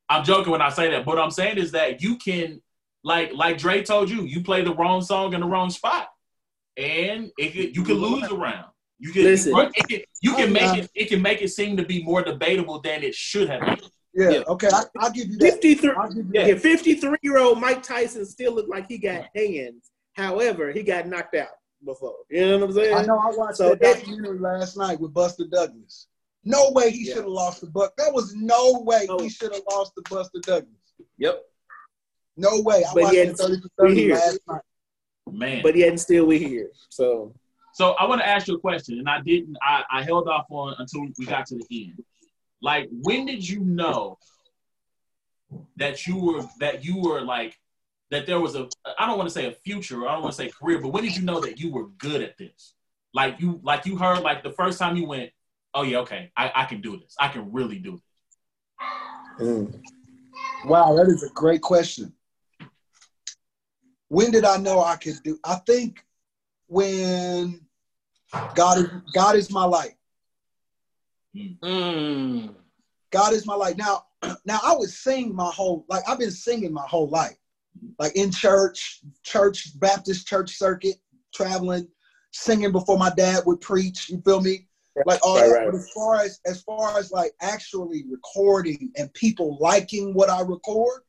I'm 0.07 0.23
joking 0.23 0.51
when 0.51 0.61
I 0.61 0.69
say 0.69 0.89
that. 0.91 1.05
But 1.05 1.15
what 1.17 1.23
I'm 1.23 1.31
saying 1.31 1.57
is 1.57 1.71
that 1.73 2.01
you 2.01 2.15
can, 2.17 2.61
like, 3.03 3.33
like 3.33 3.57
Dre 3.57 3.83
told 3.83 4.09
you, 4.09 4.23
you 4.23 4.41
play 4.41 4.61
the 4.63 4.73
wrong 4.73 5.01
song 5.01 5.33
in 5.33 5.41
the 5.41 5.45
wrong 5.47 5.69
spot, 5.69 6.09
and 6.79 7.31
it 7.37 7.53
could, 7.53 7.75
you 7.75 7.83
can 7.83 7.95
lose 7.95 8.29
a 8.31 8.35
round. 8.35 8.71
You 8.99 9.11
can, 9.11 9.23
Listen. 9.23 9.53
it 9.57 9.87
can, 9.87 10.01
you 10.21 10.33
can 10.33 10.49
oh, 10.49 10.53
make 10.53 10.83
it. 10.83 10.91
It 10.93 11.05
can 11.05 11.21
make 11.21 11.41
it 11.41 11.49
seem 11.49 11.77
to 11.77 11.85
be 11.85 12.03
more 12.03 12.21
debatable 12.21 12.81
than 12.81 13.03
it 13.03 13.15
should 13.15 13.49
have 13.49 13.61
been. 13.61 13.89
Yeah. 14.13 14.29
Yeah. 14.29 14.39
Okay. 14.47 14.69
I, 14.71 14.83
I'll 14.97 15.11
give 15.11 15.27
you 15.27 15.37
that. 15.37 15.51
53, 15.53 15.89
you 15.89 16.23
that. 16.33 16.47
Yeah, 16.47 16.55
53 16.55 17.17
year 17.21 17.39
old 17.39 17.61
Mike 17.61 17.83
Tyson 17.83 18.25
still 18.25 18.53
looked 18.55 18.69
like 18.69 18.87
he 18.87 18.97
got 18.97 19.27
hands. 19.35 19.91
However, 20.13 20.71
he 20.71 20.83
got 20.83 21.07
knocked 21.07 21.35
out 21.35 21.47
before. 21.85 22.15
You 22.29 22.45
know 22.45 22.57
what 22.59 22.69
I'm 22.69 22.73
saying? 22.73 22.95
I 22.95 23.05
know. 23.05 23.17
I 23.17 23.31
watched 23.35 23.57
So 23.57 23.69
that 23.69 23.81
it- 23.81 23.99
documentary 23.99 24.39
last 24.39 24.77
night 24.77 24.99
with 24.99 25.13
Buster 25.13 25.45
Douglas. 25.49 26.07
No 26.43 26.71
way 26.71 26.91
he 26.91 27.05
Yeah. 27.05 27.15
should 27.15 27.23
have 27.23 27.31
lost 27.31 27.61
the 27.61 27.67
buck. 27.67 27.93
There 27.97 28.11
was 28.11 28.33
no 28.35 28.81
way 28.85 29.05
No. 29.07 29.19
he 29.19 29.25
oh. 29.25 29.29
should 29.29 29.53
have 29.53 29.63
lost 29.69 29.93
the 29.95 30.01
Buster 30.09 30.39
Douglas. 30.41 30.73
Yep. 31.17 31.41
No 32.35 32.61
way. 32.61 32.83
I 32.83 32.93
But 32.93 33.03
watched 33.03 33.15
yet, 33.15 33.27
it 33.27 33.37
30 33.37 33.61
for 33.61 33.69
30 33.77 34.13
last 34.13 34.39
night. 34.47 34.61
Man, 35.31 35.61
But 35.63 35.75
yet 35.75 35.89
and 35.89 35.99
still 35.99 36.25
we 36.25 36.39
here. 36.39 36.69
So 36.89 37.33
So 37.73 37.91
I 37.91 38.05
want 38.05 38.21
to 38.21 38.27
ask 38.27 38.47
you 38.47 38.55
a 38.55 38.59
question, 38.59 38.99
and 38.99 39.09
I 39.09 39.21
didn't. 39.21 39.57
I, 39.61 39.83
I 39.91 40.03
held 40.03 40.27
off 40.27 40.45
on 40.49 40.75
until 40.79 41.07
we 41.17 41.25
got 41.25 41.45
to 41.47 41.55
the 41.55 41.65
end. 41.71 42.03
Like, 42.61 42.89
when 42.91 43.25
did 43.25 43.47
you 43.47 43.61
know 43.61 44.17
that 45.77 46.05
you 46.05 46.17
were 46.17 46.43
that 46.59 46.83
you 46.83 47.01
were 47.01 47.21
like 47.21 47.57
that 48.11 48.25
there 48.25 48.39
was 48.39 48.55
a 48.55 48.67
I 48.97 49.07
don't 49.07 49.17
want 49.17 49.29
to 49.29 49.33
say 49.33 49.47
a 49.47 49.51
future, 49.51 50.07
I 50.07 50.13
don't 50.13 50.23
want 50.23 50.35
to 50.35 50.37
say 50.37 50.49
career, 50.49 50.79
but 50.79 50.89
when 50.89 51.03
did 51.03 51.15
you 51.15 51.23
know 51.23 51.39
that 51.41 51.59
you 51.59 51.71
were 51.71 51.87
good 51.97 52.21
at 52.21 52.37
this? 52.37 52.73
Like 53.13 53.39
you 53.39 53.59
like 53.63 53.85
you 53.85 53.97
heard 53.97 54.21
like 54.21 54.43
the 54.43 54.51
first 54.51 54.79
time 54.79 54.95
you 54.95 55.05
went, 55.05 55.31
oh 55.73 55.83
yeah, 55.83 55.99
okay, 55.99 56.31
I, 56.35 56.51
I 56.53 56.65
can 56.65 56.81
do 56.81 56.97
this. 56.97 57.15
I 57.19 57.27
can 57.27 57.51
really 57.51 57.79
do 57.79 57.99
this. 59.37 59.47
mm. 59.47 59.81
Wow, 60.65 60.95
that 60.95 61.07
is 61.07 61.23
a 61.23 61.29
great 61.29 61.61
question. 61.61 62.13
When 64.09 64.31
did 64.31 64.43
I 64.43 64.57
know 64.57 64.81
I 64.81 64.95
could 64.97 65.21
do? 65.23 65.39
I 65.43 65.55
think 65.65 66.03
when 66.67 67.61
God 68.55 68.79
is 68.79 68.89
God 69.13 69.35
is 69.35 69.51
my 69.51 69.63
light. 69.65 69.95
Mm. 71.35 72.53
God 73.11 73.33
is 73.33 73.45
my 73.45 73.55
light. 73.55 73.77
Now, 73.77 74.05
now 74.45 74.59
I 74.63 74.75
would 74.75 74.89
sing 74.89 75.33
my 75.33 75.49
whole 75.49 75.85
like 75.87 76.03
I've 76.07 76.19
been 76.19 76.31
singing 76.31 76.73
my 76.73 76.85
whole 76.87 77.07
life, 77.09 77.37
like 77.99 78.15
in 78.15 78.31
church, 78.31 79.01
church 79.23 79.79
Baptist 79.79 80.27
church 80.27 80.57
circuit, 80.57 80.95
traveling, 81.33 81.87
singing 82.31 82.71
before 82.71 82.97
my 82.97 83.11
dad 83.15 83.43
would 83.45 83.61
preach. 83.61 84.09
You 84.09 84.21
feel 84.21 84.41
me? 84.41 84.67
Like 85.05 85.19
all 85.23 85.39
Right, 85.39 85.47
that. 85.49 85.53
right. 85.53 85.65
But 85.71 85.75
as 85.75 85.89
far 85.91 86.15
as 86.21 86.39
as 86.45 86.61
far 86.63 86.97
as 86.97 87.11
like 87.11 87.31
actually 87.41 88.05
recording 88.09 88.91
and 88.97 89.13
people 89.13 89.57
liking 89.59 90.13
what 90.13 90.29
I 90.29 90.41
record, 90.41 91.03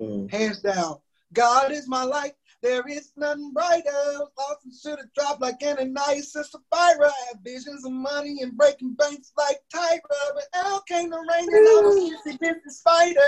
Mm. 0.00 0.28
hands 0.28 0.60
down, 0.60 0.98
God 1.34 1.72
is 1.72 1.88
my 1.88 2.04
light. 2.04 2.32
There 2.62 2.86
is 2.88 3.12
nothing 3.16 3.52
brighter. 3.52 3.90
Lost 4.38 4.64
and 4.64 4.72
should 4.74 4.98
have 4.98 5.12
dropped 5.14 5.42
like 5.42 5.62
any 5.62 5.84
nice 5.84 6.32
sister 6.32 6.58
Sapphira. 6.72 7.08
I 7.08 7.24
have 7.32 7.42
visions 7.44 7.84
of 7.84 7.92
money 7.92 8.38
and 8.40 8.56
breaking 8.56 8.94
banks 8.94 9.32
like 9.36 9.58
Tyra. 9.74 10.00
But 10.34 10.44
out 10.54 10.86
came 10.86 11.10
the 11.10 11.18
rain 11.18 11.48
and 11.48 11.68
I 11.68 11.82
was 11.84 12.22
busy, 12.24 12.38
busy 12.38 12.60
spider. 12.68 13.20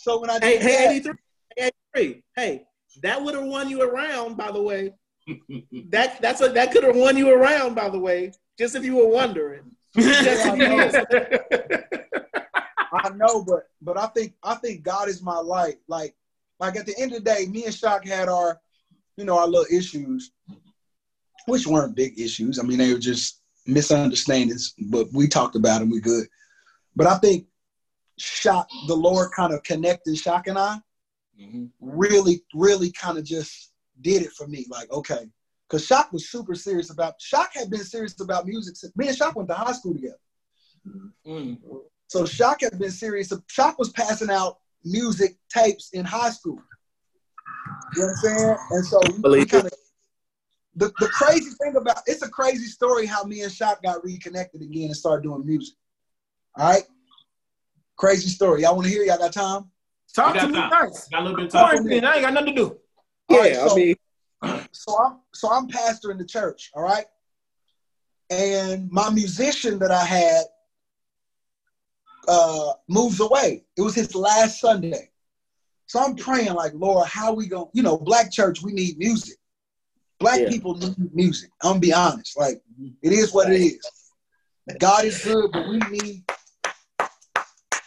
So 0.00 0.20
when 0.20 0.28
I 0.30 0.34
Hey, 0.40 0.58
did 0.58 0.62
hey, 0.62 0.76
that, 0.76 0.90
83. 0.90 1.12
Hey, 1.56 1.70
83. 1.96 2.22
Hey, 2.36 2.66
that 3.02 3.22
would 3.22 3.34
have 3.34 3.44
won 3.44 3.70
you 3.70 3.82
around, 3.82 4.36
by 4.36 4.50
the 4.50 4.62
way. 4.62 4.92
That 5.90 6.20
that's 6.20 6.40
a, 6.40 6.48
that 6.48 6.72
could 6.72 6.84
have 6.84 6.96
won 6.96 7.16
you 7.16 7.30
around, 7.30 7.74
by 7.74 7.88
the 7.88 7.98
way. 7.98 8.32
Just 8.58 8.74
if 8.74 8.84
you 8.84 8.96
were 8.96 9.06
wondering. 9.08 9.62
Just 9.96 10.46
if 10.46 10.58
you 10.58 10.68
were- 10.74 11.86
I 12.94 13.08
know, 13.10 13.42
but 13.44 13.68
but 13.80 13.96
I 13.96 14.06
think 14.08 14.34
I 14.42 14.54
think 14.56 14.82
God 14.82 15.08
is 15.08 15.22
my 15.22 15.38
light. 15.38 15.76
Like 15.88 16.14
like 16.62 16.76
at 16.76 16.86
the 16.86 16.94
end 16.96 17.12
of 17.12 17.24
the 17.24 17.30
day, 17.30 17.46
me 17.50 17.64
and 17.64 17.74
Shock 17.74 18.06
had 18.06 18.28
our, 18.28 18.60
you 19.16 19.24
know, 19.24 19.36
our 19.36 19.48
little 19.48 19.66
issues, 19.76 20.30
which 21.46 21.66
weren't 21.66 21.96
big 21.96 22.18
issues. 22.20 22.60
I 22.60 22.62
mean, 22.62 22.78
they 22.78 22.92
were 22.92 23.00
just 23.00 23.42
misunderstandings, 23.66 24.72
but 24.78 25.08
we 25.12 25.26
talked 25.26 25.56
about 25.56 25.80
them. 25.80 25.90
We 25.90 26.00
good. 26.00 26.28
But 26.94 27.08
I 27.08 27.18
think 27.18 27.48
Shock, 28.16 28.68
the 28.86 28.94
Lord 28.94 29.32
kind 29.34 29.52
of 29.52 29.64
connected 29.64 30.16
Shock 30.16 30.46
and 30.46 30.56
I 30.56 30.80
Mhm. 31.40 31.70
really, 31.80 32.44
really 32.54 32.92
kind 32.92 33.18
of 33.18 33.24
just 33.24 33.72
did 34.00 34.22
it 34.22 34.32
for 34.32 34.46
me. 34.46 34.66
Like, 34.70 34.88
okay. 34.92 35.28
Because 35.66 35.84
Shock 35.84 36.12
was 36.12 36.30
super 36.30 36.54
serious 36.54 36.90
about 36.90 37.20
Shock 37.20 37.54
had 37.54 37.70
been 37.70 37.82
serious 37.82 38.20
about 38.20 38.46
music 38.46 38.76
since 38.76 38.94
me 38.94 39.08
and 39.08 39.16
Shock 39.16 39.34
went 39.34 39.48
to 39.48 39.54
high 39.54 39.72
school 39.72 39.94
together. 39.94 40.20
Mm. 41.26 41.58
So 42.06 42.24
Shock 42.24 42.60
had 42.60 42.78
been 42.78 42.92
serious. 42.92 43.32
Shock 43.48 43.80
was 43.80 43.90
passing 43.90 44.30
out 44.30 44.58
music 44.84 45.36
tapes 45.48 45.90
in 45.92 46.04
high 46.04 46.30
school. 46.30 46.58
You 47.94 48.02
know 48.02 48.06
what 48.06 48.10
I'm 48.10 48.16
saying? 48.38 48.56
And 48.70 48.86
so 48.86 49.00
we, 49.22 49.38
we 49.40 49.46
kind 49.46 49.66
of 49.66 49.72
the, 50.74 50.86
the 51.00 51.08
crazy 51.08 51.50
thing 51.62 51.76
about 51.76 51.98
it's 52.06 52.22
a 52.22 52.28
crazy 52.28 52.66
story 52.66 53.04
how 53.06 53.24
me 53.24 53.42
and 53.42 53.52
Shop 53.52 53.82
got 53.82 54.02
reconnected 54.04 54.62
again 54.62 54.86
and 54.86 54.96
started 54.96 55.22
doing 55.24 55.44
music. 55.44 55.74
All 56.56 56.70
right. 56.70 56.82
Crazy 57.96 58.28
story. 58.30 58.62
Y'all 58.62 58.74
want 58.74 58.86
to 58.86 58.92
hear? 58.92 59.04
Y'all 59.04 59.18
got 59.18 59.32
time? 59.32 59.70
Talk 60.14 60.34
We 60.34 60.40
to 60.40 60.46
got 60.46 60.50
me 60.52 60.58
time. 60.60 60.70
nice. 60.70 61.08
Got 61.08 61.20
a 61.20 61.22
little 61.22 61.36
bit 61.36 61.46
of 61.46 61.52
time. 61.52 61.70
Quarantine, 61.70 62.04
I 62.04 62.12
ain't 62.14 62.22
got 62.22 62.32
nothing 62.34 62.54
to 62.56 62.62
do. 62.62 62.76
Yeah, 63.28 63.38
I 63.40 63.68
so- 63.68 63.76
mean, 63.76 63.94
so 64.72 64.98
I'm 64.98 65.18
so 65.32 65.50
I'm 65.52 65.68
pastor 65.68 66.10
in 66.10 66.18
the 66.18 66.24
church, 66.24 66.70
all 66.74 66.82
right? 66.82 67.04
And 68.30 68.90
my 68.90 69.10
musician 69.10 69.78
that 69.80 69.90
I 69.90 70.04
had 70.04 70.44
uh 72.28 72.72
moves 72.88 73.20
away. 73.20 73.64
It 73.76 73.82
was 73.82 73.94
his 73.94 74.14
last 74.14 74.60
Sunday. 74.60 75.10
So 75.86 76.00
I'm 76.00 76.16
praying 76.16 76.54
like, 76.54 76.72
Lord, 76.74 77.06
how 77.06 77.34
we 77.34 77.48
going 77.48 77.66
to 77.66 77.70
you 77.74 77.82
know, 77.82 77.98
black 77.98 78.30
church, 78.30 78.62
we 78.62 78.72
need 78.72 78.98
music. 78.98 79.36
Black 80.20 80.40
Yeah. 80.40 80.48
people 80.48 80.76
need 80.76 81.14
music. 81.14 81.50
I'm 81.62 81.72
gonna 81.72 81.80
be 81.80 81.92
honest. 81.92 82.38
Like 82.38 82.62
it 83.02 83.12
is 83.12 83.32
what 83.34 83.50
it 83.50 83.60
is. 83.60 83.80
God 84.78 85.04
is 85.04 85.22
good, 85.24 85.50
but 85.52 85.68
we 85.68 85.78
need 85.90 86.24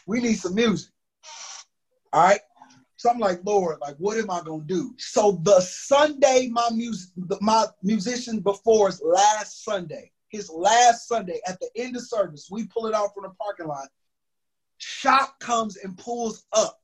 we 0.06 0.22
need 0.22 0.36
some 0.36 0.54
music. 0.54 0.92
All 2.14 2.24
right. 2.24 2.40
So 2.98 3.10
I'm 3.10 3.20
like, 3.20 3.42
Lord, 3.44 3.78
like, 3.82 3.96
what 3.98 4.18
am 4.18 4.30
I 4.32 4.42
gonna 4.42 4.64
do? 4.64 4.94
So 4.98 5.40
the 5.44 5.60
Sunday 5.62 6.50
my 6.52 6.70
music, 6.72 7.12
my 7.42 7.66
musician 7.84 8.40
before 8.40 8.88
his 8.88 9.02
last 9.04 9.64
Sunday, 9.64 10.12
his 10.30 10.50
last 10.50 11.08
Sunday 11.08 11.40
at 11.48 11.60
the 11.60 11.70
end 11.76 11.96
of 11.96 12.04
service, 12.04 12.48
we 12.50 12.66
pull 12.66 12.88
it 12.88 12.94
out 12.94 13.14
from 13.14 13.24
the 13.24 13.30
parking 13.42 13.68
lot. 13.68 13.88
Shock 14.78 15.40
comes 15.40 15.78
and 15.78 15.98
pulls 15.98 16.46
up. 16.54 16.80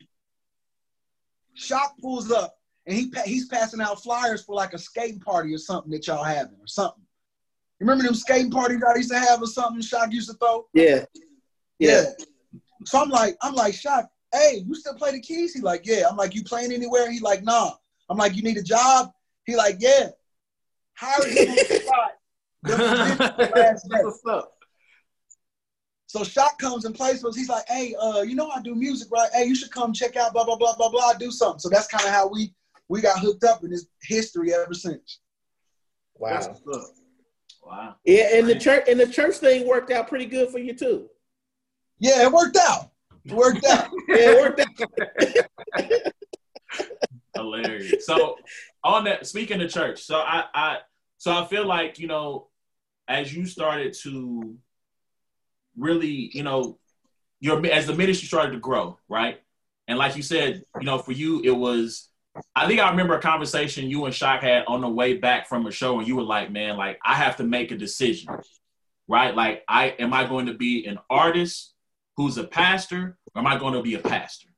Shock 1.53 1.97
pulls 1.99 2.31
up, 2.31 2.55
and 2.85 2.95
he 2.95 3.11
he's 3.25 3.47
passing 3.47 3.81
out 3.81 4.01
flyers 4.01 4.43
for 4.43 4.55
like 4.55 4.73
a 4.73 4.77
skating 4.77 5.19
party 5.19 5.53
or 5.53 5.57
something 5.57 5.91
that 5.91 6.07
y'all 6.07 6.23
having 6.23 6.55
or 6.59 6.67
something. 6.67 7.03
You 7.79 7.85
remember 7.87 8.03
them 8.03 8.15
skating 8.15 8.51
parties 8.51 8.81
I 8.87 8.95
used 8.95 9.11
to 9.11 9.19
have 9.19 9.41
or 9.41 9.47
something? 9.47 9.81
Shock 9.81 10.11
used 10.11 10.29
to 10.29 10.35
throw. 10.37 10.67
yeah. 10.73 11.05
Yeah. 11.79 12.03
So 12.85 13.01
I'm 13.01 13.09
like, 13.09 13.37
I'm 13.41 13.55
like, 13.55 13.73
Shock, 13.73 14.09
hey, 14.31 14.63
you 14.65 14.75
still 14.75 14.93
play 14.95 15.11
the 15.11 15.19
keys? 15.19 15.53
He 15.53 15.61
like, 15.61 15.85
yeah. 15.85 16.03
I'm 16.09 16.15
like, 16.15 16.35
you 16.35 16.43
playing 16.43 16.71
anywhere? 16.71 17.11
He 17.11 17.19
like, 17.19 17.43
nah. 17.43 17.71
I'm 18.09 18.17
like, 18.17 18.35
you 18.35 18.43
need 18.43 18.57
a 18.57 18.63
job? 18.63 19.11
He 19.45 19.55
like, 19.55 19.77
yeah. 19.79 20.09
Hire 20.93 21.27
him 21.27 21.49
on 21.49 21.55
the 21.55 21.81
spot. 21.83 22.11
The 22.63 22.77
position. 23.53 24.05
What's 24.05 24.21
up? 24.29 24.53
So 26.11 26.25
Shock 26.25 26.59
comes 26.59 26.83
and 26.83 26.93
plays 26.93 27.21
for 27.21 27.29
us. 27.29 27.37
He's 27.37 27.47
like, 27.47 27.65
hey, 27.69 27.95
uh, 27.95 28.21
you 28.23 28.35
know 28.35 28.49
I 28.49 28.61
do 28.61 28.75
music, 28.75 29.07
right? 29.11 29.29
Hey, 29.33 29.45
you 29.45 29.55
should 29.55 29.71
come 29.71 29.93
check 29.93 30.17
out 30.17 30.33
blah 30.33 30.43
blah 30.43 30.57
blah 30.57 30.75
blah 30.75 30.89
blah. 30.89 31.13
Do 31.13 31.31
something. 31.31 31.59
So 31.59 31.69
that's 31.69 31.87
kind 31.87 32.03
of 32.03 32.09
how 32.09 32.27
we 32.27 32.53
we 32.89 32.99
got 32.99 33.19
hooked 33.19 33.45
up 33.45 33.63
in 33.63 33.69
this 33.69 33.85
history 34.01 34.53
ever 34.53 34.73
since. 34.73 35.19
Wow. 36.17 36.53
what's. 36.65 36.91
Wow. 37.65 37.95
Yeah, 38.03 38.27
and 38.33 38.45
the 38.45 38.59
church 38.59 38.83
and 38.89 38.99
the 38.99 39.07
church 39.07 39.35
thing 39.35 39.65
worked 39.65 39.89
out 39.89 40.09
pretty 40.09 40.25
good 40.25 40.49
for 40.49 40.59
you 40.59 40.73
too. 40.73 41.07
Yeah, 41.97 42.23
it 42.23 42.31
worked 42.33 42.57
out. 42.57 42.91
It 43.23 43.31
worked 43.31 43.65
out. 43.65 43.89
Yeah, 44.09 44.15
it 44.17 44.41
worked 44.41 44.59
out. 45.79 46.11
Hilarious. 47.35 48.05
So 48.05 48.35
on 48.83 49.05
that, 49.05 49.25
speaking 49.27 49.61
of 49.61 49.71
church, 49.71 50.03
so 50.03 50.17
I, 50.17 50.43
I, 50.53 50.77
so 51.19 51.31
I 51.31 51.45
feel 51.45 51.65
like 51.65 51.99
you 51.99 52.07
know, 52.07 52.47
as 53.07 53.33
you 53.33 53.45
started 53.45 53.95
to 54.01 54.57
really, 55.77 56.29
you 56.33 56.43
know, 56.43 56.77
your 57.39 57.65
as 57.67 57.87
the 57.87 57.95
ministry 57.95 58.27
started 58.27 58.51
to 58.53 58.59
grow, 58.59 58.97
right? 59.09 59.39
And 59.87 59.97
like 59.97 60.15
you 60.15 60.21
said, 60.21 60.63
you 60.79 60.85
know, 60.85 60.97
for 60.99 61.11
you, 61.11 61.41
it 61.43 61.51
was. 61.51 62.07
I 62.55 62.65
think 62.65 62.79
I 62.79 62.89
remember 62.89 63.15
a 63.15 63.21
conversation 63.21 63.89
you 63.89 64.05
and 64.05 64.15
Shock 64.15 64.41
had 64.41 64.63
on 64.65 64.79
the 64.79 64.87
way 64.87 65.15
back 65.15 65.49
from 65.49 65.65
a 65.67 65.71
show, 65.71 65.99
and 65.99 66.07
you 66.07 66.15
were 66.15 66.23
like, 66.23 66.49
"Man, 66.49 66.77
like 66.77 66.97
I 67.03 67.15
have 67.15 67.37
to 67.37 67.43
make 67.43 67.71
a 67.71 67.77
decision, 67.77 68.29
right? 69.07 69.35
Like, 69.35 69.63
I 69.67 69.87
am 69.99 70.13
I 70.13 70.25
going 70.25 70.45
to 70.45 70.53
be 70.53 70.85
an 70.85 70.97
artist 71.09 71.73
who's 72.15 72.37
a 72.37 72.45
pastor, 72.45 73.17
or 73.35 73.39
am 73.39 73.47
I 73.47 73.57
going 73.57 73.73
to 73.73 73.81
be 73.81 73.95
a 73.95 73.99
pastor?" 73.99 74.51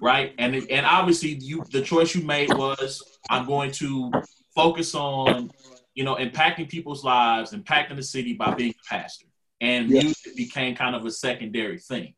right? 0.00 0.34
And 0.38 0.54
and 0.54 0.86
obviously, 0.86 1.34
you 1.34 1.64
the 1.70 1.82
choice 1.82 2.14
you 2.14 2.22
made 2.22 2.52
was 2.54 3.02
I'm 3.30 3.46
going 3.46 3.72
to 3.72 4.10
focus 4.54 4.94
on, 4.94 5.50
you 5.94 6.04
know, 6.04 6.16
impacting 6.16 6.68
people's 6.68 7.04
lives, 7.04 7.52
impacting 7.52 7.96
the 7.96 8.02
city 8.02 8.34
by 8.34 8.54
being 8.54 8.72
a 8.72 8.94
pastor, 8.94 9.26
and 9.60 9.90
Yeah. 9.90 10.02
music 10.02 10.36
became 10.36 10.74
kind 10.74 10.94
of 10.94 11.04
a 11.04 11.10
secondary 11.10 11.78
thing. 11.78 12.14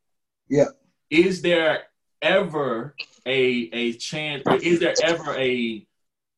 Yeah. 0.49 0.67
Is 1.11 1.43
there 1.43 1.85
ever 2.23 2.95
a 3.27 3.41
a 3.73 3.93
chance, 3.95 4.43
or 4.47 4.57
is 4.57 4.81
there 4.81 4.95
ever 5.03 5.35
a, 5.37 5.87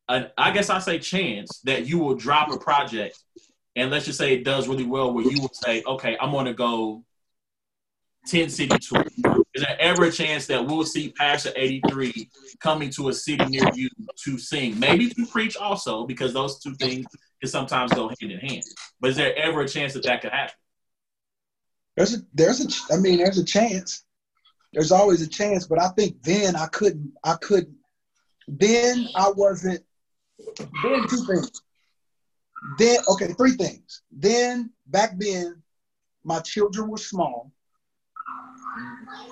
an, 0.09 0.31
I 0.37 0.51
guess 0.51 0.69
I 0.69 0.79
say 0.79 0.99
chance 0.99 1.59
that 1.65 1.85
you 1.87 1.97
will 1.99 2.15
drop 2.15 2.51
a 2.51 2.57
project, 2.57 3.17
and 3.75 3.91
let's 3.91 4.05
just 4.05 4.17
say 4.17 4.33
it 4.33 4.43
does 4.43 4.67
really 4.67 4.85
well, 4.85 5.13
where 5.13 5.25
you 5.25 5.41
will 5.41 5.51
say, 5.53 5.83
okay, 5.85 6.17
I'm 6.19 6.31
going 6.31 6.45
to 6.45 6.53
go 6.53 7.03
10 8.27 8.49
city 8.49 8.77
tour. 8.79 9.03
Is 9.53 9.63
there 9.63 9.77
ever 9.79 10.05
a 10.05 10.11
chance 10.11 10.47
that 10.47 10.65
we'll 10.65 10.85
see 10.85 11.11
Pastor 11.11 11.51
83 11.55 12.29
coming 12.59 12.89
to 12.91 13.09
a 13.09 13.13
city 13.13 13.45
near 13.45 13.69
you 13.73 13.89
to 14.23 14.37
sing? 14.37 14.79
Maybe 14.79 15.09
to 15.09 15.25
preach 15.27 15.57
also, 15.57 16.05
because 16.05 16.33
those 16.33 16.59
two 16.59 16.73
things 16.75 17.05
can 17.41 17.49
sometimes 17.49 17.91
go 17.93 18.07
hand 18.07 18.31
in 18.31 18.39
hand. 18.39 18.63
But 19.01 19.11
is 19.11 19.17
there 19.17 19.35
ever 19.37 19.61
a 19.61 19.67
chance 19.67 19.93
that 19.93 20.03
that 20.03 20.21
could 20.21 20.31
happen? 20.31 20.55
There's 21.95 22.15
a 22.15 22.17
there's 22.33 22.59
a 22.89 22.93
I 22.93 22.97
mean 22.97 23.17
there's 23.17 23.37
a 23.37 23.45
chance. 23.45 24.03
There's 24.73 24.91
always 24.91 25.21
a 25.21 25.27
chance, 25.27 25.67
but 25.67 25.79
I 25.79 25.89
think 25.89 26.21
then 26.23 26.55
I 26.55 26.65
couldn't 26.67 27.13
I 27.23 27.35
couldn't 27.35 27.75
then 28.47 29.07
I 29.15 29.31
wasn't 29.35 29.83
then 30.57 31.07
two 31.07 31.25
things. 31.25 31.51
Then 32.77 32.97
okay, 33.09 33.33
three 33.33 33.51
things. 33.51 34.01
Then 34.11 34.71
back 34.87 35.13
then 35.17 35.61
my 36.23 36.39
children 36.39 36.89
were 36.89 36.97
small. 36.97 37.51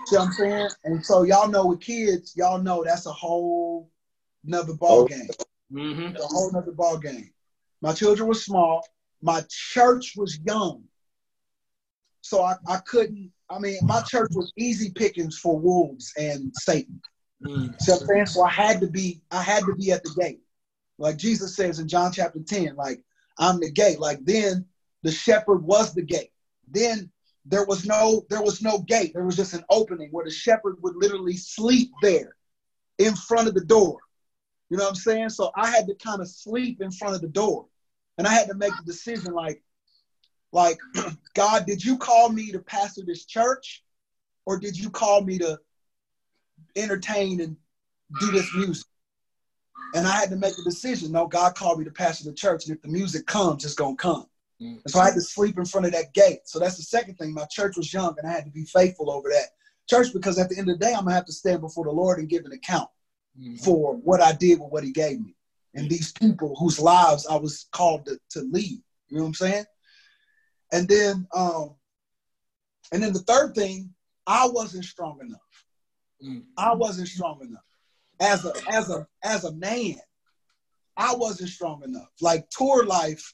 See 0.05 0.17
what 0.17 0.27
I'm 0.27 0.33
saying? 0.33 0.69
And 0.83 1.05
so 1.05 1.23
y'all 1.23 1.49
know 1.49 1.67
with 1.67 1.81
kids, 1.81 2.33
y'all 2.35 2.61
know 2.61 2.83
that's 2.83 3.05
a 3.05 3.11
whole 3.11 3.89
another 4.45 4.73
ball 4.73 5.05
game. 5.05 5.27
Mm-hmm. 5.71 6.15
A 6.15 6.21
whole 6.21 6.51
nother 6.51 6.71
ball 6.71 6.97
game. 6.97 7.31
My 7.81 7.93
children 7.93 8.27
were 8.27 8.35
small. 8.35 8.85
My 9.21 9.43
church 9.49 10.13
was 10.15 10.39
young. 10.45 10.83
So 12.21 12.43
I, 12.43 12.55
I 12.67 12.77
couldn't, 12.77 13.31
I 13.49 13.59
mean, 13.59 13.79
my 13.83 14.01
church 14.01 14.31
was 14.33 14.53
easy 14.57 14.91
pickings 14.91 15.37
for 15.37 15.59
wolves 15.59 16.13
and 16.17 16.51
Satan. 16.55 17.01
Mm. 17.43 17.81
See 17.81 17.91
what 17.91 18.01
I'm 18.01 18.07
saying? 18.07 18.25
So 18.27 18.43
I 18.43 18.49
had 18.49 18.79
to 18.81 18.87
be, 18.87 19.21
I 19.31 19.41
had 19.41 19.63
to 19.65 19.75
be 19.75 19.91
at 19.91 20.03
the 20.03 20.15
gate. 20.19 20.41
Like 20.97 21.17
Jesus 21.17 21.55
says 21.55 21.79
in 21.79 21.87
John 21.87 22.11
chapter 22.11 22.39
10, 22.39 22.75
like, 22.75 23.03
I'm 23.39 23.59
the 23.59 23.71
gate. 23.71 23.99
Like 23.99 24.23
then 24.23 24.65
the 25.03 25.11
shepherd 25.11 25.63
was 25.63 25.93
the 25.93 26.03
gate. 26.03 26.31
Then 26.69 27.09
there 27.45 27.65
was 27.65 27.85
no, 27.85 28.25
there 28.29 28.43
was 28.43 28.61
no 28.61 28.79
gate. 28.79 29.13
There 29.13 29.25
was 29.25 29.35
just 29.35 29.53
an 29.53 29.65
opening 29.69 30.09
where 30.11 30.25
the 30.25 30.31
shepherd 30.31 30.77
would 30.81 30.95
literally 30.95 31.37
sleep 31.37 31.89
there 32.03 32.35
in 32.99 33.15
front 33.15 33.47
of 33.47 33.55
the 33.55 33.65
door. 33.65 33.97
You 34.69 34.77
know 34.77 34.83
what 34.83 34.91
I'm 34.91 34.95
saying? 34.95 35.29
So 35.29 35.51
I 35.55 35.69
had 35.69 35.87
to 35.87 35.95
kind 35.95 36.21
of 36.21 36.29
sleep 36.29 36.81
in 36.81 36.91
front 36.91 37.15
of 37.15 37.21
the 37.21 37.27
door. 37.27 37.65
and 38.17 38.27
I 38.27 38.31
had 38.31 38.47
to 38.47 38.53
make 38.53 38.71
the 38.77 38.83
decision 38.85 39.33
like, 39.33 39.63
like, 40.51 40.77
God, 41.33 41.65
did 41.65 41.83
you 41.83 41.97
call 41.97 42.29
me 42.29 42.51
to 42.51 42.59
pastor 42.59 43.01
this 43.05 43.25
church, 43.25 43.83
or 44.45 44.59
did 44.59 44.77
you 44.77 44.89
call 44.89 45.21
me 45.21 45.37
to 45.39 45.59
entertain 46.75 47.41
and 47.41 47.55
do 48.19 48.31
this 48.31 48.53
music? 48.55 48.85
And 49.93 50.07
I 50.07 50.11
had 50.11 50.29
to 50.29 50.35
make 50.35 50.53
a 50.57 50.63
decision. 50.63 51.11
No, 51.11 51.27
God 51.27 51.55
called 51.55 51.79
me 51.79 51.85
to 51.85 51.91
pastor 51.91 52.25
the 52.25 52.33
church, 52.33 52.65
and 52.65 52.75
if 52.75 52.81
the 52.81 52.87
music 52.87 53.25
comes, 53.25 53.65
it's 53.65 53.73
gonna 53.73 53.95
come. 53.95 54.25
Mm-hmm. 54.61 54.79
And 54.83 54.89
so 54.89 54.99
I 54.99 55.05
had 55.05 55.15
to 55.15 55.21
sleep 55.21 55.57
in 55.57 55.65
front 55.65 55.85
of 55.85 55.93
that 55.93 56.13
gate. 56.13 56.41
So 56.45 56.59
that's 56.59 56.77
the 56.77 56.83
second 56.83 57.15
thing. 57.15 57.33
My 57.33 57.45
church 57.45 57.77
was 57.77 57.93
young, 57.93 58.15
and 58.17 58.27
I 58.29 58.33
had 58.33 58.45
to 58.45 58.51
be 58.51 58.65
faithful 58.65 59.09
over 59.11 59.29
that 59.29 59.49
church 59.89 60.13
because 60.13 60.37
at 60.37 60.49
the 60.49 60.57
end 60.57 60.69
of 60.69 60.79
the 60.79 60.85
day, 60.85 60.93
I'm 60.93 61.03
gonna 61.03 61.15
have 61.15 61.25
to 61.25 61.33
stand 61.33 61.61
before 61.61 61.85
the 61.85 61.91
Lord 61.91 62.19
and 62.19 62.29
give 62.29 62.45
an 62.45 62.51
account 62.51 62.89
mm-hmm. 63.39 63.55
for 63.55 63.95
what 63.95 64.21
I 64.21 64.33
did 64.33 64.59
with 64.59 64.71
what 64.71 64.83
He 64.83 64.91
gave 64.91 65.19
me, 65.19 65.35
and 65.75 65.89
these 65.89 66.11
people 66.11 66.55
whose 66.57 66.79
lives 66.79 67.27
I 67.27 67.35
was 67.35 67.67
called 67.71 68.05
to, 68.05 68.19
to 68.31 68.41
lead. 68.41 68.81
You 69.09 69.17
know 69.17 69.23
what 69.23 69.27
I'm 69.27 69.33
saying? 69.33 69.65
And 70.71 70.87
then, 70.87 71.27
um, 71.33 71.75
and 72.91 73.03
then 73.03 73.13
the 73.13 73.19
third 73.19 73.55
thing, 73.55 73.93
I 74.27 74.47
wasn't 74.47 74.85
strong 74.85 75.19
enough. 75.21 75.39
Mm-hmm. 76.23 76.41
I 76.57 76.73
wasn't 76.73 77.07
strong 77.07 77.41
enough 77.41 77.63
as 78.21 78.45
a 78.45 78.53
as 78.69 78.89
a 78.89 79.07
as 79.23 79.43
a 79.43 79.51
man. 79.53 79.97
I 80.95 81.15
wasn't 81.15 81.49
strong 81.49 81.83
enough. 81.83 82.09
Like 82.21 82.49
tour 82.49 82.85
life. 82.85 83.33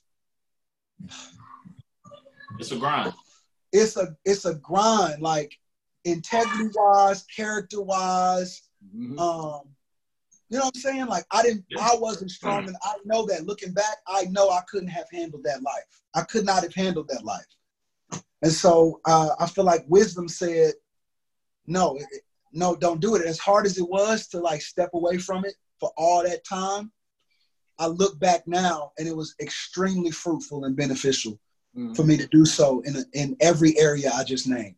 It's 2.59 2.71
a 2.71 2.77
grind. 2.77 3.13
It's 3.73 3.97
a 3.97 4.15
it's 4.23 4.45
a 4.45 4.55
grind. 4.55 5.21
Like 5.21 5.53
integrity 6.05 6.69
wise, 6.73 7.23
character 7.23 7.81
wise. 7.81 8.61
Mm-hmm. 8.95 9.19
Um, 9.19 9.61
you 10.49 10.57
know 10.57 10.65
what 10.65 10.75
I'm 10.75 10.81
saying? 10.81 11.05
Like 11.07 11.25
I 11.31 11.41
didn't, 11.43 11.65
yeah. 11.69 11.81
I 11.81 11.95
wasn't 11.97 12.31
strong, 12.31 12.67
and 12.67 12.75
I 12.83 12.95
know 13.05 13.25
that. 13.25 13.45
Looking 13.45 13.73
back, 13.73 13.97
I 14.07 14.25
know 14.25 14.49
I 14.49 14.61
couldn't 14.69 14.89
have 14.89 15.07
handled 15.11 15.43
that 15.43 15.61
life. 15.61 15.83
I 16.15 16.21
could 16.21 16.45
not 16.45 16.63
have 16.63 16.73
handled 16.73 17.09
that 17.09 17.25
life. 17.25 17.45
And 18.41 18.51
so 18.51 19.01
uh, 19.05 19.29
I 19.39 19.47
feel 19.47 19.63
like 19.63 19.85
wisdom 19.87 20.27
said, 20.27 20.73
no, 21.65 21.99
no, 22.53 22.75
don't 22.75 23.01
do 23.01 23.15
it. 23.15 23.25
As 23.25 23.39
hard 23.39 23.65
as 23.65 23.77
it 23.77 23.87
was 23.87 24.27
to 24.27 24.39
like 24.39 24.61
step 24.61 24.91
away 24.93 25.17
from 25.17 25.43
it 25.43 25.55
for 25.79 25.91
all 25.97 26.23
that 26.23 26.45
time, 26.45 26.91
I 27.79 27.87
look 27.87 28.19
back 28.19 28.47
now 28.47 28.91
and 28.97 29.07
it 29.07 29.15
was 29.15 29.35
extremely 29.41 30.11
fruitful 30.11 30.65
and 30.65 30.75
beneficial 30.75 31.39
mm-hmm. 31.75 31.93
for 31.93 32.03
me 32.03 32.17
to 32.17 32.27
do 32.27 32.45
so 32.45 32.81
in 32.81 33.03
in 33.13 33.35
every 33.39 33.77
area 33.77 34.11
I 34.15 34.23
just 34.23 34.47
named. 34.47 34.75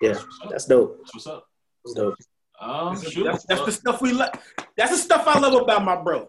Yeah, 0.00 0.18
that's 0.50 0.66
dope. 0.66 0.98
That's 0.98 1.14
what's 1.14 1.26
up? 1.26 1.48
That's 1.84 1.94
dope. 1.94 2.14
Um, 2.60 2.94
that's, 2.94 3.44
that's, 3.44 3.64
the 3.64 3.72
stuff 3.72 4.00
we 4.00 4.12
love. 4.12 4.30
That's 4.76 4.92
the 4.92 4.96
stuff 4.96 5.24
I 5.26 5.38
love 5.38 5.54
about 5.54 5.84
my 5.84 5.96
bro. 5.96 6.28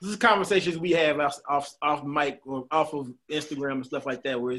This 0.00 0.12
is 0.12 0.16
conversations 0.16 0.78
we 0.78 0.92
have 0.92 1.20
off 1.20 1.38
off, 1.46 1.74
off 1.82 2.04
mic 2.04 2.40
or 2.46 2.66
off 2.70 2.94
of 2.94 3.12
Instagram 3.30 3.72
and 3.72 3.86
stuff 3.86 4.06
like 4.06 4.22
that. 4.22 4.40
Where 4.40 4.58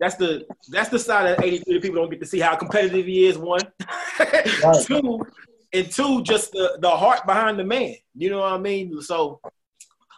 that's 0.00 0.16
the 0.16 0.46
that's 0.68 0.88
the 0.88 0.98
side 0.98 1.30
of 1.30 1.44
83 1.44 1.80
people 1.80 2.00
don't 2.00 2.10
get 2.10 2.20
to 2.20 2.26
see 2.26 2.40
how 2.40 2.56
competitive 2.56 3.06
he 3.06 3.26
is. 3.26 3.38
One, 3.38 3.60
right. 4.18 4.76
two, 4.84 5.24
and 5.72 5.90
two, 5.90 6.22
just 6.24 6.50
the 6.50 6.78
the 6.80 6.90
heart 6.90 7.24
behind 7.24 7.58
the 7.58 7.64
man. 7.64 7.94
You 8.16 8.30
know 8.30 8.40
what 8.40 8.52
I 8.52 8.58
mean? 8.58 9.00
So, 9.00 9.40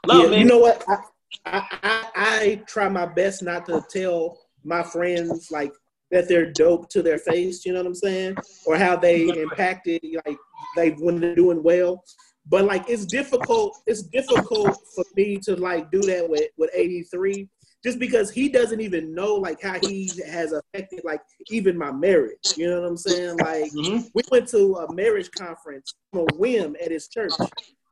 love, 0.07 0.23
yeah, 0.23 0.31
man. 0.31 0.41
You 0.41 0.47
know 0.47 0.59
what? 0.59 0.83
I, 0.89 0.97
I, 1.45 1.67
I 1.83 2.07
I 2.15 2.63
try 2.67 2.89
my 2.89 3.05
best 3.05 3.43
not 3.43 3.67
to 3.67 3.85
tell 3.91 4.39
my 4.65 4.83
friends 4.83 5.51
like 5.51 5.73
that 6.11 6.29
they're 6.29 6.53
dope 6.53 6.89
to 6.91 7.03
their 7.03 7.19
face, 7.19 7.65
you 7.65 7.73
know 7.73 7.81
what 7.81 7.87
I'm 7.87 7.95
saying? 7.95 8.37
Or 8.67 8.77
how 8.77 8.97
they 8.97 9.23
impacted, 9.43 10.01
like 10.27 10.39
they 10.77 10.91
when 10.91 11.21
they're 11.21 11.35
doing 11.35 11.63
well. 11.63 12.05
But 12.49 12.65
like 12.65 12.85
it's 12.89 13.07
difficult, 13.07 13.77
it's 13.87 14.03
difficult 14.03 14.79
for 14.95 15.05
me 15.17 15.39
to 15.39 15.57
like 15.57 15.91
do 15.91 16.01
that 16.03 16.29
with, 16.29 16.49
with 16.57 16.71
83, 16.73 17.49
just 17.85 17.99
because 17.99 18.31
he 18.31 18.49
doesn't 18.49 18.81
even 18.81 19.15
know 19.15 19.35
like 19.35 19.61
how 19.61 19.79
he 19.81 20.11
has 20.29 20.53
affected 20.53 21.01
like 21.05 21.21
even 21.51 21.77
my 21.77 21.91
marriage. 21.91 22.55
You 22.57 22.71
know 22.71 22.81
what 22.81 22.89
I'm 22.89 22.97
saying? 22.97 23.39
Like 23.39 23.73
mm-hmm. 23.73 24.07
we 24.15 24.23
went 24.31 24.49
to 24.49 24.77
a 24.77 24.95
marriage 24.95 25.31
conference 25.33 25.95
on 26.13 26.27
a 26.31 26.37
whim 26.37 26.77
at 26.83 26.93
his 26.93 27.09
church. 27.09 27.33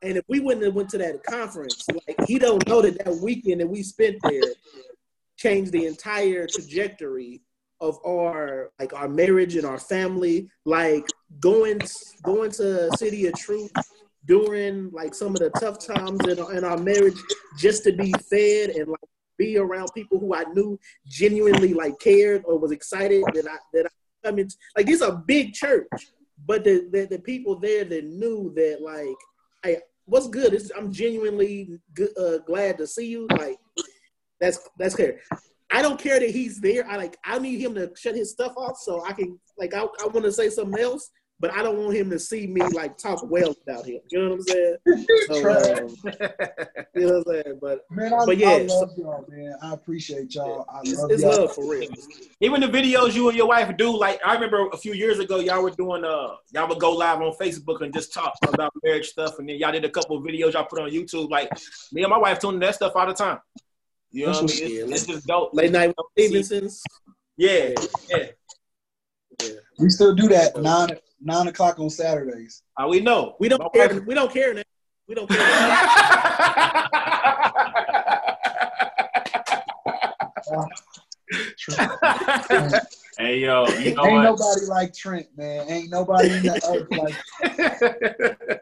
And 0.01 0.17
if 0.17 0.23
we 0.29 0.39
wouldn't 0.39 0.65
have 0.65 0.75
went 0.75 0.89
to 0.89 0.97
that 0.99 1.23
conference, 1.23 1.85
like 2.07 2.27
he 2.27 2.39
don't 2.39 2.65
know 2.67 2.81
that 2.81 3.03
that 3.03 3.15
weekend 3.17 3.61
that 3.61 3.67
we 3.67 3.83
spent 3.83 4.17
there 4.23 4.41
changed 5.37 5.71
the 5.71 5.85
entire 5.85 6.47
trajectory 6.47 7.41
of 7.81 7.99
our 8.05 8.71
like 8.79 8.93
our 8.93 9.07
marriage 9.07 9.55
and 9.55 9.65
our 9.65 9.79
family, 9.79 10.49
like 10.65 11.05
going 11.39 11.79
going 12.23 12.51
to 12.51 12.89
City 12.97 13.27
of 13.27 13.33
Truth 13.35 13.71
during 14.25 14.89
like 14.91 15.13
some 15.13 15.29
of 15.29 15.39
the 15.39 15.49
tough 15.51 15.85
times 15.85 16.19
in, 16.27 16.39
in 16.57 16.63
our 16.63 16.77
marriage, 16.77 17.17
just 17.57 17.83
to 17.83 17.93
be 17.93 18.11
fed 18.29 18.71
and 18.71 18.87
like 18.87 18.99
be 19.37 19.57
around 19.57 19.89
people 19.93 20.19
who 20.19 20.33
I 20.33 20.43
knew 20.53 20.79
genuinely 21.07 21.73
like 21.73 21.99
cared 21.99 22.43
or 22.45 22.57
was 22.57 22.71
excited 22.71 23.23
that 23.33 23.47
I 23.47 23.57
that 23.73 23.85
I, 23.85 24.29
I 24.29 24.31
mean 24.31 24.47
like 24.75 24.85
this 24.85 25.01
is 25.01 25.07
a 25.07 25.23
big 25.25 25.53
church, 25.53 25.87
but 26.45 26.63
the, 26.63 26.87
the, 26.91 27.07
the 27.11 27.19
people 27.19 27.59
there 27.59 27.85
that 27.85 28.05
knew 28.05 28.53
that 28.55 28.81
like 28.81 29.15
hey 29.63 29.81
what's 30.05 30.27
good 30.27 30.53
is 30.53 30.71
I'm 30.75 30.91
genuinely 30.91 31.79
good, 31.93 32.17
uh, 32.17 32.37
glad 32.39 32.77
to 32.77 32.87
see 32.87 33.07
you 33.07 33.27
like 33.31 33.57
that's 34.39 34.59
that's 34.77 34.95
clear. 34.95 35.19
I 35.71 35.81
don't 35.81 35.99
care 35.99 36.19
that 36.19 36.29
he's 36.29 36.59
there. 36.59 36.87
I 36.87 36.97
like 36.97 37.17
I 37.23 37.39
need 37.39 37.59
him 37.59 37.75
to 37.75 37.91
shut 37.95 38.15
his 38.15 38.31
stuff 38.31 38.53
off 38.57 38.77
so 38.77 39.03
I 39.05 39.13
can 39.13 39.39
like 39.57 39.73
I, 39.73 39.81
I 39.81 40.07
want 40.07 40.23
to 40.23 40.31
say 40.31 40.49
something 40.49 40.79
else, 40.79 41.09
but 41.39 41.51
I 41.51 41.63
don't 41.63 41.77
want 41.77 41.95
him 41.95 42.09
to 42.11 42.19
see 42.19 42.47
me 42.47 42.61
like 42.61 42.97
talk 42.97 43.23
well 43.29 43.53
about 43.67 43.85
him. 43.85 43.99
You 44.09 44.19
know 44.19 44.29
what 44.29 44.35
I'm 44.35 44.41
saying? 44.41 44.77
So, 45.25 45.35
um, 45.35 45.89
you 46.95 47.07
know 47.07 47.19
what 47.19 47.27
I'm 47.27 47.43
saying? 47.43 47.59
But 47.59 47.85
man, 47.89 48.13
I, 48.13 48.25
but 48.25 48.37
yeah, 48.37 48.49
I 48.49 48.61
love 48.61 48.91
y'all, 48.95 49.25
man. 49.27 49.55
I 49.61 49.73
appreciate 49.73 50.35
y'all. 50.35 50.65
I 50.69 50.75
love 50.75 50.83
it's 50.85 50.93
y'all. 50.99 51.11
It's 51.11 51.23
love 51.23 51.55
for 51.55 51.67
real. 51.67 51.89
Even 52.41 52.61
the 52.61 52.67
videos 52.67 53.15
you 53.15 53.27
and 53.27 53.35
your 53.35 53.47
wife 53.47 53.75
do, 53.75 53.97
like 53.97 54.19
I 54.23 54.35
remember 54.35 54.67
a 54.71 54.77
few 54.77 54.93
years 54.93 55.17
ago, 55.17 55.39
y'all 55.39 55.63
were 55.63 55.71
doing 55.71 56.05
uh 56.05 56.35
y'all 56.53 56.67
would 56.67 56.79
go 56.79 56.91
live 56.91 57.21
on 57.21 57.33
Facebook 57.41 57.81
and 57.81 57.91
just 57.91 58.13
talk 58.13 58.35
about 58.47 58.71
marriage 58.83 59.07
stuff, 59.07 59.39
and 59.39 59.49
then 59.49 59.57
y'all 59.57 59.71
did 59.71 59.83
a 59.83 59.89
couple 59.89 60.15
of 60.17 60.23
videos 60.23 60.53
y'all 60.53 60.65
put 60.65 60.79
on 60.79 60.91
YouTube. 60.91 61.29
Like 61.29 61.49
me 61.91 62.03
and 62.03 62.11
my 62.11 62.19
wife 62.19 62.39
tuning 62.39 62.59
that 62.59 62.75
stuff 62.75 62.93
all 62.95 63.07
the 63.07 63.13
time. 63.13 63.39
You 64.15 64.27
know 64.27 64.31
what 64.31 64.37
I 64.37 64.41
mean? 64.43 64.49
It's, 64.53 64.91
it's 64.93 65.05
just 65.07 65.27
dope. 65.27 65.53
Late 65.53 65.73
night 65.73 65.89
with 65.89 65.97
Stevenson's. 66.17 66.81
Yeah, 67.35 67.73
yeah. 68.09 68.27
Yeah. 69.43 69.49
We 69.77 69.89
still 69.89 70.15
do 70.15 70.29
that 70.29 70.55
nine 70.55 70.91
nine 71.19 71.49
o'clock 71.49 71.79
on 71.79 71.89
Saturdays. 71.89 72.63
Uh, 72.77 72.87
we 72.87 73.01
know. 73.01 73.35
We 73.41 73.49
don't 73.49 73.59
no 73.59 73.67
care. 73.71 74.01
We 74.07 74.13
don't 74.13 74.31
care 74.31 74.53
now. 74.53 74.61
We 75.09 75.15
don't 75.15 75.29
care. 75.29 75.37
hey 83.17 83.39
yo, 83.39 83.65
you 83.67 83.95
know 83.95 84.05
ain't 84.05 84.13
what? 84.13 84.23
nobody 84.23 84.65
like 84.69 84.93
Trent, 84.93 85.27
man. 85.35 85.69
Ain't 85.69 85.89
nobody 85.89 86.31
in 86.31 86.43
the 86.43 86.53
earth 86.69 86.87
like. 86.89 87.15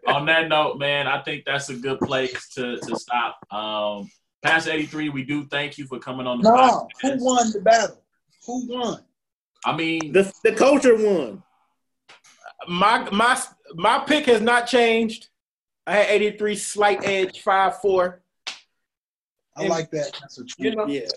On 0.08 0.26
that 0.26 0.48
note, 0.48 0.80
man, 0.80 1.08
I 1.08 1.22
think 1.22 1.46
that's 1.46 1.70
a 1.70 1.76
good 1.76 2.00
place 2.00 2.50
to 2.56 2.78
to 2.78 2.96
stop. 2.96 3.38
Um, 3.54 4.10
Past 4.44 4.68
83, 4.68 5.10
we 5.10 5.24
do 5.24 5.45
thank 5.45 5.78
you 5.78 5.86
for 5.86 5.99
coming 5.99 6.28
on 6.28 6.41
the 6.41 6.49
no, 6.49 6.56
podcast. 6.56 6.88
who 7.02 7.26
won 7.26 7.52
the 7.52 7.61
battle? 7.61 8.02
Who 8.45 8.68
won? 8.68 9.02
I 9.65 9.76
mean, 9.76 10.11
the 10.11 10.32
the 10.44 10.52
culture 10.52 10.95
won. 10.95 11.41
My 12.68 13.10
my 13.11 13.41
my 13.76 13.99
pick 13.99 14.26
has 14.26 14.41
not 14.41 14.68
changed. 14.68 15.30
I 15.88 15.95
had 15.95 16.10
83 16.10 16.56
slight 16.57 17.06
edge, 17.06 17.41
five 17.41 17.80
four. 17.80 18.22
I 19.56 19.61
and, 19.61 19.70
like 19.70 19.90
that. 19.91 20.11
That's 20.20 20.38
a 20.38 20.44
true. 20.44 20.65
You 20.65 20.76
know, 20.76 20.88
yeah. 20.88 21.07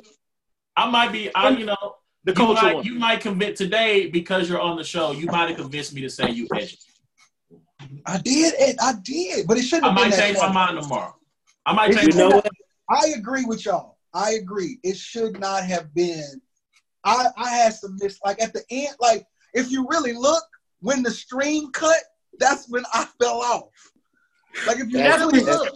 I 0.76 0.88
might 0.88 1.10
be. 1.10 1.34
I 1.34 1.48
you 1.48 1.64
know 1.64 1.96
the 2.22 2.30
you 2.30 2.36
culture. 2.36 2.62
Might, 2.62 2.84
you 2.84 2.94
might 2.94 3.20
convince 3.20 3.58
today 3.58 4.06
because 4.06 4.48
you're 4.48 4.60
on 4.60 4.76
the 4.76 4.84
show. 4.84 5.10
You 5.10 5.26
might 5.26 5.48
have 5.48 5.58
convinced 5.58 5.94
me 5.94 6.02
to 6.02 6.10
say 6.10 6.30
you 6.30 6.46
edge. 6.54 6.78
I 8.04 8.18
did. 8.18 8.76
I 8.80 8.94
did, 9.02 9.48
but 9.48 9.56
it 9.56 9.62
shouldn't. 9.62 9.90
I 9.90 9.94
might 9.94 10.14
change 10.14 10.38
my 10.38 10.52
mind 10.52 10.80
tomorrow. 10.80 11.16
I 11.64 11.72
might 11.72 11.92
change. 11.92 12.14
You 12.14 12.20
know 12.20 12.28
what? 12.28 12.48
I 12.88 13.14
agree 13.16 13.44
with 13.44 13.64
y'all. 13.64 13.98
I 14.14 14.32
agree. 14.32 14.78
It 14.82 14.96
should 14.96 15.38
not 15.38 15.64
have 15.64 15.94
been. 15.94 16.40
I 17.04 17.26
I 17.36 17.50
had 17.50 17.74
some 17.74 17.96
miss 18.00 18.18
like 18.24 18.42
at 18.42 18.52
the 18.52 18.62
end. 18.70 18.96
Like 19.00 19.26
if 19.54 19.70
you 19.70 19.86
really 19.88 20.12
look, 20.12 20.44
when 20.80 21.02
the 21.02 21.10
stream 21.10 21.70
cut, 21.72 21.98
that's 22.38 22.68
when 22.68 22.84
I 22.92 23.06
fell 23.20 23.40
off. 23.40 23.68
Like 24.66 24.78
if 24.78 24.90
you 24.90 24.98
that's 24.98 25.20
really 25.20 25.44
look. 25.44 25.74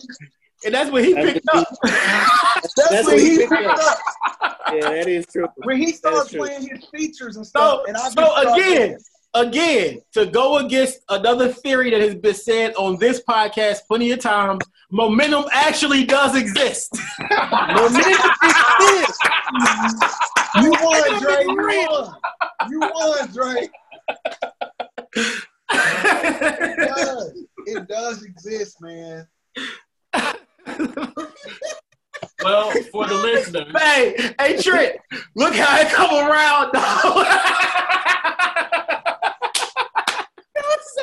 And 0.64 0.74
that's 0.74 0.90
when 0.90 1.04
he 1.04 1.14
picked 1.14 1.48
up. 1.54 1.66
that's, 1.82 2.74
that's 2.90 3.06
when 3.06 3.18
he 3.18 3.38
picked 3.38 3.52
up. 3.52 3.98
up. 4.42 4.58
Yeah, 4.72 4.90
that 4.90 5.08
is 5.08 5.26
true. 5.26 5.48
When 5.56 5.78
he 5.78 5.92
started 5.92 6.38
playing 6.38 6.68
his 6.68 6.84
features 6.94 7.36
and 7.36 7.46
stuff. 7.46 7.80
So, 7.80 7.86
and 7.86 7.96
I 7.96 8.10
so 8.10 8.54
again, 8.54 8.98
again, 9.34 10.00
to 10.12 10.26
go 10.26 10.58
against 10.58 11.00
another 11.08 11.48
theory 11.48 11.90
that 11.90 12.00
has 12.00 12.14
been 12.14 12.34
said 12.34 12.74
on 12.74 12.98
this 12.98 13.22
podcast 13.28 13.80
plenty 13.86 14.10
of 14.12 14.18
times, 14.18 14.64
momentum 14.90 15.44
actually 15.52 16.04
does 16.04 16.36
exist. 16.36 16.96
momentum 17.30 18.30
exists. 18.42 19.18
You 20.56 20.70
won, 20.70 21.22
Dre. 21.22 21.44
You 21.44 21.56
won. 21.56 22.14
You 22.68 22.80
won, 22.80 23.32
Dre. 23.32 23.68
it 25.72 26.88
does. 26.88 27.44
It 27.66 27.88
does 27.88 28.22
exist, 28.24 28.80
man. 28.80 29.26
Well, 32.42 32.70
for 32.90 33.06
the 33.06 33.14
listeners, 33.14 33.72
Hey, 33.76 34.32
hey 34.38 34.60
Trent, 34.60 34.96
look 35.34 35.54
how 35.54 35.80
it 35.80 35.88
come 35.88 36.10
around, 36.14 36.72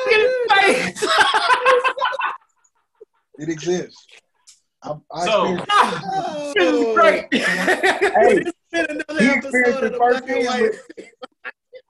dog. 0.04 0.06
So 0.06 0.10
good. 0.10 0.50
at 0.50 0.64
his. 0.64 1.10
It 3.40 3.48
exists. 3.50 4.04
I, 4.82 4.94
I 5.12 5.24
So- 5.24 5.54
experienced- 5.54 6.54
This 6.56 6.74
is 6.74 6.94
great. 6.96 7.24
Oh. 7.32 7.38
hey, 8.20 8.42
He 9.18 9.30
experienced 9.30 9.84
it 9.84 9.92
the 9.92 9.98
Black 9.98 10.28
and 10.28 10.36
firsthand 10.46 10.62
with- 10.62 10.80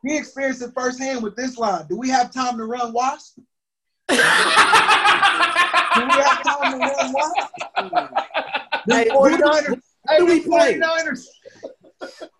he 0.04 0.16
experienced 0.16 0.62
it 0.62 0.70
firsthand 0.74 1.22
with 1.22 1.34
this 1.36 1.56
line. 1.56 1.86
Do 1.88 1.96
we 1.96 2.10
have 2.10 2.30
time 2.32 2.58
to 2.58 2.64
run 2.64 2.92
wasp? 2.92 3.36
Do 4.08 4.14
we 4.14 4.20
have 4.20 6.42
time 6.42 6.72
to 6.72 6.78
run 6.78 7.12
wasp? 7.14 7.34
The 8.86 8.94
Hey, 8.94 9.08
49ers. 9.08 9.80
Hey, 10.08 10.18
who 10.18 10.26
we 10.26 10.40
the 10.40 10.48
play? 10.50 10.78
49ers. 10.78 11.24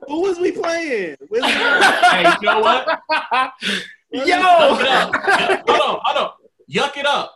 Who 0.07 0.21
was 0.23 0.39
we 0.39 0.53
playing? 0.53 1.17
Where's 1.29 1.45
the- 1.45 1.51
hey, 1.51 2.33
you 2.43 2.47
know 2.47 2.61
what? 2.61 3.01
Yuck 4.15 4.23
it 4.23 4.29
Yo. 4.29 4.37
up. 4.37 5.69
Hold 5.69 5.81
on, 5.81 6.01
hold 6.03 6.17
on. 6.17 6.31
Yuck 6.71 6.97
it 6.97 7.07
up. 7.07 7.35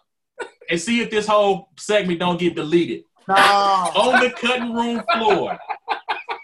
And 0.70 0.80
see 0.80 1.00
if 1.00 1.10
this 1.10 1.26
whole 1.26 1.68
segment 1.78 2.18
don't 2.20 2.38
get 2.38 2.54
deleted. 2.56 3.04
No. 3.28 3.34
On 3.34 4.20
the 4.20 4.30
cutting 4.30 4.72
room 4.74 5.02
floor. 5.14 5.58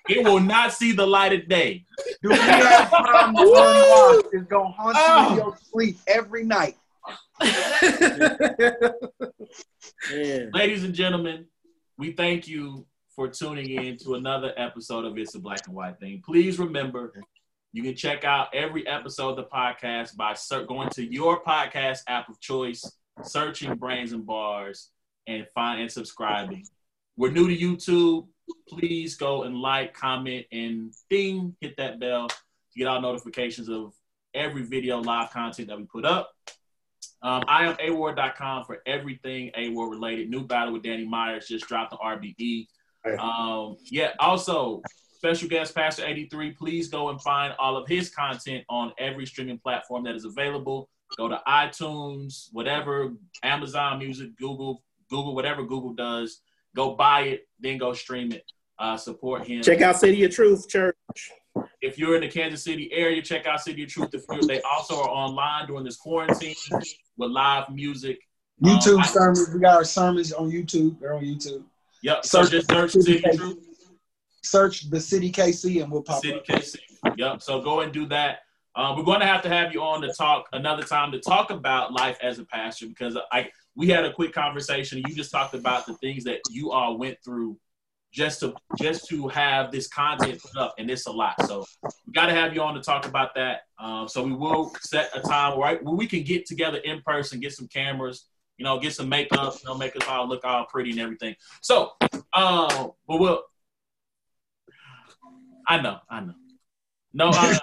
It 0.09 0.25
will 0.25 0.41
not 0.41 0.73
see 0.73 0.93
the 0.93 1.07
light 1.07 1.33
of 1.35 1.49
day. 1.49 1.85
Do 2.23 2.31
we 2.31 2.37
have 2.37 2.91
time 2.91 3.35
to 3.35 3.43
run 3.43 3.49
wasp? 3.49 4.27
It's 4.33 4.47
going 4.47 4.73
to 4.73 4.73
haunt 4.73 4.97
you 4.97 5.03
Oh. 5.07 5.19
in 5.19 5.33
ah. 5.33 5.37
your 5.37 5.57
sleep 5.71 5.99
every 6.07 6.45
night. 6.45 6.77
Ladies 10.53 10.85
and 10.85 10.95
gentlemen, 10.95 11.47
we 11.99 12.13
thank 12.13 12.49
you 12.49 12.87
for 13.15 13.29
tuning 13.29 13.69
in 13.71 13.97
to 13.99 14.15
another 14.15 14.53
episode 14.57 15.05
of 15.05 15.19
It's 15.19 15.35
a 15.35 15.39
Black 15.41 15.67
and 15.67 15.77
White 15.77 15.99
Thing. 16.01 16.23
Please 16.25 16.59
remember, 16.59 17.13
you 17.79 17.85
can 17.85 17.95
check 17.95 18.25
out 18.25 18.53
every 18.53 18.85
episode 18.89 19.29
of 19.29 19.37
the 19.37 19.45
podcast 19.45 20.17
by 20.17 20.35
going 20.67 20.89
to 20.89 21.05
your 21.05 21.41
podcast 21.45 22.01
app 22.09 22.29
of 22.29 22.41
choice, 22.41 22.85
searching 23.23 23.77
Brains 23.77 24.11
and 24.11 24.27
Bars, 24.27 24.91
and 25.29 25.47
find 25.55 25.81
and 25.81 25.89
subscribing. 25.89 26.67
We're 27.17 27.31
new 27.31 27.47
to 27.47 27.57
YouTube. 27.57 28.27
Please 28.69 29.15
go 29.15 29.45
and 29.45 29.55
like, 29.55 29.95
comment, 29.95 30.47
and 30.51 30.93
ding, 31.09 31.55
hit 31.61 31.77
that 31.77 32.01
bell 32.01 32.27
to 32.27 32.37
get 32.77 32.89
all 32.89 33.01
notifications 33.01 33.69
of 33.69 33.95
every 34.35 34.65
video 34.65 34.99
live 34.99 35.31
content 35.31 35.69
that 35.69 35.79
we 35.79 35.85
put 35.85 36.05
up. 36.05 36.33
Um, 37.23 37.45
I 37.47 37.67
am 37.67 37.77
award.com 37.81 38.65
for 38.65 38.83
everything 38.87 39.53
award 39.57 39.91
related. 39.91 40.31
New 40.31 40.45
battle 40.45 40.73
with 40.73 40.83
Danny 40.83 41.07
Myers 41.07 41.47
just 41.47 41.69
dropped 41.69 41.93
the 41.93 41.97
RBE. 41.99 42.67
Um, 43.21 43.77
yeah, 43.85 44.15
also 44.19 44.83
special 45.19 45.49
guest 45.49 45.75
Pastor 45.75 46.05
83. 46.07 46.53
Please 46.53 46.89
go 46.89 47.09
and 47.09 47.21
find 47.21 47.53
all 47.59 47.77
of 47.77 47.89
his 47.89 48.09
content 48.09 48.65
on 48.69 48.93
every 48.99 49.27
streaming 49.27 49.59
platform 49.59 50.05
that 50.05 50.15
is 50.15 50.25
available. 50.25 50.89
Go 51.17 51.29
to 51.29 51.41
iTunes, 51.47 52.49
whatever, 52.53 53.13
Amazon 53.43 53.99
Music, 53.99 54.37
Google, 54.37 54.83
Google, 55.11 55.35
whatever 55.35 55.65
Google 55.65 55.93
does. 55.93 56.41
Go 56.77 56.95
buy 56.95 57.23
it, 57.23 57.49
then 57.59 57.79
go 57.79 57.93
stream 57.93 58.31
it. 58.33 58.45
Uh, 58.79 58.97
support 58.97 59.45
him. 59.45 59.61
Check 59.61 59.81
out 59.81 59.97
City 59.97 60.23
of 60.23 60.31
Truth 60.33 60.69
Church. 60.69 60.95
If 61.81 61.99
you're 61.99 62.15
in 62.15 62.21
the 62.21 62.29
Kansas 62.29 62.63
City 62.63 62.89
area, 62.93 63.21
check 63.21 63.45
out 63.47 63.61
City 63.61 63.83
of 63.83 63.89
Truth. 63.89 64.11
If 64.15 64.23
you're, 64.31 64.43
they 64.43 64.61
also 64.63 64.95
are 65.03 65.09
online 65.09 65.67
during 65.67 65.83
this 65.83 65.97
quarantine 65.97 66.55
with 67.17 67.31
live 67.33 67.69
music. 67.71 68.21
YouTube 68.63 68.99
Um, 68.99 69.05
sermons. 69.05 69.51
We 69.53 69.59
got 69.59 69.75
our 69.75 69.85
sermons 69.85 70.33
on 70.33 70.53
YouTube. 70.53 71.01
They're 71.01 71.15
on 71.15 71.25
YouTube. 71.25 71.65
Yep. 72.05 72.25
So 72.25 72.43
Search- 72.43 72.51
just 72.53 72.71
search 72.71 72.91
City 72.93 73.25
of 73.29 73.37
Truth. 73.37 73.68
Search 74.49 74.91
the 74.91 75.01
City 75.01 75.31
KC 75.31 75.83
and 75.83 75.91
we'll 75.93 76.03
pop 76.03 76.23
City 76.23 76.39
up. 76.39 76.47
KC. 76.47 76.77
Yep. 77.17 77.43
So 77.43 77.61
go 77.61 77.81
and 77.81 77.93
do 77.93 78.07
that. 78.07 78.41
Um, 78.75 78.97
we're 78.97 79.05
going 79.05 79.21
to 79.21 79.27
have 79.27 79.43
to 79.43 79.49
have 79.49 79.73
you 79.73 79.83
on 79.83 80.01
to 80.03 80.13
talk 80.13 80.49
another 80.53 80.85
time 80.85 81.11
to 81.13 81.19
talk 81.19 81.51
about 81.51 81.93
life 81.93 82.17
as 82.23 82.39
a 82.39 82.45
pastor 82.45 82.87
because 82.87 83.17
I 83.33 83.51
we 83.75 83.89
had 83.89 84.05
a 84.05 84.13
quick 84.13 84.33
conversation. 84.33 85.03
You 85.07 85.15
just 85.15 85.31
talked 85.31 85.55
about 85.55 85.87
the 85.87 85.95
things 85.95 86.25
that 86.25 86.41
you 86.51 86.71
all 86.71 86.99
went 86.99 87.19
through 87.25 87.59
just 88.13 88.41
to 88.41 88.55
just 88.79 89.09
to 89.09 89.29
have 89.29 89.71
this 89.71 89.89
content 89.89 90.41
put 90.41 90.57
up, 90.57 90.75
and 90.79 90.91
it's 90.91 91.07
a 91.07 91.13
lot. 91.13 91.35
So 91.47 91.65
we 92.07 92.13
got 92.13 92.27
to 92.27 92.33
have 92.33 92.55
you 92.55 92.63
on 92.63 92.75
to 92.75 92.81
talk 92.81 93.07
about 93.07 93.35
that. 93.35 93.63
Um, 93.79 94.09
so 94.09 94.23
we 94.23 94.33
will 94.33 94.73
set 94.81 95.11
a 95.15 95.21
time 95.21 95.59
right 95.59 95.83
where 95.83 95.95
we 95.95 96.07
can 96.07 96.23
get 96.23 96.47
together 96.47 96.79
in 96.79 97.03
person, 97.03 97.41
get 97.41 97.53
some 97.53 97.69
cameras, 97.69 98.27
you 98.57 98.65
know, 98.65 98.79
get 98.79 98.95
some 98.95 99.09
makeup, 99.09 99.55
you 99.61 99.69
know, 99.69 99.77
make 99.77 99.95
us 99.97 100.07
all 100.09 100.29
look 100.29 100.45
all 100.45 100.67
pretty 100.67 100.91
and 100.91 101.01
everything. 101.01 101.35
So, 101.63 101.93
um, 102.35 102.93
but 103.07 103.19
we'll. 103.19 103.43
I 105.69 105.81
know, 105.81 105.99
I 106.09 106.21
know. 106.21 106.35
No, 107.13 107.29
uh, 107.35 107.55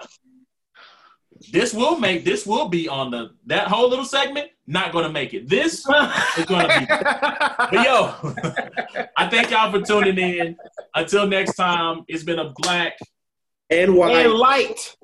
this 1.51 1.73
will 1.73 1.97
make 1.99 2.23
this 2.23 2.45
will 2.45 2.69
be 2.69 2.87
on 2.87 3.11
the 3.11 3.31
that 3.47 3.67
whole 3.67 3.89
little 3.89 4.05
segment. 4.05 4.49
Not 4.67 4.91
going 4.91 5.05
to 5.05 5.11
make 5.11 5.33
it. 5.33 5.47
This 5.49 5.85
is 6.37 6.45
going 6.45 6.67
to 6.67 6.79
be. 6.79 6.85
But 7.65 7.73
yo, 7.73 8.13
I 9.17 9.27
thank 9.29 9.51
y'all 9.51 9.71
for 9.71 9.81
tuning 9.85 10.17
in. 10.17 10.55
Until 10.93 11.27
next 11.27 11.55
time, 11.55 12.03
it's 12.07 12.23
been 12.23 12.39
a 12.39 12.51
black 12.57 12.97
And 13.69 13.95
white. 13.95 14.15
and 14.25 14.33
light. 14.33 14.95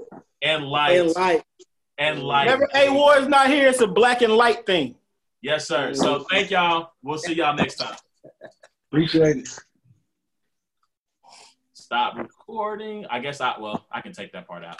and 0.42 0.66
light 0.66 0.98
And 1.00 1.14
light. 1.16 1.44
and 1.98 2.24
light. 2.24 2.46
Never 2.46 2.68
A 2.76 2.90
war 2.92 3.18
is 3.18 3.28
not 3.28 3.48
here. 3.50 3.68
It's 3.68 3.82
a 3.82 3.88
black 3.88 4.22
and 4.22 4.34
light 4.34 4.66
thing. 4.66 4.96
Yes, 5.42 5.68
sir. 5.68 5.94
So 5.94 6.26
thank 6.30 6.50
y'all. 6.52 6.92
We'll 7.04 7.18
see 7.18 7.34
y'all 7.34 7.56
next 7.56 7.76
time. 7.76 7.96
Appreciate 8.92 9.38
it. 9.38 9.50
Stop 11.74 12.18
recording. 12.52 13.06
I 13.10 13.20
guess 13.20 13.40
I 13.40 13.56
well, 13.60 13.86
I 13.92 14.02
can 14.02 14.12
take 14.12 14.34
that 14.34 14.46
part 14.48 14.64
out. 14.66 14.78